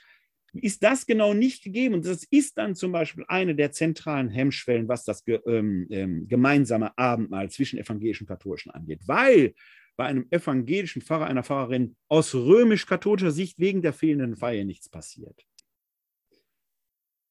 ist 0.54 0.82
das 0.82 1.06
genau 1.06 1.34
nicht 1.34 1.64
gegeben. 1.64 1.94
Und 1.94 2.06
das 2.06 2.24
ist 2.24 2.56
dann 2.58 2.74
zum 2.74 2.92
Beispiel 2.92 3.24
eine 3.28 3.54
der 3.54 3.72
zentralen 3.72 4.30
Hemmschwellen, 4.30 4.88
was 4.88 5.04
das 5.04 5.22
ähm, 5.26 5.86
ähm, 5.90 6.28
gemeinsame 6.28 6.96
Abendmahl 6.96 7.50
zwischen 7.50 7.78
evangelischen 7.78 8.24
und 8.24 8.28
katholischen 8.28 8.70
angeht. 8.70 9.00
Weil 9.06 9.54
bei 9.96 10.06
einem 10.06 10.26
evangelischen 10.30 11.02
Pfarrer, 11.02 11.26
einer 11.26 11.44
Pfarrerin 11.44 11.96
aus 12.08 12.34
römisch-katholischer 12.34 13.30
Sicht 13.30 13.58
wegen 13.58 13.82
der 13.82 13.92
fehlenden 13.92 14.36
Feier 14.36 14.64
nichts 14.64 14.88
passiert. 14.88 15.46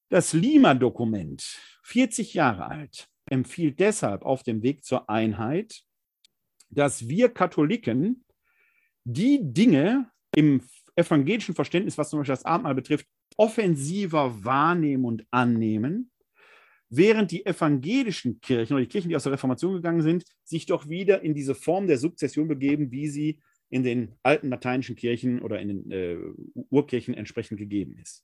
Das 0.09 0.33
Lima-Dokument, 0.33 1.41
40 1.83 2.33
Jahre 2.33 2.67
alt, 2.67 3.09
empfiehlt 3.29 3.79
deshalb 3.79 4.23
auf 4.23 4.43
dem 4.43 4.61
Weg 4.61 4.83
zur 4.85 5.09
Einheit, 5.09 5.83
dass 6.69 7.07
wir 7.07 7.29
Katholiken 7.29 8.25
die 9.03 9.39
Dinge 9.41 10.11
im 10.35 10.61
evangelischen 10.95 11.55
Verständnis, 11.55 11.97
was 11.97 12.09
zum 12.09 12.19
Beispiel 12.19 12.33
das 12.33 12.45
Abendmahl 12.45 12.75
betrifft, 12.75 13.07
offensiver 13.37 14.43
wahrnehmen 14.43 15.05
und 15.05 15.25
annehmen 15.31 16.11
während 16.95 17.31
die 17.31 17.45
evangelischen 17.45 18.39
Kirchen 18.41 18.73
oder 18.73 18.83
die 18.83 18.89
Kirchen, 18.89 19.09
die 19.09 19.15
aus 19.15 19.23
der 19.23 19.33
Reformation 19.33 19.73
gegangen 19.73 20.01
sind, 20.01 20.23
sich 20.43 20.65
doch 20.65 20.87
wieder 20.89 21.21
in 21.21 21.33
diese 21.33 21.55
Form 21.55 21.87
der 21.87 21.97
Sukzession 21.97 22.47
begeben, 22.47 22.91
wie 22.91 23.07
sie 23.07 23.39
in 23.69 23.83
den 23.83 24.13
alten 24.21 24.49
lateinischen 24.49 24.95
Kirchen 24.95 25.41
oder 25.41 25.59
in 25.59 25.67
den 25.69 25.91
äh, 25.91 26.17
Urkirchen 26.69 27.15
entsprechend 27.15 27.57
gegeben 27.57 27.97
ist. 27.99 28.23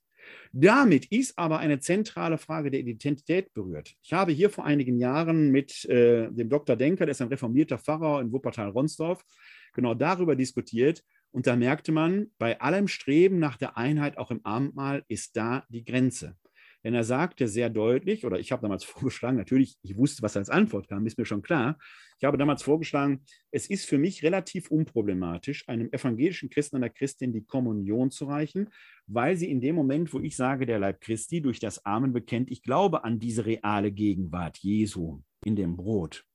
Damit 0.52 1.06
ist 1.06 1.38
aber 1.38 1.58
eine 1.58 1.80
zentrale 1.80 2.38
Frage 2.38 2.70
der 2.70 2.80
Identität 2.80 3.52
berührt. 3.52 3.94
Ich 4.02 4.12
habe 4.12 4.30
hier 4.30 4.50
vor 4.50 4.64
einigen 4.64 4.98
Jahren 4.98 5.50
mit 5.50 5.84
äh, 5.86 6.30
dem 6.30 6.48
Dr. 6.48 6.76
Denker, 6.76 7.06
der 7.06 7.12
ist 7.12 7.22
ein 7.22 7.28
reformierter 7.28 7.78
Pfarrer 7.78 8.20
in 8.20 8.30
Wuppertal-Ronsdorf, 8.32 9.24
genau 9.72 9.94
darüber 9.94 10.36
diskutiert. 10.36 11.02
Und 11.32 11.46
da 11.46 11.56
merkte 11.56 11.90
man, 11.90 12.30
bei 12.38 12.60
allem 12.60 12.86
Streben 12.86 13.38
nach 13.38 13.56
der 13.56 13.76
Einheit 13.76 14.18
auch 14.18 14.30
im 14.30 14.44
Abendmahl 14.44 15.04
ist 15.08 15.36
da 15.36 15.64
die 15.68 15.84
Grenze. 15.84 16.36
Denn 16.84 16.94
er 16.94 17.04
sagte 17.04 17.46
sehr 17.48 17.70
deutlich, 17.70 18.24
oder 18.24 18.38
ich 18.38 18.52
habe 18.52 18.62
damals 18.62 18.84
vorgeschlagen, 18.84 19.36
natürlich, 19.36 19.76
ich 19.82 19.96
wusste, 19.96 20.22
was 20.22 20.36
als 20.36 20.50
Antwort 20.50 20.88
kam, 20.88 21.06
ist 21.06 21.18
mir 21.18 21.24
schon 21.24 21.42
klar. 21.42 21.78
Ich 22.18 22.24
habe 22.24 22.36
damals 22.36 22.62
vorgeschlagen, 22.62 23.24
es 23.50 23.68
ist 23.68 23.86
für 23.86 23.98
mich 23.98 24.22
relativ 24.22 24.70
unproblematisch, 24.70 25.66
einem 25.68 25.88
evangelischen 25.90 26.50
Christen, 26.50 26.76
einer 26.76 26.90
Christin 26.90 27.32
die 27.32 27.44
Kommunion 27.44 28.10
zu 28.10 28.26
reichen, 28.26 28.68
weil 29.06 29.36
sie 29.36 29.50
in 29.50 29.60
dem 29.60 29.74
Moment, 29.74 30.12
wo 30.12 30.20
ich 30.20 30.36
sage, 30.36 30.66
der 30.66 30.78
Leib 30.78 31.00
Christi 31.00 31.40
durch 31.40 31.60
das 31.60 31.84
Amen 31.86 32.12
bekennt, 32.12 32.50
ich 32.50 32.62
glaube 32.62 33.04
an 33.04 33.18
diese 33.18 33.46
reale 33.46 33.90
Gegenwart 33.90 34.58
Jesu 34.58 35.22
in 35.44 35.56
dem 35.56 35.76
Brot. 35.76 36.26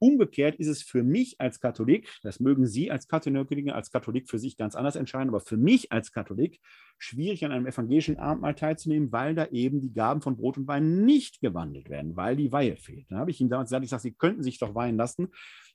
Umgekehrt 0.00 0.56
ist 0.56 0.68
es 0.68 0.82
für 0.82 1.02
mich 1.02 1.40
als 1.40 1.60
Katholik, 1.60 2.08
das 2.22 2.38
mögen 2.40 2.66
Sie 2.66 2.90
als 2.90 3.08
Katholiken, 3.08 3.70
als 3.70 3.90
Katholik 3.90 4.28
für 4.28 4.38
sich 4.38 4.56
ganz 4.56 4.74
anders 4.74 4.96
entscheiden, 4.96 5.28
aber 5.28 5.40
für 5.40 5.56
mich 5.56 5.90
als 5.90 6.12
Katholik 6.12 6.60
schwierig 6.98 7.44
an 7.44 7.52
einem 7.52 7.66
evangelischen 7.66 8.18
Abendmahl 8.18 8.54
teilzunehmen, 8.54 9.10
weil 9.10 9.34
da 9.34 9.46
eben 9.46 9.80
die 9.80 9.92
Gaben 9.92 10.20
von 10.20 10.36
Brot 10.36 10.56
und 10.56 10.68
Wein 10.68 11.04
nicht 11.04 11.40
gewandelt 11.40 11.90
werden, 11.90 12.16
weil 12.16 12.36
die 12.36 12.52
Weihe 12.52 12.76
fehlt. 12.76 13.10
Dann 13.10 13.18
habe 13.18 13.30
ich 13.30 13.40
ihm 13.40 13.48
damals 13.48 13.70
gesagt, 13.70 13.84
ich 13.84 13.90
sage, 13.90 14.02
Sie 14.02 14.14
könnten 14.14 14.42
sich 14.42 14.58
doch 14.58 14.74
weihen 14.74 14.96
lassen, 14.96 15.28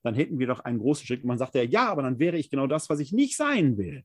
dann 0.04 0.16
hätten 0.16 0.40
wir 0.40 0.48
doch 0.48 0.62
einen 0.62 0.80
großen 0.80 1.06
Schritt. 1.06 1.24
Und 1.24 1.28
man 1.28 1.38
sagt 1.38 1.56
ja, 1.56 1.90
aber 1.90 2.04
dann 2.04 2.20
wäre 2.20 2.38
ich 2.38 2.50
genau 2.50 2.68
das, 2.68 2.90
was 2.90 3.00
ich 3.00 3.12
nicht 3.12 3.36
sein 3.36 3.78
will. 3.78 4.04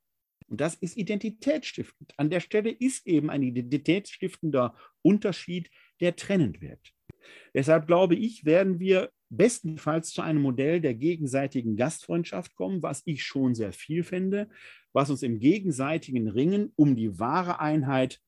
Und 0.48 0.60
das 0.60 0.74
ist 0.74 0.96
identitätsstiftend. 0.96 2.14
An 2.16 2.30
der 2.30 2.40
Stelle 2.40 2.70
ist 2.70 3.06
eben 3.06 3.30
ein 3.30 3.42
identitätsstiftender 3.42 4.74
Unterschied, 5.02 5.70
der 6.00 6.16
trennend 6.16 6.60
wirkt. 6.60 6.94
Deshalb 7.54 7.86
glaube 7.86 8.14
ich, 8.14 8.44
werden 8.44 8.78
wir 8.78 9.10
bestenfalls 9.30 10.10
zu 10.10 10.22
einem 10.22 10.42
Modell 10.42 10.80
der 10.80 10.94
gegenseitigen 10.94 11.76
Gastfreundschaft 11.76 12.54
kommen, 12.54 12.82
was 12.82 13.02
ich 13.04 13.22
schon 13.22 13.54
sehr 13.54 13.72
viel 13.72 14.02
fände, 14.02 14.48
was 14.92 15.10
uns 15.10 15.22
im 15.22 15.38
gegenseitigen 15.38 16.28
Ringen 16.28 16.72
um 16.76 16.96
die 16.96 17.18
wahre 17.18 17.60
Einheit 17.60 18.20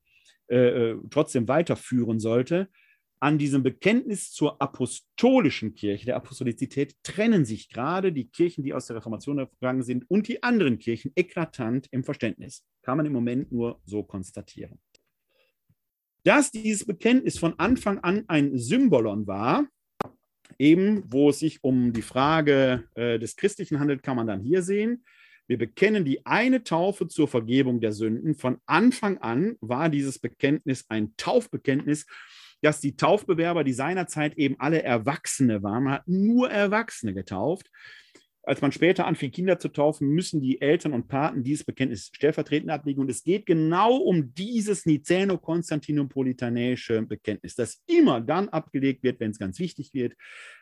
äh, 0.48 0.90
äh, 0.90 0.98
trotzdem 1.10 1.48
weiterführen 1.48 2.20
sollte. 2.20 2.68
An 3.22 3.38
diesem 3.38 3.62
Bekenntnis 3.62 4.32
zur 4.32 4.60
apostolischen 4.62 5.74
Kirche, 5.74 6.06
der 6.06 6.16
Apostolizität, 6.16 6.96
trennen 7.02 7.44
sich 7.44 7.68
gerade 7.68 8.12
die 8.12 8.28
Kirchen, 8.28 8.64
die 8.64 8.72
aus 8.72 8.86
der 8.86 8.96
Reformation 8.96 9.36
gegangen 9.36 9.82
sind, 9.82 10.10
und 10.10 10.26
die 10.26 10.42
anderen 10.42 10.78
Kirchen 10.78 11.12
eklatant 11.14 11.86
im 11.90 12.02
Verständnis. 12.02 12.64
Kann 12.82 12.96
man 12.96 13.04
im 13.04 13.12
Moment 13.12 13.52
nur 13.52 13.80
so 13.84 14.02
konstatieren. 14.02 14.80
Dass 16.24 16.50
dieses 16.50 16.84
Bekenntnis 16.84 17.38
von 17.38 17.58
Anfang 17.58 17.98
an 18.00 18.24
ein 18.28 18.58
Symbolon 18.58 19.26
war, 19.26 19.66
eben 20.58 21.04
wo 21.06 21.30
es 21.30 21.38
sich 21.38 21.64
um 21.64 21.92
die 21.92 22.02
Frage 22.02 22.84
äh, 22.94 23.18
des 23.18 23.36
Christlichen 23.36 23.80
handelt, 23.80 24.02
kann 24.02 24.16
man 24.16 24.26
dann 24.26 24.42
hier 24.42 24.62
sehen. 24.62 25.04
Wir 25.46 25.58
bekennen 25.58 26.04
die 26.04 26.24
eine 26.26 26.62
Taufe 26.62 27.08
zur 27.08 27.26
Vergebung 27.26 27.80
der 27.80 27.92
Sünden. 27.92 28.36
Von 28.36 28.58
Anfang 28.66 29.18
an 29.18 29.56
war 29.60 29.88
dieses 29.88 30.18
Bekenntnis 30.18 30.84
ein 30.88 31.14
Taufbekenntnis, 31.16 32.06
dass 32.60 32.80
die 32.80 32.96
Taufbewerber, 32.96 33.64
die 33.64 33.72
seinerzeit 33.72 34.36
eben 34.36 34.56
alle 34.60 34.82
Erwachsene 34.82 35.62
waren, 35.62 35.84
man 35.84 35.92
hat 35.94 36.06
nur 36.06 36.50
Erwachsene 36.50 37.14
getauft, 37.14 37.70
als 38.42 38.62
man 38.62 38.72
später 38.72 39.06
anfing, 39.06 39.30
Kinder 39.30 39.58
zu 39.58 39.68
taufen, 39.68 40.08
müssen 40.08 40.40
die 40.40 40.62
Eltern 40.62 40.94
und 40.94 41.08
Paten 41.08 41.42
dieses 41.42 41.64
Bekenntnis 41.64 42.10
stellvertretend 42.12 42.70
ablegen. 42.70 43.00
Und 43.00 43.10
es 43.10 43.22
geht 43.22 43.44
genau 43.44 43.96
um 43.96 44.32
dieses 44.34 44.86
Niceno-Konstantinopolitanäische 44.86 47.02
Bekenntnis, 47.02 47.54
das 47.54 47.82
immer 47.86 48.22
dann 48.22 48.48
abgelegt 48.48 49.02
wird, 49.02 49.20
wenn 49.20 49.30
es 49.30 49.38
ganz 49.38 49.58
wichtig 49.58 49.92
wird, 49.92 50.14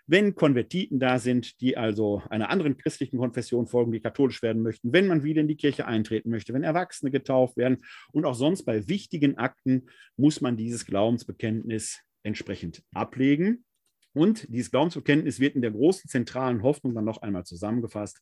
wenn 0.07 0.35
Konvertiten 0.35 0.99
da 0.99 1.21
sind, 1.21 1.61
die 1.61 1.77
also 1.77 2.23
einer 2.31 2.51
anderen 2.51 2.77
christlichen 2.77 3.19
Konfession 3.19 3.69
folgen, 3.69 3.93
die 3.93 4.01
katholisch 4.01 4.43
werden 4.43 4.63
möchten, 4.63 4.93
wenn 4.93 5.07
man 5.07 5.23
wieder 5.23 5.41
in 5.41 5.49
die 5.49 5.57
Kirche 5.57 5.87
eintreten 5.87 6.31
möchte, 6.31 6.53
wenn 6.55 6.65
Erwachsene 6.65 7.13
getauft 7.13 7.57
werden. 7.57 7.79
Und 8.13 8.25
auch 8.25 8.35
sonst 8.35 8.65
bei 8.65 8.89
wichtigen 8.89 9.39
Akten 9.39 9.87
muss 10.17 10.41
man 10.41 10.57
dieses 10.57 10.85
Glaubensbekenntnis 10.85 12.01
entsprechend 12.25 12.83
ablegen. 12.93 13.65
Und 14.15 14.47
dieses 14.49 14.71
Glaubensbekenntnis 14.71 15.39
wird 15.39 15.55
in 15.55 15.63
der 15.63 15.71
großen 15.71 16.09
zentralen 16.09 16.63
Hoffnung 16.63 16.95
dann 16.95 17.05
noch 17.05 17.23
einmal 17.23 17.45
zusammengefasst. 17.45 18.21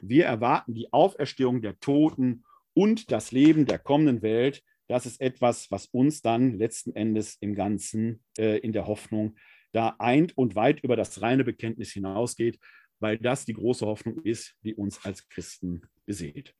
Wir 0.00 0.26
erwarten 0.26 0.74
die 0.74 0.92
Auferstehung 0.92 1.62
der 1.62 1.78
Toten 1.80 2.44
und 2.74 3.10
das 3.10 3.32
Leben 3.32 3.66
der 3.66 3.78
kommenden 3.78 4.22
Welt. 4.22 4.62
Das 4.88 5.06
ist 5.06 5.20
etwas, 5.20 5.70
was 5.70 5.86
uns 5.86 6.22
dann 6.22 6.58
letzten 6.58 6.94
Endes 6.94 7.36
im 7.40 7.54
Ganzen 7.54 8.22
äh, 8.36 8.58
in 8.58 8.72
der 8.72 8.86
Hoffnung 8.86 9.36
da 9.72 9.96
eint 9.98 10.36
und 10.36 10.54
weit 10.54 10.80
über 10.84 10.96
das 10.96 11.22
reine 11.22 11.44
Bekenntnis 11.44 11.92
hinausgeht, 11.92 12.58
weil 13.00 13.18
das 13.18 13.44
die 13.44 13.54
große 13.54 13.86
Hoffnung 13.86 14.22
ist, 14.22 14.54
die 14.62 14.74
uns 14.74 15.04
als 15.04 15.28
Christen 15.28 15.82
beseelt. 16.04 16.54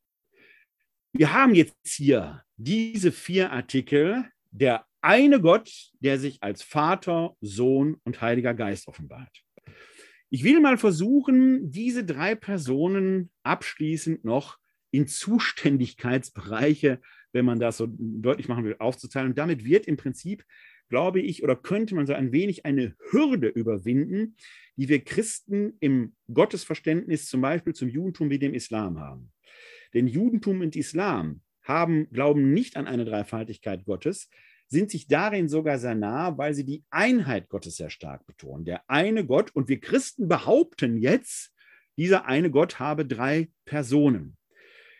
Wir 1.12 1.32
haben 1.32 1.54
jetzt 1.54 1.76
hier 1.86 2.42
diese 2.56 3.12
vier 3.12 3.52
Artikel 3.52 4.24
der 4.50 4.86
eine 5.02 5.40
Gott, 5.40 5.90
der 6.00 6.18
sich 6.18 6.42
als 6.42 6.62
Vater, 6.62 7.36
Sohn 7.40 7.96
und 8.04 8.20
Heiliger 8.20 8.54
Geist 8.54 8.88
offenbart. 8.88 9.42
Ich 10.30 10.44
will 10.44 10.60
mal 10.60 10.78
versuchen, 10.78 11.70
diese 11.70 12.04
drei 12.04 12.34
Personen 12.34 13.30
abschließend 13.42 14.24
noch 14.24 14.58
in 14.90 15.06
Zuständigkeitsbereiche, 15.06 17.00
wenn 17.32 17.44
man 17.44 17.58
das 17.58 17.78
so 17.78 17.88
deutlich 17.90 18.48
machen 18.48 18.64
will, 18.64 18.76
aufzuteilen. 18.78 19.30
Und 19.30 19.38
damit 19.38 19.64
wird 19.64 19.86
im 19.86 19.96
Prinzip, 19.96 20.44
glaube 20.88 21.20
ich, 21.20 21.42
oder 21.42 21.56
könnte 21.56 21.94
man 21.94 22.06
so 22.06 22.14
ein 22.14 22.32
wenig 22.32 22.64
eine 22.64 22.94
Hürde 23.10 23.48
überwinden, 23.48 24.36
die 24.76 24.88
wir 24.88 25.04
Christen 25.04 25.76
im 25.80 26.14
Gottesverständnis 26.32 27.26
zum 27.26 27.40
Beispiel 27.40 27.74
zum 27.74 27.88
Judentum 27.88 28.30
wie 28.30 28.38
dem 28.38 28.54
Islam 28.54 29.00
haben. 29.00 29.32
Denn 29.94 30.06
Judentum 30.06 30.60
und 30.60 30.76
Islam 30.76 31.42
haben, 31.62 32.08
glauben 32.10 32.52
nicht 32.52 32.76
an 32.76 32.86
eine 32.86 33.04
Dreifaltigkeit 33.04 33.84
Gottes, 33.84 34.30
sind 34.72 34.90
sich 34.90 35.06
darin 35.06 35.48
sogar 35.48 35.78
sehr 35.78 35.94
nah, 35.94 36.36
weil 36.36 36.54
sie 36.54 36.64
die 36.64 36.82
Einheit 36.90 37.48
Gottes 37.48 37.76
sehr 37.76 37.90
stark 37.90 38.26
betonen. 38.26 38.64
Der 38.64 38.82
eine 38.90 39.24
Gott, 39.24 39.54
und 39.54 39.68
wir 39.68 39.78
Christen 39.78 40.28
behaupten 40.28 40.96
jetzt, 40.96 41.52
dieser 41.96 42.24
eine 42.24 42.50
Gott 42.50 42.80
habe 42.80 43.06
drei 43.06 43.50
Personen. 43.64 44.36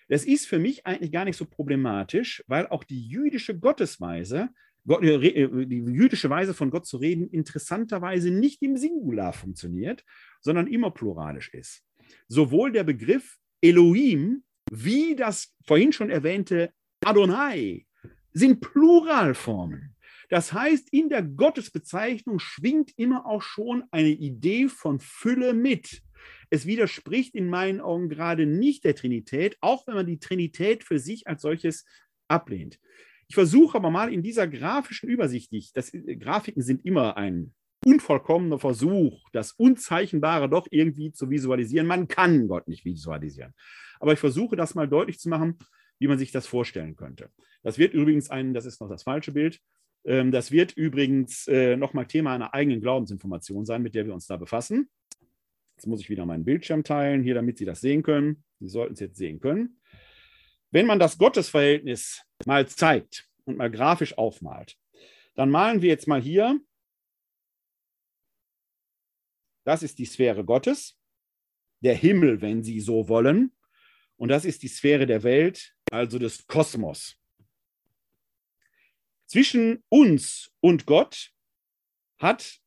Das 0.09 0.25
ist 0.25 0.47
für 0.47 0.59
mich 0.59 0.87
eigentlich 0.87 1.11
gar 1.11 1.25
nicht 1.25 1.39
so 1.39 1.47
problematisch, 1.47 2.45
weil 2.47 2.69
auch 2.69 2.85
die 2.85 3.09
jüdische 3.09 3.59
Gottesweise, 3.59 4.51
äh, 4.87 5.67
die 5.67 5.79
jüdische 5.79 6.29
Weise 6.29 6.55
von 6.55 6.71
Gott 6.71 6.87
zu 6.87 6.99
reden, 6.99 7.29
interessanterweise 7.31 8.31
nicht 8.31 8.63
im 8.63 8.77
Singular 8.77 9.33
funktioniert, 9.33 10.05
sondern 10.41 10.67
immer 10.67 10.91
pluralisch 10.91 11.49
ist. 11.55 11.83
Sowohl 12.29 12.73
der 12.73 12.85
Begriff 12.85 13.39
Elohim 13.63 14.45
wie 14.71 15.17
das 15.17 15.55
vorhin 15.67 15.93
schon 15.93 16.11
erwähnte 16.11 16.73
Adonai 17.05 17.87
sind 18.33 18.61
Pluralformen. 18.61 19.95
Das 20.29 20.53
heißt, 20.53 20.93
in 20.93 21.09
der 21.11 21.23
Gottesbezeichnung 21.23 22.39
schwingt 22.39 22.93
immer 22.97 23.27
auch 23.27 23.43
schon 23.43 23.85
eine 23.91 24.09
Idee 24.09 24.69
von 24.69 24.99
Fülle 24.99 25.53
mit. 25.53 26.03
Es 26.49 26.67
widerspricht 26.67 27.35
in 27.35 27.49
meinen 27.49 27.81
Augen 27.81 28.09
gerade 28.09 28.47
nicht 28.47 28.85
der 28.85 28.95
Trinität, 28.95 29.57
auch 29.61 29.87
wenn 29.87 29.95
man 29.95 30.07
die 30.07 30.19
Trinität 30.19 30.85
für 30.85 30.99
sich 30.99 31.27
als 31.27 31.43
solches 31.43 31.85
ablehnt. 32.29 32.79
Ich 33.29 33.35
versuche 33.35 33.77
aber 33.77 33.91
mal 33.91 34.13
in 34.13 34.23
dieser 34.23 34.47
grafischen 34.47 35.09
Übersicht, 35.09 35.77
das, 35.77 35.93
äh, 35.95 36.17
Grafiken 36.17 36.63
sind 36.63 36.85
immer 36.85 37.17
ein 37.17 37.55
unvollkommener 37.85 38.59
Versuch, 38.59 39.29
das 39.33 39.53
Unzeichenbare 39.53 40.49
doch 40.49 40.67
irgendwie 40.71 41.13
zu 41.13 41.31
visualisieren. 41.31 41.87
Man 41.87 42.09
kann 42.09 42.49
Gott 42.49 42.69
nicht 42.69 42.85
visualisieren. 42.85 43.55
Aber 44.01 44.13
ich 44.13 44.19
versuche 44.19 44.57
das 44.57 44.75
mal 44.75 44.89
deutlich 44.89 45.19
zu 45.19 45.29
machen, 45.29 45.59
wie 46.03 46.09
man 46.09 46.19
sich 46.19 46.33
das 46.33 46.47
vorstellen 46.47 46.97
könnte. 46.97 47.31
Das 47.63 47.79
wird 47.79 47.95
übrigens 47.95 48.29
ein, 48.29 48.55
das 48.55 48.67
ist 48.67 48.81
noch 48.81 48.89
das 48.89 49.05
falsche 49.05 49.33
Bild, 49.33 49.61
ähm, 50.05 50.33
das 50.33 50.51
wird 50.51 50.73
übrigens 50.73 51.47
äh, 51.47 51.77
nochmal 51.77 52.07
Thema 52.07 52.35
einer 52.35 52.53
eigenen 52.53 52.81
Glaubensinformation 52.81 53.65
sein, 53.65 53.83
mit 53.83 53.95
der 53.95 54.05
wir 54.05 54.15
uns 54.15 54.27
da 54.27 54.37
befassen. 54.37 54.91
Jetzt 55.77 55.87
muss 55.87 56.01
ich 56.01 56.11
wieder 56.11 56.27
meinen 56.27 56.45
Bildschirm 56.45 56.83
teilen, 56.85 57.23
hier, 57.23 57.35
damit 57.35 57.59
Sie 57.59 57.65
das 57.65 57.81
sehen 57.81 58.03
können. 58.03 58.45
Sie 58.59 58.69
sollten 58.69 58.95
es 58.95 59.01
jetzt 59.01 59.17
sehen 59.17 59.41
können. 59.41 59.81
Wenn 60.73 60.87
man 60.87 60.99
das 60.99 61.19
Gottesverhältnis 61.19 62.23
mal 62.47 62.67
zeigt 62.67 63.29
und 63.45 63.57
mal 63.57 63.71
grafisch 63.71 64.19
aufmalt, 64.19 64.77
dann 65.35 65.51
malen 65.51 65.83
wir 65.83 65.89
jetzt 65.89 66.09
mal 66.09 66.21
hier 66.21 66.61
das 69.65 69.83
ist 69.83 69.99
die 69.99 70.07
Sphäre 70.07 70.45
Gottes, 70.45 70.99
der 71.81 71.95
Himmel, 71.95 72.41
wenn 72.41 72.63
Sie 72.63 72.81
so 72.81 73.09
wollen. 73.09 73.53
Und 74.17 74.29
das 74.29 74.45
ist 74.45 74.63
die 74.63 74.69
Sphäre 74.69 75.07
der 75.07 75.23
Welt, 75.23 75.75
also 75.93 76.19
des 76.19 76.47
Kosmos. 76.47 77.17
Zwischen 79.27 79.83
uns 79.89 80.51
und 80.61 80.87
Gott 80.87 81.31
hat, 82.19 82.59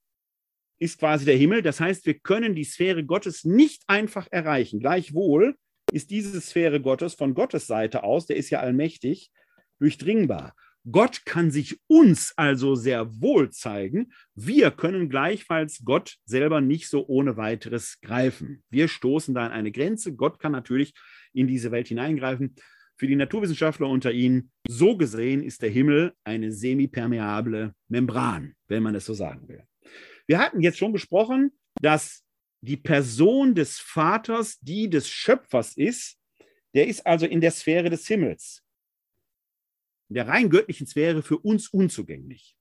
ist 0.79 0.99
quasi 0.99 1.25
der 1.25 1.37
Himmel. 1.37 1.61
Das 1.61 1.79
heißt, 1.79 2.05
wir 2.05 2.19
können 2.19 2.55
die 2.55 2.63
Sphäre 2.63 3.03
Gottes 3.03 3.43
nicht 3.43 3.83
einfach 3.87 4.27
erreichen. 4.31 4.79
Gleichwohl 4.79 5.55
ist 5.91 6.11
diese 6.11 6.39
Sphäre 6.41 6.81
Gottes 6.81 7.13
von 7.13 7.33
Gottes 7.33 7.67
Seite 7.67 8.03
aus, 8.03 8.25
der 8.25 8.35
ist 8.37 8.49
ja 8.49 8.59
allmächtig, 8.59 9.31
durchdringbar. 9.79 10.55
Gott 10.91 11.25
kann 11.25 11.49
sich 11.49 11.79
uns 11.87 12.33
also 12.35 12.75
sehr 12.75 13.19
wohl 13.19 13.49
zeigen. 13.49 14.13
Wir 14.35 14.69
können 14.69 15.09
gleichfalls 15.09 15.81
Gott 15.83 16.17
selber 16.25 16.61
nicht 16.61 16.89
so 16.89 17.07
ohne 17.07 17.37
weiteres 17.37 17.99
greifen. 18.01 18.63
Wir 18.69 18.87
stoßen 18.87 19.33
da 19.33 19.47
an 19.47 19.51
eine 19.51 19.71
Grenze. 19.71 20.15
Gott 20.15 20.37
kann 20.37 20.51
natürlich 20.51 20.93
in 21.33 21.47
diese 21.47 21.71
Welt 21.71 21.87
hineingreifen. 21.87 22.55
Für 22.97 23.07
die 23.07 23.15
Naturwissenschaftler 23.15 23.87
unter 23.89 24.11
Ihnen, 24.11 24.51
so 24.67 24.95
gesehen 24.95 25.43
ist 25.43 25.61
der 25.61 25.69
Himmel 25.69 26.13
eine 26.23 26.51
semipermeable 26.51 27.73
Membran, 27.89 28.55
wenn 28.67 28.83
man 28.83 28.95
es 28.95 29.05
so 29.05 29.13
sagen 29.13 29.47
will. 29.47 29.63
Wir 30.27 30.39
hatten 30.39 30.61
jetzt 30.61 30.77
schon 30.77 30.93
besprochen, 30.93 31.51
dass 31.81 32.23
die 32.61 32.77
Person 32.77 33.53
des 33.53 33.79
Vaters 33.79 34.59
die 34.61 34.89
des 34.89 35.09
Schöpfers 35.09 35.75
ist. 35.75 36.17
Der 36.73 36.87
ist 36.87 37.05
also 37.05 37.25
in 37.25 37.41
der 37.41 37.51
Sphäre 37.51 37.89
des 37.89 38.07
Himmels 38.07 38.65
der 40.09 40.27
rein 40.27 40.49
göttlichen 40.49 40.87
Sphäre 40.87 41.21
für 41.23 41.37
uns 41.37 41.67
unzugänglich. 41.69 42.55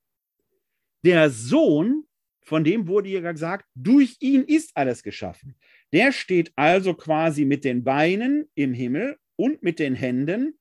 Der 1.04 1.30
Sohn, 1.30 2.04
von 2.42 2.64
dem 2.64 2.88
wurde 2.88 3.08
ja 3.08 3.32
gesagt, 3.32 3.66
durch 3.74 4.16
ihn 4.20 4.42
ist 4.42 4.76
alles 4.76 5.02
geschaffen. 5.02 5.56
Der 5.92 6.12
steht 6.12 6.52
also 6.56 6.94
quasi 6.94 7.44
mit 7.44 7.64
den 7.64 7.84
Beinen 7.84 8.48
im 8.54 8.72
Himmel 8.72 9.18
und 9.36 9.62
mit 9.62 9.78
den 9.78 9.94
Händen 9.94 10.58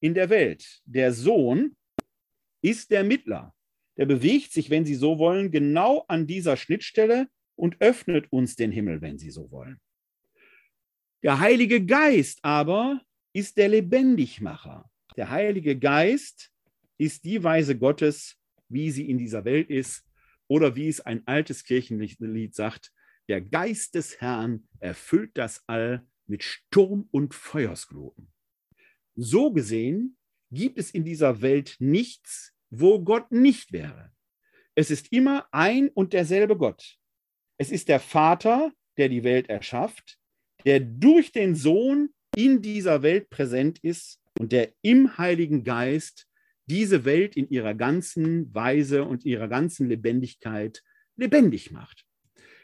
in 0.00 0.14
der 0.14 0.30
Welt. 0.30 0.82
Der 0.84 1.12
Sohn 1.12 1.76
ist 2.62 2.90
der 2.90 3.04
Mittler. 3.04 3.54
Der 3.96 4.06
bewegt 4.06 4.52
sich, 4.52 4.70
wenn 4.70 4.84
Sie 4.84 4.94
so 4.94 5.18
wollen, 5.18 5.50
genau 5.50 6.04
an 6.08 6.26
dieser 6.26 6.56
Schnittstelle 6.56 7.28
und 7.56 7.80
öffnet 7.80 8.26
uns 8.30 8.56
den 8.56 8.72
Himmel, 8.72 9.00
wenn 9.02 9.18
Sie 9.18 9.30
so 9.30 9.50
wollen. 9.50 9.80
Der 11.22 11.38
Heilige 11.38 11.84
Geist 11.84 12.40
aber 12.42 13.00
ist 13.32 13.56
der 13.56 13.68
Lebendigmacher. 13.68 14.90
Der 15.16 15.30
Heilige 15.30 15.78
Geist 15.78 16.50
ist 16.98 17.24
die 17.24 17.42
Weise 17.42 17.78
Gottes, 17.78 18.36
wie 18.68 18.90
sie 18.90 19.08
in 19.08 19.18
dieser 19.18 19.44
Welt 19.44 19.70
ist, 19.70 20.04
oder 20.48 20.74
wie 20.76 20.88
es 20.88 21.00
ein 21.00 21.26
altes 21.26 21.64
Kirchenlied 21.64 22.54
sagt, 22.54 22.92
der 23.28 23.40
Geist 23.40 23.94
des 23.94 24.20
Herrn 24.20 24.68
erfüllt 24.80 25.30
das 25.34 25.62
All 25.66 26.04
mit 26.32 26.42
Sturm 26.42 27.06
und 27.10 27.34
Feuersgloten. 27.34 28.32
So 29.14 29.52
gesehen 29.52 30.16
gibt 30.50 30.78
es 30.78 30.90
in 30.90 31.04
dieser 31.04 31.42
Welt 31.42 31.76
nichts, 31.78 32.54
wo 32.70 33.04
Gott 33.04 33.30
nicht 33.30 33.70
wäre. 33.72 34.12
Es 34.74 34.90
ist 34.90 35.12
immer 35.12 35.46
ein 35.52 35.90
und 35.90 36.14
derselbe 36.14 36.56
Gott. 36.56 36.96
Es 37.58 37.70
ist 37.70 37.88
der 37.88 38.00
Vater, 38.00 38.72
der 38.96 39.10
die 39.10 39.24
Welt 39.24 39.50
erschafft, 39.50 40.18
der 40.64 40.80
durch 40.80 41.32
den 41.32 41.54
Sohn 41.54 42.14
in 42.34 42.62
dieser 42.62 43.02
Welt 43.02 43.28
präsent 43.28 43.78
ist 43.80 44.18
und 44.40 44.52
der 44.52 44.72
im 44.80 45.18
Heiligen 45.18 45.64
Geist 45.64 46.26
diese 46.64 47.04
Welt 47.04 47.36
in 47.36 47.50
ihrer 47.50 47.74
ganzen 47.74 48.54
Weise 48.54 49.04
und 49.04 49.26
ihrer 49.26 49.48
ganzen 49.48 49.86
Lebendigkeit 49.86 50.82
lebendig 51.16 51.72
macht. 51.72 52.06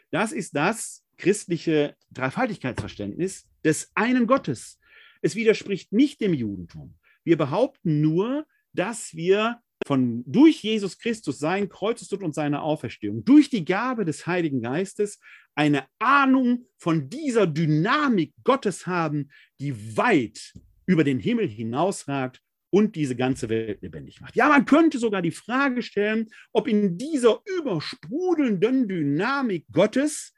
Das 0.09 0.31
ist 0.31 0.55
das 0.55 1.05
christliche 1.19 1.95
Dreifaltigkeitsverständnis 2.11 3.47
des 3.63 3.91
einen 3.93 4.25
Gottes. 4.25 4.79
Es 5.21 5.35
widerspricht 5.35 5.93
nicht 5.93 6.21
dem 6.21 6.33
Judentum. 6.33 6.95
Wir 7.23 7.37
behaupten 7.37 8.01
nur, 8.01 8.47
dass 8.73 9.13
wir 9.13 9.61
von 9.85 10.23
durch 10.25 10.63
Jesus 10.63 10.97
Christus, 10.97 11.39
sein 11.39 11.69
Kreuzestod 11.69 12.23
und 12.23 12.33
seine 12.33 12.61
Auferstehung, 12.61 13.23
durch 13.23 13.49
die 13.49 13.65
Gabe 13.65 14.05
des 14.05 14.27
Heiligen 14.27 14.61
Geistes 14.61 15.19
eine 15.55 15.85
Ahnung 15.99 16.65
von 16.77 17.09
dieser 17.09 17.47
Dynamik 17.47 18.33
Gottes 18.43 18.87
haben, 18.87 19.29
die 19.59 19.97
weit 19.97 20.53
über 20.85 21.03
den 21.03 21.19
Himmel 21.19 21.47
hinausragt 21.47 22.41
und 22.71 22.95
diese 22.95 23.15
ganze 23.15 23.49
Welt 23.49 23.81
lebendig 23.81 24.21
macht. 24.21 24.35
Ja, 24.35 24.47
man 24.47 24.65
könnte 24.65 24.99
sogar 24.99 25.21
die 25.21 25.31
Frage 25.31 25.81
stellen, 25.81 26.29
ob 26.51 26.67
in 26.67 26.97
dieser 26.97 27.41
übersprudelnden 27.57 28.87
Dynamik 28.87 29.65
Gottes 29.71 30.33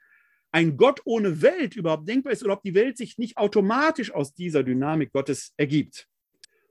ein 0.52 0.76
Gott 0.76 1.00
ohne 1.04 1.42
Welt 1.42 1.74
überhaupt 1.74 2.08
denkbar 2.08 2.32
ist 2.32 2.44
oder 2.44 2.52
ob 2.52 2.62
die 2.62 2.74
Welt 2.74 2.98
sich 2.98 3.18
nicht 3.18 3.38
automatisch 3.38 4.12
aus 4.12 4.34
dieser 4.34 4.62
Dynamik 4.62 5.12
Gottes 5.12 5.54
ergibt. 5.56 6.06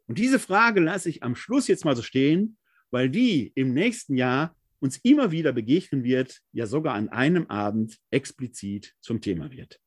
Und 0.07 0.19
diese 0.19 0.39
Frage 0.39 0.79
lasse 0.79 1.09
ich 1.09 1.23
am 1.23 1.35
Schluss 1.35 1.67
jetzt 1.67 1.83
mal 1.83 1.95
so 1.95 2.03
stehen, 2.03 2.57
weil 2.91 3.09
die 3.09 3.51
im 3.55 3.73
nächsten 3.73 4.15
Jahr 4.15 4.55
uns 4.79 4.99
immer 5.03 5.31
wieder 5.31 5.53
begegnen 5.53 6.03
wird, 6.03 6.41
ja 6.51 6.67
sogar 6.67 6.95
an 6.95 7.09
einem 7.09 7.47
Abend 7.47 7.97
explizit 8.11 8.93
zum 8.99 9.21
Thema 9.21 9.51
wird. 9.51 9.79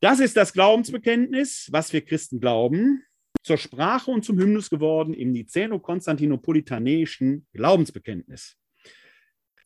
Das 0.00 0.18
ist 0.18 0.36
das 0.36 0.52
Glaubensbekenntnis, 0.52 1.68
was 1.70 1.92
wir 1.92 2.00
Christen 2.00 2.40
glauben, 2.40 3.04
zur 3.42 3.58
Sprache 3.58 4.10
und 4.10 4.24
zum 4.24 4.38
Hymnus 4.38 4.70
geworden 4.70 5.14
im 5.14 5.30
Niceno-Konstantinopolitanischen 5.32 7.46
Glaubensbekenntnis. 7.52 8.56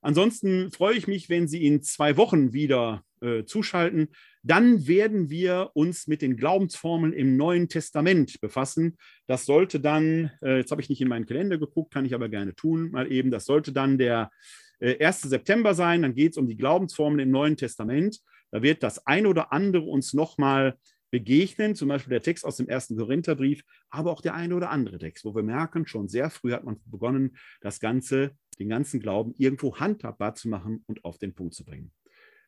Ansonsten 0.00 0.70
freue 0.70 0.94
ich 0.94 1.08
mich, 1.08 1.28
wenn 1.28 1.48
Sie 1.48 1.66
in 1.66 1.82
zwei 1.82 2.16
Wochen 2.16 2.52
wieder 2.52 3.02
äh, 3.20 3.44
zuschalten. 3.44 4.08
Dann 4.42 4.86
werden 4.86 5.28
wir 5.28 5.72
uns 5.74 6.06
mit 6.06 6.22
den 6.22 6.36
Glaubensformeln 6.36 7.12
im 7.12 7.36
Neuen 7.36 7.68
Testament 7.68 8.40
befassen. 8.40 8.96
Das 9.26 9.44
sollte 9.44 9.80
dann, 9.80 10.30
äh, 10.40 10.58
jetzt 10.58 10.70
habe 10.70 10.80
ich 10.80 10.88
nicht 10.88 11.00
in 11.00 11.08
meinen 11.08 11.26
Kalender 11.26 11.58
geguckt, 11.58 11.92
kann 11.92 12.06
ich 12.06 12.14
aber 12.14 12.28
gerne 12.28 12.54
tun, 12.54 12.92
mal 12.92 13.10
eben, 13.10 13.30
das 13.30 13.44
sollte 13.44 13.72
dann 13.72 13.98
der 13.98 14.30
äh, 14.80 15.04
1. 15.04 15.22
September 15.22 15.74
sein. 15.74 16.02
Dann 16.02 16.14
geht 16.14 16.32
es 16.32 16.38
um 16.38 16.46
die 16.46 16.56
Glaubensformeln 16.56 17.20
im 17.20 17.30
Neuen 17.30 17.56
Testament. 17.56 18.20
Da 18.50 18.62
wird 18.62 18.82
das 18.82 19.06
eine 19.06 19.28
oder 19.28 19.52
andere 19.52 19.84
uns 19.84 20.14
nochmal 20.14 20.78
begegnen, 21.10 21.74
zum 21.74 21.88
Beispiel 21.88 22.10
der 22.10 22.22
Text 22.22 22.44
aus 22.44 22.56
dem 22.56 22.68
ersten 22.68 22.96
Korintherbrief, 22.96 23.62
aber 23.90 24.12
auch 24.12 24.20
der 24.20 24.34
eine 24.34 24.54
oder 24.54 24.70
andere 24.70 24.98
Text, 24.98 25.24
wo 25.24 25.34
wir 25.34 25.42
merken, 25.42 25.86
schon 25.86 26.08
sehr 26.08 26.30
früh 26.30 26.52
hat 26.52 26.64
man 26.64 26.80
begonnen, 26.84 27.36
das 27.60 27.80
Ganze, 27.80 28.32
den 28.58 28.68
ganzen 28.68 29.00
Glauben 29.00 29.34
irgendwo 29.38 29.76
handhabbar 29.76 30.34
zu 30.34 30.48
machen 30.48 30.84
und 30.86 31.04
auf 31.04 31.18
den 31.18 31.34
Punkt 31.34 31.54
zu 31.54 31.64
bringen. 31.64 31.92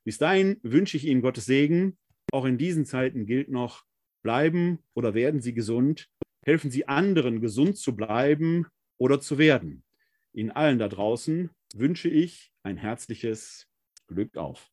Bis 0.05 0.19
dahin 0.19 0.59
wünsche 0.63 0.97
ich 0.97 1.07
Ihnen 1.07 1.23
Gottes 1.23 1.47
Segen. 1.47 1.99
Auch 2.33 2.45
in 2.45 2.59
diesen 2.59 2.85
Zeiten 2.85 3.27
gilt 3.27 3.51
noch, 3.51 3.85
bleiben 4.23 4.79
oder 4.95 5.15
werden 5.15 5.41
Sie 5.41 5.55
gesund. 5.55 6.09
Helfen 6.43 6.71
Sie 6.71 6.89
anderen, 6.89 7.41
gesund 7.41 7.77
zu 7.77 7.95
bleiben 7.95 8.67
oder 8.99 9.21
zu 9.21 9.39
werden. 9.39 9.85
Ihnen 10.33 10.51
allen 10.51 10.79
da 10.79 10.89
draußen 10.89 11.51
wünsche 11.75 12.09
ich 12.09 12.53
ein 12.63 12.77
herzliches 12.77 13.69
Glück 14.09 14.37
auf. 14.37 14.71